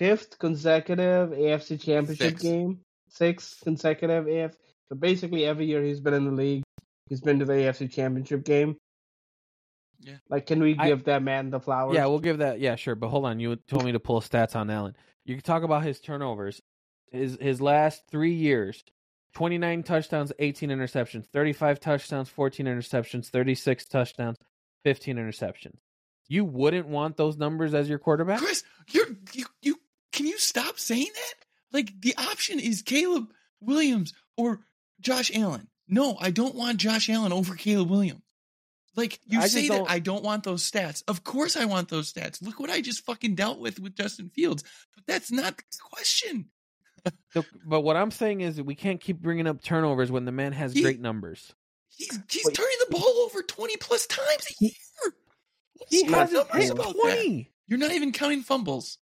fifth 0.01 0.39
consecutive 0.39 1.29
AFC 1.31 1.79
Championship 1.81 2.31
Six. 2.31 2.43
game. 2.43 2.81
Sixth 3.11 3.61
consecutive 3.63 4.25
AFC. 4.25 4.55
So 4.89 4.97
basically, 4.97 5.45
every 5.45 5.67
year 5.67 5.83
he's 5.83 6.01
been 6.01 6.15
in 6.15 6.25
the 6.25 6.31
league, 6.33 6.63
he's 7.09 7.21
been 7.21 7.39
to 7.41 7.45
the 7.45 7.53
AFC 7.53 7.93
Championship 7.93 8.45
game. 8.45 8.77
Yeah. 10.01 10.15
Like, 10.31 10.47
can 10.47 10.61
we 10.63 10.75
I- 10.79 10.89
give 10.89 11.05
that 11.05 11.23
man 11.23 11.51
the 11.51 11.61
flowers? 11.61 11.95
Yeah, 11.95 12.07
we'll 12.07 12.19
give 12.21 12.39
that. 12.39 12.61
Yeah, 12.61 12.77
sure. 12.77 12.95
But 12.95 13.09
hold 13.11 13.27
on, 13.27 13.39
you 13.41 13.57
told 13.69 13.85
me 13.85 13.93
to 13.93 14.01
pull 14.01 14.21
stats 14.23 14.57
on 14.57 14.71
Allen. 14.71 14.97
You 15.27 15.35
can 15.35 15.43
talk 15.45 15.63
about 15.63 15.83
his 15.85 16.01
turnovers. 16.01 16.61
His 17.13 17.37
his 17.41 17.61
last 17.61 18.05
three 18.11 18.33
years: 18.33 18.83
twenty 19.35 19.59
nine 19.59 19.83
touchdowns, 19.83 20.33
eighteen 20.39 20.71
interceptions, 20.71 21.27
thirty 21.27 21.53
five 21.53 21.79
touchdowns, 21.79 22.29
fourteen 22.31 22.65
interceptions, 22.67 23.27
thirty 23.29 23.55
six 23.55 23.85
touchdowns, 23.85 24.39
fifteen 24.85 25.17
interceptions. 25.17 25.77
You 26.29 26.45
wouldn't 26.45 26.87
want 26.87 27.17
those 27.17 27.37
numbers 27.37 27.75
as 27.75 27.89
your 27.89 27.99
quarterback. 27.99 28.39
Chris, 28.39 28.63
you're 28.93 29.09
you 29.09 29.17
you 29.35 29.45
can 30.21 30.27
you 30.29 30.39
stop 30.39 30.79
saying 30.79 31.09
that? 31.15 31.35
Like 31.73 31.99
the 31.99 32.15
option 32.19 32.61
is 32.61 32.83
Caleb 32.83 33.31
Williams 33.63 34.13
or 34.37 34.61
Josh 35.01 35.31
Allen. 35.35 35.67
No, 35.89 36.15
I 36.21 36.31
don't 36.31 36.55
want 36.55 36.77
Josh 36.77 37.09
Allen 37.09 37.33
over 37.33 37.55
Caleb 37.55 37.89
Williams. 37.89 38.21
Like 38.97 39.19
you 39.25 39.41
I 39.41 39.47
say 39.47 39.69
that 39.69 39.87
I 39.89 39.99
don't 39.99 40.23
want 40.23 40.45
those 40.45 40.69
stats. 40.71 41.03
Of 41.09 41.25
course 41.25 41.57
I 41.57 41.65
want 41.65 41.89
those 41.89 42.13
stats. 42.13 42.43
Look 42.43 42.61
what 42.61 42.69
I 42.69 42.83
just 42.83 43.07
fucking 43.07 43.35
dealt 43.35 43.61
with 43.61 43.81
with 43.81 43.95
Justin 43.95 44.29
Fields. 44.29 44.63
But 44.95 45.05
that's 45.07 45.33
not 45.33 45.57
the 45.57 45.63
question. 45.91 46.51
The- 47.33 47.47
but 47.65 47.81
what 47.81 47.97
I'm 47.97 48.11
saying 48.11 48.43
is 48.43 48.61
we 48.61 48.75
can't 48.75 49.01
keep 49.01 49.21
bringing 49.21 49.47
up 49.47 49.63
turnovers 49.63 50.11
when 50.13 50.27
the 50.27 50.33
man 50.33 50.53
has 50.53 50.75
He- 50.75 50.83
great 50.83 51.01
numbers. 51.01 51.55
He's 51.89 52.21
he's 52.29 52.45
Wait. 52.45 52.55
turning 52.55 52.77
the 52.87 52.95
ball 52.95 53.09
over 53.25 53.43
20 53.43 53.79
plus 53.79 54.07
times 54.07 54.47
a 54.51 54.65
year. 54.65 54.73
What's 55.79 55.91
He 55.91 56.05
hasn't 56.05 56.33
numbers 56.51 56.63
hit 56.65 56.73
about 56.73 56.87
that? 56.89 57.01
twenty. 57.01 57.51
You're 57.69 57.79
not 57.79 57.93
even 57.93 58.13
counting 58.13 58.43
fumbles. 58.43 58.99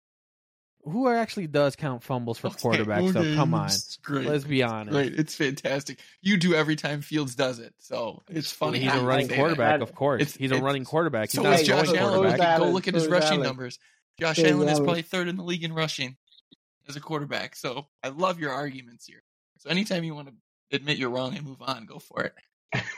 Who 0.89 1.09
actually 1.09 1.47
does 1.47 1.77
count 1.77 2.03
fumbles 2.03 2.39
for 2.39 2.49
Okay, 2.49 2.59
quarterbacks? 2.59 3.13
So 3.13 3.21
okay, 3.21 3.35
come 3.35 3.55
on, 3.55 3.67
it's 3.67 3.97
great. 3.99 4.27
let's 4.27 4.45
be 4.45 4.63
honest. 4.63 4.91
Great, 4.93 5.15
it's 5.19 5.35
fantastic. 5.35 6.01
You 6.23 6.37
do 6.37 6.55
every 6.55 6.77
time 6.77 7.01
Fields 7.03 7.35
does 7.35 7.59
it, 7.59 7.75
so 7.79 8.23
it's 8.29 8.51
funny. 8.53 8.79
He's 8.81 8.93
a 8.93 9.01
running 9.05 9.29
quarterback, 9.29 9.81
that. 9.81 9.83
of 9.83 9.95
course. 9.95 10.23
It's- 10.23 10.37
He's 10.37 10.51
a 10.53 10.61
running 10.61 10.85
quarterback. 10.85 11.31
He's 11.31 11.35
So 11.37 11.43
not 11.43 11.55
is 11.55 11.61
a 11.63 11.65
Josh 11.65 11.89
Allen. 11.95 12.15
quarterback. 12.21 12.59
Go 12.59 12.69
look 12.71 12.89
at 12.89 12.95
his 12.95 13.05
is 13.05 13.09
rushing 13.09 13.39
Allen. 13.39 13.43
numbers. 13.47 13.79
Josh 14.21 14.37
So 14.37 14.43
is 14.43 14.53
Allen 14.53 14.69
is 14.69 14.79
probably 14.81 15.03
third 15.03 15.29
in 15.29 15.37
the 15.37 15.45
league 15.45 15.65
in 15.65 15.73
rushing 15.73 16.17
as 16.89 16.97
a 16.97 17.01
quarterback. 17.01 17.55
So 17.57 17.87
I 18.03 18.09
love 18.09 18.41
your 18.41 18.53
arguments 18.53 19.07
here. 19.07 19.23
So 19.59 19.71
anytime 19.71 20.05
you 20.05 20.15
want 20.15 20.29
to 20.29 20.35
admit 20.77 20.99
you're 20.99 21.11
wrong 21.11 21.37
and 21.37 21.45
move 21.47 21.61
on, 21.63 21.85
go 21.87 21.99
for 21.99 22.23
it. 22.25 22.35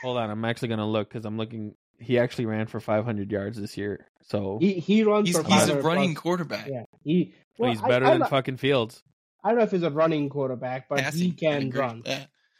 Hold 0.01 0.17
on, 0.17 0.29
I'm 0.29 0.43
actually 0.45 0.67
gonna 0.69 0.87
look 0.87 1.09
because 1.09 1.25
I'm 1.25 1.37
looking. 1.37 1.75
He 2.01 2.17
actually 2.19 2.45
ran 2.47 2.67
for 2.67 2.79
500 2.79 3.31
yards 3.31 3.57
this 3.59 3.77
year, 3.77 4.07
so 4.27 4.57
He 4.59 4.73
he 4.73 5.03
runs 5.03 5.27
He's, 5.29 5.37
for 5.37 5.43
he's 5.43 5.69
a 5.69 5.81
running 5.81 6.13
plus. 6.13 6.21
quarterback. 6.23 6.67
Yeah, 6.67 6.83
he. 7.03 7.33
well, 7.57 7.71
he's 7.71 7.81
better 7.81 8.05
I, 8.05 8.11
than 8.11 8.19
don't- 8.21 8.29
fucking 8.29 8.57
Fields. 8.57 9.03
I 9.43 9.49
don't 9.49 9.57
know 9.57 9.63
if 9.63 9.71
he's 9.71 9.83
a 9.83 9.89
running 9.89 10.29
quarterback, 10.29 10.87
but 10.89 10.99
Passing, 10.99 11.21
he 11.21 11.31
can 11.31 11.69
run. 11.71 12.03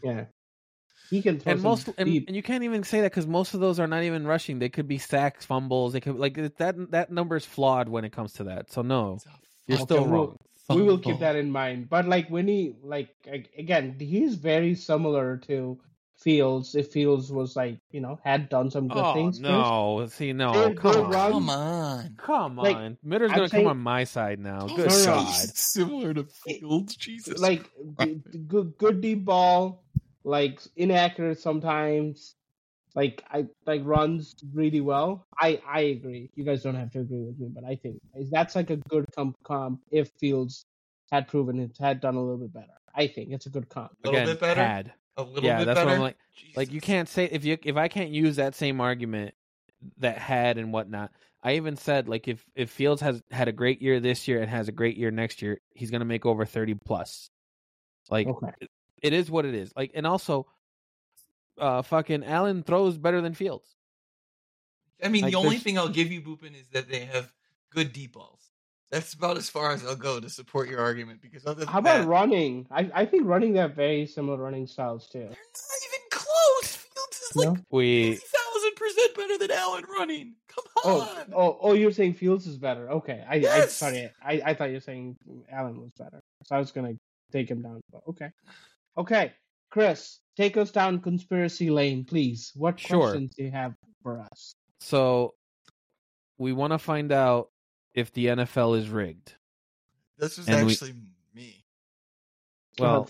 Yeah, 0.04 0.26
he 1.12 1.22
can 1.22 1.40
throw 1.40 1.52
And 1.54 1.62
most, 1.62 1.88
and, 1.98 2.08
and 2.10 2.36
you 2.36 2.42
can't 2.42 2.64
even 2.64 2.84
say 2.84 3.02
that 3.02 3.12
because 3.12 3.28
most 3.28 3.54
of 3.54 3.60
those 3.60 3.80
are 3.80 3.86
not 3.88 4.04
even 4.04 4.26
rushing. 4.26 4.58
They 4.60 4.70
could 4.70 4.88
be 4.88 4.98
sacks, 4.98 5.46
fumbles. 5.46 5.94
They 5.94 6.00
could 6.00 6.16
like 6.16 6.36
that. 6.58 6.92
That 6.92 7.12
number 7.12 7.36
is 7.36 7.46
flawed 7.46 7.90
when 7.90 8.06
it 8.06 8.12
comes 8.12 8.34
to 8.34 8.46
that. 8.46 8.72
So 8.72 8.82
no, 8.82 9.20
you're 9.68 9.76
Okay, 9.78 9.84
still 9.86 10.04
well, 10.06 10.12
wrong. 10.12 10.38
we 10.70 10.82
will 10.82 10.98
fumble. 10.98 11.12
keep 11.12 11.20
that 11.20 11.36
in 11.36 11.52
mind. 11.52 11.90
But 11.90 12.08
like 12.08 12.30
when 12.30 12.48
he 12.48 12.76
like 12.82 13.10
again, 13.58 13.96
he's 14.00 14.36
very 14.36 14.74
similar 14.74 15.38
to 15.48 15.78
Fields 16.22 16.76
if 16.76 16.92
Fields 16.92 17.32
was 17.32 17.56
like 17.56 17.80
you 17.92 18.00
know 18.00 18.20
had 18.24 18.48
done 18.50 18.70
some 18.70 18.88
good 18.88 19.04
Oh 19.04 19.14
things. 19.14 19.40
Chris. 19.40 19.50
no! 19.52 20.06
See, 20.10 20.34
no, 20.34 20.54
They're 20.54 20.74
come 20.76 20.96
on, 21.06 21.12
runs. 21.12 21.34
Come 21.34 21.50
on. 21.50 22.16
come 22.18 22.56
Like, 22.58 22.76
on. 22.78 22.98
Mitter's 23.04 23.32
gonna 23.32 23.50
saying- 23.50 23.64
come 23.64 23.72
on 23.72 23.78
my 23.80 24.04
side 24.04 24.40
now. 24.40 24.68
Good 24.68 24.78
No, 24.78 24.84
no, 24.86 24.98
no. 25.00 25.06
God! 25.06 25.34
Similar 25.56 26.14
to 26.14 26.24
Fields, 26.26 26.96
Jesus. 26.96 27.40
like 27.40 27.70
d- 28.00 28.22
d- 28.32 28.40
good 28.48 28.78
good 28.78 29.02
deep 29.02 29.26
ball, 29.26 29.84
like 30.24 30.62
inaccurate 30.76 31.40
sometimes. 31.40 32.36
Like 32.94 33.24
I 33.32 33.48
like 33.66 33.82
runs 33.86 34.36
really 34.54 34.82
well. 34.82 35.26
I 35.40 35.62
I 35.68 35.80
agree. 35.96 36.30
You 36.36 36.44
guys 36.44 36.62
don't 36.62 36.76
have 36.76 36.92
to 36.92 37.00
agree 37.00 37.22
with 37.24 37.40
me, 37.40 37.48
but 37.54 37.64
I 37.64 37.76
think 37.78 38.02
that's 38.32 38.56
like 38.56 38.70
a 38.70 38.76
good 38.78 39.06
comp 39.16 39.38
comp 39.44 39.82
if 39.92 40.10
Fields 40.20 40.66
had 41.12 41.28
proven 41.30 41.60
it 41.60 41.78
had 41.80 42.00
done 42.02 42.16
a 42.16 42.22
little 42.22 42.38
bit 42.38 42.54
better. 42.54 42.68
I 42.94 43.08
think 43.08 43.32
it's 43.32 43.46
a 43.46 43.50
good 43.50 43.70
comp. 43.70 43.92
A 44.04 44.10
little 44.10 44.22
Again, 44.24 44.34
bit 44.36 44.40
better? 44.42 44.64
had. 44.64 44.94
A 45.18 45.24
little 45.24 45.50
Yeah, 45.50 45.60
bit 45.60 45.66
that's 45.66 45.78
better. 45.78 45.88
what 45.90 45.96
I'm 45.96 46.02
like. 46.02 46.18
Like 46.56 46.72
you 46.72 46.82
can't 46.82 47.08
say 47.08 47.26
if 47.26 47.46
you 47.46 47.58
if 47.64 47.78
I 47.78 47.88
can't 47.88 48.10
use 48.12 48.36
that 48.38 48.56
same 48.56 48.82
argument 48.82 49.34
that 49.98 50.18
had 50.18 50.58
and 50.58 50.74
whatnot. 50.74 51.12
I 51.44 51.56
even 51.56 51.76
said 51.76 52.08
like 52.08 52.28
if 52.28 52.46
if 52.56 52.70
Fields 52.70 53.02
has 53.02 53.22
had 53.32 53.48
a 53.48 53.52
great 53.52 53.82
year 53.82 54.00
this 54.00 54.28
year 54.28 54.42
and 54.42 54.50
has 54.50 54.68
a 54.68 54.72
great 54.72 54.98
year 54.98 55.12
next 55.12 55.42
year, 55.42 55.60
he's 55.74 55.90
gonna 55.92 56.06
make 56.06 56.26
over 56.26 56.46
thirty 56.46 56.76
plus. 56.76 57.30
Like 58.10 58.28
Okay. 58.28 58.52
it 59.02 59.14
is 59.14 59.32
what 59.32 59.46
it 59.46 59.56
is. 59.56 59.72
Like 59.76 59.92
and 59.96 60.06
also, 60.06 60.46
uh, 61.58 61.82
fucking 61.82 62.24
Allen 62.24 62.64
throws 62.64 62.98
better 62.98 63.22
than 63.22 63.34
Fields. 63.34 63.76
I 65.04 65.08
mean, 65.08 65.24
Like, 65.24 65.32
the 65.32 65.38
only 65.38 65.58
thing 65.58 65.80
I'll 65.80 65.90
give 65.90 66.12
you, 66.12 66.22
Boopin, 66.22 66.54
is 66.60 66.68
that 66.74 66.88
they 66.88 67.06
have 67.06 67.34
good 67.72 67.92
deep 67.92 68.14
balls. 68.14 68.51
That's 68.92 69.14
about 69.14 69.38
as 69.38 69.50
far 69.50 69.72
as 69.72 69.86
I'll 69.86 69.96
go 69.96 70.20
to 70.20 70.30
support 70.30 70.70
your 70.70 70.82
argument. 70.82 71.22
Because 71.22 71.46
other 71.46 71.62
than 71.62 71.68
How 71.70 71.80
about 71.80 72.00
that, 72.02 72.08
running? 72.08 72.68
I 72.70 72.92
I 72.94 73.06
think 73.06 73.26
running 73.26 73.54
they 73.54 73.60
have 73.60 73.74
very 73.76 74.06
similar 74.06 74.38
running 74.38 74.68
styles 74.68 75.08
too. 75.08 75.20
they're 75.20 75.30
not 75.30 75.82
even 75.88 76.00
close. 76.12 76.76
Fields 76.76 77.18
is 77.30 77.36
like 77.36 77.48
No? 77.48 77.58
We 77.72 78.16
thousand 78.16 78.76
percent 78.76 79.16
better 79.16 79.38
than 79.38 79.52
Allen 79.52 79.84
running. 79.98 80.36
Come 80.50 80.66
Oh, 80.84 81.02
on. 81.02 81.34
oh, 81.34 81.42
oh! 81.42 81.58
oh 81.62 81.74
You're 81.74 81.92
saying 81.92 82.14
Fields 82.16 82.46
is 82.48 82.58
better. 82.58 82.92
Okay, 82.92 83.24
I, 83.28 83.36
I 83.36 83.38
Yes! 83.38 83.74
sorry, 83.74 84.10
I, 84.24 84.42
I 84.46 84.54
thought 84.54 84.66
you 84.70 84.76
were 84.76 84.80
saying 84.82 85.16
Allen 85.52 85.80
was 85.80 85.92
better. 85.98 86.20
So 86.44 86.56
I 86.56 86.60
was 86.60 86.72
gonna 86.72 86.94
take 87.32 87.50
him 87.50 87.62
down. 87.62 87.80
But 87.92 88.02
okay, 88.10 88.32
okay, 88.98 89.32
Chris, 89.70 90.20
take 90.36 90.58
us 90.58 90.72
down 90.72 91.00
conspiracy 91.00 91.70
lane, 91.70 92.04
please. 92.04 92.52
What 92.56 92.78
Sure. 92.80 93.00
questions 93.00 93.32
do 93.38 93.44
you 93.46 93.52
have 93.52 93.74
for 94.04 94.20
us? 94.20 94.54
so 94.82 95.34
we 96.40 96.52
want 96.54 96.74
to 96.74 96.80
find 96.80 97.12
out 97.12 97.50
if 97.94 98.12
the 98.14 98.28
NFL 98.28 98.78
is 98.78 98.90
rigged. 98.90 99.36
This 100.18 100.38
is 100.38 100.48
And 100.48 100.66
we- 100.66 100.74
actually 100.74 100.94
me. 101.34 101.64
Well, 102.80 103.10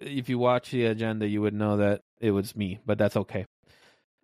if 0.00 0.28
you 0.28 0.38
watch 0.38 0.70
the 0.70 0.86
agenda, 0.86 1.26
you 1.26 1.40
would 1.42 1.54
know 1.54 1.78
that 1.78 2.02
it 2.20 2.30
was 2.30 2.54
me, 2.56 2.78
but 2.86 2.98
that's 2.98 3.16
okay. 3.16 3.46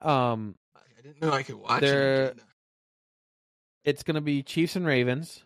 Um, 0.00 0.56
I 0.74 1.02
didn't 1.02 1.20
know 1.22 1.30
I 1.32 1.42
could 1.42 1.56
watch 1.56 1.80
There- 1.80 2.26
it. 2.30 2.38
it's 3.84 4.02
going 4.02 4.14
to 4.14 4.20
be 4.20 4.42
Chiefs 4.42 4.76
and 4.76 4.86
Ravens. 4.86 5.44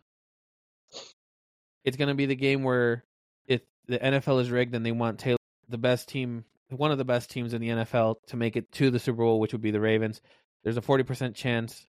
It's 1.85 1.97
going 1.97 2.09
to 2.09 2.15
be 2.15 2.27
the 2.27 2.37
game 2.37 2.63
where 2.63 3.05
if 3.47 3.63
the 3.87 3.99
NFL 3.99 4.41
is 4.41 4.51
rigged 4.51 4.75
and 4.75 4.85
they 4.85 4.93
want 4.93 5.19
Taylor, 5.21 5.37
the 5.69 5.79
best 5.79 6.09
team, 6.09 6.45
one 6.69 6.91
of 6.91 6.99
the 6.99 7.05
best 7.05 7.31
teams 7.31 7.55
in 7.55 7.61
the 7.61 7.69
NFL, 7.69 8.17
to 8.27 8.37
make 8.37 8.57
it 8.57 8.71
to 8.73 8.91
the 8.91 8.99
Super 8.99 9.19
Bowl, 9.23 9.39
which 9.41 9.53
would 9.53 9.63
be 9.63 9.71
the 9.71 9.81
Ravens. 9.81 10.21
There's 10.65 10.77
a 10.77 10.81
40% 10.83 11.35
chance 11.37 11.87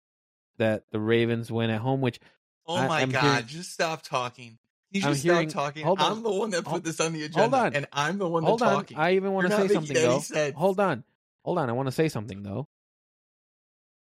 that 0.58 0.84
the 0.92 1.00
Ravens 1.00 1.52
win 1.52 1.70
at 1.70 1.82
home, 1.82 2.02
which 2.02 2.20
Oh 2.66 2.76
I- 2.76 2.88
my 2.88 3.02
I'm 3.02 3.10
god! 3.12 3.24
hearing- 3.24 3.48
just 3.48 3.72
stop 3.72 4.02
talking. 4.04 4.58
You 4.92 5.02
I'm 5.06 5.14
just 5.14 5.24
hearing- 5.24 5.50
stop 5.50 5.66
talking. 5.66 5.84
hold 5.86 6.00
on. 6.00 6.12
I'm 6.14 6.24
the 6.24 6.32
one 6.32 6.50
that 6.52 6.64
put 6.64 6.70
Hold- 6.70 6.84
this 6.86 7.00
on 7.00 7.14
the 7.14 7.24
agenda, 7.24 7.42
hold 7.42 7.54
on. 7.54 7.76
and 7.76 7.88
I'm 7.92 8.18
the 8.18 8.28
one 8.28 8.44
hold 8.44 8.60
that's 8.62 8.70
on. 8.72 8.76
talking. 8.78 8.98
I 8.98 9.16
even 9.16 9.34
want 9.34 9.48
to 9.48 9.50
You're 9.52 9.60
not 9.60 9.68
say 9.68 9.74
something 9.74 9.94
though. 9.96 10.20
sense. 10.20 10.56
Hold 10.56 10.80
on. 10.80 11.04
Hold 11.44 11.58
on. 11.60 11.70
I 11.70 11.74
want 11.74 11.88
to 11.88 11.92
say 11.92 12.08
something 12.10 12.44
though. 12.44 12.68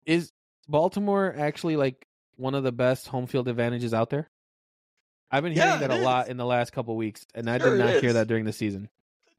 Is 0.05 0.31
Baltimore 0.67 1.33
actually 1.37 1.75
like 1.75 2.07
one 2.37 2.55
of 2.55 2.63
the 2.63 2.71
best 2.71 3.07
home 3.07 3.27
field 3.27 3.47
advantages 3.47 3.93
out 3.93 4.09
there? 4.09 4.29
I've 5.29 5.43
been 5.43 5.53
hearing 5.53 5.69
Yeah, 5.69 5.77
that 5.87 5.91
it 5.91 5.99
a 5.99 6.03
lot 6.03 6.27
in 6.29 6.37
the 6.37 6.45
last 6.45 6.73
couple 6.73 6.95
weeks, 6.97 7.25
and 7.33 7.49
I 7.49 7.57
did 7.57 7.77
not 7.77 8.01
hear 8.01 8.13
that 8.13 8.27
during 8.27 8.45
the 8.45 8.51
season. 8.53 8.89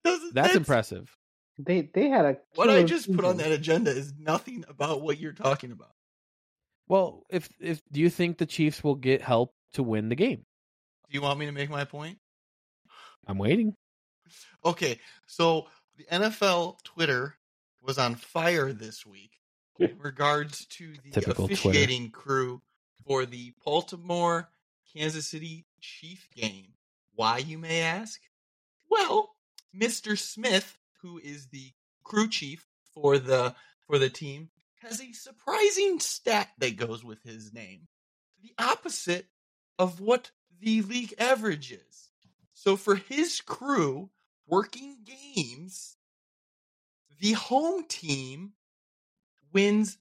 Doesn't- 0.05 0.35
That's 0.35 0.55
impressive. 0.55 1.17
They 1.59 1.83
they 1.83 2.09
had 2.09 2.25
a 2.25 2.39
What 2.55 2.71
I 2.71 2.77
killer 2.77 2.87
just 2.89 3.15
put 3.15 3.25
on 3.27 3.37
that 3.39 3.53
agenda 3.53 3.91
is 3.91 4.15
nothing 4.19 4.65
about 4.69 5.03
what 5.03 5.19
you're 5.19 5.33
talking 5.35 5.71
about. 5.71 5.93
Well, 6.89 7.25
if 7.31 7.49
if 7.61 7.81
do 7.91 8.01
you 8.01 8.11
think 8.11 8.39
the 8.39 8.47
Chiefs 8.47 8.83
will 8.83 8.95
get 8.95 9.23
help 9.23 9.55
to 9.75 9.83
win 9.83 10.09
the 10.09 10.17
game? 10.17 10.45
Do 11.11 11.15
you 11.15 11.23
want 11.23 11.39
me 11.39 11.47
to 11.47 11.53
make 11.53 11.71
my 11.71 11.85
point? 11.85 12.19
I'm 13.27 13.39
waiting. 13.39 13.77
Okay, 14.65 14.99
so 15.27 15.67
the 15.97 16.05
NFL 16.05 16.83
Twitter 16.85 17.37
was 17.81 17.99
on 17.99 18.15
fire 18.15 18.73
this 18.73 19.05
week 19.05 19.33
in 19.79 19.99
regards 19.99 20.67
to 20.67 20.93
the 21.05 21.11
Typical 21.11 21.49
Twitter. 21.49 21.69
officiating 21.69 22.11
crew 22.11 22.63
for 23.05 23.27
the 23.27 23.53
Baltimore 23.65 24.49
Kansas 24.95 25.29
City 25.29 25.65
Chief 25.81 26.29
game. 26.35 26.75
Why, 27.15 27.39
you 27.39 27.59
may 27.59 27.81
ask? 27.81 28.21
Well, 28.89 29.35
Mr. 29.75 30.19
Smith, 30.19 30.79
who 31.01 31.19
is 31.19 31.49
the 31.49 31.73
crew 32.05 32.29
chief 32.29 32.67
for 32.95 33.19
the 33.19 33.55
for 33.87 33.99
the 33.99 34.11
team, 34.11 34.51
has 34.83 35.01
a 35.01 35.13
surprising 35.13 36.01
stat 36.01 36.51
that 36.59 36.77
goes 36.77 37.05
with 37.05 37.23
his 37.23 37.53
name. 37.53 37.87
The 38.43 38.53
opposite 38.59 39.27
of 39.79 40.01
what 40.01 40.31
the 40.61 40.83
league 40.83 41.15
average 41.19 41.73
is. 41.73 42.11
So 42.53 42.77
for 42.77 42.97
his 42.97 43.41
crew 43.41 44.11
working 44.47 44.99
games, 45.05 45.97
the 47.21 47.33
home 47.33 47.85
team 47.89 48.53
wins 49.53 49.99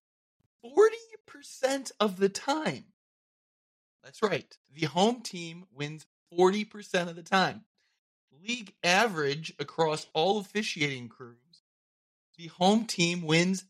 40% 0.65 1.91
of 1.99 2.17
the 2.17 2.29
time. 2.29 2.85
That's 4.03 4.23
right. 4.23 4.57
The 4.73 4.87
home 4.87 5.21
team 5.21 5.65
wins 5.73 6.05
40% 6.37 7.09
of 7.09 7.15
the 7.15 7.23
time. 7.23 7.65
League 8.47 8.73
average 8.83 9.53
across 9.59 10.07
all 10.13 10.39
officiating 10.39 11.09
crews, 11.09 11.61
the 12.37 12.47
home 12.47 12.85
team 12.85 13.21
wins 13.21 13.65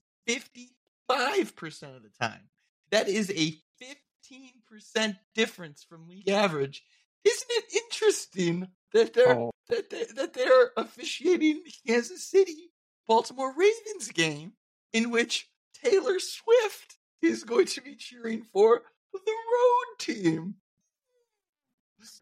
55% 1.17 1.95
of 1.95 2.03
the 2.03 2.09
time. 2.19 2.49
That 2.91 3.07
is 3.07 3.29
a 3.31 3.57
15% 3.81 5.17
difference 5.35 5.83
from 5.83 6.07
league 6.07 6.29
average. 6.29 6.83
Isn't 7.23 7.49
it 7.49 7.83
interesting 7.83 8.67
that 8.93 9.13
they're 9.13 9.37
Oh. 9.37 9.51
that 9.69 9.89
they, 9.89 10.05
that 10.15 10.33
they're 10.33 10.71
officiating 10.75 11.61
Kansas 11.87 12.23
City 12.23 12.71
Baltimore 13.07 13.53
Ravens 13.55 14.11
game 14.13 14.53
in 14.93 15.11
which 15.11 15.47
Taylor 15.83 16.19
Swift 16.19 16.97
is 17.21 17.43
going 17.43 17.67
to 17.67 17.81
be 17.81 17.95
cheering 17.95 18.43
for 18.51 18.81
the 19.13 19.19
road 19.31 19.99
team. 19.99 20.55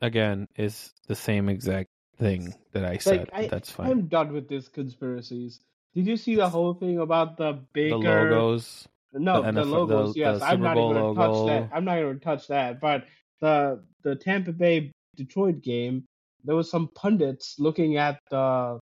Again, 0.02 0.48
is 0.58 0.92
the 1.08 1.16
same 1.16 1.48
exact 1.48 1.90
thing 2.18 2.54
that 2.74 2.84
I 2.84 2.98
said. 2.98 3.30
Like 3.32 3.46
I, 3.46 3.48
that's 3.48 3.72
fine. 3.72 3.90
I'm 3.90 4.08
done 4.08 4.34
with 4.34 4.50
these 4.50 4.68
conspiracies. 4.68 5.62
Did 5.94 6.08
you 6.08 6.18
see 6.18 6.36
the 6.36 6.50
whole 6.50 6.74
thing 6.74 7.00
about 7.00 7.38
the 7.38 7.60
Baker? 7.74 7.98
the 7.98 7.98
logos. 8.36 8.88
No, 9.14 9.42
The 9.42 9.52
the, 9.52 9.62
NFL 9.62 9.72
logos. 9.72 10.14
the- 10.14 10.20
yes, 10.20 10.40
the 10.40 10.46
I'm 10.46 10.62
not 10.62 10.76
Bowl 10.76 10.92
even 10.92 11.16
gonna 11.16 11.28
touch 11.28 11.48
that. 11.48 11.76
I'm 11.76 11.86
not 11.86 11.96
gonna 12.00 12.16
touch 12.20 12.48
that. 12.48 12.80
But 12.80 13.06
the 13.42 13.84
the 14.04 14.16
Tampa 14.16 14.52
Bay 14.54 14.92
Detroit 15.16 15.62
game, 15.62 16.06
there 16.44 16.56
was 16.56 16.70
some 16.70 16.90
pundits 16.96 17.56
looking 17.60 17.98
at 17.98 18.20
the 18.30 18.80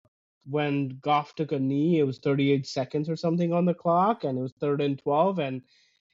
when 0.49 0.99
Goff 1.03 1.35
took 1.35 1.53
a 1.53 1.59
knee. 1.59 1.99
It 1.99 2.05
was 2.05 2.19
38 2.19 2.67
seconds 2.67 3.09
or 3.09 3.17
something 3.17 3.53
on 3.53 3.65
the 3.65 3.75
clock, 3.75 4.25
and 4.25 4.39
it 4.39 4.43
was 4.43 4.53
third 4.61 4.81
and 4.81 4.99
12. 4.99 5.39
And 5.41 5.63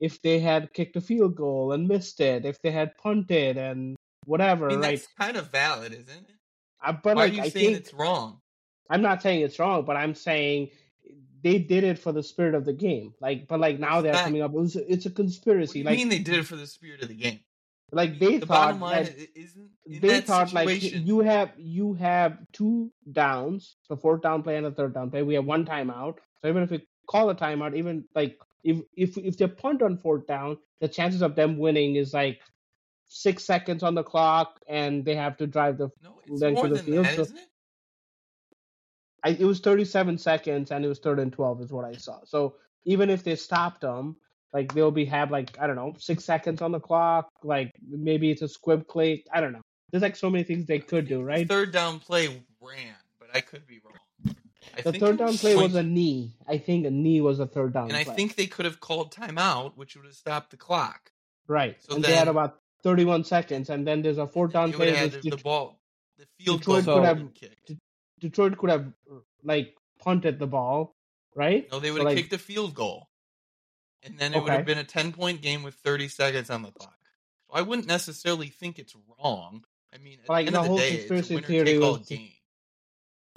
if 0.01 0.21
they 0.23 0.39
had 0.39 0.73
kicked 0.73 0.97
a 0.97 1.01
field 1.01 1.35
goal 1.37 1.73
and 1.73 1.87
missed 1.89 2.21
it, 2.21 2.45
if 2.45 2.61
they 2.63 2.71
had 2.71 2.97
punted 2.99 3.57
and 3.57 3.97
whatever, 4.25 4.67
I 4.67 4.69
mean, 4.71 4.81
right? 4.81 4.99
that's 4.99 5.09
kind 5.19 5.37
of 5.37 5.51
valid, 5.51 5.93
isn't 5.93 6.09
it? 6.09 6.35
Uh, 6.85 6.93
But 6.93 7.17
Why 7.17 7.25
like, 7.25 7.33
are 7.33 7.37
you 7.37 7.43
I 7.43 7.49
saying 7.49 7.67
think 7.67 7.77
it's 7.79 7.95
wrong? 7.95 8.41
I'm 8.89 9.03
not 9.03 9.23
saying 9.23 9.43
it's 9.43 9.59
wrong, 9.59 9.85
but 9.85 9.97
I'm 9.97 10.15
saying 10.15 10.71
they 11.43 11.59
did 11.59 11.85
it 11.85 11.99
for 11.99 12.13
the 12.13 12.23
spirit 12.23 12.55
of 12.55 12.65
the 12.65 12.73
game. 12.73 13.15
Like, 13.21 13.47
but 13.49 13.61
like 13.61 13.79
now 13.79 14.01
they're 14.01 14.15
coming 14.15 14.43
up. 14.43 14.53
It's, 14.55 14.77
it's 14.77 15.07
a 15.07 15.09
What 15.11 15.17
do 15.17 15.23
conspiracy. 15.23 15.79
you 15.81 15.85
like, 15.85 15.97
mean 15.99 16.09
they 16.09 16.19
did 16.19 16.37
it 16.37 16.47
for 16.47 16.57
the 16.57 16.67
spirit 16.67 17.03
of 17.03 17.09
the 17.09 17.15
game? 17.15 17.41
like 17.91 18.19
they 18.19 18.37
the 18.37 18.45
thought 18.45 18.79
bottom 18.79 18.81
line 18.81 19.05
that 19.05 19.17
is, 19.17 19.29
isn't 19.35 19.71
they 20.03 20.21
thought 20.21 20.53
like 20.53 20.83
you 20.83 21.21
have 21.21 21.53
you 21.57 21.95
have 21.95 22.37
two 22.53 22.93
downs, 23.11 23.77
the 23.89 23.97
fourth 23.97 24.21
down 24.21 24.43
play 24.43 24.57
and 24.57 24.67
the 24.67 24.71
third 24.71 24.93
down 24.93 25.11
play. 25.11 25.23
We 25.23 25.35
have 25.35 25.47
one 25.47 25.65
timeout. 25.65 26.17
So 26.43 26.49
even 26.49 26.63
if 26.65 26.71
we 26.71 26.87
call 27.07 27.31
a 27.31 27.35
timeout, 27.35 27.75
even 27.77 28.05
like 28.15 28.39
if 28.63 28.81
if 28.95 29.17
if 29.17 29.39
they 29.39 29.47
punt 29.47 29.81
on 29.83 29.97
fourth 29.99 30.27
down, 30.27 30.59
the 30.81 30.89
chances 30.89 31.23
of 31.23 31.35
them 31.35 31.57
winning 31.57 31.97
is 31.97 32.13
like 32.13 32.41
six 33.07 33.45
seconds 33.45 33.83
on 33.83 33.95
the 33.95 34.03
clock, 34.03 34.61
and 34.69 35.03
they 35.05 35.15
have 35.15 35.39
to 35.39 35.47
drive 35.47 35.79
the. 35.79 35.89
no, 36.03 36.21
it's 36.27 36.41
to 36.41 36.51
more 36.53 36.69
the 36.69 36.75
than 36.75 36.85
field, 36.85 37.07
that, 37.07 37.17
so- 37.17 37.23
isn't 37.23 37.37
it? 37.39 37.49
I, 39.25 39.31
it 39.31 39.45
was 39.45 39.61
37 39.61 40.19
seconds, 40.19 40.71
and 40.71 40.85
it 40.85 40.89
was 40.89 40.99
third 40.99 41.19
and 41.19 41.33
12 41.33 41.63
is 41.63 41.73
what 41.73 41.85
I 41.85 41.95
saw. 41.95 42.21
So 42.25 42.55
even 42.85 43.11
if 43.11 43.25
they 43.25 43.35
stopped 43.37 43.81
them, 43.81 44.17
like 44.53 44.73
they'll 44.73 44.91
be 44.91 45.05
have 45.07 45.31
like 45.31 45.59
I 45.61 45.67
don't 45.67 45.77
know 45.77 45.95
six 45.99 46.25
seconds 46.25 46.63
on 46.63 46.73
the 46.73 46.81
clock. 46.81 47.29
Like 47.43 47.73
maybe 47.87 48.31
it's 48.31 48.43
a 48.43 48.49
squib 48.49 48.87
click. 48.87 49.27
I 49.33 49.41
don't 49.41 49.53
know. 49.53 49.61
There's 49.91 50.03
like 50.03 50.17
so 50.17 50.31
many 50.31 50.45
things 50.45 50.67
they 50.67 50.79
could 50.79 51.09
do, 51.09 51.23
right? 51.23 51.47
Third 51.49 51.73
down 51.73 51.99
play 52.01 52.29
ran, 52.61 52.95
but 53.19 53.29
I 53.35 53.41
could 53.41 53.67
be 53.67 53.81
wrong. 53.85 54.35
I 54.77 54.83
The 54.83 54.93
third 54.93 55.19
down 55.19 55.29
was 55.29 55.41
play 55.41 55.55
was 55.55 55.75
a 55.75 55.83
knee. 55.83 56.35
I 56.47 56.59
think 56.59 56.87
a 56.87 56.91
knee 56.91 57.21
was 57.21 57.41
a 57.41 57.47
third 57.47 57.73
down 57.75 57.89
and 57.89 57.97
I 57.97 58.05
think 58.05 58.37
they 58.37 58.47
could 58.47 58.65
have 58.65 58.81
called 58.81 59.15
timeout, 59.15 59.77
which 59.77 59.97
would 59.97 60.05
have 60.07 60.15
stopped 60.15 60.51
the 60.51 60.57
clock. 60.57 61.11
right. 61.47 61.77
So 61.83 61.97
and 61.97 62.05
they 62.05 62.15
had 62.15 62.29
about 62.29 62.59
31 62.85 63.25
seconds, 63.25 63.71
and 63.71 63.87
then 63.87 64.03
there's 64.03 64.19
a 64.19 64.27
fourth 64.27 64.53
down 64.53 64.73
play. 64.73 65.09
the, 65.09 65.31
the 65.31 65.37
ball, 65.37 65.79
the 66.17 66.27
field 66.39 66.61
Detroit 66.61 66.85
goal 66.85 66.97
could 66.97 67.05
have- 67.05 67.35
kicked. 67.35 67.73
Detroit 68.21 68.59
could 68.59 68.71
have 68.71 68.93
like 69.43 69.75
punted 69.99 70.39
the 70.39 70.47
ball, 70.47 70.95
right? 71.35 71.71
No, 71.71 71.81
they 71.81 71.89
So, 71.89 71.93
would 71.95 71.99
have 72.01 72.07
like, 72.07 72.17
kicked 72.17 72.33
a 72.33 72.39
field 72.39 72.75
goal, 72.75 73.09
and 74.03 74.19
then 74.19 74.35
it 74.35 74.43
would 74.43 74.53
have 74.53 74.67
been 74.67 74.79
a 74.79 74.85
ten 74.85 75.13
point 75.13 75.43
game 75.43 75.63
with 75.63 75.75
thirty 75.75 76.09
seconds 76.09 76.51
on 76.51 76.63
the 76.63 76.71
clock. 76.71 76.99
So 77.49 77.55
I 77.57 77.63
wouldn't 77.63 77.89
necessarily 77.89 78.49
think 78.49 78.79
it's 78.79 78.95
wrong. 79.23 79.65
I 79.93 79.99
mean, 79.99 80.19
at 80.23 80.29
Like, 80.29 80.45
the 80.45 80.47
end 80.49 80.55
the 80.55 80.59
of 80.59 80.65
the 80.65 80.69
whole 80.69 80.79
day, 80.79 80.89
it's 80.91 81.07
conspiracy 81.09 81.35
a 81.35 81.37
winner 81.37 81.65
take 81.65 81.83
all 81.83 81.97
game. 81.97 82.33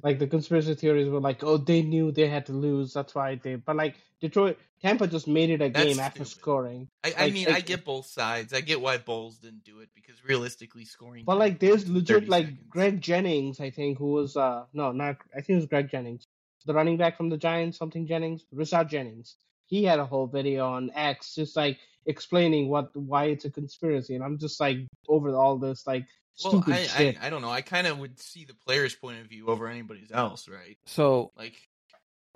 Like 0.02 0.18
the 0.18 0.26
conspiracy 0.26 0.74
theories 0.74 1.08
were 1.08 1.20
like, 1.20 1.42
oh, 1.44 1.56
they 1.56 1.82
knew 1.82 2.10
they 2.12 2.28
had 2.28 2.46
to 2.46 2.52
lose, 2.52 2.92
that's 2.92 3.14
why 3.14 3.36
they. 3.42 3.54
But 3.56 3.76
like 3.76 3.94
Detroit, 4.20 4.58
Tampa 4.80 5.06
just 5.06 5.28
made 5.28 5.50
it 5.50 5.62
a 5.62 5.68
That's 5.68 5.84
game 5.86 6.00
after 6.00 6.24
scoring. 6.24 6.88
I, 7.04 7.12
I 7.16 7.24
Like, 7.24 7.32
mean, 7.32 7.48
I 7.48 7.60
get 7.60 7.84
both 7.84 8.06
sides. 8.06 8.52
I 8.52 8.60
get 8.60 8.80
why 8.80 8.98
Bowles 8.98 9.38
didn't 9.38 9.64
do 9.64 9.80
it 9.80 9.90
because 9.94 10.24
realistically, 10.24 10.84
scoring. 10.84 11.24
But 11.24 11.38
like, 11.38 11.58
there's 11.60 11.88
legit 11.88 12.28
like 12.28 12.46
seconds- 12.46 12.62
Greg 12.68 13.00
Jennings, 13.00 13.60
I 13.60 13.70
think, 13.70 13.98
who 13.98 14.12
was 14.12 14.36
uh 14.36 14.64
no, 14.72 14.92
not 14.92 15.16
I 15.32 15.36
think 15.40 15.50
it 15.50 15.54
was 15.56 15.66
Greg 15.66 15.88
Jennings, 15.90 16.26
the 16.66 16.74
running 16.74 16.96
back 16.96 17.16
from 17.16 17.28
the 17.28 17.36
Giants, 17.38 17.78
something 17.78 18.06
Jennings, 18.06 18.44
Rashad 18.54 18.88
Jennings. 18.88 19.36
He 19.66 19.84
had 19.84 19.98
a 20.00 20.04
whole 20.04 20.26
video 20.26 20.66
on 20.68 20.90
X, 20.94 21.34
just 21.34 21.56
like 21.56 21.78
explaining 22.06 22.68
what 22.68 22.94
why 22.96 23.26
it's 23.26 23.44
a 23.44 23.50
conspiracy, 23.50 24.14
and 24.14 24.24
I'm 24.24 24.38
just 24.38 24.60
like 24.60 24.78
over 25.08 25.34
all 25.36 25.58
this 25.58 25.86
like 25.86 26.06
Well, 26.42 26.62
stupid 26.62 26.74
I, 26.74 26.82
shit. 26.84 27.16
I 27.22 27.26
I 27.26 27.30
don't 27.30 27.42
know. 27.42 27.50
I 27.50 27.60
kind 27.62 27.86
of 27.86 27.98
would 27.98 28.18
see 28.20 28.44
the 28.44 28.54
player's 28.66 28.94
point 28.94 29.20
of 29.20 29.26
view 29.26 29.48
over 29.48 29.68
anybody's 29.68 30.10
else, 30.12 30.48
right? 30.48 30.76
So 30.86 31.32
Like, 31.36 31.54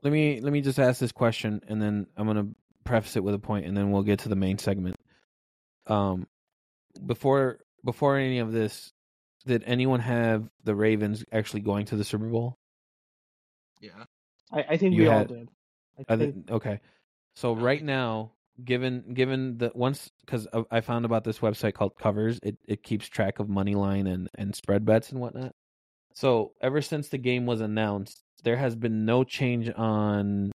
let 0.03 0.13
me 0.13 0.41
let 0.41 0.53
me 0.53 0.61
just 0.61 0.79
ask 0.79 1.01
this 1.01 1.13
question, 1.13 1.61
and 1.69 1.81
then 1.81 2.07
I'm 2.17 2.27
gonna 2.27 2.49
preface 2.85 3.17
it 3.17 3.25
with 3.25 3.35
a 3.35 3.39
point, 3.39 3.67
and 3.67 3.77
then 3.77 3.91
we'll 3.91 4.03
get 4.03 4.21
to 4.21 4.29
the 4.29 4.37
main 4.37 4.59
segment. 4.59 4.97
Um, 5.87 6.27
before 7.05 7.61
before 7.85 8.17
any 8.17 8.39
of 8.39 8.53
this, 8.53 8.93
did 9.47 9.63
anyone 9.67 10.01
have 10.01 10.49
the 10.65 10.75
Ravens 10.75 11.25
actually 11.33 11.61
going 11.61 11.87
to 11.87 11.97
the 11.97 12.05
Super 12.05 12.27
Bowl? 12.29 12.57
yeah, 13.81 14.05
I, 14.53 14.65
I 14.71 14.77
think 14.77 14.95
You 14.95 15.03
we 15.03 15.09
all 15.09 15.25
did. 15.25 15.49
I 15.99 16.15
I 16.15 16.17
think 16.17 16.35
think 16.35 16.51
okay. 16.51 16.81
So 17.35 17.55
right 17.55 17.83
now, 17.83 18.33
given 18.65 19.15
given 19.15 19.59
the 19.59 19.71
once 19.75 20.11
because 20.25 20.47
I 20.71 20.81
found 20.81 21.05
about 21.05 21.25
this 21.25 21.41
website 21.41 21.75
called 21.75 21.99
Covers, 21.99 22.39
it 22.43 22.57
it 22.67 22.83
keeps 22.83 23.07
track 23.09 23.39
of 23.39 23.49
money 23.49 23.75
line 23.75 24.07
and 24.07 24.29
and 24.35 24.55
spread 24.55 24.85
bets 24.85 25.11
and 25.11 25.21
whatnot. 25.21 25.53
So 26.15 26.53
ever 26.61 26.81
since 26.81 27.09
the 27.09 27.19
game 27.19 27.47
was 27.47 27.61
announced, 27.61 28.23
there 28.43 28.57
has 28.57 28.75
been 28.75 29.05
no 29.05 29.25
change 29.25 29.71
on 29.77 30.53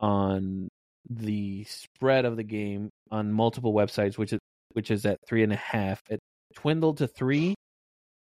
on 0.00 0.68
the 1.08 1.64
spread 1.64 2.24
of 2.24 2.36
the 2.36 2.44
game 2.44 2.90
on 3.10 3.32
multiple 3.32 3.72
websites, 3.72 4.18
which 4.18 4.32
is 4.32 4.40
which 4.72 4.90
is 4.90 5.06
at 5.06 5.18
three 5.26 5.42
and 5.42 5.52
a 5.52 5.56
half. 5.56 6.00
It 6.10 6.20
dwindled 6.56 6.98
to 6.98 7.06
three, 7.06 7.54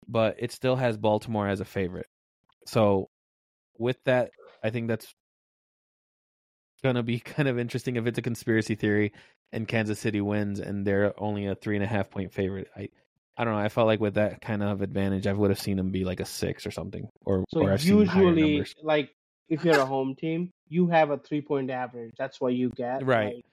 but 0.07 0.35
it 0.39 0.51
still 0.51 0.75
has 0.75 0.97
Baltimore 0.97 1.47
as 1.47 1.59
a 1.59 1.65
favorite. 1.65 2.07
So 2.65 3.07
with 3.77 3.97
that, 4.05 4.31
I 4.63 4.69
think 4.69 4.87
that's 4.87 5.11
gonna 6.85 7.03
be 7.03 7.19
kind 7.35 7.49
of 7.49 7.59
interesting 7.59 7.95
if 7.97 8.05
it's 8.07 8.17
a 8.17 8.21
conspiracy 8.21 8.75
theory 8.75 9.11
and 9.51 9.67
Kansas 9.67 9.99
City 9.99 10.21
wins 10.21 10.59
and 10.59 10.85
they're 10.87 11.13
only 11.21 11.47
a 11.47 11.55
three 11.55 11.75
and 11.75 11.83
a 11.83 11.87
half 11.87 12.09
point 12.09 12.31
favorite. 12.33 12.69
I 12.75 12.89
I 13.37 13.43
don't 13.43 13.53
know. 13.53 13.59
I 13.59 13.67
felt 13.67 13.87
like 13.87 13.99
with 13.99 14.13
that 14.13 14.39
kind 14.39 14.63
of 14.63 14.81
advantage, 14.81 15.27
I 15.27 15.33
would 15.33 15.49
have 15.49 15.59
seen 15.59 15.75
them 15.75 15.91
be 15.91 16.05
like 16.05 16.21
a 16.21 16.25
six 16.25 16.65
or 16.65 16.71
something, 16.71 17.09
or 17.25 17.43
so. 17.53 17.61
or 17.61 17.73
I've 17.73 17.83
Usually, 17.83 18.51
numbers. 18.53 18.73
like 18.81 19.09
if 19.49 19.65
you're 19.65 19.77
a 19.79 19.85
home 19.85 20.15
team, 20.15 20.51
you 20.69 20.87
have 20.87 21.09
a 21.11 21.17
three 21.17 21.41
point 21.41 21.69
average. 21.69 22.13
That's 22.17 22.39
what 22.39 22.53
you 22.53 22.69
get, 22.69 23.05
Right. 23.05 23.35
like- 23.35 23.45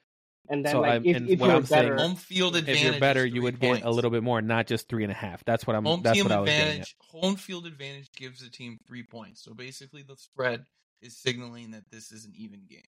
and 0.49 0.65
then 0.65 0.73
So 0.73 0.81
like 0.83 0.91
I'm- 0.93 1.03
if, 1.05 1.17
if 1.23 1.39
you're 1.41 1.51
I'm 1.51 1.65
saying- 1.67 1.83
better, 1.91 1.97
home 1.97 2.15
field 2.17 2.55
advantage. 2.57 2.81
If 2.85 2.91
you're 2.93 3.01
better, 3.01 3.25
you 3.27 3.33
three 3.33 3.41
would 3.41 3.61
get 3.61 3.83
a 3.83 3.91
little 3.91 4.11
bit 4.11 4.23
more, 4.23 4.41
not 4.43 4.67
just 4.69 4.89
three 4.89 5.03
and 5.05 5.11
a 5.13 5.17
half. 5.17 5.45
That's 5.45 5.67
what 5.67 5.75
I'm. 5.77 5.85
Home 5.85 6.03
that's 6.03 6.17
team 6.17 6.25
what 6.27 6.33
I 6.33 6.41
was 6.41 6.51
getting 6.51 6.67
advantage. 6.69 6.97
Home 7.11 7.37
field 7.37 7.67
advantage 7.67 8.11
gives 8.13 8.41
the 8.41 8.51
team 8.51 8.79
three 8.87 9.03
points. 9.05 9.43
So 9.43 9.53
basically, 9.55 10.03
the 10.03 10.17
spread 10.17 10.65
is 11.01 11.17
signaling 11.17 11.73
that 11.73 11.85
this 11.91 12.13
is 12.13 12.25
an 12.25 12.33
even 12.37 12.61
game. 12.71 12.83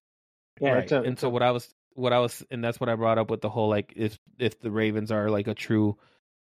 Yeah, 0.59 0.71
right. 0.73 0.91
a, 0.91 1.01
and 1.01 1.19
so 1.19 1.29
what 1.29 1.43
I 1.43 1.51
was, 1.51 1.73
what 1.93 2.13
I 2.13 2.19
was, 2.19 2.43
and 2.51 2.63
that's 2.63 2.79
what 2.79 2.89
I 2.89 2.95
brought 2.95 3.17
up 3.17 3.29
with 3.29 3.41
the 3.41 3.49
whole 3.49 3.69
like 3.69 3.93
if 3.95 4.17
if 4.39 4.59
the 4.59 4.71
Ravens 4.71 5.11
are 5.11 5.29
like 5.29 5.47
a 5.47 5.53
true 5.53 5.97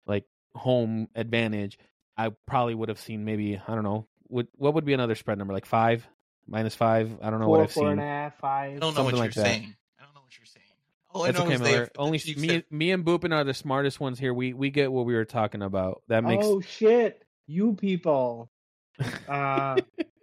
like 0.05 0.25
home 0.53 1.07
advantage, 1.15 1.77
I 2.17 2.29
probably 2.47 2.75
would 2.75 2.89
have 2.89 2.99
seen 2.99 3.25
maybe 3.25 3.61
I 3.67 3.73
don't 3.75 3.83
know 3.83 4.07
what 4.23 4.47
what 4.55 4.73
would 4.75 4.85
be 4.85 4.93
another 4.93 5.15
spread 5.15 5.37
number 5.37 5.53
like 5.53 5.65
five 5.65 6.07
minus 6.47 6.75
five. 6.75 7.11
I 7.21 7.29
don't 7.29 7.39
know 7.39 7.45
four, 7.47 7.57
what 7.57 7.63
I've 7.63 7.71
four 7.71 7.89
and 7.91 7.99
seen. 7.99 8.07
a 8.07 8.11
half, 8.11 8.39
five. 8.39 8.77
I 8.77 8.79
don't 8.79 8.95
know 8.95 9.03
what 9.03 9.15
Something 9.15 9.15
you're 9.15 9.19
like 9.25 9.33
that. 9.33 9.45
saying. 9.45 9.75
I 9.99 10.03
don't 10.03 10.13
know 10.15 10.21
what 10.21 10.37
you're 10.37 10.45
saying. 10.45 10.65
All 11.11 11.23
I 11.23 11.31
That's 11.31 11.39
okay, 11.39 11.57
Miller. 11.57 11.89
Only 11.97 12.21
me, 12.37 12.47
have- 12.49 12.63
me 12.69 12.91
and 12.91 13.05
Boopin 13.05 13.33
are 13.33 13.43
the 13.43 13.53
smartest 13.53 13.99
ones 13.99 14.19
here. 14.19 14.33
We 14.33 14.53
we 14.53 14.69
get 14.69 14.91
what 14.91 15.05
we 15.05 15.13
were 15.15 15.25
talking 15.25 15.61
about. 15.61 16.01
That 16.09 16.23
makes 16.23 16.45
Oh 16.45 16.61
shit, 16.61 17.23
you 17.47 17.73
people. 17.73 18.49
Uh, 19.27 19.81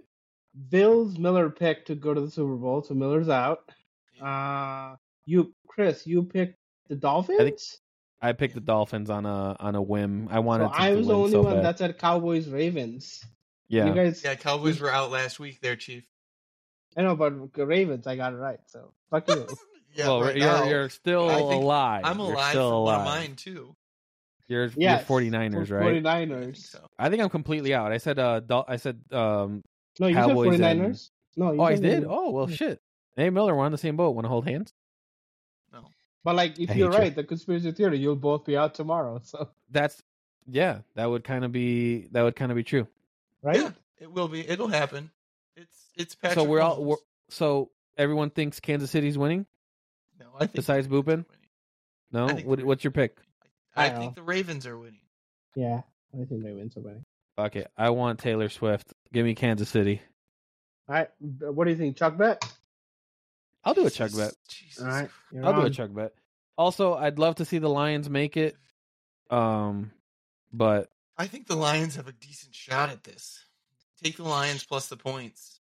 Bill's 0.69 1.19
Miller 1.19 1.49
picked 1.51 1.87
to 1.89 1.95
go 1.95 2.13
to 2.15 2.21
the 2.21 2.31
Super 2.31 2.57
Bowl, 2.57 2.83
so 2.83 2.95
Miller's 2.95 3.29
out. 3.29 3.71
Uh, 4.21 4.97
you, 5.25 5.55
Chris, 5.67 6.07
you 6.07 6.23
picked 6.25 6.59
the 6.89 6.97
Dolphins. 6.97 7.41
I 7.41 7.45
think 7.45 7.59
I 8.21 8.33
picked 8.33 8.55
the 8.55 8.61
Dolphins 8.61 9.11
on 9.11 9.27
a 9.27 9.57
on 9.59 9.75
a 9.75 9.83
whim. 9.83 10.29
I 10.31 10.39
wanted 10.41 10.69
so 10.69 10.73
to 10.75 10.81
I 10.81 10.95
was 10.95 11.07
the 11.07 11.15
only 11.17 11.31
so 11.33 11.43
one 11.43 11.55
bad. 11.57 11.65
that 11.65 11.79
said 11.79 11.99
Cowboys 11.99 12.49
Ravens. 12.49 13.25
yeah. 13.69 13.87
You 13.87 13.95
guys, 13.95 14.23
Yeah, 14.23 14.35
Cowboys 14.35 14.81
were 14.81 14.91
out 14.91 15.11
last 15.11 15.41
week. 15.41 15.61
There, 15.61 15.77
Chief. 15.77 16.05
I 16.97 17.03
know, 17.03 17.17
but 17.17 17.33
Ravens, 17.57 18.07
I 18.07 18.17
got 18.17 18.35
it 18.35 18.37
right. 18.37 18.61
So 18.67 18.93
fuck 19.11 19.29
you. 19.29 19.47
Yeah, 19.95 20.07
well, 20.07 20.23
right 20.23 20.35
you're 20.35 20.47
now, 20.47 20.65
you're 20.65 20.89
still 20.89 21.29
alive. 21.29 22.01
I'm 22.07 22.19
You're 22.19 22.33
alive 22.33 22.49
still 22.53 22.79
alive. 22.79 23.01
of 23.01 23.05
mine 23.05 23.37
too. 23.37 23.77
You're 24.49 24.71
yes, 24.75 25.05
you're 25.07 25.21
49ers, 25.21 25.71
right? 25.71 26.03
49ers. 26.03 26.33
I 26.33 26.45
think 26.45 26.57
so. 26.57 26.87
I 26.99 27.11
think 27.11 27.21
I'm 27.23 27.29
completely 27.29 27.75
out. 27.75 27.93
I 27.93 27.99
said 27.99 28.19
uh 28.19 28.41
Dol- 28.41 28.65
I 28.67 28.77
said 28.77 29.01
um 29.13 29.63
No, 30.01 30.07
you 30.07 30.15
Cowboys 30.15 30.57
said 30.59 30.77
and- 30.77 30.93
49ers. 30.95 31.11
No, 31.37 31.53
you 31.53 31.61
oh 31.61 31.65
I 31.65 31.75
did. 31.77 31.83
Ravens. 31.85 32.07
Oh 32.09 32.31
well 32.31 32.51
Yeah. 32.51 32.57
shit. 32.57 32.83
Hey 33.17 33.31
Miller, 33.31 33.55
we're 33.55 33.65
on 33.65 33.73
the 33.73 33.79
same 33.79 33.97
boat. 33.97 34.11
Want 34.11 34.25
to 34.25 34.29
hold 34.29 34.47
hands? 34.47 34.73
No. 35.73 35.85
But 36.25 36.35
like, 36.37 36.59
if 36.59 36.71
I 36.71 36.75
you're 36.75 36.91
hate 36.91 36.97
you. 36.97 37.03
right, 37.03 37.15
the 37.15 37.25
conspiracy 37.25 37.73
theory, 37.73 37.99
you'll 37.99 38.17
both 38.17 38.45
be 38.45 38.57
out 38.57 38.75
tomorrow. 38.75 39.21
So 39.25 39.49
That's 39.71 40.03
yeah. 40.47 40.79
That 40.95 41.07
would 41.09 41.25
kind 41.25 41.45
of 41.45 41.53
be 41.53 42.09
that 42.13 42.23
would 42.23 42.37
kind 42.37 42.51
of 42.53 42.57
be 42.57 42.65
true. 42.65 42.87
right? 43.43 43.57
Yeah, 43.57 43.71
it 44.01 44.13
will 44.13 44.29
be. 44.29 44.47
It'll 44.47 44.69
happen. 44.69 45.11
It's 45.57 45.91
it's 45.97 46.15
Patrick. 46.15 46.35
so 46.35 46.45
we're 46.45 46.61
all 46.61 46.83
we're, 46.83 46.97
so 47.31 47.71
everyone 47.97 48.31
thinks 48.31 48.61
Kansas 48.61 48.91
City's 48.91 49.17
winning. 49.19 49.47
no, 50.19 50.27
I 50.35 50.41
think 50.41 50.53
besides 50.55 50.89
Boopin? 50.89 51.25
No, 52.11 52.27
what, 52.29 52.63
what's 52.63 52.85
your 52.85 52.91
pick? 52.91 53.17
I, 53.75 53.87
I 53.87 53.91
think 53.99 54.15
the 54.17 54.23
Ravens 54.23 54.67
are 54.67 54.77
winning. 54.79 55.01
Yeah, 55.57 55.81
I 56.13 56.25
think 56.25 56.43
they 56.43 56.53
win 56.53 56.71
somebody. 56.71 57.01
Fuck 57.37 57.57
it. 57.57 57.71
I 57.77 57.89
want 57.91 58.19
Taylor 58.19 58.51
Swift. 58.51 58.92
Give 59.13 59.25
me 59.27 59.35
Kansas 59.35 59.69
City. 59.69 60.01
All 60.89 60.95
right, 60.97 61.09
what 61.21 61.65
do 61.65 61.71
you 61.71 61.77
think, 61.77 61.97
Chuck 61.97 62.17
Bet? 62.17 62.43
I'll 63.65 63.75
do 63.75 63.87
a 63.87 63.91
Chuck 63.91 64.11
bet. 64.17 64.33
Jesus 64.49 64.83
All 64.83 64.89
right, 64.89 65.09
you're 65.31 65.45
I'll 65.47 65.55
do 65.55 65.67
a. 65.67 65.71
Chuck 65.71 65.91
bet. 65.95 66.13
Also, 66.59 66.95
I'd 66.95 67.19
love 67.19 67.37
to 67.37 67.45
see 67.45 67.59
the 67.59 67.69
Lions 67.69 68.11
make 68.11 68.37
it. 68.37 68.57
Um, 69.31 69.93
but 70.53 70.89
I 71.17 71.27
think 71.27 71.47
the 71.47 71.57
Lions 71.57 71.97
have 71.97 72.09
a 72.09 72.13
decent 72.13 72.55
shot 72.55 72.91
at 72.91 73.05
this. 73.05 73.45
Take 74.03 74.17
the 74.17 74.25
Lions 74.25 74.65
plus 74.65 74.89
the 74.89 74.97
points, 74.97 75.61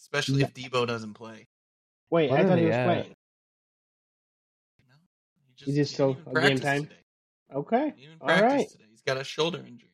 especially 0.00 0.42
if 0.42 0.54
Debo 0.54 0.86
doesn't 0.86 1.14
play. 1.14 1.48
Wait, 2.10 2.30
Where 2.30 2.40
I 2.40 2.44
thought 2.48 2.58
he 2.58 2.64
was 2.66 2.74
at? 2.74 2.86
playing. 2.86 3.14
No, 4.88 4.94
he 5.56 5.70
Is 5.70 5.76
this 5.76 5.90
he 5.90 5.94
still 5.94 6.14
didn't 6.14 6.36
a 6.36 6.40
game 6.48 6.58
time? 6.58 6.82
Today. 6.84 6.94
Okay, 7.54 7.84
He 7.96 8.02
didn't 8.02 8.02
even 8.02 8.16
all 8.22 8.26
practice 8.28 8.52
right. 8.52 8.68
today. 8.70 8.84
He's 8.90 9.02
got 9.02 9.16
a 9.18 9.24
shoulder 9.24 9.58
injury. 9.58 9.90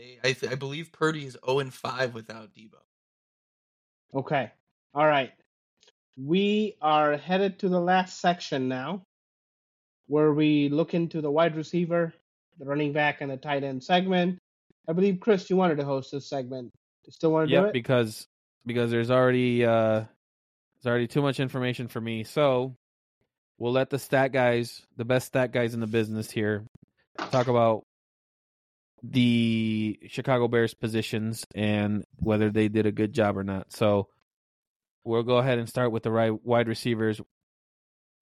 They, 0.00 0.18
I, 0.24 0.32
th- 0.32 0.50
I 0.50 0.54
believe 0.54 0.92
Purdy 0.92 1.26
is 1.26 1.36
zero 1.44 1.58
and 1.58 1.72
five 1.72 2.14
without 2.14 2.54
Debo. 2.54 2.78
Okay. 4.14 4.50
All 4.94 5.06
right. 5.06 5.30
We 6.16 6.76
are 6.80 7.18
headed 7.18 7.58
to 7.58 7.68
the 7.68 7.80
last 7.80 8.18
section 8.18 8.66
now, 8.66 9.02
where 10.06 10.32
we 10.32 10.70
look 10.70 10.94
into 10.94 11.20
the 11.20 11.30
wide 11.30 11.54
receiver, 11.54 12.14
the 12.58 12.64
running 12.64 12.94
back, 12.94 13.20
and 13.20 13.30
the 13.30 13.36
tight 13.36 13.62
end 13.62 13.84
segment. 13.84 14.38
I 14.88 14.94
believe 14.94 15.20
Chris, 15.20 15.50
you 15.50 15.56
wanted 15.56 15.76
to 15.76 15.84
host 15.84 16.12
this 16.12 16.28
segment. 16.28 16.70
You 17.04 17.12
still 17.12 17.32
want 17.32 17.50
to 17.50 17.54
do 17.54 17.60
yep, 17.60 17.66
it? 17.66 17.72
because 17.74 18.26
because 18.64 18.90
there's 18.90 19.10
already 19.10 19.64
uh 19.64 20.04
there's 20.82 20.86
already 20.86 21.08
too 21.08 21.22
much 21.22 21.40
information 21.40 21.88
for 21.88 22.00
me. 22.00 22.24
So 22.24 22.74
we'll 23.58 23.72
let 23.72 23.90
the 23.90 23.98
stat 23.98 24.32
guys, 24.32 24.82
the 24.96 25.04
best 25.04 25.26
stat 25.26 25.52
guys 25.52 25.74
in 25.74 25.80
the 25.80 25.86
business 25.86 26.30
here, 26.30 26.64
talk 27.30 27.48
about 27.48 27.84
the 29.02 29.98
Chicago 30.08 30.48
Bears 30.48 30.74
positions 30.74 31.46
and 31.54 32.04
whether 32.16 32.50
they 32.50 32.68
did 32.68 32.86
a 32.86 32.92
good 32.92 33.12
job 33.12 33.36
or 33.36 33.44
not. 33.44 33.72
So 33.72 34.08
we'll 35.04 35.22
go 35.22 35.38
ahead 35.38 35.58
and 35.58 35.68
start 35.68 35.92
with 35.92 36.02
the 36.02 36.10
right 36.10 36.32
wide 36.44 36.68
receivers. 36.68 37.20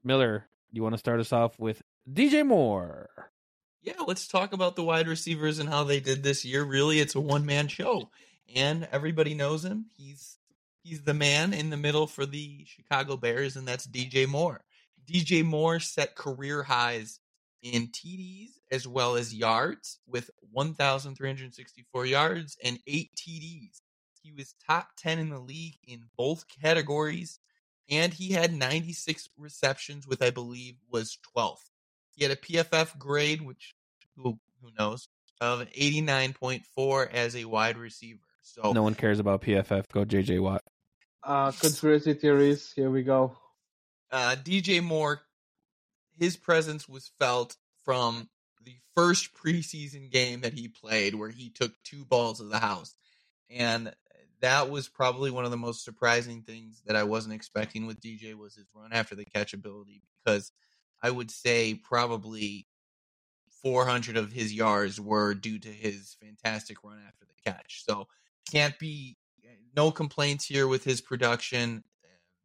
Miller, 0.04 0.48
you 0.70 0.82
want 0.82 0.94
to 0.94 0.98
start 0.98 1.20
us 1.20 1.32
off 1.32 1.58
with 1.58 1.82
DJ 2.10 2.46
Moore? 2.46 3.08
Yeah, 3.82 4.02
let's 4.06 4.28
talk 4.28 4.52
about 4.52 4.76
the 4.76 4.84
wide 4.84 5.08
receivers 5.08 5.58
and 5.58 5.68
how 5.68 5.84
they 5.84 6.00
did 6.00 6.22
this 6.22 6.44
year. 6.44 6.64
Really, 6.64 7.00
it's 7.00 7.14
a 7.14 7.20
one 7.20 7.46
man 7.46 7.68
show. 7.68 8.10
and 8.54 8.88
everybody 8.92 9.34
knows 9.34 9.64
him. 9.64 9.86
He's 9.96 10.38
he's 10.82 11.02
the 11.02 11.14
man 11.14 11.52
in 11.52 11.70
the 11.70 11.76
middle 11.76 12.06
for 12.06 12.26
the 12.26 12.64
Chicago 12.66 13.16
Bears, 13.16 13.56
and 13.56 13.66
that's 13.66 13.86
DJ 13.86 14.26
Moore. 14.26 14.64
DJ 15.06 15.44
Moore 15.44 15.80
set 15.80 16.14
career 16.14 16.62
highs 16.62 17.20
in 17.62 17.88
TDs 17.88 18.57
as 18.70 18.86
well 18.86 19.16
as 19.16 19.34
yards 19.34 19.98
with 20.06 20.30
1,364 20.52 22.06
yards 22.06 22.56
and 22.62 22.78
eight 22.86 23.10
TDs. 23.16 23.80
He 24.22 24.32
was 24.32 24.54
top 24.66 24.88
10 24.98 25.18
in 25.18 25.30
the 25.30 25.38
league 25.38 25.76
in 25.86 26.04
both 26.16 26.44
categories, 26.62 27.38
and 27.88 28.12
he 28.12 28.32
had 28.32 28.52
96 28.52 29.28
receptions 29.38 30.06
with, 30.06 30.22
I 30.22 30.30
believe, 30.30 30.74
was 30.90 31.18
12th. 31.36 31.70
He 32.14 32.24
had 32.24 32.32
a 32.32 32.36
PFF 32.36 32.98
grade, 32.98 33.40
which 33.42 33.74
who 34.16 34.38
who 34.60 34.70
knows, 34.78 35.08
of 35.40 35.60
89.4 35.70 37.12
as 37.12 37.36
a 37.36 37.44
wide 37.44 37.76
receiver. 37.78 38.18
So 38.42 38.72
No 38.72 38.82
one 38.82 38.94
cares 38.94 39.20
about 39.20 39.42
PFF. 39.42 39.84
Go 39.92 40.04
JJ 40.04 40.40
Watt. 40.40 40.62
Uh, 41.22 41.52
conspiracy 41.52 42.14
theories. 42.14 42.72
Here 42.74 42.90
we 42.90 43.02
go. 43.02 43.36
uh, 44.10 44.36
DJ 44.42 44.82
Moore, 44.82 45.20
his 46.18 46.36
presence 46.36 46.88
was 46.88 47.10
felt 47.18 47.56
from 47.84 48.28
the 48.68 48.76
first 48.94 49.30
preseason 49.34 50.10
game 50.10 50.42
that 50.42 50.52
he 50.52 50.68
played, 50.68 51.14
where 51.14 51.30
he 51.30 51.48
took 51.48 51.72
two 51.84 52.04
balls 52.04 52.40
of 52.40 52.50
the 52.50 52.58
house, 52.58 52.94
and 53.48 53.94
that 54.40 54.68
was 54.70 54.88
probably 54.88 55.30
one 55.30 55.46
of 55.46 55.50
the 55.50 55.56
most 55.56 55.84
surprising 55.84 56.42
things 56.42 56.82
that 56.86 56.94
I 56.94 57.04
wasn't 57.04 57.34
expecting 57.34 57.86
with 57.86 58.00
DJ 58.00 58.34
was 58.34 58.54
his 58.54 58.66
run 58.74 58.92
after 58.92 59.14
the 59.14 59.24
catch 59.24 59.54
ability, 59.54 60.02
because 60.22 60.52
I 61.02 61.10
would 61.10 61.30
say 61.30 61.74
probably 61.74 62.66
400 63.62 64.16
of 64.16 64.32
his 64.32 64.52
yards 64.52 65.00
were 65.00 65.32
due 65.34 65.58
to 65.58 65.68
his 65.68 66.16
fantastic 66.20 66.84
run 66.84 66.98
after 67.06 67.24
the 67.24 67.50
catch. 67.50 67.84
So 67.86 68.06
can't 68.50 68.78
be 68.78 69.16
no 69.74 69.90
complaints 69.90 70.44
here 70.44 70.68
with 70.68 70.84
his 70.84 71.00
production. 71.00 71.84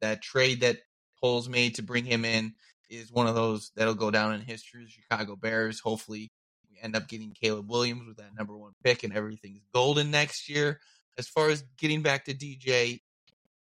That 0.02 0.22
trade 0.22 0.62
that 0.62 0.78
Poles 1.22 1.48
made 1.48 1.76
to 1.76 1.84
bring 1.84 2.06
him 2.06 2.26
in 2.26 2.56
is 2.96 3.12
one 3.12 3.28
of 3.28 3.36
those 3.36 3.72
that'll 3.76 3.94
go 3.96 4.12
down 4.12 4.34
in 4.34 4.42
history. 4.42 4.88
Chicago 4.88 5.36
Bears. 5.36 5.80
Hopefully, 5.80 6.32
we 6.70 6.78
end 6.82 6.96
up 6.96 7.08
getting 7.08 7.32
Caleb 7.32 7.70
Williams 7.70 8.08
with 8.08 8.18
that 8.18 8.36
number 8.38 8.58
one 8.58 8.74
pick, 8.84 9.04
and 9.04 9.16
everything's 9.16 9.66
golden 9.74 10.12
next 10.12 10.50
year. 10.50 10.80
As 11.18 11.28
far 11.28 11.50
as 11.50 11.64
getting 11.78 12.02
back 12.02 12.26
to 12.26 12.34
DJ, 12.34 13.02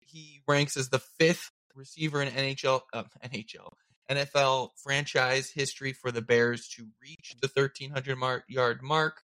he 0.01 0.41
ranks 0.47 0.77
as 0.77 0.89
the 0.89 0.99
fifth 0.99 1.51
receiver 1.75 2.21
in 2.21 2.30
NHL, 2.30 2.82
uh, 2.93 3.03
NHL, 3.23 3.71
NFL 4.09 4.69
franchise 4.84 5.51
history 5.53 5.93
for 5.93 6.11
the 6.11 6.21
Bears 6.21 6.67
to 6.75 6.88
reach 7.01 7.36
the 7.41 7.49
1,300 7.53 8.17
mark, 8.17 8.43
yard 8.47 8.82
mark, 8.82 9.21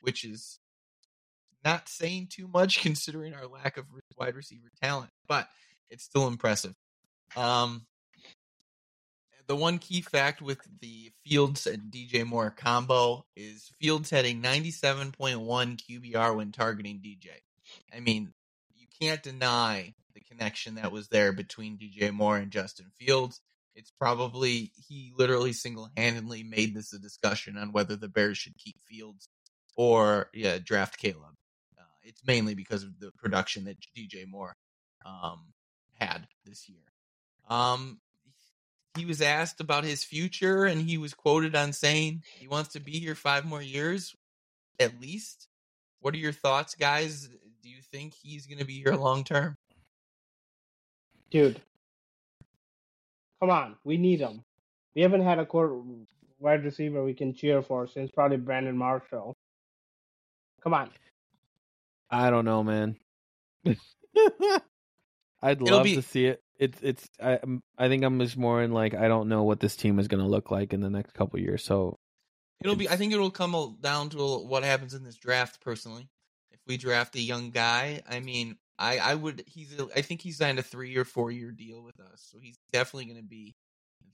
which 0.00 0.24
is 0.24 0.58
not 1.64 1.88
saying 1.88 2.28
too 2.30 2.48
much 2.48 2.80
considering 2.82 3.34
our 3.34 3.46
lack 3.46 3.76
of 3.76 3.86
wide 4.16 4.34
receiver 4.34 4.70
talent, 4.82 5.10
but 5.26 5.48
it's 5.90 6.04
still 6.04 6.26
impressive. 6.26 6.74
Um, 7.36 7.86
the 9.48 9.56
one 9.56 9.78
key 9.78 10.02
fact 10.02 10.42
with 10.42 10.60
the 10.80 11.10
Fields 11.26 11.66
and 11.66 11.90
DJ 11.90 12.24
Moore 12.24 12.54
combo 12.54 13.24
is 13.34 13.70
Fields 13.80 14.10
had 14.10 14.26
a 14.26 14.34
97.1 14.34 15.12
QBR 15.42 16.36
when 16.36 16.52
targeting 16.52 16.98
DJ. 16.98 17.28
I 17.94 18.00
mean, 18.00 18.32
you 18.76 18.86
can't 19.00 19.22
deny 19.22 19.94
the 20.14 20.20
connection 20.20 20.74
that 20.74 20.92
was 20.92 21.08
there 21.08 21.32
between 21.32 21.78
DJ 21.78 22.12
Moore 22.12 22.36
and 22.36 22.50
Justin 22.50 22.86
Fields. 23.00 23.40
It's 23.74 23.90
probably 23.90 24.70
he 24.86 25.12
literally 25.16 25.54
single 25.54 25.88
handedly 25.96 26.42
made 26.42 26.74
this 26.74 26.92
a 26.92 26.98
discussion 26.98 27.56
on 27.56 27.72
whether 27.72 27.96
the 27.96 28.08
Bears 28.08 28.36
should 28.36 28.58
keep 28.58 28.76
Fields 28.82 29.28
or 29.76 30.28
yeah, 30.34 30.58
draft 30.62 30.98
Caleb. 30.98 31.36
Uh, 31.78 31.82
it's 32.02 32.20
mainly 32.26 32.54
because 32.54 32.82
of 32.82 32.98
the 33.00 33.12
production 33.12 33.64
that 33.64 33.78
DJ 33.96 34.28
Moore 34.28 34.56
um, 35.06 35.54
had 35.98 36.26
this 36.44 36.68
year. 36.68 36.82
Um, 37.48 38.00
he 38.96 39.04
was 39.04 39.20
asked 39.20 39.60
about 39.60 39.84
his 39.84 40.04
future, 40.04 40.64
and 40.64 40.80
he 40.80 40.98
was 40.98 41.14
quoted 41.14 41.54
on 41.54 41.72
saying 41.72 42.22
he 42.38 42.48
wants 42.48 42.70
to 42.70 42.80
be 42.80 42.92
here 42.92 43.14
five 43.14 43.44
more 43.44 43.62
years, 43.62 44.14
at 44.78 45.00
least. 45.00 45.48
What 46.00 46.14
are 46.14 46.18
your 46.18 46.32
thoughts, 46.32 46.74
guys? 46.74 47.28
Do 47.62 47.68
you 47.68 47.82
think 47.92 48.14
he's 48.14 48.46
going 48.46 48.58
to 48.58 48.64
be 48.64 48.80
here 48.80 48.94
long 48.94 49.24
term? 49.24 49.56
Dude, 51.30 51.60
come 53.40 53.50
on, 53.50 53.76
we 53.84 53.98
need 53.98 54.20
him. 54.20 54.42
We 54.94 55.02
haven't 55.02 55.22
had 55.22 55.38
a 55.38 55.46
court 55.46 55.72
wide 56.38 56.64
receiver 56.64 57.04
we 57.04 57.14
can 57.14 57.34
cheer 57.34 57.62
for 57.62 57.86
since 57.86 58.10
probably 58.10 58.38
Brandon 58.38 58.76
Marshall. 58.76 59.36
Come 60.62 60.74
on. 60.74 60.90
I 62.10 62.30
don't 62.30 62.46
know, 62.46 62.64
man. 62.64 62.96
I'd 63.66 65.60
It'll 65.62 65.76
love 65.76 65.84
be- 65.84 65.96
to 65.96 66.02
see 66.02 66.26
it. 66.26 66.42
It's 66.58 66.78
it's 66.82 67.08
I 67.22 67.32
I'm- 67.32 67.62
think 67.78 68.04
I'm 68.04 68.18
just 68.20 68.36
more 68.36 68.62
in 68.62 68.72
like 68.72 68.94
I 68.94 69.08
don't 69.08 69.28
know 69.28 69.44
what 69.44 69.60
this 69.60 69.76
team 69.76 69.98
is 69.98 70.08
going 70.08 70.22
to 70.22 70.28
look 70.28 70.50
like 70.50 70.72
in 70.72 70.80
the 70.80 70.90
next 70.90 71.14
couple 71.14 71.38
years. 71.38 71.64
So 71.64 71.98
It'll 72.60 72.76
be. 72.76 72.88
I 72.88 72.96
think 72.96 73.12
it'll 73.12 73.30
come 73.30 73.76
down 73.80 74.08
to 74.10 74.38
what 74.38 74.64
happens 74.64 74.94
in 74.94 75.04
this 75.04 75.16
draft. 75.16 75.60
Personally, 75.60 76.08
if 76.50 76.58
we 76.66 76.76
draft 76.76 77.14
a 77.14 77.20
young 77.20 77.50
guy, 77.50 78.02
I 78.08 78.18
mean, 78.20 78.56
I 78.78 78.98
I 78.98 79.14
would. 79.14 79.44
He's. 79.46 79.80
I 79.94 80.02
think 80.02 80.20
he 80.22 80.32
signed 80.32 80.58
a 80.58 80.62
three 80.62 80.96
or 80.96 81.04
four 81.04 81.30
year 81.30 81.52
deal 81.52 81.82
with 81.82 82.00
us, 82.00 82.26
so 82.30 82.38
he's 82.40 82.58
definitely 82.72 83.06
going 83.06 83.22
to 83.22 83.28
be 83.28 83.54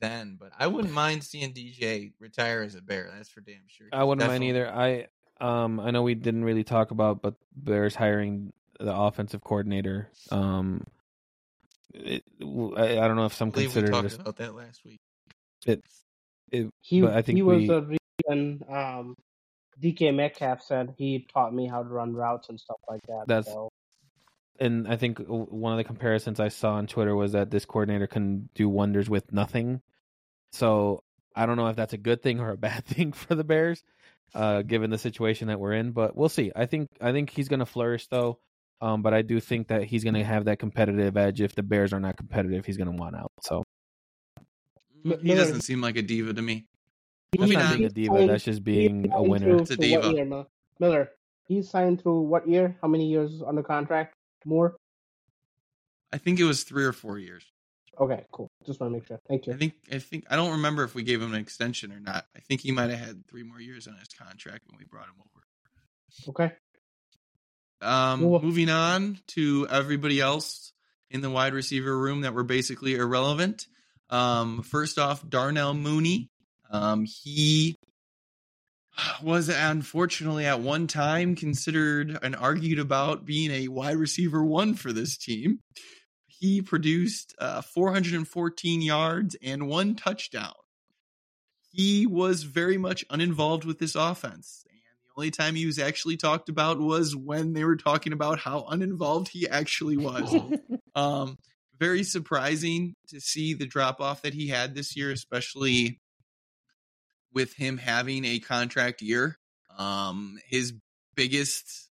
then. 0.01 0.37
But 0.39 0.53
I 0.59 0.67
wouldn't 0.67 0.93
mind 1.03 1.25
seeing 1.25 1.55
DJ 1.55 2.13
retire 2.21 2.61
as 2.61 2.75
a 2.75 2.83
Bear. 2.83 3.11
That's 3.17 3.31
for 3.31 3.41
damn 3.41 3.67
sure. 3.67 3.89
I 3.93 4.05
wouldn't 4.05 4.29
mind 4.29 4.45
either. 4.45 4.69
I 4.69 5.07
um 5.41 5.81
I 5.81 5.91
know 5.91 6.03
we 6.03 6.15
didn't 6.15 6.45
really 6.45 6.65
talk 6.65 6.91
about, 6.91 7.23
but 7.23 7.37
Bears 7.57 7.95
hiring 7.95 8.53
the 8.79 8.95
offensive 8.95 9.43
coordinator. 9.43 10.11
Um, 10.31 10.85
it, 11.95 12.23
I, 12.43 12.99
I 12.99 13.09
don't 13.09 13.17
know 13.17 13.27
if 13.27 13.35
some 13.35 13.49
I 13.49 13.53
believe 13.53 13.75
we 13.75 13.83
consider 13.83 13.93
talked 14.03 14.15
it. 14.15 14.21
about 14.21 14.37
that 14.37 14.55
last 14.55 14.85
week. 14.85 14.99
it, 15.67 15.83
it 16.51 16.69
He 16.81 17.01
But 17.01 17.15
I 17.15 17.23
think 17.23 17.37
he 17.37 17.43
was 17.43 17.61
we- 17.61 17.67
the 17.69 17.97
reason 18.29 18.65
um, 18.69 19.15
DK 19.83 20.15
Metcalf 20.15 20.63
said 20.63 20.95
he 20.99 21.27
taught 21.33 21.55
me 21.55 21.67
how 21.67 21.83
to 21.83 21.89
run 21.89 22.15
routes 22.15 22.49
and 22.49 22.59
stuff 22.61 22.79
like 22.89 23.01
that. 23.09 23.25
That's- 23.27 23.47
so. 23.53 23.71
and 24.61 24.87
I 24.89 24.97
think 24.97 25.19
one 25.27 25.73
of 25.73 25.79
the 25.79 25.85
comparisons 25.85 26.39
I 26.41 26.49
saw 26.49 26.75
on 26.75 26.87
Twitter 26.87 27.15
was 27.15 27.33
that 27.33 27.51
this 27.51 27.65
coordinator 27.65 28.07
can 28.07 28.49
do 28.55 28.69
wonders 28.69 29.09
with 29.11 29.33
nothing. 29.33 29.81
So 30.53 31.03
I 31.35 31.47
don't 31.47 31.57
know 31.57 31.67
if 31.69 31.77
that's 31.77 31.93
a 31.93 31.99
good 31.99 32.23
thing 32.23 32.39
or 32.41 32.51
a 32.51 32.57
bad 32.69 32.85
thing 32.85 33.13
for 33.13 33.35
the 33.35 33.43
Bears, 33.45 33.83
uh, 34.35 34.63
given 34.63 34.91
the 34.91 34.99
situation 34.99 35.49
that 35.49 35.59
we're 35.59 35.73
in. 35.73 35.91
But 35.93 36.17
we'll 36.17 36.29
see. 36.29 36.53
I 36.55 36.67
think 36.67 36.89
I 37.01 37.13
think 37.13 37.31
he's 37.31 37.49
going 37.49 37.61
to 37.61 37.67
flourish 37.67 38.07
though. 38.09 38.39
Um, 38.81 39.03
but 39.03 39.15
I 39.15 39.23
do 39.23 39.41
think 39.41 39.69
that 39.69 39.85
he's 39.85 40.05
going 40.05 40.15
to 40.15 40.25
have 40.25 40.45
that 40.47 40.59
competitive 40.59 41.17
edge. 41.17 41.41
If 41.41 41.55
the 41.55 41.63
Bears 41.63 41.93
are 41.93 42.01
not 42.01 42.17
competitive, 42.17 42.67
he's 42.67 42.77
going 42.77 42.91
to 42.95 43.01
want 43.01 43.17
out. 43.17 43.33
So 43.43 43.63
He 45.03 45.35
doesn't 45.35 45.63
seem 45.63 45.81
like 45.81 45.97
a 45.97 46.03
diva 46.03 46.35
to 46.35 46.43
me. 46.43 46.67
that's 47.33 47.41
Moving 47.43 47.59
not 47.59 47.73
being 47.77 47.85
a 47.87 47.89
diva. 47.89 48.27
That's 48.27 48.45
just 48.45 48.63
being 48.65 49.11
a 49.13 49.23
winner. 49.23 49.47
through 49.47 49.59
It's 49.61 49.71
a 49.71 49.77
diva. 49.77 50.13
year, 50.13 50.25
Mil- 50.25 50.49
Miller, 50.81 51.11
he 51.47 51.63
signed 51.63 52.03
through 52.03 52.23
what 52.23 52.49
year? 52.49 52.77
How 52.83 52.89
many 52.89 53.07
years 53.09 53.43
on 53.43 53.55
the 53.55 53.63
contract? 53.63 54.15
More? 54.45 54.77
I 56.13 56.19
think 56.19 56.39
it 56.39 56.45
was 56.45 56.63
three 56.65 56.85
or 56.85 56.93
four 56.93 57.19
years. 57.19 57.45
Okay, 57.99 58.25
cool. 58.33 58.49
Just 58.67 58.81
want 58.81 58.93
to 58.93 58.99
make 58.99 59.07
sure. 59.07 59.21
Thank 59.29 59.47
you. 59.47 59.53
I 59.53 59.57
think. 59.57 59.75
I 59.93 59.99
think. 59.99 60.25
I 60.29 60.35
don't 60.37 60.51
remember 60.53 60.83
if 60.83 60.95
we 60.97 61.05
gave 61.05 61.23
him 61.23 61.33
an 61.33 61.41
extension 61.41 61.93
or 61.93 62.01
not. 62.01 62.27
I 62.37 62.41
think 62.41 62.61
he 62.61 62.73
might 62.73 62.91
have 62.91 62.99
had 62.99 63.27
three 63.29 63.45
more 63.45 63.61
years 63.61 63.87
on 63.87 63.95
his 63.97 64.09
contract 64.09 64.63
when 64.69 64.79
we 64.79 64.85
brought 64.85 65.07
him 65.07 65.15
over. 65.21 65.45
Okay. 66.31 66.53
Um, 67.85 68.21
Cool. 68.21 68.41
moving 68.43 68.71
on 68.71 69.19
to 69.29 69.69
everybody 69.71 70.21
else 70.21 70.73
in 71.11 71.21
the 71.21 71.31
wide 71.31 71.55
receiver 71.55 71.97
room 71.97 72.23
that 72.23 72.35
were 72.35 72.45
basically 72.45 72.95
irrelevant. 72.97 73.67
Um, 74.11 74.63
first 74.63 74.99
off, 74.99 75.29
Darnell 75.29 75.75
Mooney. 75.75 76.31
Um, 76.71 77.05
he 77.05 77.77
was 79.23 79.49
unfortunately 79.49 80.47
at 80.47 80.61
one 80.61 80.87
time 80.87 81.37
considered 81.37 82.19
and 82.23 82.35
argued 82.37 82.79
about 82.79 83.25
being 83.25 83.51
a 83.51 83.69
wide 83.69 83.97
receiver 83.97 84.43
one 84.45 84.75
for 84.75 84.93
this 84.93 85.17
team. 85.17 85.61
He 86.27 86.63
produced 86.63 87.35
uh, 87.39 87.63
414 87.63 88.83
yards 88.83 89.37
and 89.43 89.69
one 89.69 89.95
touchdown. 89.95 90.53
He 91.71 92.07
was 92.07 92.45
very 92.45 92.77
much 92.77 93.05
uninvolved 93.11 93.65
with 93.65 93.79
this 93.79 93.95
offense. 93.95 94.64
Only 95.17 95.31
time 95.31 95.55
he 95.55 95.67
was 95.67 95.79
actually 95.79 96.17
talked 96.17 96.49
about 96.49 96.81
was 96.81 97.15
when 97.15 97.53
they 97.53 97.65
were 97.65 97.77
talking 97.77 98.13
about 98.13 98.41
how 98.41 98.65
uninvolved 98.69 99.29
he 99.29 99.49
actually 99.49 99.97
was. 99.97 100.35
um, 100.95 101.39
very 101.79 102.03
surprising 102.03 102.95
to 103.09 103.21
see 103.21 103.55
the 103.55 103.67
drop 103.67 104.01
off 104.01 104.23
that 104.23 104.35
he 104.35 104.49
had 104.49 104.75
this 104.75 104.97
year, 104.97 105.11
especially 105.11 106.01
with 107.33 107.55
him 107.55 107.79
having 107.79 108.25
a 108.25 108.41
contract 108.41 109.03
year. 109.03 109.39
Um, 109.77 110.39
his 110.47 110.73
biggest, 111.15 111.91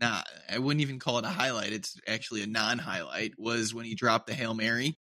nah, 0.00 0.22
I 0.50 0.58
wouldn't 0.58 0.82
even 0.82 0.98
call 0.98 1.18
it 1.18 1.24
a 1.24 1.28
highlight. 1.28 1.72
It's 1.72 1.98
actually 2.06 2.42
a 2.42 2.46
non 2.46 2.78
highlight. 2.78 3.32
Was 3.38 3.72
when 3.72 3.84
he 3.84 3.94
dropped 3.94 4.26
the 4.26 4.34
hail 4.34 4.54
mary 4.54 4.98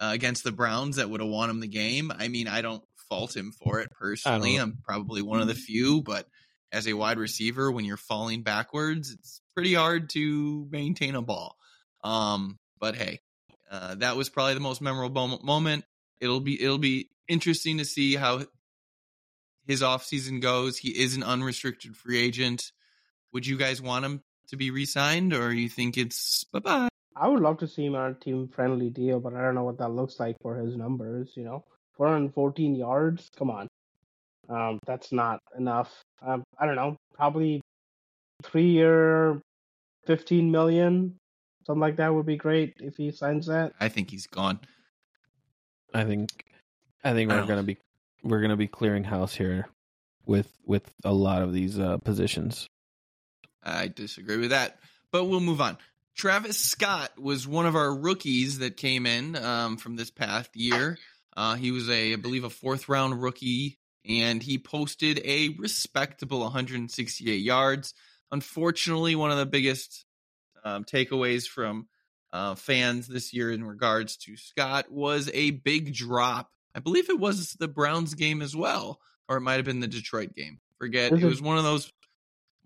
uh, 0.00 0.10
against 0.12 0.44
the 0.44 0.52
Browns 0.52 0.96
that 0.96 1.10
would 1.10 1.20
have 1.20 1.30
won 1.30 1.50
him 1.50 1.60
the 1.60 1.68
game. 1.68 2.12
I 2.16 2.28
mean, 2.28 2.48
I 2.48 2.62
don't 2.62 2.82
fault 3.08 3.36
him 3.36 3.52
for 3.52 3.80
it 3.80 3.90
personally. 3.90 4.56
I'm 4.56 4.78
probably 4.84 5.22
one 5.22 5.40
of 5.40 5.48
the 5.48 5.54
few, 5.54 6.02
but 6.02 6.26
as 6.72 6.86
a 6.86 6.92
wide 6.92 7.18
receiver 7.18 7.70
when 7.70 7.84
you're 7.84 7.96
falling 7.96 8.42
backwards, 8.42 9.10
it's 9.10 9.40
pretty 9.54 9.74
hard 9.74 10.10
to 10.10 10.66
maintain 10.70 11.14
a 11.14 11.22
ball. 11.22 11.56
Um, 12.04 12.58
but 12.78 12.94
hey, 12.94 13.20
uh, 13.70 13.96
that 13.96 14.16
was 14.16 14.28
probably 14.28 14.54
the 14.54 14.60
most 14.60 14.80
memorable 14.80 15.40
moment. 15.42 15.84
It'll 16.20 16.40
be 16.40 16.60
it'll 16.62 16.78
be 16.78 17.10
interesting 17.28 17.78
to 17.78 17.84
see 17.84 18.16
how 18.16 18.42
his 19.66 19.82
offseason 19.82 20.40
goes. 20.40 20.78
He 20.78 20.90
is 20.90 21.16
an 21.16 21.22
unrestricted 21.22 21.96
free 21.96 22.18
agent. 22.18 22.72
Would 23.32 23.46
you 23.46 23.56
guys 23.56 23.82
want 23.82 24.04
him 24.04 24.22
to 24.48 24.56
be 24.56 24.70
re-signed, 24.70 25.34
or 25.34 25.52
you 25.52 25.68
think 25.68 25.98
it's 25.98 26.44
bye 26.44 26.60
bye? 26.60 26.88
I 27.14 27.28
would 27.28 27.42
love 27.42 27.58
to 27.58 27.68
see 27.68 27.84
him 27.84 27.94
on 27.94 28.12
a 28.12 28.14
team 28.14 28.48
friendly 28.48 28.90
deal, 28.90 29.20
but 29.20 29.34
I 29.34 29.42
don't 29.42 29.54
know 29.54 29.64
what 29.64 29.78
that 29.78 29.90
looks 29.90 30.18
like 30.20 30.36
for 30.40 30.56
his 30.56 30.76
numbers. 30.76 31.32
You 31.34 31.44
know, 31.44 31.64
414 31.96 32.74
yards. 32.74 33.30
Come 33.36 33.50
on, 33.50 33.68
um, 34.48 34.78
that's 34.86 35.12
not 35.12 35.40
enough. 35.56 36.02
Um, 36.22 36.42
I 36.58 36.66
don't 36.66 36.76
know, 36.76 36.96
probably 37.14 37.60
three 38.42 38.70
year, 38.70 39.40
15 40.06 40.50
million, 40.50 41.16
something 41.66 41.80
like 41.80 41.96
that 41.96 42.12
would 42.14 42.26
be 42.26 42.36
great 42.36 42.74
if 42.80 42.96
he 42.96 43.10
signs 43.10 43.46
that. 43.46 43.72
I 43.80 43.88
think 43.88 44.10
he's 44.10 44.26
gone. 44.26 44.60
I 45.94 46.04
think 46.04 46.44
I 47.04 47.12
think 47.12 47.30
I 47.30 47.34
we're 47.34 47.40
don't- 47.40 47.48
gonna 47.48 47.62
be 47.62 47.78
we're 48.22 48.40
gonna 48.40 48.56
be 48.56 48.68
clearing 48.68 49.04
house 49.04 49.34
here 49.34 49.68
with 50.26 50.50
with 50.66 50.90
a 51.04 51.12
lot 51.12 51.42
of 51.42 51.52
these 51.52 51.78
uh, 51.78 51.98
positions. 51.98 52.66
I 53.62 53.88
disagree 53.88 54.36
with 54.38 54.50
that, 54.50 54.78
but 55.12 55.24
we'll 55.24 55.40
move 55.40 55.60
on. 55.60 55.78
Travis 56.16 56.58
Scott 56.58 57.10
was 57.18 57.46
one 57.46 57.66
of 57.66 57.76
our 57.76 57.94
rookies 57.94 58.58
that 58.58 58.76
came 58.76 59.06
in 59.06 59.36
um, 59.36 59.76
from 59.76 59.96
this 59.96 60.10
past 60.10 60.50
year. 60.56 60.98
Uh, 61.36 61.54
he 61.54 61.70
was 61.70 61.88
a, 61.88 62.14
I 62.14 62.16
believe, 62.16 62.42
a 62.44 62.50
fourth 62.50 62.88
round 62.88 63.22
rookie, 63.22 63.78
and 64.08 64.42
he 64.42 64.58
posted 64.58 65.20
a 65.24 65.50
respectable 65.58 66.40
168 66.40 67.36
yards. 67.36 67.94
Unfortunately, 68.32 69.14
one 69.14 69.30
of 69.30 69.38
the 69.38 69.46
biggest 69.46 70.04
um, 70.64 70.84
takeaways 70.84 71.46
from 71.46 71.88
uh, 72.32 72.54
fans 72.54 73.06
this 73.08 73.32
year 73.32 73.50
in 73.50 73.64
regards 73.64 74.16
to 74.18 74.36
Scott 74.36 74.90
was 74.90 75.30
a 75.32 75.50
big 75.52 75.94
drop. 75.94 76.50
I 76.74 76.80
believe 76.80 77.08
it 77.10 77.18
was 77.18 77.52
the 77.54 77.68
Browns 77.68 78.14
game 78.14 78.42
as 78.42 78.54
well, 78.54 79.00
or 79.28 79.38
it 79.38 79.40
might 79.40 79.54
have 79.54 79.64
been 79.64 79.80
the 79.80 79.86
Detroit 79.88 80.34
game. 80.34 80.60
Forget. 80.78 81.10
Was 81.10 81.22
It 81.22 81.26
it- 81.26 81.28
was 81.28 81.42
one 81.42 81.58
of 81.58 81.64
those. 81.64 81.86
It 81.86 81.92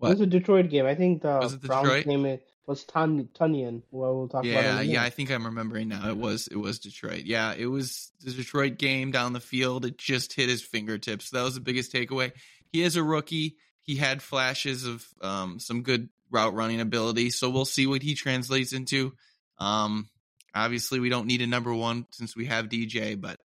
was 0.09 0.21
a 0.21 0.25
Detroit 0.25 0.69
game. 0.69 0.85
I 0.85 0.95
think 0.95 1.17
it 1.19 1.21
the 1.21 1.67
Browns 1.67 1.87
Detroit? 1.87 2.05
game 2.05 2.25
it 2.25 2.45
was 2.65 2.83
Tun- 2.85 3.29
Tunyon. 3.33 3.81
Well, 3.91 4.17
we'll 4.17 4.27
talk 4.27 4.45
about. 4.45 4.63
Yeah, 4.63 4.81
yeah, 4.81 5.03
I 5.03 5.09
think 5.09 5.31
I'm 5.31 5.45
remembering 5.45 5.89
now. 5.89 6.09
It 6.09 6.17
was 6.17 6.47
it 6.47 6.55
was 6.55 6.79
Detroit. 6.79 7.23
Yeah, 7.25 7.53
it 7.53 7.65
was 7.65 8.11
the 8.21 8.31
Detroit 8.31 8.77
game 8.77 9.11
down 9.11 9.33
the 9.33 9.39
field. 9.39 9.85
It 9.85 9.97
just 9.97 10.33
hit 10.33 10.49
his 10.49 10.61
fingertips. 10.61 11.29
That 11.31 11.43
was 11.43 11.55
the 11.55 11.61
biggest 11.61 11.91
takeaway. 11.91 12.31
He 12.71 12.81
is 12.81 12.95
a 12.95 13.03
rookie. 13.03 13.57
He 13.81 13.97
had 13.97 14.21
flashes 14.21 14.85
of 14.85 15.05
um, 15.21 15.59
some 15.59 15.83
good 15.83 16.09
route 16.31 16.53
running 16.53 16.79
ability, 16.79 17.29
so 17.29 17.49
we'll 17.49 17.65
see 17.65 17.85
what 17.85 18.01
he 18.01 18.15
translates 18.15 18.73
into. 18.73 19.13
Um, 19.59 20.09
obviously, 20.55 20.99
we 20.99 21.09
don't 21.09 21.27
need 21.27 21.41
a 21.41 21.47
number 21.47 21.73
one 21.73 22.07
since 22.11 22.35
we 22.35 22.45
have 22.45 22.69
DJ, 22.69 23.19
but 23.19 23.39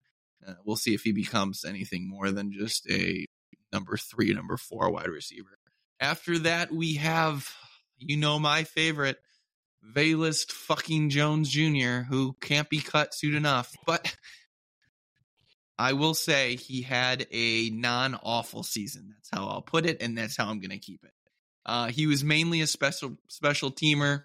uh, 0.47 0.53
we'll 0.63 0.76
see 0.76 0.93
if 0.93 1.01
he 1.01 1.11
becomes 1.11 1.65
anything 1.65 2.07
more 2.07 2.32
than 2.32 2.51
just 2.51 2.89
a 2.89 3.26
number 3.74 3.97
three, 3.97 4.34
number 4.34 4.57
four 4.57 4.91
wide 4.91 5.07
receiver. 5.07 5.57
After 5.99 6.38
that, 6.39 6.72
we 6.72 6.95
have, 6.95 7.51
you 7.99 8.17
know, 8.17 8.39
my 8.39 8.63
favorite, 8.63 9.17
Velus 9.93 10.49
fucking 10.51 11.09
Jones 11.09 11.49
Jr., 11.49 12.01
who 12.07 12.35
can't 12.41 12.69
be 12.69 12.79
cut 12.79 13.13
soon 13.13 13.35
enough. 13.35 13.75
But 13.85 14.15
I 15.79 15.93
will 15.93 16.13
say 16.13 16.55
he 16.55 16.81
had 16.81 17.27
a 17.31 17.69
non 17.69 18.15
awful 18.15 18.63
season. 18.63 19.13
That's 19.15 19.29
how 19.31 19.47
I'll 19.47 19.61
put 19.61 19.85
it, 19.85 20.01
and 20.01 20.17
that's 20.17 20.35
how 20.35 20.49
I'm 20.49 20.59
going 20.59 20.71
to 20.71 20.79
keep 20.79 21.03
it. 21.03 21.11
Uh, 21.65 21.87
he 21.87 22.07
was 22.07 22.23
mainly 22.23 22.61
a 22.61 22.67
special 22.67 23.17
special 23.27 23.71
teamer. 23.71 24.23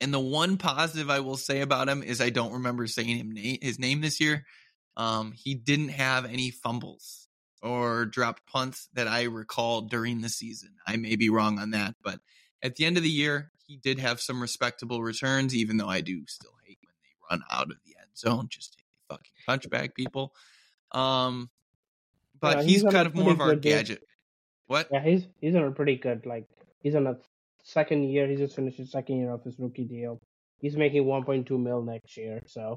And 0.00 0.12
the 0.12 0.20
one 0.20 0.56
positive 0.56 1.10
I 1.10 1.20
will 1.20 1.36
say 1.36 1.60
about 1.60 1.88
him 1.88 2.02
is 2.02 2.20
I 2.20 2.30
don't 2.30 2.54
remember 2.54 2.88
saying 2.88 3.18
him 3.18 3.30
na- 3.32 3.58
his 3.60 3.78
name 3.78 4.00
this 4.00 4.20
year. 4.20 4.44
Um, 4.96 5.32
he 5.32 5.54
didn't 5.54 5.90
have 5.90 6.24
any 6.24 6.50
fumbles 6.50 7.28
or 7.62 8.04
dropped 8.06 8.44
punts 8.46 8.88
that 8.94 9.06
I 9.06 9.24
recall 9.24 9.82
during 9.82 10.20
the 10.20 10.28
season. 10.28 10.70
I 10.86 10.96
may 10.96 11.16
be 11.16 11.30
wrong 11.30 11.58
on 11.60 11.70
that, 11.70 11.94
but 12.02 12.18
at 12.62 12.76
the 12.76 12.84
end 12.84 12.96
of 12.96 13.02
the 13.02 13.08
year, 13.10 13.50
he 13.66 13.76
did 13.76 13.98
have 13.98 14.20
some 14.20 14.40
respectable 14.40 15.02
returns, 15.02 15.54
even 15.54 15.76
though 15.76 15.88
I 15.88 16.00
do 16.00 16.22
still 16.26 16.52
hate 16.66 16.78
when 16.82 16.94
they 17.02 17.36
run 17.36 17.42
out 17.50 17.70
of 17.70 17.76
the 17.84 17.96
end 17.98 18.10
zone. 18.16 18.46
Just 18.48 18.74
take 18.76 18.84
the 19.08 19.14
fucking 19.14 19.70
punchback, 19.70 19.94
people. 19.94 20.34
Um, 20.92 21.50
but 22.40 22.58
Yeah, 22.58 22.62
he's, 22.64 22.82
he's 22.82 22.92
kind 22.92 23.06
of 23.06 23.14
more 23.14 23.32
of 23.32 23.40
our 23.40 23.54
day. 23.56 23.70
gadget. 23.70 24.02
What? 24.66 24.88
Yeah, 24.90 25.02
he's 25.02 25.26
he's 25.40 25.54
on 25.54 25.64
a 25.64 25.70
pretty 25.70 25.96
good 25.96 26.24
like 26.26 26.46
he's 26.80 26.94
on 26.94 27.06
a 27.06 27.16
second 27.62 28.04
year. 28.04 28.26
He 28.26 28.36
just 28.36 28.56
finished 28.56 28.78
his 28.78 28.90
second 28.90 29.18
year 29.18 29.30
of 29.30 29.42
his 29.44 29.58
rookie 29.58 29.84
deal. 29.84 30.18
He's 30.60 30.76
making 30.76 31.04
1.2 31.04 31.50
mil 31.60 31.82
next 31.82 32.16
year, 32.16 32.40
so 32.46 32.76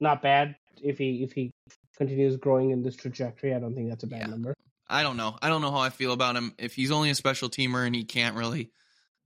not 0.00 0.22
bad. 0.22 0.56
If 0.82 0.98
he 0.98 1.22
if 1.22 1.32
he 1.32 1.50
continues 1.96 2.36
growing 2.36 2.70
in 2.70 2.82
this 2.82 2.96
trajectory, 2.96 3.54
I 3.54 3.58
don't 3.58 3.74
think 3.74 3.88
that's 3.88 4.04
a 4.04 4.06
bad 4.06 4.20
Yeah. 4.22 4.26
number. 4.26 4.54
I 4.88 5.02
don't 5.02 5.16
know. 5.16 5.36
I 5.42 5.48
don't 5.48 5.62
know 5.62 5.70
how 5.70 5.78
I 5.78 5.90
feel 5.90 6.12
about 6.12 6.36
him. 6.36 6.54
If 6.58 6.74
he's 6.74 6.90
only 6.90 7.10
a 7.10 7.14
special 7.14 7.48
teamer 7.48 7.86
and 7.86 7.94
he 7.94 8.04
can't 8.04 8.36
really 8.36 8.70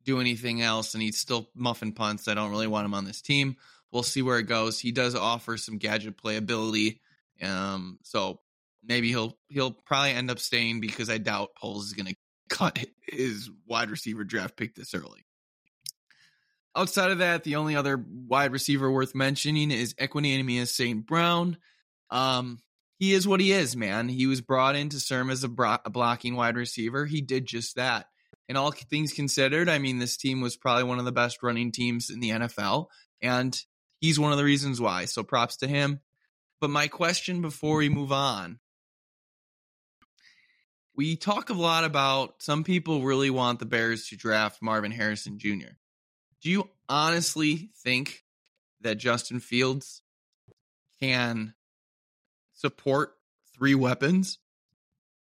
do 0.04 0.20
anything 0.20 0.62
else 0.62 0.94
and 0.94 1.02
he's 1.02 1.18
still 1.18 1.50
muffin 1.54 1.92
punts, 1.92 2.28
I 2.28 2.34
don't 2.34 2.50
really 2.50 2.66
want 2.66 2.86
him 2.86 2.94
on 2.94 3.04
this 3.04 3.20
team. 3.20 3.56
We'll 3.92 4.02
see 4.02 4.22
where 4.22 4.38
it 4.38 4.44
goes. 4.44 4.78
He 4.78 4.92
does 4.92 5.14
offer 5.14 5.56
some 5.56 5.78
gadget 5.78 6.16
playability. 6.16 7.00
Um, 7.42 7.98
so 8.02 8.40
maybe 8.84 9.08
he'll 9.08 9.36
he'll 9.48 9.72
probably 9.72 10.12
end 10.12 10.30
up 10.30 10.38
staying 10.38 10.80
because 10.80 11.10
I 11.10 11.18
doubt 11.18 11.54
Poles 11.56 11.86
is 11.86 11.92
gonna 11.92 12.14
cut 12.48 12.78
his 13.06 13.50
wide 13.66 13.90
receiver 13.90 14.24
draft 14.24 14.56
pick 14.56 14.74
this 14.74 14.94
early. 14.94 15.24
Outside 16.76 17.10
of 17.10 17.18
that, 17.18 17.42
the 17.42 17.56
only 17.56 17.74
other 17.74 18.02
wide 18.08 18.52
receiver 18.52 18.90
worth 18.90 19.14
mentioning 19.14 19.72
is 19.72 19.94
Equanimeous 19.94 20.68
St. 20.68 21.04
Brown. 21.04 21.58
Um, 22.10 22.60
he 23.00 23.12
is 23.12 23.26
what 23.26 23.40
he 23.40 23.50
is, 23.50 23.76
man. 23.76 24.08
He 24.08 24.28
was 24.28 24.40
brought 24.40 24.76
in 24.76 24.90
to 24.90 25.00
serve 25.00 25.30
as 25.30 25.42
a, 25.42 25.48
bro- 25.48 25.78
a 25.84 25.90
blocking 25.90 26.36
wide 26.36 26.56
receiver. 26.56 27.06
He 27.06 27.20
did 27.20 27.46
just 27.46 27.74
that. 27.74 28.06
And 28.48 28.56
all 28.56 28.70
things 28.70 29.12
considered, 29.12 29.68
I 29.68 29.78
mean, 29.78 29.98
this 29.98 30.16
team 30.16 30.40
was 30.40 30.56
probably 30.56 30.84
one 30.84 31.00
of 31.00 31.04
the 31.04 31.12
best 31.12 31.42
running 31.42 31.72
teams 31.72 32.10
in 32.10 32.20
the 32.20 32.30
NFL, 32.30 32.86
and 33.20 33.60
he's 34.00 34.20
one 34.20 34.30
of 34.32 34.38
the 34.38 34.44
reasons 34.44 34.80
why. 34.80 35.06
So 35.06 35.24
props 35.24 35.56
to 35.58 35.66
him. 35.66 36.00
But 36.60 36.70
my 36.70 36.86
question 36.86 37.42
before 37.42 37.78
we 37.78 37.88
move 37.88 38.12
on 38.12 38.60
we 41.00 41.16
talk 41.16 41.48
a 41.48 41.54
lot 41.54 41.84
about 41.84 42.42
some 42.42 42.62
people 42.62 43.00
really 43.00 43.30
want 43.30 43.58
the 43.58 43.64
Bears 43.64 44.08
to 44.08 44.16
draft 44.16 44.60
Marvin 44.60 44.90
Harrison 44.90 45.38
Jr. 45.38 45.72
Do 46.42 46.50
you 46.50 46.68
honestly 46.90 47.70
think 47.82 48.22
that 48.82 48.98
Justin 48.98 49.40
Fields 49.40 50.02
can 51.00 51.54
support 52.60 53.14
three 53.56 53.74
weapons 53.74 54.38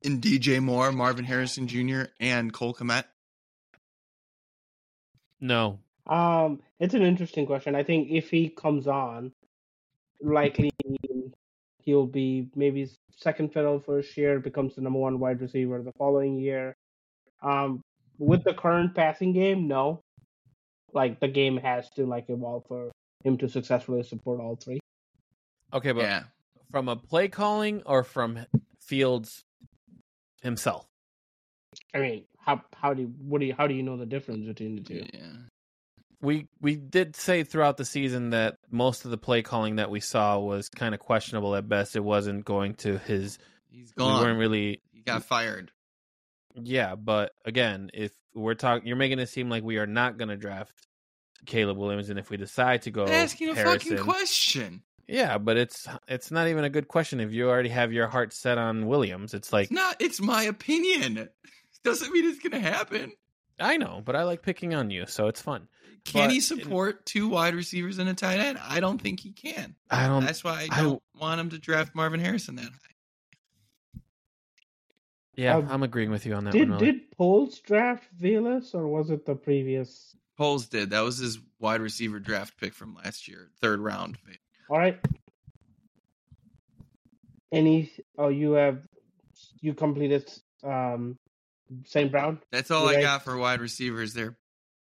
in 0.03 0.21
DJ 0.21 0.63
Moore, 0.63 0.93
Marvin 0.93 1.25
Harrison 1.25 1.67
Jr., 1.67 2.05
and 2.21 2.53
Cole 2.53 2.75
Kmet? 2.75 3.05
No, 5.41 5.81
Um, 6.07 6.61
it's 6.79 6.95
an 6.95 7.03
interesting 7.03 7.47
question. 7.47 7.75
I 7.75 7.83
think 7.83 8.09
if 8.11 8.31
he 8.31 8.49
comes 8.49 8.87
on, 8.87 9.33
likely 10.23 10.71
he'll 11.83 12.07
be 12.07 12.49
maybe 12.55 12.89
second 13.17 13.53
fiddle 13.53 13.79
first 13.79 14.17
year, 14.17 14.39
becomes 14.39 14.75
the 14.75 14.81
number 14.81 14.99
one 14.99 15.19
wide 15.19 15.41
receiver 15.41 15.83
the 15.83 15.93
following 15.99 16.39
year. 16.39 16.75
Um, 17.43 17.83
with 18.19 18.45
the 18.45 18.55
current 18.55 18.95
passing 18.95 19.33
game, 19.33 19.67
no. 19.69 20.01
Like 20.93 21.21
the 21.21 21.29
game 21.29 21.57
has 21.59 21.91
to 21.91 22.07
like 22.07 22.27
evolve 22.29 22.65
for 22.69 22.91
him 23.25 23.37
to 23.39 23.49
successfully 23.49 24.03
support 24.05 24.41
all 24.41 24.57
three. 24.57 24.81
okay, 25.73 25.93
but 25.93 26.03
yeah. 26.03 26.23
From 26.75 26.89
a 26.89 26.97
play 26.97 27.29
calling 27.29 27.83
or 27.87 28.03
from 28.03 28.47
Fields 28.81 29.45
himself? 30.43 30.85
I 31.95 31.99
mean, 32.01 32.25
how 32.37 32.63
how 32.75 32.95
do 32.95 33.03
you, 33.03 33.15
what 33.17 33.39
do 33.41 33.47
you 33.47 33.55
how 33.57 33.69
do 33.69 33.75
you 33.75 33.85
know 33.85 33.97
the 33.97 34.07
difference 34.07 34.45
between 34.45 34.75
the 34.75 34.83
two? 34.83 35.07
Yeah. 35.13 35.21
We 36.21 36.49
we 36.61 36.75
did 36.75 37.15
say 37.15 37.45
throughout 37.45 37.77
the 37.77 37.85
season 37.85 38.31
that 38.31 38.57
most 38.73 39.05
of 39.05 39.13
the 39.13 39.17
play 39.17 39.43
calling 39.43 39.77
that 39.77 39.89
we 39.89 40.01
saw 40.01 40.41
was 40.41 40.69
kind 40.69 40.95
of 40.95 41.01
questionable 41.01 41.55
at 41.55 41.69
best. 41.69 41.95
It 41.95 42.03
wasn't 42.03 42.45
going 42.45 42.75
to 42.77 42.99
his. 42.99 43.39
He's 43.71 43.93
We 43.97 44.03
weren't 44.03 44.41
really. 44.41 44.83
He 44.91 45.03
got 45.03 45.23
fired. 45.23 45.71
Yeah, 46.57 46.97
but 46.97 47.31
again, 47.45 47.91
if 47.95 48.11
we're 48.35 48.55
talking, 48.55 48.89
you're 48.89 48.97
making 48.97 49.21
it 49.21 49.29
seem 49.29 49.49
like 49.49 49.63
we 49.63 49.77
are 49.77 49.87
not 49.87 50.19
going 50.19 50.29
to 50.29 50.37
draft 50.37 50.75
Caleb 51.47 51.77
Williams, 51.77 52.11
and 52.11 52.19
if 52.19 52.31
we 52.31 52.37
decide 52.37 52.83
to 52.83 52.91
go 52.91 53.07
asking 53.07 53.51
a 53.51 53.55
fucking 53.55 53.99
question. 53.99 54.83
Yeah, 55.09 55.39
but 55.39 55.57
it's 55.57 55.87
it's 56.09 56.31
not 56.31 56.49
even 56.49 56.65
a 56.65 56.71
good 56.71 56.89
question 56.89 57.21
if 57.21 57.33
you 57.33 57.49
already 57.49 57.69
have 57.71 57.93
your 57.93 58.07
heart 58.09 58.33
set 58.33 58.59
on 58.59 58.87
Williams. 58.87 59.35
It's 59.35 59.53
like 59.53 59.65
It's 59.65 59.73
not. 59.73 59.97
It's 60.01 60.21
my 60.21 60.45
opinion. 60.45 61.29
Doesn't 61.85 62.13
mean 62.13 62.25
it's 62.27 62.41
gonna 62.41 62.61
happen. 62.61 63.13
I 63.61 63.77
know, 63.77 64.03
but 64.05 64.17
I 64.17 64.25
like 64.25 64.43
picking 64.43 64.75
on 64.75 64.91
you, 64.91 65.07
so 65.07 65.29
it's 65.29 65.41
fun. 65.41 65.69
Can 66.05 66.29
But- 66.29 66.33
he 66.33 66.41
support 66.41 67.07
two 67.07 67.29
wide 67.29 67.55
receivers 67.55 67.99
and 67.99 68.09
a 68.09 68.15
tight 68.15 68.41
end? 68.41 68.59
I 68.63 68.81
don't 68.81 69.01
think 69.01 69.21
he 69.21 69.33
can. 69.33 69.75
I 69.91 70.07
don't. 70.07 70.25
That's 70.25 70.43
why 70.45 70.67
I 70.71 70.79
I- 70.79 70.83
don't 70.83 71.03
want 71.19 71.41
him 71.41 71.51
to 71.51 71.59
draft 71.59 71.95
Marvin 71.95 72.21
Harrison 72.21 72.57
that 72.57 72.65
high. 72.65 74.01
Yeah, 75.37 75.57
Um, 75.57 75.69
I'm 75.69 75.83
agreeing 75.83 76.11
with 76.11 76.27
you 76.27 76.35
on 76.35 76.45
that 76.45 76.53
Did 76.53 76.69
one. 76.71 76.79
Miller. 76.81 76.93
did 76.93 77.11
Poles 77.11 77.59
draft 77.61 78.05
Velus 78.17 78.75
or 78.75 78.87
was 78.87 79.11
it 79.11 79.27
the 79.27 79.35
previous? 79.35 80.15
Poles 80.37 80.67
did. 80.67 80.91
That 80.91 81.01
was 81.01 81.19
his 81.19 81.39
wide 81.59 81.81
receiver 81.81 82.21
draft 82.21 82.57
pick 82.59 82.73
from 82.73 82.95
last 82.95 83.27
year, 83.29 83.51
third 83.61 83.81
round. 83.81 84.17
All 84.69 84.79
right. 84.79 84.99
Any? 87.53 87.93
Oh, 88.19 88.29
you 88.29 88.53
have 88.53 88.81
you 89.61 89.75
completed 89.75 90.31
um, 90.63 91.19
St. 91.87 92.11
Brown. 92.11 92.41
That's 92.51 92.71
all 92.71 92.89
I 92.89 93.01
got 93.01 93.25
for 93.25 93.37
wide 93.37 93.61
receivers 93.61 94.15
there. 94.15 94.37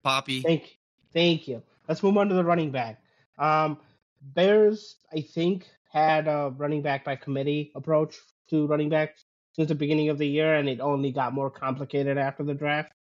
Poppy. 0.02 0.42
Thank, 0.42 0.78
thank 1.12 1.48
you. 1.48 1.62
Let's 1.88 2.02
move 2.02 2.16
on 2.16 2.28
to 2.28 2.34
the 2.34 2.44
running 2.44 2.70
back. 2.70 3.02
Um, 3.38 3.78
Bears, 4.20 4.96
I 5.12 5.20
think, 5.20 5.66
had 5.90 6.28
a 6.28 6.52
running 6.56 6.82
back 6.82 7.04
by 7.04 7.16
committee 7.16 7.72
approach 7.74 8.16
to 8.50 8.66
running 8.66 8.88
backs 8.88 9.24
since 9.52 9.68
the 9.68 9.74
beginning 9.74 10.08
of 10.08 10.18
the 10.18 10.26
year, 10.26 10.54
and 10.54 10.68
it 10.68 10.80
only 10.80 11.12
got 11.12 11.32
more 11.32 11.50
complicated 11.50 12.18
after 12.18 12.42
the 12.42 12.54
draft. 12.54 12.92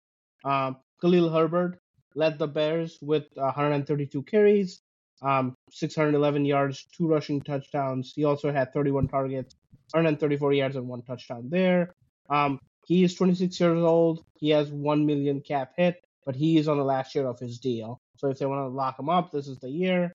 Um, 0.43 0.77
Khalil 1.01 1.29
Herbert 1.29 1.79
led 2.15 2.37
the 2.37 2.47
Bears 2.47 2.99
with 3.01 3.25
132 3.33 4.21
carries, 4.23 4.81
um, 5.23 5.55
611 5.71 6.45
yards, 6.45 6.85
two 6.95 7.07
rushing 7.07 7.41
touchdowns. 7.41 8.13
He 8.15 8.25
also 8.25 8.51
had 8.51 8.73
31 8.73 9.07
targets, 9.07 9.55
134 9.91 10.53
yards, 10.53 10.75
and 10.75 10.87
one 10.87 11.01
touchdown 11.01 11.49
there. 11.49 11.93
Um, 12.29 12.59
he 12.85 13.03
is 13.03 13.15
26 13.15 13.59
years 13.59 13.81
old. 13.83 14.23
He 14.39 14.49
has 14.49 14.69
1 14.69 15.05
million 15.05 15.41
cap 15.41 15.73
hit 15.77 16.03
but 16.25 16.35
he 16.35 16.57
is 16.57 16.67
on 16.67 16.77
the 16.77 16.83
last 16.83 17.15
year 17.15 17.27
of 17.27 17.39
his 17.39 17.59
deal. 17.59 17.99
So 18.17 18.29
if 18.29 18.39
they 18.39 18.45
want 18.45 18.59
to 18.61 18.67
lock 18.75 18.99
him 18.99 19.09
up, 19.09 19.31
this 19.31 19.47
is 19.47 19.59
the 19.59 19.69
year. 19.69 20.13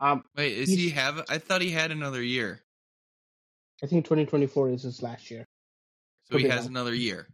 Um, 0.00 0.22
Wait, 0.36 0.52
is 0.52 0.68
he 0.68 0.90
have? 0.90 1.24
I 1.28 1.38
thought 1.38 1.62
he 1.62 1.70
had 1.70 1.90
another 1.90 2.22
year. 2.22 2.62
I 3.82 3.86
think 3.86 4.04
2024 4.04 4.70
is 4.70 4.82
his 4.82 5.02
last 5.02 5.30
year. 5.30 5.44
So 6.24 6.32
Could 6.32 6.42
he 6.42 6.48
has 6.48 6.66
another 6.66 6.94
year. 6.94 7.28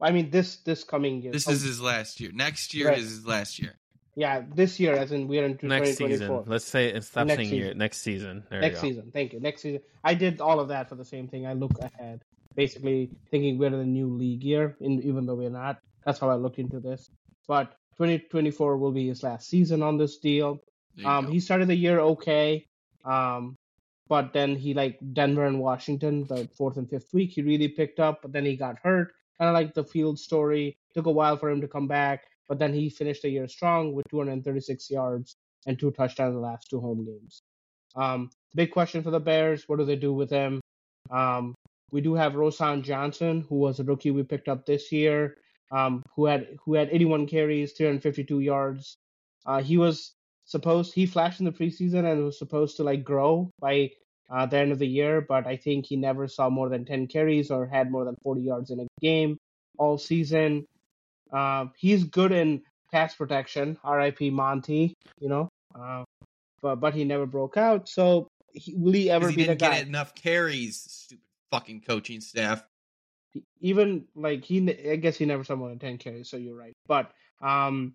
I 0.00 0.10
mean, 0.10 0.30
this 0.30 0.56
this 0.58 0.84
coming 0.84 1.22
year. 1.22 1.32
This 1.32 1.48
Oh, 1.48 1.52
is 1.52 1.62
his 1.62 1.80
last 1.80 2.20
year. 2.20 2.30
Next 2.32 2.74
year 2.74 2.88
Right. 2.88 2.98
is 2.98 3.08
his 3.08 3.26
last 3.26 3.58
year. 3.58 3.77
Yeah, 4.18 4.42
this 4.52 4.80
year, 4.80 4.94
as 4.94 5.12
in 5.12 5.28
we're 5.28 5.44
into 5.44 5.66
next 5.66 5.90
2024. 5.90 6.40
season? 6.40 6.50
Let's 6.50 6.64
say 6.64 6.92
and 6.92 7.04
stop 7.04 7.28
Next 7.28 7.38
saying 7.38 7.54
year. 7.54 7.72
Next 7.72 7.98
season. 7.98 8.42
There 8.50 8.60
Next 8.60 8.80
season. 8.80 9.12
Thank 9.12 9.32
you. 9.32 9.38
Next 9.38 9.62
season. 9.62 9.80
I 10.02 10.14
did 10.14 10.40
all 10.40 10.58
of 10.58 10.66
that 10.68 10.88
for 10.88 10.96
the 10.96 11.04
same 11.04 11.28
thing. 11.28 11.46
I 11.46 11.52
look 11.52 11.78
ahead, 11.78 12.24
basically 12.56 13.10
thinking 13.30 13.58
we're 13.58 13.68
in 13.68 13.78
the 13.78 13.84
new 13.84 14.08
league 14.08 14.42
year, 14.42 14.76
in, 14.80 15.00
even 15.04 15.24
though 15.24 15.36
we're 15.36 15.50
not. 15.50 15.78
That's 16.04 16.18
how 16.18 16.30
I 16.30 16.34
looked 16.34 16.58
into 16.58 16.80
this. 16.80 17.08
But 17.46 17.70
2024 17.98 18.76
will 18.76 18.90
be 18.90 19.06
his 19.06 19.22
last 19.22 19.48
season 19.48 19.84
on 19.84 19.98
this 19.98 20.18
deal. 20.18 20.64
Um, 21.04 21.26
go. 21.26 21.30
he 21.30 21.38
started 21.38 21.68
the 21.68 21.76
year 21.76 22.00
okay, 22.00 22.66
um, 23.04 23.56
but 24.08 24.32
then 24.32 24.56
he 24.56 24.74
like 24.74 24.98
Denver 25.12 25.46
and 25.46 25.60
Washington, 25.60 26.24
the 26.24 26.48
fourth 26.56 26.76
and 26.76 26.90
fifth 26.90 27.14
week, 27.14 27.30
he 27.30 27.42
really 27.42 27.68
picked 27.68 28.00
up. 28.00 28.22
But 28.22 28.32
then 28.32 28.44
he 28.44 28.56
got 28.56 28.80
hurt, 28.82 29.12
kind 29.38 29.48
of 29.48 29.54
like 29.54 29.74
the 29.74 29.84
field 29.84 30.18
story. 30.18 30.76
Took 30.92 31.06
a 31.06 31.12
while 31.12 31.36
for 31.36 31.50
him 31.50 31.60
to 31.60 31.68
come 31.68 31.86
back, 31.86 32.24
but 32.48 32.58
then 32.58 32.72
he 32.72 32.90
finished 32.90 33.22
the 33.22 33.30
year 33.30 33.48
strong 33.48 33.94
with 33.94 34.06
236 34.10 34.90
yards 34.90 35.36
and 35.66 35.78
two 35.78 35.90
touchdowns 35.90 36.30
in 36.30 36.40
the 36.40 36.46
last 36.46 36.68
two 36.70 36.80
home 36.80 37.04
games. 37.04 37.40
Um, 37.96 38.30
big 38.54 38.70
question 38.70 39.02
for 39.02 39.10
the 39.10 39.20
Bears: 39.20 39.64
What 39.66 39.78
do 39.78 39.84
they 39.84 39.96
do 39.96 40.12
with 40.12 40.30
him? 40.30 40.60
Um, 41.10 41.54
we 41.90 42.00
do 42.00 42.14
have 42.14 42.34
Roschon 42.34 42.82
Johnson, 42.82 43.46
who 43.48 43.56
was 43.56 43.80
a 43.80 43.84
rookie 43.84 44.10
we 44.10 44.22
picked 44.22 44.48
up 44.48 44.66
this 44.66 44.92
year, 44.92 45.36
um, 45.72 46.02
who 46.14 46.26
had 46.26 46.58
who 46.64 46.74
had 46.74 46.88
81 46.90 47.26
carries, 47.26 47.72
352 47.72 48.40
yards. 48.40 48.96
Uh, 49.46 49.62
he 49.62 49.78
was 49.78 50.14
supposed 50.44 50.94
he 50.94 51.06
flashed 51.06 51.40
in 51.40 51.46
the 51.46 51.52
preseason 51.52 52.10
and 52.10 52.24
was 52.24 52.38
supposed 52.38 52.76
to 52.76 52.84
like 52.84 53.04
grow 53.04 53.50
by 53.60 53.90
uh, 54.30 54.46
the 54.46 54.58
end 54.58 54.72
of 54.72 54.78
the 54.78 54.86
year, 54.86 55.20
but 55.20 55.46
I 55.46 55.56
think 55.56 55.86
he 55.86 55.96
never 55.96 56.28
saw 56.28 56.50
more 56.50 56.68
than 56.68 56.84
10 56.84 57.06
carries 57.06 57.50
or 57.50 57.66
had 57.66 57.90
more 57.90 58.04
than 58.04 58.16
40 58.22 58.42
yards 58.42 58.70
in 58.70 58.80
a 58.80 58.86
game 59.00 59.38
all 59.78 59.96
season. 59.96 60.66
Um, 61.32 61.72
he's 61.76 62.04
good 62.04 62.32
in 62.32 62.62
pass 62.92 63.14
protection. 63.14 63.78
R.I.P. 63.84 64.30
Monty, 64.30 64.94
you 65.20 65.28
know, 65.28 65.48
uh, 65.78 66.04
but 66.62 66.76
but 66.76 66.94
he 66.94 67.04
never 67.04 67.26
broke 67.26 67.56
out. 67.56 67.88
So 67.88 68.28
he, 68.52 68.74
will 68.74 68.92
he 68.92 69.10
ever 69.10 69.30
he 69.30 69.36
be 69.36 69.44
the 69.44 69.54
didn't 69.54 69.60
guy? 69.60 69.78
get 69.78 69.86
enough 69.86 70.14
carries. 70.14 70.80
Stupid 70.80 71.22
fucking 71.50 71.80
coaching 71.80 72.20
staff. 72.20 72.62
even 73.60 74.04
like 74.14 74.44
he 74.44 74.58
i 74.90 74.96
guess 74.96 75.16
he 75.16 75.24
never 75.26 75.44
saw 75.44 75.54
more 75.56 75.68
than 75.68 75.78
10 75.78 75.98
carries 75.98 76.28
so 76.28 76.36
you're 76.36 76.56
right 76.56 76.74
but 76.86 77.12
um 77.40 77.94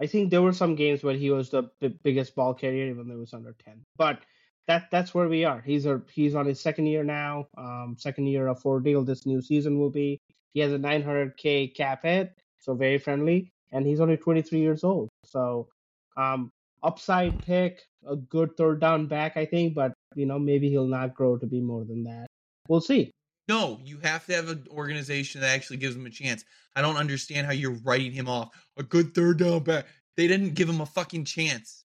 i 0.00 0.06
think 0.06 0.30
there 0.30 0.42
were 0.42 0.52
some 0.52 0.74
games 0.74 1.02
where 1.02 1.14
he 1.14 1.30
was 1.30 1.50
the 1.50 1.62
b- 1.80 1.98
biggest 2.02 2.34
ball 2.34 2.54
carrier 2.54 2.88
even 2.90 3.08
though 3.08 3.14
it 3.14 3.18
was 3.20 3.34
under 3.34 3.54
10 3.64 3.82
but 3.96 4.20
that 4.66 4.90
that's 4.90 5.14
where 5.14 5.28
we 5.28 5.44
are 5.44 5.60
he's 5.60 5.86
a 5.86 6.00
he's 6.12 6.34
on 6.34 6.46
his 6.46 6.60
second 6.60 6.86
year 6.86 7.04
now 7.04 7.46
um 7.56 7.96
second 7.98 8.26
year 8.26 8.48
of 8.48 8.60
four 8.60 8.80
deal. 8.80 9.02
this 9.04 9.26
new 9.26 9.40
season 9.40 9.78
will 9.78 9.90
be 9.90 10.20
he 10.52 10.60
has 10.60 10.72
a 10.72 10.78
900k 10.78 11.74
cap 11.74 12.02
hit 12.02 12.32
so 12.58 12.74
very 12.74 12.98
friendly 12.98 13.50
and 13.72 13.86
he's 13.86 14.00
only 14.00 14.16
23 14.16 14.58
years 14.58 14.84
old 14.84 15.08
so 15.24 15.68
um 16.16 16.50
upside 16.82 17.40
pick 17.44 17.82
a 18.06 18.16
good 18.16 18.56
third 18.56 18.80
down 18.80 19.06
back 19.06 19.36
i 19.36 19.44
think 19.44 19.74
but 19.74 19.92
you 20.14 20.26
know 20.26 20.38
maybe 20.38 20.68
he'll 20.68 20.86
not 20.86 21.14
grow 21.14 21.36
to 21.36 21.46
be 21.46 21.60
more 21.60 21.84
than 21.84 22.04
that 22.04 22.26
we'll 22.68 22.80
see 22.80 23.10
No, 23.48 23.80
you 23.84 23.98
have 23.98 24.24
to 24.26 24.34
have 24.34 24.48
an 24.48 24.64
organization 24.70 25.40
that 25.40 25.50
actually 25.50 25.78
gives 25.78 25.96
him 25.96 26.06
a 26.06 26.10
chance. 26.10 26.44
I 26.76 26.80
don't 26.80 26.96
understand 26.96 27.46
how 27.46 27.52
you're 27.52 27.78
writing 27.82 28.12
him 28.12 28.28
off. 28.28 28.50
A 28.76 28.82
good 28.82 29.14
third 29.14 29.38
down 29.38 29.64
back. 29.64 29.86
They 30.16 30.28
didn't 30.28 30.54
give 30.54 30.68
him 30.68 30.80
a 30.80 30.86
fucking 30.86 31.24
chance. 31.24 31.84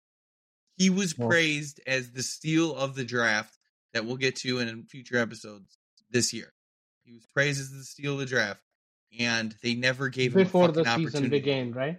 He 0.77 0.91
was 0.91 1.15
praised 1.15 1.81
as 1.87 2.13
the 2.13 2.23
steal 2.23 2.77
of 2.77 2.95
the 2.95 3.05
draft 3.05 3.57
that 3.95 4.05
we'll 4.05 4.19
get 4.19 4.37
to 4.37 4.59
in 4.59 4.85
future 4.85 5.17
episodes 5.17 5.79
this 6.11 6.33
year. 6.33 6.53
He 7.07 7.13
was 7.13 7.25
praised 7.27 7.61
as 7.61 7.71
the 7.71 7.85
steal 7.85 8.15
of 8.15 8.19
the 8.19 8.27
draft, 8.27 8.61
and 9.19 9.55
they 9.63 9.75
never 9.75 10.09
gave 10.09 10.35
him 10.35 10.43
before 10.43 10.69
the 10.69 10.85
season 10.85 11.29
began, 11.31 11.73
right? 11.73 11.99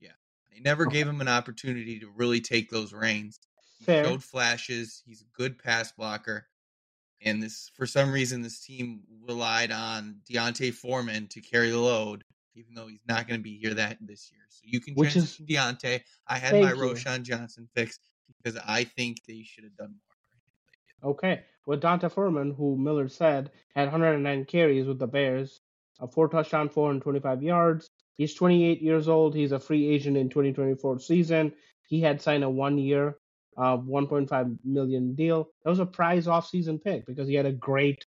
Yeah, 0.00 0.12
they 0.50 0.60
never 0.60 0.86
Okay. 0.86 0.94
gave 0.98 1.08
him 1.08 1.20
an 1.20 1.28
opportunity 1.28 2.00
to 2.00 2.08
really 2.08 2.40
take 2.40 2.70
those 2.70 2.92
reins. 2.94 3.38
He 3.78 3.84
Fair. 3.84 4.04
showed 4.04 4.24
flashes. 4.24 5.02
He's 5.04 5.20
a 5.20 5.26
good 5.36 5.58
pass 5.58 5.92
blocker. 5.92 6.48
And 7.20 7.42
this, 7.42 7.70
for 7.74 7.86
some 7.86 8.10
reason, 8.12 8.40
this 8.40 8.60
team 8.60 9.02
relied 9.26 9.70
on 9.70 10.20
D'Onta 10.26 10.72
Foreman 10.72 11.26
to 11.28 11.40
carry 11.42 11.70
the 11.70 11.78
load, 11.78 12.24
even 12.54 12.74
though 12.74 12.86
he's 12.86 13.04
not 13.06 13.28
going 13.28 13.38
to 13.40 13.44
be 13.44 13.58
here 13.58 13.74
that 13.74 13.98
this 14.00 14.30
year. 14.32 14.42
So 14.48 14.62
you 14.64 14.80
can 14.80 14.94
Which 14.94 15.16
is- 15.16 15.36
D'Onta. 15.36 16.00
I 16.26 16.38
had 16.38 16.52
my 16.54 16.70
you. 16.72 16.76
Roschon 16.76 17.22
Johnson 17.24 17.68
fix 17.74 17.98
because 18.42 18.58
I 18.66 18.84
think 18.84 19.18
they 19.28 19.42
should 19.42 19.64
have 19.64 19.76
done 19.76 19.90
more. 19.92 20.13
Okay. 21.04 21.42
Well, 21.66 21.78
D'Onta 21.78 22.10
Foreman, 22.10 22.54
who 22.54 22.76
Miller 22.76 23.08
said 23.08 23.50
had 23.74 23.84
109 23.84 24.44
carries 24.46 24.86
with 24.86 24.98
the 24.98 25.06
Bears, 25.06 25.60
a 26.00 26.08
four 26.08 26.28
touchdown, 26.28 26.68
425 26.68 27.42
yards. 27.42 27.90
He's 28.14 28.34
28 28.34 28.80
years 28.80 29.08
old. 29.08 29.34
He's 29.34 29.52
a 29.52 29.58
free 29.58 29.88
agent 29.88 30.16
in 30.16 30.28
2024 30.28 30.98
season. 31.00 31.52
He 31.86 32.00
had 32.00 32.22
signed 32.22 32.44
a 32.44 32.50
one 32.50 32.78
year, 32.78 33.18
uh, 33.56 33.76
1.5 33.76 34.58
million 34.64 35.14
deal. 35.14 35.48
That 35.62 35.70
was 35.70 35.80
a 35.80 35.86
prize 35.86 36.28
off 36.28 36.48
season 36.48 36.78
pick 36.78 37.06
because 37.06 37.28
he 37.28 37.34
had 37.34 37.46
a 37.46 37.52
great. 37.52 38.04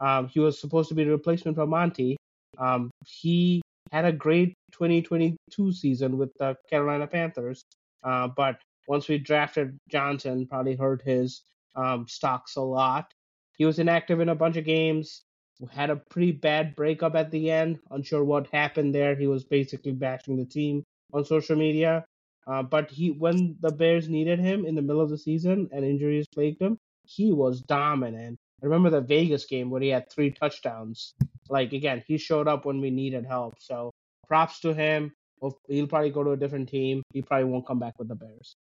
Um, 0.00 0.28
he 0.28 0.40
was 0.40 0.58
supposed 0.58 0.88
to 0.88 0.94
be 0.94 1.04
the 1.04 1.10
replacement 1.10 1.56
for 1.56 1.66
Monty. 1.66 2.16
Um, 2.58 2.90
he 3.04 3.60
had 3.92 4.04
a 4.04 4.12
great 4.12 4.54
2022 4.72 5.72
season 5.72 6.16
with 6.16 6.32
the 6.38 6.56
Carolina 6.68 7.06
Panthers, 7.06 7.64
uh, 8.02 8.28
but 8.28 8.58
once 8.88 9.08
we 9.08 9.18
drafted 9.18 9.78
Johnson, 9.90 10.46
probably 10.46 10.74
hurt 10.74 11.02
his 11.02 11.42
um, 11.74 12.06
stocks 12.08 12.56
a 12.56 12.60
lot. 12.60 13.12
He 13.56 13.64
was 13.64 13.78
inactive 13.78 14.20
in 14.20 14.28
a 14.28 14.34
bunch 14.34 14.56
of 14.56 14.64
games. 14.64 15.22
Had 15.70 15.90
a 15.90 15.96
pretty 15.96 16.32
bad 16.32 16.74
breakup 16.74 17.14
at 17.14 17.30
the 17.30 17.50
end. 17.50 17.78
Unsure 17.90 18.24
what 18.24 18.46
happened 18.46 18.94
there. 18.94 19.14
He 19.14 19.26
was 19.26 19.44
basically 19.44 19.92
bashing 19.92 20.36
the 20.36 20.46
team 20.46 20.82
on 21.12 21.24
social 21.24 21.56
media. 21.56 22.04
Uh, 22.46 22.62
but 22.62 22.90
he, 22.90 23.10
when 23.10 23.56
the 23.60 23.70
Bears 23.70 24.08
needed 24.08 24.38
him 24.38 24.64
in 24.64 24.74
the 24.74 24.82
middle 24.82 25.02
of 25.02 25.10
the 25.10 25.18
season 25.18 25.68
and 25.72 25.84
injuries 25.84 26.26
plagued 26.34 26.62
him, 26.62 26.78
he 27.04 27.32
was 27.32 27.60
dominant. 27.60 28.38
I 28.62 28.66
remember 28.66 28.90
the 28.90 29.00
Vegas 29.00 29.46
game 29.46 29.70
where 29.70 29.80
he 29.80 29.88
had 29.88 30.10
three 30.10 30.30
touchdowns. 30.30 31.14
Like 31.48 31.72
again, 31.72 32.02
he 32.06 32.18
showed 32.18 32.48
up 32.48 32.64
when 32.64 32.80
we 32.80 32.90
needed 32.90 33.26
help. 33.26 33.54
So 33.58 33.90
props 34.26 34.60
to 34.60 34.72
him. 34.72 35.12
He'll 35.40 35.58
he'll 35.68 35.86
probably 35.86 36.10
go 36.10 36.24
to 36.24 36.32
a 36.32 36.36
different 36.36 36.68
team. 36.68 37.02
He 37.12 37.22
probably 37.22 37.44
won't 37.44 37.66
come 37.66 37.78
back 37.78 37.98
with 37.98 38.08
the 38.08 38.14
Bears. 38.14 38.54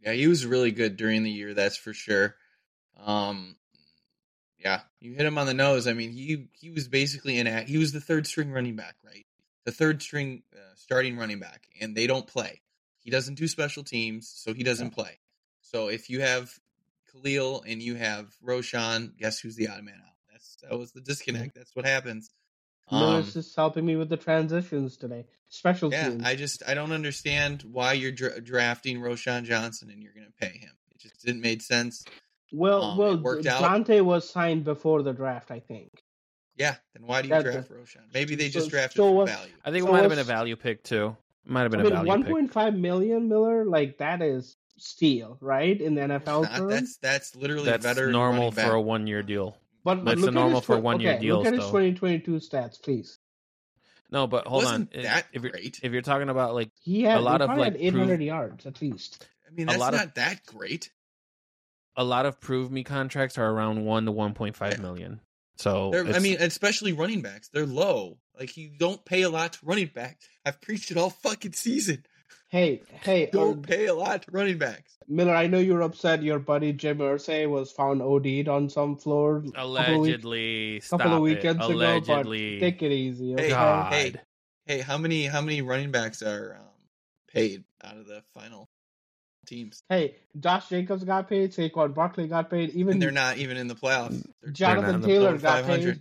Yeah, 0.00 0.12
he 0.12 0.26
was 0.26 0.46
really 0.46 0.72
good 0.72 0.96
during 0.96 1.22
the 1.22 1.30
year, 1.30 1.54
that's 1.54 1.76
for 1.76 1.92
sure. 1.92 2.36
Um, 2.98 3.56
yeah, 4.58 4.80
you 5.00 5.14
hit 5.14 5.26
him 5.26 5.38
on 5.38 5.46
the 5.46 5.54
nose. 5.54 5.86
I 5.86 5.92
mean, 5.92 6.10
he 6.10 6.48
he 6.52 6.70
was 6.70 6.88
basically 6.88 7.38
in. 7.38 7.46
He 7.66 7.78
was 7.78 7.92
the 7.92 8.00
third 8.00 8.26
string 8.26 8.50
running 8.50 8.76
back, 8.76 8.96
right? 9.04 9.26
The 9.64 9.72
third 9.72 10.02
string 10.02 10.42
uh, 10.54 10.74
starting 10.76 11.16
running 11.16 11.38
back, 11.38 11.66
and 11.80 11.96
they 11.96 12.06
don't 12.06 12.26
play. 12.26 12.62
He 12.98 13.10
doesn't 13.10 13.34
do 13.34 13.46
special 13.46 13.84
teams, 13.84 14.28
so 14.28 14.54
he 14.54 14.62
doesn't 14.62 14.90
play. 14.90 15.18
So 15.60 15.88
if 15.88 16.08
you 16.10 16.20
have 16.20 16.52
Khalil 17.12 17.62
and 17.66 17.82
you 17.82 17.94
have 17.96 18.34
Roschon, 18.44 19.16
guess 19.16 19.38
who's 19.38 19.56
the 19.56 19.68
odd 19.68 19.82
man 19.84 20.00
out? 20.04 20.14
That's 20.30 20.56
that 20.62 20.78
was 20.78 20.92
the 20.92 21.00
disconnect. 21.00 21.54
That's 21.54 21.74
what 21.74 21.84
happens. 21.84 22.30
Um, 22.88 23.00
Miller's 23.00 23.34
just 23.34 23.54
helping 23.56 23.84
me 23.84 23.96
with 23.96 24.08
the 24.08 24.16
transitions 24.16 24.96
today. 24.96 25.24
Special 25.48 25.90
yeah, 25.92 26.08
teams. 26.10 26.24
I 26.24 26.34
just 26.36 26.62
I 26.66 26.74
don't 26.74 26.92
understand 26.92 27.62
why 27.70 27.94
you're 27.94 28.12
dra- 28.12 28.40
drafting 28.40 29.00
Roschon 29.00 29.44
Johnson 29.44 29.90
and 29.90 30.02
you're 30.02 30.12
going 30.12 30.26
to 30.26 30.32
pay 30.46 30.58
him. 30.58 30.70
It 30.92 31.00
just 31.00 31.24
didn't 31.24 31.40
make 31.42 31.62
sense. 31.62 32.04
Well, 32.52 32.82
Um, 32.82 32.96
well, 32.98 33.12
it 33.14 33.20
worked 33.20 33.46
out. 33.46 33.60
Dante 33.60 34.00
was 34.00 34.28
signed 34.28 34.64
before 34.64 35.02
the 35.02 35.12
draft, 35.12 35.50
I 35.50 35.60
think. 35.60 35.90
Yeah, 36.56 36.76
then 36.94 37.06
why 37.06 37.22
do 37.22 37.28
you 37.28 37.34
That- 37.34 37.44
draft 37.44 37.70
Roschon? 37.70 38.12
Maybe 38.14 38.34
they 38.34 38.48
just 38.48 38.66
so- 38.66 38.70
drafted 38.70 38.96
so 38.96 39.08
for 39.08 39.14
what- 39.14 39.28
value. 39.28 39.52
I 39.64 39.70
think 39.70 39.82
So 39.84 39.88
it 39.88 39.92
might 39.92 40.00
have 40.02 40.10
been 40.10 40.18
a 40.20 40.24
value 40.24 40.56
pick 40.56 40.82
too. 40.82 41.16
It 41.44 41.50
might 41.50 41.62
have 41.62 41.70
been 41.70 41.80
I 41.80 41.82
a 41.82 41.86
mean, 41.86 41.94
value 41.94 42.08
one 42.08 42.22
pick. 42.24 42.32
point 42.32 42.52
five 42.52 42.74
million 42.74 43.28
Miller, 43.28 43.64
like 43.64 43.98
that 43.98 44.22
is 44.22 44.56
steal, 44.78 45.38
right? 45.40 45.78
In 45.80 45.94
the 45.94 46.02
NFL 46.02 46.42
Not- 46.60 46.68
that's 46.68 46.96
that's 46.98 47.36
literally 47.36 47.66
That's 47.66 47.84
veteran 47.84 48.12
normal 48.12 48.50
for 48.52 48.72
a 48.72 48.80
one 48.80 49.06
year 49.06 49.22
deal. 49.22 49.56
But 49.86 50.04
That's 50.04 50.16
look 50.20 50.24
the 50.24 50.28
at 50.28 50.34
normal 50.34 50.58
his 50.58 50.66
for 50.66 50.78
tw- 50.78 50.82
one-year 50.82 51.12
okay, 51.12 51.20
deals, 51.20 51.38
Look 51.38 51.46
at 51.46 51.52
his 51.54 51.62
though. 51.70 51.78
2022 51.78 52.30
stats, 52.40 52.82
please. 52.82 53.18
No, 54.10 54.26
but 54.26 54.46
hold 54.48 54.64
Wasn't 54.64 54.94
on. 54.96 55.02
that 55.02 55.26
if 55.32 55.42
you're 55.44 55.52
great? 55.52 55.78
if 55.82 55.92
you're 55.92 56.02
talking 56.02 56.28
about 56.28 56.54
like 56.54 56.70
He 56.82 57.02
had 57.04 57.18
A 57.18 57.20
lot 57.20 57.40
he 57.40 57.44
of, 57.44 57.48
probably 57.48 57.64
like, 57.64 57.72
had 57.74 57.80
800 57.82 58.06
prove- 58.08 58.20
yards 58.22 58.66
at 58.66 58.82
least. 58.82 59.24
I 59.46 59.54
mean, 59.54 59.68
a 59.68 59.70
that's 59.72 59.80
lot 59.80 59.94
of- 59.94 60.00
not 60.00 60.14
that 60.16 60.44
great. 60.46 60.90
a 61.96 62.02
lot 62.04 62.26
of 62.26 62.40
prove 62.40 62.70
me 62.72 62.82
contracts 62.84 63.38
are 63.38 63.48
around 63.48 63.84
one 63.84 64.04
to 64.06 64.12
one 64.12 64.34
point 64.34 64.56
five 64.56 64.72
Yeah. 64.74 64.80
million. 64.82 65.20
So 65.58 65.94
I 65.94 66.18
mean, 66.18 66.36
especially 66.40 66.92
running 66.92 67.22
backs, 67.22 67.48
they're 67.48 67.64
low. 67.64 68.18
Like 68.38 68.56
you 68.56 68.70
don't 68.76 69.02
pay 69.04 69.22
a 69.22 69.30
lot 69.30 69.52
to 69.54 69.58
running 69.64 69.90
backs. 69.94 70.28
I've 70.44 70.60
preached 70.60 70.90
it 70.90 70.96
all 70.96 71.10
fucking 71.10 71.52
season. 71.52 72.04
Hey, 72.48 72.82
hey, 73.02 73.28
Don't 73.32 73.58
uh, 73.58 73.68
pay 73.68 73.86
a 73.86 73.94
lot 73.94 74.22
to 74.22 74.30
running 74.30 74.58
backs. 74.58 74.96
Miller. 75.08 75.34
I 75.34 75.46
know 75.48 75.58
you're 75.58 75.82
upset. 75.82 76.22
Your 76.22 76.38
buddy 76.38 76.72
Jim 76.72 76.98
Irsay 76.98 77.48
was 77.48 77.72
found 77.72 78.00
OD'd 78.02 78.48
on 78.48 78.68
some 78.68 78.96
floor. 78.96 79.42
a 79.48 79.50
couple 79.50 80.04
of 80.04 80.20
couple 80.20 80.80
stop 80.80 81.12
of 81.12 81.20
weekends 81.22 81.64
it. 81.64 81.70
ago. 81.70 81.74
Allegedly, 81.74 82.58
But 82.58 82.66
take 82.66 82.82
it 82.82 82.92
easy, 82.92 83.34
okay? 83.34 83.42
Hey, 83.44 83.50
God. 83.50 83.92
hey, 83.92 84.14
hey, 84.66 84.80
how 84.80 84.96
many 84.96 85.26
how 85.26 85.40
many 85.40 85.62
running 85.62 85.90
backs 85.90 86.22
are 86.22 86.56
um, 86.60 86.66
paid 87.32 87.64
out 87.82 87.96
of 87.96 88.06
the 88.06 88.22
final 88.32 88.68
teams? 89.46 89.82
Hey, 89.88 90.16
Josh 90.38 90.68
Jacobs 90.68 91.02
got 91.02 91.28
paid. 91.28 91.52
Saquon 91.52 91.94
Barkley 91.94 92.28
got 92.28 92.48
paid. 92.48 92.70
Even 92.70 92.94
And 92.94 93.02
they're 93.02 93.10
not 93.10 93.38
even 93.38 93.56
in 93.56 93.66
the 93.66 93.74
playoffs. 93.74 94.24
They're 94.42 94.52
Jonathan 94.52 94.96
in 94.96 95.00
the 95.00 95.08
Taylor 95.08 95.36
got 95.38 95.64
paid. 95.64 96.00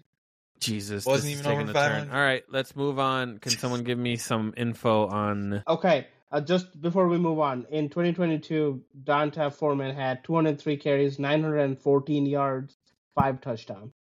Jesus, 0.60 1.06
Wasn't 1.06 1.26
this 1.26 1.34
is 1.34 1.40
even 1.42 1.52
over 1.52 1.62
taking 1.62 1.70
a 1.70 1.74
turn. 1.74 2.08
500. 2.08 2.16
All 2.18 2.24
right, 2.24 2.44
let's 2.50 2.76
move 2.76 2.98
on. 2.98 3.40
Can 3.40 3.52
someone 3.52 3.84
give 3.84 4.00
me 4.00 4.16
some 4.16 4.54
info 4.56 5.08
on? 5.08 5.64
Okay, 5.68 6.08
uh, 6.32 6.42
just 6.42 6.80
before 6.82 7.08
we 7.08 7.18
move 7.18 7.40
on, 7.40 7.66
in 7.70 7.90
2022, 7.90 8.82
D'Onta 9.04 9.54
Foreman 9.54 9.96
had 9.96 10.24
203 10.24 10.78
carries, 10.78 11.20
914 11.20 12.26
yards, 12.26 12.78
five 13.14 13.42
touchdowns. 13.42 13.94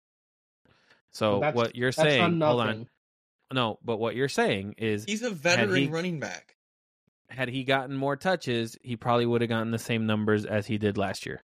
So 1.12 1.40
That's- 1.40 1.56
what 1.56 1.76
you're 1.76 1.92
saying? 1.92 2.42
Hold 2.42 2.62
on. 2.62 2.88
No, 3.54 3.78
but 3.84 3.98
what 3.98 4.16
you're 4.16 4.30
saying 4.30 4.76
is, 4.80 5.06
He's 5.06 5.22
a 5.22 5.30
veteran 5.30 5.76
he- 5.76 5.88
running 5.88 6.20
back. 6.20 6.56
had 7.30 7.50
he 7.50 7.64
gotten 7.64 7.96
more 7.96 8.16
touches, 8.16 8.78
he 8.82 8.96
probably 8.96 9.28
would 9.28 9.42
have 9.42 9.50
gotten 9.50 9.70
the 9.72 9.78
same 9.78 10.08
numbers 10.08 10.44
as 10.46 10.66
he 10.66 10.78
did 10.80 10.98
last 10.98 11.26
year. 11.26 11.44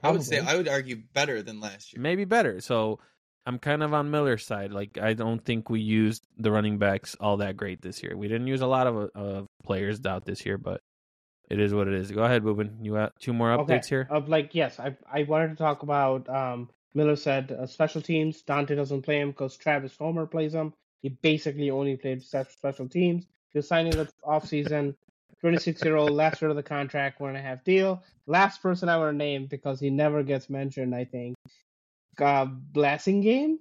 I 0.00 0.12
would 0.12 0.22
say 0.22 0.38
I 0.38 0.56
would 0.56 0.68
argue 0.68 0.96
better 1.12 1.42
than 1.42 1.58
last 1.58 1.92
year. 1.92 2.00
Maybe 2.00 2.24
better. 2.24 2.60
So 2.60 3.00
I'm 3.48 3.58
kind 3.58 3.82
of 3.82 3.94
on 3.94 4.10
Miller's 4.10 4.44
side. 4.44 4.72
Like 4.72 4.98
I 4.98 5.14
don't 5.14 5.42
think 5.42 5.70
we 5.70 5.80
used 5.80 6.22
the 6.36 6.52
running 6.52 6.76
backs 6.76 7.16
all 7.18 7.38
that 7.38 7.56
great 7.56 7.80
this 7.80 8.02
year. 8.02 8.14
We 8.14 8.28
didn't 8.28 8.46
use 8.46 8.60
a 8.60 8.66
lot 8.66 8.86
of 8.86 9.10
uh, 9.14 9.42
players 9.64 10.04
out 10.04 10.26
this 10.26 10.44
year, 10.44 10.58
but 10.58 10.82
it 11.48 11.58
is 11.58 11.72
what 11.72 11.88
it 11.88 11.94
is. 11.94 12.10
Go 12.10 12.24
ahead, 12.24 12.42
Boobin. 12.42 12.84
You 12.84 12.92
got 12.92 13.18
two 13.18 13.32
more 13.32 13.56
updates 13.56 13.70
Okay, 13.70 13.88
here. 13.88 14.08
Of 14.10 14.28
like, 14.28 14.54
yes, 14.54 14.78
I 14.78 14.94
I 15.10 15.22
wanted 15.22 15.48
to 15.48 15.54
talk 15.54 15.82
about. 15.82 16.28
Um, 16.28 16.68
Miller 16.92 17.16
said 17.16 17.50
uh, 17.50 17.66
special 17.66 18.02
teams. 18.02 18.42
Dante 18.42 18.76
doesn't 18.76 19.00
play 19.00 19.18
him 19.18 19.30
because 19.30 19.56
Travis 19.56 19.96
Homer 19.96 20.26
plays 20.26 20.52
him. 20.52 20.74
He 21.00 21.08
basically 21.08 21.70
only 21.70 21.96
played 21.96 22.22
special 22.22 22.86
teams. 22.86 23.24
He 23.52 23.58
was 23.60 23.66
signing 23.66 23.92
the 23.92 24.10
off 24.24 24.46
season. 24.46 24.94
26 25.40 25.84
year 25.84 25.96
old, 25.96 26.10
last 26.10 26.42
year 26.42 26.50
of 26.50 26.56
the 26.56 26.62
contract, 26.62 27.20
one 27.20 27.30
and 27.30 27.38
a 27.38 27.40
half 27.40 27.64
deal. 27.64 28.02
Last 28.26 28.60
person 28.60 28.90
I 28.90 28.98
want 28.98 29.14
to 29.14 29.16
name 29.16 29.46
because 29.46 29.80
he 29.80 29.88
never 29.88 30.22
gets 30.22 30.50
mentioned. 30.50 30.94
I 30.94 31.06
think. 31.06 31.34
Uh, 32.20 32.46
Blasingame. 32.72 33.56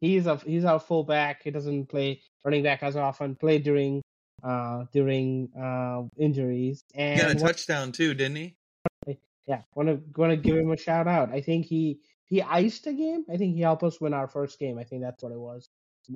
He's 0.00 0.26
a 0.26 0.36
he's 0.36 0.64
our 0.64 0.78
fullback. 0.80 1.42
He 1.42 1.50
doesn't 1.50 1.86
play 1.86 2.20
running 2.44 2.62
back 2.62 2.82
as 2.82 2.96
often. 2.96 3.36
Played 3.36 3.62
during 3.64 4.02
uh 4.42 4.84
during 4.92 5.48
uh 5.58 6.02
injuries 6.18 6.82
and 6.94 7.18
He 7.18 7.22
got 7.26 7.30
a 7.30 7.34
what- 7.42 7.52
touchdown 7.52 7.92
too, 7.92 8.12
didn't 8.14 8.36
he? 8.36 8.56
yeah, 9.46 9.62
want 9.74 9.88
to 9.88 10.00
want 10.20 10.30
to 10.30 10.36
give 10.36 10.56
him 10.56 10.70
a 10.70 10.76
shout 10.76 11.06
out. 11.06 11.30
I 11.32 11.40
think 11.40 11.66
he 11.66 12.00
he 12.26 12.42
iced 12.42 12.86
a 12.86 12.92
game. 12.92 13.24
I 13.30 13.36
think 13.36 13.54
he 13.54 13.60
helped 13.62 13.82
us 13.82 14.00
win 14.00 14.12
our 14.12 14.28
first 14.28 14.58
game. 14.58 14.78
I 14.78 14.84
think 14.84 15.02
that's 15.02 15.22
what 15.22 15.32
it 15.32 15.38
was. 15.38 15.66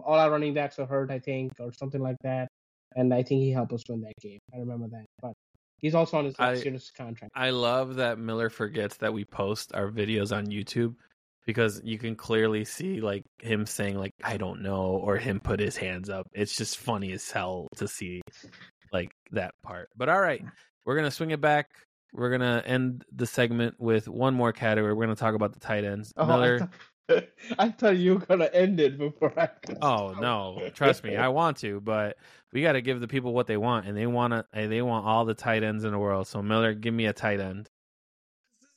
All 0.04 0.18
our 0.18 0.30
running 0.30 0.52
backs 0.52 0.78
are 0.78 0.86
hurt, 0.86 1.10
I 1.10 1.18
think, 1.18 1.52
or 1.58 1.72
something 1.72 2.02
like 2.02 2.16
that, 2.22 2.48
and 2.96 3.14
I 3.14 3.22
think 3.22 3.40
he 3.42 3.50
helped 3.50 3.72
us 3.72 3.82
win 3.88 4.02
that 4.02 4.14
game. 4.20 4.38
I 4.54 4.58
remember 4.58 4.88
that. 4.88 5.06
But 5.22 5.32
he's 5.78 5.94
also 5.94 6.18
on 6.18 6.26
his 6.26 6.34
I- 6.38 6.54
year's 6.54 6.90
contract. 6.90 7.32
I 7.34 7.50
love 7.50 7.94
that 7.96 8.18
Miller 8.18 8.50
forgets 8.50 8.98
that 8.98 9.14
we 9.14 9.24
post 9.24 9.74
our 9.74 9.90
videos 9.90 10.36
on 10.36 10.46
YouTube 10.48 10.96
because 11.48 11.80
you 11.82 11.96
can 11.96 12.14
clearly 12.14 12.62
see 12.62 13.00
like 13.00 13.24
him 13.40 13.64
saying 13.64 13.96
like 13.96 14.12
I 14.22 14.36
don't 14.36 14.60
know 14.60 15.00
or 15.02 15.16
him 15.16 15.40
put 15.40 15.60
his 15.60 15.78
hands 15.78 16.10
up. 16.10 16.28
It's 16.34 16.54
just 16.54 16.76
funny 16.76 17.10
as 17.12 17.30
hell 17.30 17.68
to 17.76 17.88
see 17.88 18.20
like 18.92 19.12
that 19.32 19.54
part. 19.62 19.88
But 19.96 20.10
all 20.10 20.20
right, 20.20 20.44
we're 20.84 20.94
gonna 20.94 21.10
swing 21.10 21.30
it 21.30 21.40
back. 21.40 21.70
We're 22.12 22.30
gonna 22.30 22.62
end 22.66 23.06
the 23.10 23.26
segment 23.26 23.76
with 23.80 24.08
one 24.08 24.34
more 24.34 24.52
category. 24.52 24.92
We're 24.92 25.06
gonna 25.06 25.16
talk 25.16 25.34
about 25.34 25.54
the 25.54 25.60
tight 25.60 25.84
ends. 25.84 26.12
Oh, 26.18 26.24
I 26.24 26.26
Miller. 26.26 26.70
I 27.58 27.70
thought 27.70 27.96
you 27.96 28.16
were 28.16 28.26
gonna 28.26 28.50
end 28.52 28.78
it 28.78 28.98
before 28.98 29.32
I. 29.40 29.48
Oh 29.80 30.14
no, 30.20 30.68
trust 30.74 31.02
me, 31.02 31.16
I 31.16 31.28
want 31.28 31.56
to, 31.58 31.80
but 31.80 32.18
we 32.52 32.60
got 32.60 32.72
to 32.72 32.82
give 32.82 33.00
the 33.00 33.08
people 33.08 33.32
what 33.32 33.46
they 33.46 33.56
want, 33.56 33.86
and 33.86 33.96
they 33.96 34.06
want 34.06 34.34
to. 34.34 34.44
They 34.52 34.82
want 34.82 35.06
all 35.06 35.24
the 35.24 35.32
tight 35.32 35.62
ends 35.62 35.84
in 35.84 35.92
the 35.92 35.98
world. 35.98 36.26
So 36.26 36.42
Miller, 36.42 36.74
give 36.74 36.92
me 36.92 37.06
a 37.06 37.14
tight 37.14 37.40
end. 37.40 37.70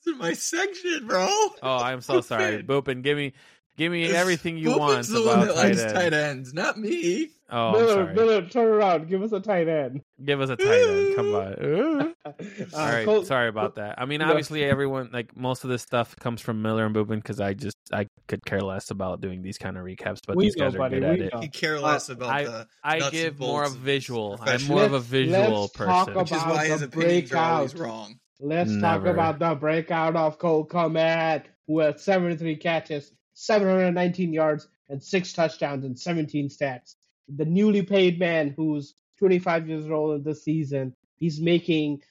This 0.06 0.14
is 0.16 0.20
my 0.20 0.34
section, 0.34 1.08
bro. 1.08 1.28
Oh, 1.62 1.78
I'm 1.78 2.02
so 2.02 2.22
sorry, 2.22 2.64
Boopin. 2.64 3.04
Give 3.04 3.18
me, 3.18 3.34
give 3.78 3.92
me 3.92 4.06
everything 4.06 4.58
you 4.58 4.78
want 4.78 5.06
the 5.08 5.22
one 5.22 5.44
about 5.44 5.48
that 5.48 5.56
tight 5.56 5.64
likes 5.68 5.80
ends. 5.80 5.94
tight 5.94 6.14
ends, 6.14 6.54
not 6.54 6.78
me. 6.78 7.30
Oh, 7.54 7.68
I'm 7.68 7.74
Miller, 7.74 7.88
sorry. 7.94 8.14
Miller, 8.16 8.42
turn 8.48 8.68
around. 8.68 9.10
Give 9.10 9.22
us 9.22 9.32
a 9.34 9.42
tight 9.42 9.68
end. 9.68 10.02
Give 10.24 10.40
us 10.40 10.50
a 10.50 10.56
tight 10.56 10.68
end. 10.68 11.16
Come 11.18 11.36
on. 11.36 11.56
Ooh. 11.64 12.14
Uh, 12.26 12.32
All 12.74 12.86
right, 12.88 13.04
Col- 13.06 13.26
sorry 13.26 13.50
about 13.50 13.76
that. 13.76 14.00
I 14.02 14.06
mean, 14.06 14.20
No. 14.22 14.30
obviously, 14.30 14.64
everyone 14.64 15.10
like 15.12 15.36
most 15.36 15.64
of 15.66 15.70
this 15.70 15.82
stuff 15.82 16.16
comes 16.16 16.40
from 16.42 16.62
Miller 16.62 16.86
and 16.86 16.96
Boopin 16.96 17.18
because 17.18 17.42
I 17.42 17.54
just 17.54 17.76
I 17.92 18.08
could 18.28 18.44
care 18.46 18.62
less 18.62 18.90
about 18.90 19.20
doing 19.22 19.42
these 19.42 19.58
kind 19.58 19.78
of 19.78 19.84
recaps, 19.84 20.20
but 20.26 20.38
We 20.38 20.46
these 20.46 20.56
know, 20.56 20.66
guys 20.68 20.76
are 20.76 20.78
buddy, 20.80 21.00
good 21.02 21.04
at 21.04 21.20
we 21.20 21.26
it. 21.26 21.34
know. 21.34 21.42
You 21.42 21.50
care 21.50 21.80
less 21.80 22.08
about 22.10 22.30
I- 22.30 22.44
the. 22.46 22.68
I 22.84 22.94
nuts 23.00 23.06
and 23.08 23.12
give 23.14 23.40
more 23.40 23.62
bolts 23.64 23.72
of 23.72 23.76
of 23.78 23.82
visual. 23.84 24.40
I'm 24.42 24.66
more 24.68 24.84
of 24.84 24.92
a 24.94 24.96
Let's- 24.96 25.06
visual 25.08 25.62
let's 25.62 25.74
talk 25.74 26.08
person. 26.08 26.14
which 26.16 26.32
is 26.32 26.38
about 26.42 26.56
why 26.56 26.68
his 26.68 26.80
the 26.80 26.86
opinions 26.88 27.34
are 27.34 27.54
always 27.54 27.76
wrong. 27.76 28.16
Let's 28.44 28.72
Never. 28.72 28.82
talk 28.82 29.06
about 29.06 29.40
the 29.40 29.54
breakout 29.54 30.16
of 30.16 30.40
Cole 30.40 30.66
Kmet, 30.66 31.44
with 31.68 32.02
73 32.02 32.56
catches, 32.56 33.12
719 33.34 34.34
yards, 34.34 34.68
and 34.90 35.02
six 35.02 35.32
touchdowns 35.32 35.86
and 35.86 35.98
17 35.98 36.50
stats. 36.50 36.96
The 37.30 37.46
newly 37.46 37.84
paid 37.84 38.20
man 38.20 38.54
who's 38.58 38.96
25 39.20 39.70
years 39.70 39.90
old 39.90 40.16
in 40.16 40.24
this 40.24 40.44
season. 40.44 40.96
He's 41.18 41.40
making 41.40 42.02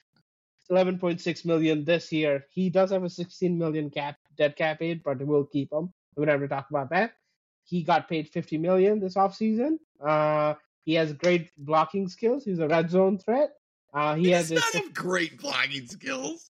11.6 0.71 1.45
million 1.45 1.83
this 1.83 2.11
year. 2.13 2.45
He 2.49 2.69
does 2.69 2.91
have 2.91 3.03
a 3.03 3.09
16 3.09 3.57
million 3.57 3.89
cap 3.89 4.15
dead 4.37 4.55
cap 4.55 4.79
hit, 4.79 5.03
but 5.03 5.23
we'll 5.23 5.45
keep 5.45 5.71
him. 5.71 5.91
We 6.15 6.25
don't 6.25 6.39
have 6.39 6.49
to 6.49 6.55
talk 6.55 6.69
about 6.69 6.89
that. 6.91 7.11
He 7.65 7.83
got 7.83 8.07
paid 8.07 8.29
50 8.29 8.57
million 8.57 8.99
this 8.99 9.15
offseason. 9.15 9.79
Uh, 10.03 10.55
he 10.85 10.93
has 10.93 11.11
great 11.13 11.51
blocking 11.57 12.07
skills. 12.07 12.45
He's 12.45 12.59
a 12.59 12.67
red 12.67 12.89
zone 12.89 13.17
threat. 13.19 13.51
Uh, 13.93 14.15
he 14.15 14.25
He 14.25 14.29
has 14.31 14.49
does 14.49 14.61
this. 14.61 14.73
not 14.75 14.83
have 14.85 14.93
great 14.93 15.39
blocking 15.39 15.87
skills. 15.87 16.49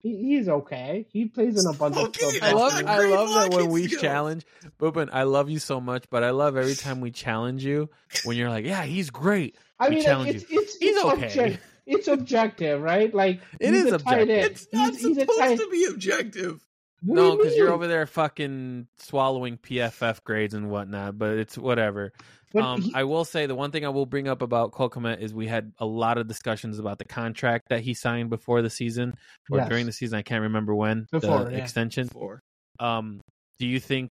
He, 0.00 0.16
he's 0.36 0.48
okay. 0.48 1.06
He 1.10 1.26
plays 1.26 1.58
in 1.58 1.68
a 1.68 1.76
bunch 1.76 1.96
Okay, 1.96 2.24
of 2.26 2.32
stuff. 2.32 2.42
I 2.42 2.52
love 2.52 2.72
I 2.86 3.06
love 3.08 3.50
that 3.50 3.56
when 3.58 3.68
we 3.70 3.88
skills. 3.88 4.00
challenge 4.00 4.46
Boopin, 4.78 5.08
I 5.12 5.24
love 5.24 5.50
you 5.50 5.58
so 5.58 5.80
much, 5.80 6.04
but 6.08 6.22
I 6.22 6.30
love 6.30 6.56
every 6.56 6.76
time 6.76 7.00
we 7.00 7.10
challenge 7.10 7.64
you 7.64 7.90
when 8.24 8.36
you're 8.36 8.48
like, 8.48 8.64
Yeah, 8.64 8.84
he's 8.84 9.10
great. 9.10 9.56
I 9.80 9.88
we 9.88 9.96
mean, 9.96 10.04
challenge 10.04 10.34
it's, 10.36 10.44
it's, 10.48 10.76
He's 10.76 10.96
it's 10.96 11.04
okay. 11.04 11.24
object- 11.26 11.62
it's 11.86 12.06
objective, 12.08 12.80
right? 12.80 13.12
Like 13.12 13.40
it 13.58 13.74
is 13.74 13.86
a 13.92 13.98
tight 13.98 14.22
objective. 14.22 14.52
It's 14.52 14.66
not 14.72 14.92
he's, 14.92 15.00
he's 15.02 15.16
a 15.16 15.20
supposed 15.22 15.38
tight. 15.40 15.58
to 15.58 15.68
be 15.70 15.84
objective. 15.86 16.64
What 17.00 17.14
No, 17.16 17.36
because 17.36 17.56
you're 17.56 17.72
over 17.72 17.86
there 17.86 18.06
fucking 18.06 18.88
swallowing 18.98 19.56
PFF 19.58 20.24
grades 20.24 20.54
and 20.54 20.68
whatnot, 20.70 21.16
but 21.18 21.38
it's 21.38 21.56
whatever. 21.56 22.12
But 22.52 22.62
um, 22.64 22.82
he- 22.82 22.92
I 22.94 23.04
will 23.04 23.24
say 23.24 23.46
the 23.46 23.54
one 23.54 23.70
thing 23.70 23.84
I 23.84 23.90
will 23.90 24.06
bring 24.06 24.26
up 24.26 24.42
about 24.42 24.72
Cole 24.72 24.90
Kmet 24.90 25.20
is 25.20 25.32
we 25.34 25.46
had 25.46 25.72
a 25.78 25.86
lot 25.86 26.18
of 26.18 26.26
discussions 26.26 26.78
about 26.78 26.98
the 26.98 27.04
contract 27.04 27.68
that 27.68 27.80
he 27.82 27.94
signed 27.94 28.30
before 28.30 28.62
the 28.62 28.70
season 28.70 29.14
or 29.50 29.58
Yes. 29.58 29.68
during 29.68 29.86
the 29.86 29.92
season. 29.92 30.18
I 30.18 30.22
can't 30.22 30.42
remember 30.42 30.74
when 30.74 31.06
Before, 31.12 31.44
the 31.44 31.52
yeah. 31.52 31.58
extension. 31.58 32.08
Four. 32.08 32.40
Um, 32.80 33.20
do 33.58 33.66
you 33.66 33.78
think 33.80 34.10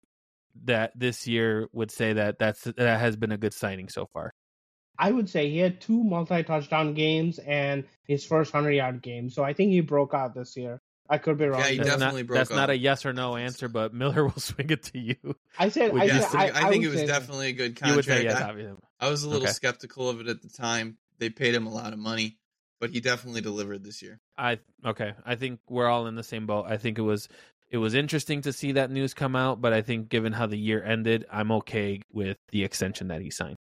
that 0.66 0.92
this 0.96 1.28
year 1.28 1.68
would 1.74 1.92
say 1.92 2.14
that 2.14 2.40
that's 2.40 2.64
that 2.64 3.00
has 3.00 3.16
been 3.16 3.32
a 3.32 3.38
good 3.38 3.54
signing 3.54 3.90
so 3.90 4.08
far? 4.14 4.32
I 4.98 5.12
would 5.12 5.30
say 5.30 5.50
he 5.50 5.58
had 5.58 5.82
two 5.82 6.04
multi-touchdown 6.04 6.94
games 6.94 7.40
and 7.40 7.86
his 8.08 8.26
first 8.26 8.52
hundred-yard 8.52 9.02
game. 9.02 9.30
So 9.30 9.44
I 9.44 9.54
think 9.54 9.72
he 9.72 9.82
broke 9.82 10.14
out 10.14 10.34
this 10.36 10.56
year. 10.58 10.80
I 11.12 11.18
could 11.18 11.38
be 11.38 11.46
wrong. 11.46 11.60
Yeah, 11.60 11.68
he. 11.68 11.78
That's 11.78 11.90
definitely 11.90 12.22
not, 12.24 12.28
broke 12.28 12.38
That's 12.38 12.50
not 12.52 12.70
a 12.70 12.78
yes 12.78 13.06
or 13.06 13.12
no 13.14 13.36
answer, 13.36 13.68
but 13.68 13.94
Miller 13.94 14.24
will 14.28 14.40
swing 14.40 14.70
it 14.70 14.84
to 14.84 14.98
you. 15.00 15.16
I 15.60 15.70
said. 15.70 15.92
Would 15.94 16.02
I, 16.02 16.06
you 16.06 16.12
said 16.14 16.30
say- 16.30 16.52
I, 16.56 16.70
think 16.70 16.84
it 16.84 16.88
was 16.90 17.00
say 17.00 17.06
that. 17.06 17.20
definitely 17.20 17.50
a 17.50 17.54
good 17.54 17.80
You 17.86 17.96
would 17.96 18.06
contract. 18.06 18.06
say 18.08 18.24
yes, 18.24 18.38
I- 18.42 18.50
obviously. 18.50 18.78
I 19.00 19.10
was 19.10 19.24
a 19.24 19.28
little 19.30 19.44
Okay. 19.44 19.52
skeptical 19.52 20.10
of 20.10 20.22
it 20.22 20.28
at 20.28 20.42
the 20.42 20.50
time. 20.50 20.98
They 21.20 21.30
paid 21.30 21.54
him 21.54 21.68
a 21.68 21.74
lot 21.74 21.94
of 21.94 22.00
money, 22.00 22.38
but 22.80 22.90
he 22.92 23.00
definitely 23.02 23.42
delivered 23.42 23.84
this 23.84 24.02
year. 24.02 24.20
I 24.38 24.60
okay. 24.86 25.14
I 25.26 25.36
think 25.36 25.60
we're 25.70 25.88
all 25.88 26.08
in 26.08 26.16
the 26.16 26.24
same 26.24 26.48
boat. 26.48 26.66
I 26.68 26.78
think 26.78 26.98
it 26.98 27.04
was 27.04 27.28
It 27.70 27.78
was 27.78 27.94
interesting 27.94 28.42
to 28.44 28.54
see 28.54 28.72
that 28.74 28.90
news 28.92 29.14
come 29.14 29.36
out, 29.36 29.60
but 29.62 29.74
I 29.74 29.82
think 29.82 30.10
given 30.10 30.34
how 30.34 30.46
the 30.48 30.58
year 30.58 30.84
ended, 30.84 31.26
I'm 31.32 31.52
okay 31.52 32.02
with 32.12 32.38
the 32.52 32.64
extension 32.64 33.10
that 33.10 33.22
he 33.22 33.30
signed. 33.32 33.58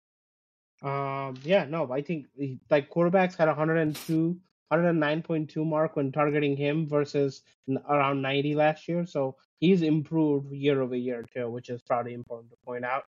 Um, 0.82 1.36
yeah, 1.44 1.66
no, 1.66 1.92
I 1.92 2.02
think 2.02 2.28
he- 2.38 2.60
like 2.70 2.90
quarterbacks 2.90 3.36
had 3.38 3.48
102, 3.48 4.38
109.2 4.72 5.66
mark 5.66 5.96
when 5.96 6.12
targeting 6.12 6.58
him 6.58 6.88
versus 6.88 7.42
around 7.90 8.22
90 8.22 8.56
last 8.56 8.88
year. 8.88 9.06
So 9.06 9.36
he's 9.60 9.82
improved 9.82 10.52
year 10.52 10.82
over 10.82 10.96
year 10.96 11.24
too, 11.34 11.50
which 11.50 11.70
is 11.70 11.82
probably 11.82 12.14
important 12.14 12.52
to 12.52 12.58
point 12.66 12.86
out. 12.86 13.04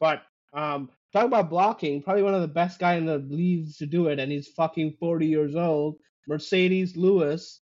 But 0.00 0.22
um, 0.52 0.90
talk 1.12 1.24
about 1.24 1.50
blocking, 1.50 2.02
probably 2.02 2.22
one 2.22 2.34
of 2.34 2.42
the 2.42 2.48
best 2.48 2.78
guy 2.78 2.94
in 2.94 3.06
the 3.06 3.18
leagues 3.18 3.76
to 3.78 3.86
do 3.86 4.08
it, 4.08 4.18
and 4.18 4.30
he's 4.30 4.48
fucking 4.48 4.96
40 4.98 5.26
years 5.26 5.54
old. 5.54 5.96
Marcedes 6.28 6.96
Lewis. 6.96 7.60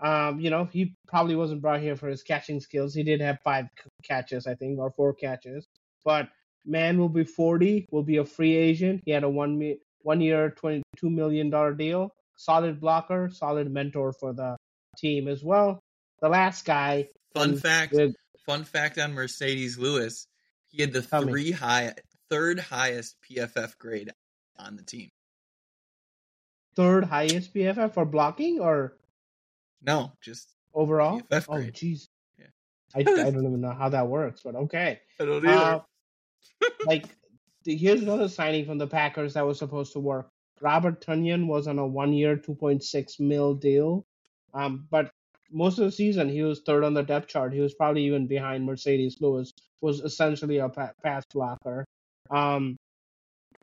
Um, 0.00 0.40
you 0.40 0.48
know, 0.48 0.64
he 0.64 0.96
probably 1.08 1.36
wasn't 1.36 1.60
brought 1.60 1.80
here 1.80 1.96
for 1.96 2.08
his 2.08 2.22
catching 2.22 2.58
skills. 2.58 2.94
He 2.94 3.02
did 3.02 3.20
have 3.20 3.40
five 3.44 3.66
catches, 4.02 4.46
I 4.46 4.54
think, 4.54 4.78
or 4.78 4.90
four 4.92 5.12
catches. 5.12 5.68
But 6.04 6.28
man 6.64 6.98
will 6.98 7.10
be 7.10 7.24
40, 7.24 7.86
will 7.90 8.02
be 8.02 8.16
a 8.16 8.24
free 8.24 8.56
agent. 8.56 9.02
He 9.04 9.10
had 9.10 9.24
a 9.24 9.28
one 9.28 9.76
one 10.02 10.20
year, 10.22 10.50
22 10.52 11.10
million 11.10 11.50
dollar 11.50 11.74
deal. 11.74 12.14
Solid 12.44 12.80
blocker, 12.80 13.28
solid 13.30 13.70
mentor 13.70 14.14
for 14.14 14.32
the 14.32 14.56
team 14.96 15.28
as 15.28 15.44
well. 15.44 15.78
The 16.22 16.28
last 16.30 16.64
guy, 16.64 17.10
Fun 17.34 17.58
fact. 17.58 17.92
with- 17.92 18.14
Fun 18.46 18.64
fact 18.64 18.98
on 18.98 19.12
Marcedes 19.14 19.76
Lewis. 19.78 20.26
He 20.68 20.80
had 20.80 20.92
the 20.94 21.02
Tell 21.02 21.22
me. 21.22 21.30
three 21.32 21.50
high, 21.50 21.92
third 22.30 22.58
highest 22.58 23.14
PFF 23.28 23.76
grade 23.76 24.10
on 24.58 24.76
the 24.76 24.82
team. 24.82 25.10
third 26.76 27.04
highest 27.04 27.52
PFF 27.52 27.92
for 27.92 28.06
blocking 28.06 28.58
or 28.60 28.96
No, 29.82 30.12
just 30.22 30.48
overall. 30.72 31.20
PFF 31.20 31.46
Oh, 31.48 31.54
jeez. 31.70 32.08
Yeah. 32.38 32.46
I, 32.94 33.00
I 33.00 33.02
don't 33.30 33.44
even 33.44 33.60
know 33.60 33.72
how 33.72 33.90
that 33.90 34.08
works, 34.08 34.40
but 34.42 34.54
okay. 34.54 35.00
I 35.20 35.24
don't 35.26 35.46
Uh, 35.46 35.80
like, 36.86 37.04
here's 37.66 38.00
another 38.02 38.28
signing 38.28 38.64
from 38.64 38.78
the 38.78 38.86
Packers 38.86 39.34
that 39.34 39.46
was 39.46 39.58
supposed 39.58 39.92
to 39.92 40.00
work. 40.00 40.30
Robert 40.60 41.04
Tonyan 41.04 41.46
was 41.46 41.66
on 41.66 41.78
a 41.78 41.86
one-year, 41.86 42.36
2.6 42.36 43.20
mil 43.20 43.54
deal, 43.54 44.04
um, 44.54 44.86
but 44.90 45.10
most 45.50 45.78
of 45.78 45.84
the 45.84 45.92
season 45.92 46.28
he 46.28 46.42
was 46.42 46.60
third 46.60 46.84
on 46.84 46.94
the 46.94 47.02
depth 47.02 47.28
chart. 47.28 47.52
He 47.52 47.60
was 47.60 47.74
probably 47.74 48.04
even 48.04 48.26
behind 48.26 48.68
Marcedes 48.68 49.20
Lewis, 49.20 49.52
was 49.80 50.00
essentially 50.00 50.58
a 50.58 50.68
pa- 50.68 50.92
pass 51.02 51.24
blocker. 51.32 51.84
Um, 52.30 52.76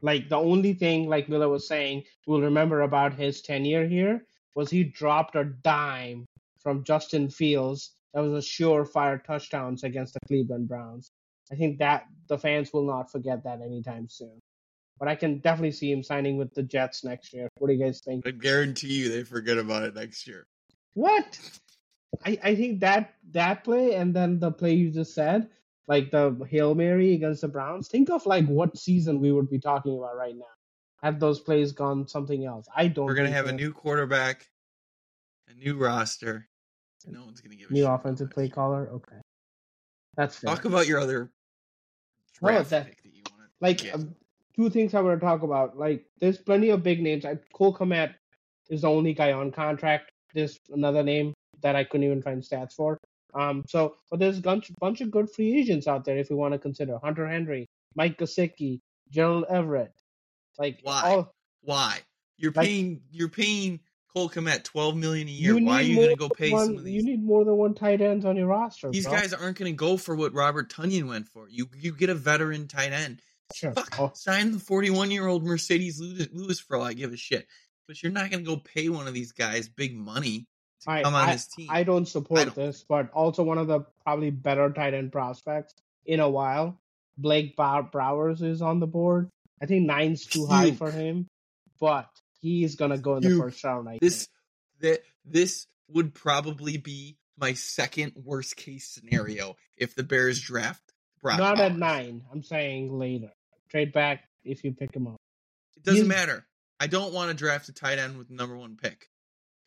like 0.02 0.30
the 0.30 0.38
only 0.38 0.74
thing, 0.74 1.08
like 1.08 1.30
Miller 1.30 1.50
was 1.50 1.68
saying, 1.68 2.04
we'll 2.26 2.42
remember 2.42 2.82
about 2.82 3.14
his 3.14 3.42
tenure 3.42 3.88
here 3.88 4.26
was 4.56 4.70
he 4.70 4.84
dropped 4.84 5.36
a 5.36 5.46
dime 5.46 6.26
from 6.60 6.84
Justin 6.84 7.30
Fields. 7.30 7.92
That 8.14 8.22
was 8.22 8.34
a 8.34 8.48
surefire 8.48 9.24
touchdowns 9.24 9.84
against 9.84 10.14
the 10.14 10.20
Cleveland 10.28 10.68
Browns. 10.68 11.12
I 11.52 11.56
think 11.56 11.78
that 11.80 12.06
the 12.28 12.38
fans 12.38 12.74
will 12.74 12.86
not 12.86 13.12
forget 13.12 13.44
that 13.44 13.62
anytime 13.62 14.08
soon. 14.10 14.40
But 15.00 15.08
I 15.08 15.16
can 15.16 15.40
definitely 15.40 15.72
see 15.72 15.92
him 15.92 16.02
signing 16.04 16.38
with 16.38 16.54
the 16.54 16.64
Jets 16.64 17.04
next 17.04 17.34
year. 17.34 17.50
What 17.60 17.68
do 17.68 17.74
you 17.76 17.84
guys 17.84 18.02
think? 18.04 18.26
I 18.28 18.32
guarantee 18.32 18.94
you 19.04 19.10
they 19.10 19.24
forget 19.24 19.58
about 19.58 19.84
it 19.84 19.96
next 19.96 20.28
year. 20.28 20.48
What? 20.94 21.40
I, 22.26 22.40
I 22.44 22.56
think 22.56 22.80
that 22.80 23.14
that 23.32 23.64
play 23.64 23.94
and 23.96 24.16
then 24.16 24.40
the 24.40 24.52
play 24.52 24.74
you 24.74 24.90
just 24.90 25.14
said, 25.14 25.50
like 25.88 26.10
the 26.10 26.36
Hail 26.50 26.74
Mary 26.74 27.14
against 27.14 27.42
the 27.42 27.48
Browns, 27.48 27.88
think 27.90 28.10
of 28.10 28.26
like 28.26 28.48
what 28.48 28.76
season 28.78 29.20
we 29.20 29.32
would 29.32 29.50
be 29.50 29.60
talking 29.60 29.96
about 29.98 30.16
right 30.18 30.36
now. 30.36 30.46
Have 31.04 31.20
those 31.20 31.40
plays 31.40 31.74
gone 31.74 32.08
something 32.08 32.44
else? 32.44 32.66
I 32.76 32.88
don't 32.88 33.06
We're 33.06 33.14
gonna 33.14 33.30
have 33.30 33.46
a 33.46 33.52
new 33.52 33.72
quarterback, 33.72 34.48
a 35.48 35.54
new 35.54 35.78
roster. 35.78 36.48
No 37.06 37.24
one's 37.24 37.40
gonna 37.40 37.56
give 37.56 37.70
a 37.70 37.74
new 37.74 37.86
offensive 37.86 38.32
play 38.32 38.50
caller. 38.50 38.90
Okay. 38.92 39.18
That's 40.16 40.36
fair. 40.38 40.56
Talk 40.56 40.66
about 40.66 40.88
your 40.88 41.00
other 41.00 41.30
No, 42.42 42.50
draft 42.50 42.72
that- 42.72 42.86
that 42.88 42.96
you 43.14 43.22
want. 43.32 43.52
like 43.62 43.82
two 44.58 44.70
things 44.70 44.94
I 44.94 45.02
want 45.02 45.20
to 45.20 45.26
talk 45.26 45.44
about. 45.44 45.78
Like, 45.78 46.06
there's 46.20 46.38
plenty 46.38 46.70
of 46.70 46.84
big 46.84 47.02
names. 47.02 47.26
I, 47.26 47.38
Cole 47.54 47.76
Kmet 47.76 48.16
is 48.70 48.82
the 48.82 48.90
only 48.90 49.14
guy 49.14 49.32
on 49.32 49.52
contract. 49.52 50.12
There's 50.34 50.58
another 50.72 51.04
name 51.04 51.34
that 51.62 51.76
I 51.76 51.84
couldn't 51.84 52.06
even 52.06 52.22
find 52.22 52.42
stats 52.42 52.74
for. 52.74 52.98
Um, 53.34 53.64
so, 53.68 53.96
but 54.10 54.20
there's 54.20 54.40
a 54.40 54.42
bunch, 54.42 54.72
bunch 54.80 55.02
of 55.02 55.12
good 55.12 55.30
free 55.30 55.60
agents 55.60 55.88
out 55.88 56.06
there 56.06 56.18
if 56.18 56.30
we 56.30 56.36
want 56.36 56.54
to 56.54 56.60
consider 56.60 56.98
Hunter 57.04 57.28
Henry, 57.28 57.68
Mike 57.96 58.18
Gesicki, 58.18 58.80
Gerald 59.12 59.46
Everett. 59.50 59.94
Like, 60.58 60.80
Why? 60.84 61.02
all, 61.06 61.32
Why? 61.62 62.00
You're 62.38 62.52
Like- 62.52 62.66
paying 62.66 63.02
you're 63.12 63.30
paying 63.30 63.80
Cole 64.14 64.30
Kmet 64.30 64.64
twelve 64.64 64.96
million 64.96 65.28
a 65.28 65.32
year. 65.32 65.60
Why 65.60 65.80
are 65.80 65.82
you 65.82 65.96
gonna 65.96 66.16
go 66.16 66.30
pay 66.30 66.52
one, 66.52 66.66
some 66.66 66.78
of 66.78 66.84
these? 66.84 66.96
You 66.96 67.04
need 67.04 67.24
more 67.24 67.44
than 67.46 67.58
one 67.58 67.74
tight 67.74 68.02
ends 68.02 68.26
on 68.26 68.36
your 68.38 68.48
roster. 68.48 68.90
These 68.92 69.06
bro. 69.08 69.14
guys 69.16 69.34
aren't 69.34 69.58
gonna 69.58 69.72
go 69.74 69.98
for 69.98 70.16
what 70.16 70.34
Robert 70.34 70.72
Tonyan 70.72 71.08
went 71.08 71.28
for. 71.28 71.48
You 71.50 71.68
you 71.76 71.94
get 71.94 72.10
a 72.10 72.16
veteran 72.16 72.68
tight 72.68 72.92
end. 72.94 73.22
Sure. 73.54 73.74
Fuck, 73.74 74.16
sign 74.18 74.52
the 74.52 74.60
41 74.60 75.12
year 75.12 75.28
old 75.28 75.44
Marcedes 75.44 76.00
Lewis, 76.00 76.60
for 76.60 76.78
all 76.78 76.84
I 76.84 76.94
give 76.94 77.14
a 77.14 77.18
shit. 77.18 77.48
But 77.88 78.04
you're 78.04 78.12
not 78.12 78.30
gonna 78.30 78.44
go 78.44 78.58
pay 78.58 78.90
one 78.90 79.08
of 79.08 79.14
these 79.14 79.32
guys 79.32 79.70
big 79.70 79.96
money 79.96 80.46
to 80.82 80.92
I, 80.92 81.04
come 81.04 81.16
on 81.16 81.30
I, 81.30 81.32
his 81.34 81.48
team. 81.48 81.68
I 81.70 81.84
don't 81.84 82.06
support 82.06 82.42
I 82.42 82.44
don't. 82.46 82.56
this, 82.56 82.86
but 82.88 83.12
also 83.12 83.44
one 83.44 83.58
of 83.58 83.68
the 83.68 83.82
probably 84.04 84.30
better 84.30 84.70
tight 84.72 84.94
end 84.94 85.12
prospects 85.12 85.74
in 86.06 86.20
a 86.20 86.30
while. 86.30 86.80
Blake 87.18 87.56
Bowers 87.56 88.42
is 88.42 88.62
on 88.62 88.80
the 88.80 88.88
board. 88.88 89.30
I 89.62 89.66
think 89.66 89.88
nine's 89.88 90.26
too 90.26 90.46
high 90.46 90.72
for 90.72 90.92
him, 90.92 91.28
but 91.80 92.08
he's 92.42 92.76
gonna 92.76 92.98
go 92.98 93.16
in 93.16 93.24
the 93.24 93.38
first 93.38 93.64
round. 93.64 93.88
I 93.90 93.98
this 94.02 94.28
that 94.82 95.02
this 95.26 95.68
would 95.90 96.14
probably 96.14 96.78
be 96.78 97.18
my 97.38 97.54
second 97.54 98.14
worst 98.16 98.56
case 98.56 98.88
scenario 98.88 99.56
if 99.78 99.96
the 99.96 100.04
Bears 100.04 100.42
draft 100.42 100.82
Brock. 101.22 101.40
Not 101.40 101.60
at 101.60 101.76
nine. 101.76 102.24
I'm 102.32 102.44
saying 102.44 102.98
later. 102.98 103.32
Trade 103.70 103.92
back 103.94 104.24
if 104.44 104.64
you 104.64 104.74
pick 104.74 104.96
him 104.96 105.08
up. 105.08 105.18
It 105.76 105.84
doesn't 105.84 106.06
He's- 106.06 106.08
matter. 106.08 106.46
I 106.80 106.88
don't 106.88 107.14
want 107.14 107.30
to 107.32 107.34
draft 107.36 107.70
a 107.70 107.74
tight 107.74 107.98
end 107.98 108.18
with 108.18 108.30
number 108.30 108.56
one 108.56 108.78
pick 108.78 109.10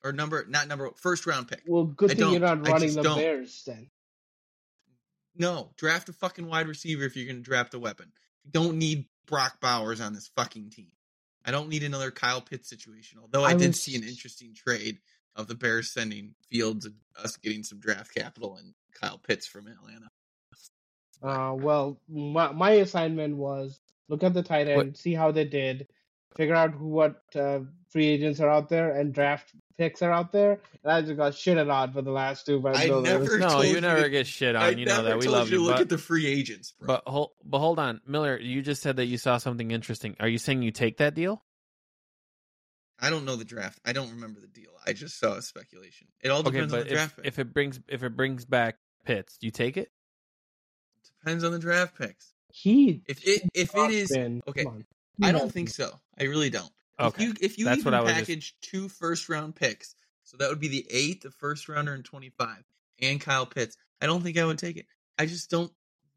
or 0.04 0.12
number 0.12 0.46
not 0.48 0.68
number 0.68 0.90
first 0.96 1.26
round 1.26 1.48
pick. 1.48 1.62
Well, 1.66 1.84
good 1.84 2.12
I 2.12 2.14
thing 2.14 2.30
you're 2.30 2.40
don't. 2.40 2.62
running 2.62 2.94
the 2.94 3.02
don't. 3.02 3.18
Bears 3.18 3.62
then. 3.66 3.90
No, 5.36 5.70
draft 5.76 6.08
a 6.08 6.12
fucking 6.12 6.46
wide 6.46 6.68
receiver 6.68 7.04
if 7.04 7.16
you're 7.16 7.26
going 7.26 7.36
to 7.36 7.42
draft 7.42 7.74
a 7.74 7.78
weapon. 7.78 8.12
You 8.44 8.50
don't 8.52 8.76
need 8.78 9.06
Brock 9.26 9.60
Bowers 9.60 10.00
on 10.00 10.12
this 10.12 10.28
fucking 10.36 10.70
team. 10.70 10.92
I 11.44 11.50
don't 11.50 11.68
need 11.68 11.82
another 11.82 12.10
Kyle 12.10 12.40
Pitts 12.40 12.68
situation. 12.68 13.18
Although 13.20 13.44
I, 13.44 13.50
I 13.50 13.54
did 13.54 13.68
was- 13.68 13.82
see 13.82 13.96
an 13.96 14.04
interesting 14.04 14.54
trade 14.54 14.98
of 15.36 15.46
the 15.48 15.54
Bears 15.54 15.90
sending 15.90 16.34
Fields 16.50 16.84
and 16.86 16.94
us 17.16 17.36
getting 17.36 17.62
some 17.64 17.78
draft 17.80 18.14
capital 18.14 18.56
and 18.56 18.74
Kyle 19.00 19.18
Pitts 19.18 19.46
from 19.46 19.66
Atlanta. 19.66 20.08
Uh, 21.22 21.54
well, 21.54 22.00
my, 22.08 22.50
my 22.52 22.70
assignment 22.72 23.36
was 23.36 23.78
look 24.10 24.22
at 24.24 24.34
the 24.34 24.42
tight 24.42 24.68
end, 24.68 24.76
What- 24.76 24.96
see 24.96 25.14
how 25.14 25.30
they 25.30 25.44
did, 25.46 25.88
figure 26.36 26.54
out 26.54 26.72
who 26.72 26.88
what 26.88 27.22
uh, 27.34 27.60
free 27.88 28.06
agents 28.08 28.40
are 28.40 28.50
out 28.50 28.68
there, 28.68 28.90
and 28.98 29.14
draft 29.14 29.52
picks 29.78 30.02
are 30.02 30.12
out 30.12 30.30
there. 30.32 30.60
And 30.84 30.92
I 30.92 31.00
just 31.00 31.16
got 31.16 31.32
shitted 31.32 31.72
on 31.72 31.92
for 31.92 32.02
the 32.02 32.10
last 32.10 32.44
two. 32.44 32.60
By 32.60 32.74
I 32.74 32.86
Bill 32.88 33.00
never 33.00 33.22
Rivers. 33.24 33.40
No, 33.40 33.62
you 33.62 33.76
you 33.76 33.80
never 33.80 34.08
get 34.08 34.26
shit 34.26 34.54
on. 34.56 34.62
I 34.62 34.70
you 34.70 34.84
know 34.84 34.96
never 34.96 35.08
that 35.08 35.18
we 35.18 35.24
told 35.24 35.36
love 35.36 35.50
you 35.50 35.58
you. 35.58 35.64
look 35.64 35.76
But, 35.76 35.80
at 35.82 35.88
the 35.88 35.98
free 35.98 36.26
agents, 36.26 36.72
bro. 36.72 36.86
but 36.88 37.02
hold, 37.06 37.30
but 37.44 37.58
hold 37.60 37.78
on, 37.78 38.00
Miller. 38.06 38.38
You 38.38 38.60
just 38.62 38.82
said 38.82 38.96
that 38.96 39.06
you 39.06 39.16
saw 39.16 39.38
something 39.38 39.70
interesting. 39.70 40.16
Are 40.20 40.28
you 40.28 40.38
saying 40.38 40.62
you 40.62 40.70
take 40.72 40.98
that 40.98 41.14
deal? 41.14 41.42
I 43.02 43.08
don't 43.08 43.24
know 43.24 43.36
the 43.36 43.46
draft. 43.46 43.78
I 43.86 43.92
don't 43.94 44.10
remember 44.10 44.40
the 44.40 44.46
deal. 44.48 44.72
I 44.86 44.92
just 44.92 45.18
saw 45.18 45.32
a 45.36 45.40
speculation. 45.42 46.08
It 46.20 46.28
all 46.28 46.40
Okay, 46.40 46.50
depends 46.50 46.74
on 46.74 46.80
but 46.80 46.88
the 46.88 46.94
draft 46.94 47.12
if, 47.12 47.16
pick. 47.16 47.26
if 47.26 47.38
it 47.38 47.54
brings 47.54 47.80
if 47.88 48.02
it 48.02 48.10
brings 48.16 48.44
back 48.44 48.76
Pitts, 49.06 49.38
do 49.38 49.46
you 49.46 49.50
take 49.50 49.78
it? 49.78 49.90
depends 51.24 51.42
on 51.44 51.52
the 51.52 51.58
draft 51.58 51.96
picks. 51.98 52.34
He 52.52 53.02
If 53.06 53.26
it 53.26 53.42
if 53.54 53.74
it 53.74 53.90
is 53.90 54.10
been, 54.12 54.42
okay. 54.48 54.66
I 55.22 55.32
don't 55.32 55.52
think 55.52 55.68
so. 55.68 55.90
I 56.18 56.24
really 56.24 56.50
don't. 56.50 56.70
Okay, 56.98 57.22
If 57.22 57.28
you 57.28 57.34
if 57.40 57.58
you 57.58 57.64
That's 57.64 57.80
even 57.80 57.92
what 57.92 58.00
I 58.00 58.02
was 58.02 58.12
just- 58.12 58.20
package 58.28 58.54
two 58.60 58.88
first 58.88 59.28
round 59.28 59.54
picks, 59.56 59.94
so 60.24 60.36
that 60.36 60.48
would 60.48 60.60
be 60.60 60.68
the 60.68 60.86
eighth, 60.90 61.22
the 61.22 61.30
first 61.30 61.68
rounder 61.68 61.94
in 61.94 62.02
twenty 62.02 62.30
five, 62.30 62.62
and 63.00 63.20
Kyle 63.20 63.46
Pitts. 63.46 63.76
I 64.02 64.06
don't 64.06 64.22
think 64.22 64.38
I 64.38 64.44
would 64.44 64.58
take 64.58 64.76
it. 64.76 64.86
I 65.18 65.26
just 65.26 65.50
don't. 65.50 65.72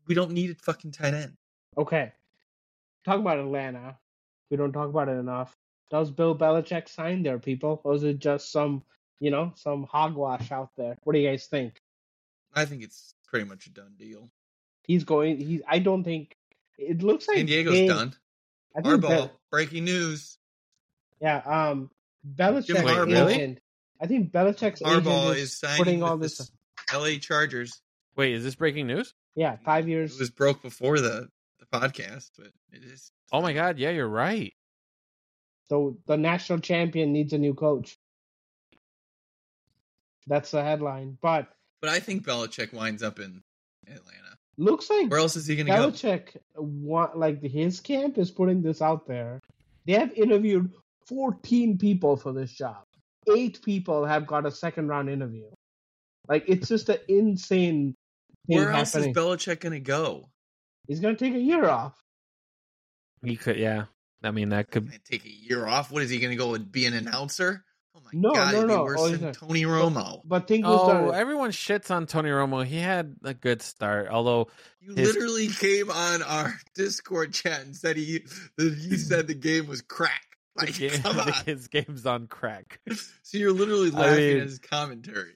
We 0.07 0.15
don't 0.15 0.31
need 0.31 0.51
a 0.51 0.55
fucking 0.55 0.91
tight 0.91 1.13
end. 1.13 1.37
Okay, 1.77 2.11
talk 3.05 3.19
about 3.19 3.39
Atlanta. 3.39 3.97
We 4.49 4.57
don't 4.57 4.73
talk 4.73 4.89
about 4.89 5.07
it 5.09 5.13
enough. 5.13 5.55
Does 5.89 6.11
Bill 6.11 6.37
Belichick 6.37 6.89
sign 6.89 7.23
there, 7.23 7.39
people, 7.39 7.81
or 7.83 7.93
is 7.95 8.03
it 8.03 8.19
just 8.19 8.51
some, 8.51 8.83
you 9.19 9.31
know, 9.31 9.53
some 9.55 9.83
hogwash 9.83 10.51
out 10.51 10.71
there? 10.75 10.97
What 11.03 11.13
do 11.13 11.19
you 11.19 11.29
guys 11.29 11.45
think? 11.47 11.79
I 12.53 12.65
think 12.65 12.83
it's 12.83 13.13
pretty 13.25 13.45
much 13.45 13.67
a 13.67 13.69
done 13.69 13.93
deal. 13.97 14.29
He's 14.83 15.03
going. 15.03 15.39
He's. 15.39 15.61
I 15.67 15.79
don't 15.79 16.03
think. 16.03 16.35
It 16.77 17.01
looks 17.03 17.27
like 17.27 17.37
San 17.37 17.45
Diego's 17.45 17.73
they- 17.73 17.87
done. 17.87 18.13
I 18.75 18.81
think 18.81 19.01
Harbaugh. 19.03 19.09
Bel- 19.09 19.39
breaking 19.51 19.85
news. 19.85 20.37
Yeah, 21.21 21.37
um, 21.37 21.91
Belichick's 22.27 22.65
Jim 22.67 22.77
Harbaugh. 22.77 23.03
agent. 23.05 23.29
Really? 23.29 23.59
I 24.01 24.07
think 24.07 24.31
Belichick's 24.31 24.81
Harbaugh 24.81 25.25
agent 25.31 25.37
is 25.37 25.43
is 25.43 25.57
signing 25.59 25.77
putting 25.77 26.03
all 26.03 26.17
this. 26.17 26.51
L.A. 26.91 27.17
Chargers. 27.19 27.81
Wait, 28.15 28.33
is 28.33 28.43
this 28.43 28.55
breaking 28.55 28.87
news? 28.87 29.13
Yeah, 29.35 29.57
five 29.63 29.87
years. 29.87 30.15
It 30.15 30.19
was 30.19 30.29
broke 30.31 30.61
before 30.61 30.99
the 30.99 31.29
the 31.59 31.65
podcast, 31.67 32.31
but 32.37 32.47
it 32.71 32.83
is. 32.83 33.11
Oh 33.31 33.41
my 33.41 33.53
god, 33.53 33.77
yeah, 33.79 33.91
you're 33.91 34.07
right. 34.07 34.53
So 35.69 35.97
the 36.07 36.17
national 36.17 36.59
champion 36.59 37.13
needs 37.13 37.31
a 37.33 37.37
new 37.37 37.53
coach. 37.53 37.97
That's 40.27 40.51
the 40.51 40.63
headline. 40.63 41.17
But 41.21 41.47
But 41.81 41.89
I 41.89 41.99
think 41.99 42.25
Belichick 42.25 42.73
winds 42.73 43.03
up 43.03 43.19
in 43.19 43.43
Atlanta. 43.87 44.32
Looks 44.57 44.89
like 44.89 45.09
Where 45.09 45.19
else 45.19 45.35
is 45.35 45.47
he 45.47 45.55
going 45.55 45.67
to 45.67 45.73
go? 45.73 45.89
Belichick, 45.89 46.37
want, 46.55 47.17
like 47.17 47.41
his 47.41 47.79
camp 47.79 48.17
is 48.17 48.29
putting 48.29 48.61
this 48.61 48.81
out 48.81 49.07
there. 49.07 49.41
They 49.85 49.93
have 49.93 50.13
interviewed 50.13 50.71
14 51.07 51.77
people 51.77 52.15
for 52.15 52.33
this 52.33 52.51
job. 52.51 52.83
Eight 53.35 53.61
people 53.63 54.05
have 54.05 54.27
got 54.27 54.45
a 54.45 54.51
second 54.51 54.87
round 54.87 55.09
interview. 55.09 55.49
Like 56.27 56.45
it's 56.47 56.67
just 56.67 56.89
an 56.89 56.99
insane 57.07 57.95
thing 58.47 58.57
Where 58.57 58.71
else 58.71 58.93
happening. 58.93 59.11
is 59.11 59.17
Belichick 59.17 59.59
going 59.59 59.73
to 59.73 59.79
go? 59.79 60.29
He's 60.87 60.99
gonna 60.99 61.15
take 61.15 61.33
a 61.33 61.39
year 61.39 61.65
off. 61.65 61.97
He 63.23 63.37
could, 63.37 63.57
yeah. 63.57 63.85
I 64.23 64.31
mean, 64.31 64.49
that 64.49 64.69
could. 64.69 64.91
Take 65.05 65.25
a 65.25 65.29
year 65.29 65.65
off. 65.65 65.91
What 65.91 66.03
is 66.03 66.09
he 66.09 66.19
going 66.19 66.31
to 66.31 66.37
go 66.37 66.53
and 66.53 66.71
be 66.71 66.85
an 66.85 66.93
announcer? 66.93 67.63
Oh 67.95 67.99
my 68.03 68.09
No, 68.13 68.31
god, 68.33 68.53
no, 68.53 68.59
he'd 68.61 68.67
be 68.67 68.73
no. 68.73 68.83
worse 68.83 68.99
Oh, 69.01 69.09
than. 69.09 69.33
Tony 69.33 69.63
Romo. 69.63 70.21
But 70.25 70.47
think 70.47 70.65
Oh, 70.65 71.09
everyone 71.11 71.51
shits 71.51 71.91
on 71.91 72.07
Tony 72.07 72.29
Romo. 72.29 72.65
He 72.65 72.77
had 72.77 73.15
a 73.23 73.33
good 73.33 73.61
start, 73.61 74.07
although 74.09 74.47
You 74.81 74.95
His- 74.95 75.13
literally 75.13 75.47
came 75.47 75.91
on 75.91 76.23
our 76.23 76.53
Discord 76.75 77.33
chat 77.33 77.61
and 77.61 77.75
said 77.75 77.95
he 77.97 78.25
that 78.57 78.73
he 78.73 78.97
said 78.97 79.27
the 79.27 79.35
game 79.35 79.67
was 79.67 79.81
crack. 79.81 80.23
Like, 80.55 80.75
game- 80.77 80.91
come 81.01 81.19
on. 81.19 81.33
his 81.45 81.67
game's 81.67 82.05
on 82.05 82.27
crack. 82.27 82.79
So 83.23 83.37
you're 83.37 83.51
literally 83.53 83.91
I 83.93 83.99
laughing 83.99 84.17
mean- 84.27 84.37
at 84.37 84.43
his 84.43 84.59
commentary. 84.59 85.33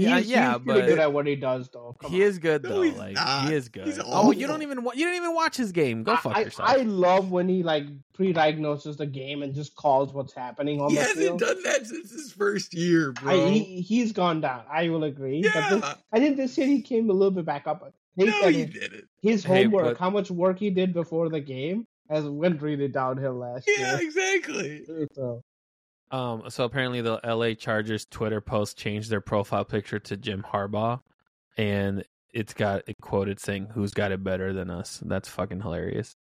Yeah, 0.00 0.18
he's, 0.18 0.28
yeah, 0.30 0.54
he's 0.54 0.62
pretty 0.64 0.80
but 0.80 0.86
good 0.88 0.98
at 0.98 1.12
what 1.12 1.26
he 1.26 1.36
does, 1.36 1.68
though. 1.68 1.96
Come 2.00 2.10
he 2.10 2.22
on. 2.22 2.28
is 2.28 2.38
good 2.38 2.62
though. 2.62 2.82
he's 2.82 2.94
like 2.96 3.14
not. 3.14 3.48
he 3.48 3.54
is 3.54 3.68
good. 3.68 3.86
He's 3.86 3.98
oh, 4.04 4.30
you 4.32 4.46
don't 4.46 4.62
even 4.62 4.82
wa- 4.84 4.92
you 4.94 5.04
don't 5.04 5.14
even 5.16 5.34
watch 5.34 5.56
his 5.56 5.72
game. 5.72 6.02
Go 6.04 6.16
fuck 6.16 6.36
I, 6.36 6.40
yourself. 6.40 6.68
I 6.68 6.76
love 6.82 7.30
when 7.30 7.48
he 7.48 7.62
like 7.62 7.84
pre-diagnoses 8.14 8.96
the 8.96 9.06
game 9.06 9.42
and 9.42 9.54
just 9.54 9.74
calls 9.76 10.12
what's 10.12 10.32
happening 10.32 10.80
on 10.80 10.90
He 10.90 10.96
the 10.96 11.02
hasn't 11.02 11.18
field. 11.18 11.40
done 11.40 11.62
that 11.62 11.86
since 11.86 12.10
his 12.10 12.32
first 12.32 12.74
year, 12.74 13.14
I, 13.18 13.20
bro. 13.22 13.48
he, 13.48 13.80
he's 13.80 14.12
gone 14.12 14.40
down. 14.40 14.62
I 14.70 14.88
will 14.88 15.04
agree. 15.04 15.42
But 15.42 15.54
yeah, 15.54 15.70
this, 15.70 15.84
I 16.12 16.18
think 16.18 16.36
this 16.36 16.58
year 16.58 16.66
he 16.66 16.82
came 16.82 17.08
a 17.10 17.12
little 17.12 17.30
bit 17.30 17.44
back 17.44 17.66
up. 17.66 17.92
They 18.16 18.24
no, 18.26 18.48
he 18.48 18.62
it- 18.62 18.72
didn't. 18.72 19.04
his 19.22 19.44
Hey, 19.44 19.62
homework, 19.64 19.84
but- 19.84 19.98
how 19.98 20.10
much 20.10 20.30
work 20.30 20.58
he 20.58 20.70
did 20.70 20.92
before 20.92 21.28
the 21.28 21.40
game, 21.40 21.86
has 22.10 22.24
went 22.24 22.60
really 22.62 22.88
downhill 22.88 23.34
last 23.34 23.68
Yeah, 23.68 23.76
year. 23.78 23.86
Yeah, 24.00 24.06
exactly. 24.06 24.84
So, 25.14 25.42
Um, 26.10 26.44
so 26.48 26.64
apparently 26.64 27.00
the 27.02 27.20
LA 27.24 27.54
Chargers 27.54 28.06
Twitter 28.06 28.40
post 28.40 28.78
changed 28.78 29.10
their 29.10 29.20
profile 29.20 29.64
picture 29.64 29.98
to 29.98 30.16
Jim 30.16 30.42
Harbaugh, 30.42 31.00
and 31.56 32.04
it's 32.32 32.54
got 32.54 32.82
it 32.86 32.96
quoted 33.00 33.40
saying, 33.40 33.66
"Who's 33.74 33.92
got 33.92 34.12
it 34.12 34.24
better 34.24 34.52
than 34.52 34.70
us?" 34.70 35.02
That's 35.04 35.28
fucking 35.28 35.60
hilarious. 35.60 36.16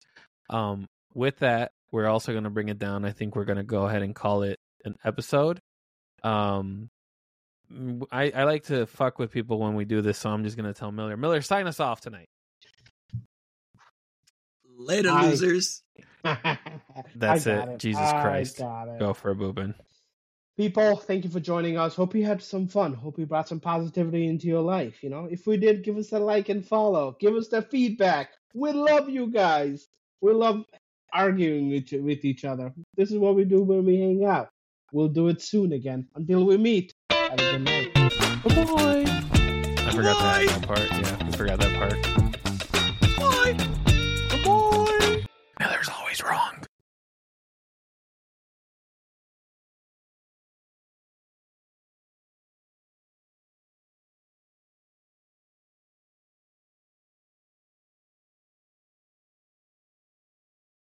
Um, 0.49 0.87
with 1.13 1.39
that, 1.39 1.71
we're 1.91 2.07
also 2.07 2.31
going 2.31 2.45
to 2.45 2.49
bring 2.49 2.69
it 2.69 2.79
down. 2.79 3.03
I 3.05 3.11
think 3.11 3.35
we're 3.35 3.45
going 3.45 3.57
to 3.57 3.63
go 3.63 3.85
ahead 3.87 4.01
and 4.03 4.15
call 4.15 4.43
it 4.43 4.59
an 4.85 4.95
episode. 5.03 5.59
Um, 6.23 6.89
I 8.11 8.31
I 8.31 8.43
like 8.45 8.63
to 8.65 8.85
fuck 8.85 9.19
with 9.19 9.31
people 9.31 9.59
when 9.59 9.75
we 9.75 9.83
do 9.85 10.01
this, 10.01 10.17
so 10.17 10.29
I'm 10.29 10.43
just 10.43 10.55
going 10.55 10.71
to 10.71 10.77
tell 10.77 10.91
Miller. 10.91 11.17
Miller, 11.17 11.41
sign 11.41 11.67
us 11.67 11.79
off 11.79 11.99
tonight. 12.01 12.29
Later, 14.77 15.09
I- 15.09 15.29
losers. 15.29 15.83
That's 16.23 17.47
I 17.47 17.55
got 17.55 17.69
it. 17.69 17.79
Jesus 17.79 18.01
I 18.01 18.21
Christ. 18.21 18.57
got 18.59 18.87
it. 18.87 18.99
Go 18.99 19.13
for 19.13 19.31
a 19.31 19.35
boobin. 19.35 19.73
People, 20.55 20.97
thank 20.97 21.23
you 21.23 21.31
for 21.31 21.39
joining 21.39 21.77
us. 21.77 21.95
Hope 21.95 22.13
you 22.13 22.23
had 22.23 22.41
some 22.41 22.67
fun. 22.67 22.93
Hope 22.93 23.17
we 23.17 23.25
brought 23.25 23.47
some 23.47 23.59
positivity 23.59 24.27
into 24.27 24.47
your 24.47 24.61
life. 24.61 25.03
You 25.03 25.09
know, 25.09 25.25
if 25.25 25.47
we 25.47 25.57
did, 25.57 25.83
give 25.83 25.97
us 25.97 26.11
a 26.11 26.19
like 26.19 26.49
and 26.49 26.65
follow. 26.65 27.17
Give 27.19 27.35
us 27.35 27.47
the 27.47 27.63
feedback. 27.63 28.29
We 28.53 28.71
love 28.71 29.09
you 29.09 29.27
guys. 29.27 29.87
We 30.21 30.31
love 30.31 30.63
arguing 31.11 31.71
with, 31.71 31.91
with 32.01 32.23
each 32.23 32.45
other. 32.45 32.71
This 32.95 33.11
is 33.11 33.17
what 33.17 33.35
we 33.35 33.45
do 33.45 33.63
when 33.63 33.83
we 33.83 33.99
hang 33.99 34.25
out. 34.25 34.49
We'll 34.91 35.07
do 35.07 35.27
it 35.29 35.41
soon 35.41 35.73
again. 35.73 36.07
Until 36.15 36.45
we 36.45 36.57
meet. 36.57 36.93
Have 37.09 37.33
a 37.33 37.37
good 37.37 37.61
night. 37.61 37.93
Bye. 37.95 39.05
I 39.85 39.91
forgot 39.91 40.19
that 40.19 40.61
part. 40.67 40.91
Yeah, 40.91 41.25
we 41.25 41.31
forgot 41.31 41.59
that 41.59 41.73
part 43.57 43.72
always 46.13 46.23
wrong. 46.23 46.62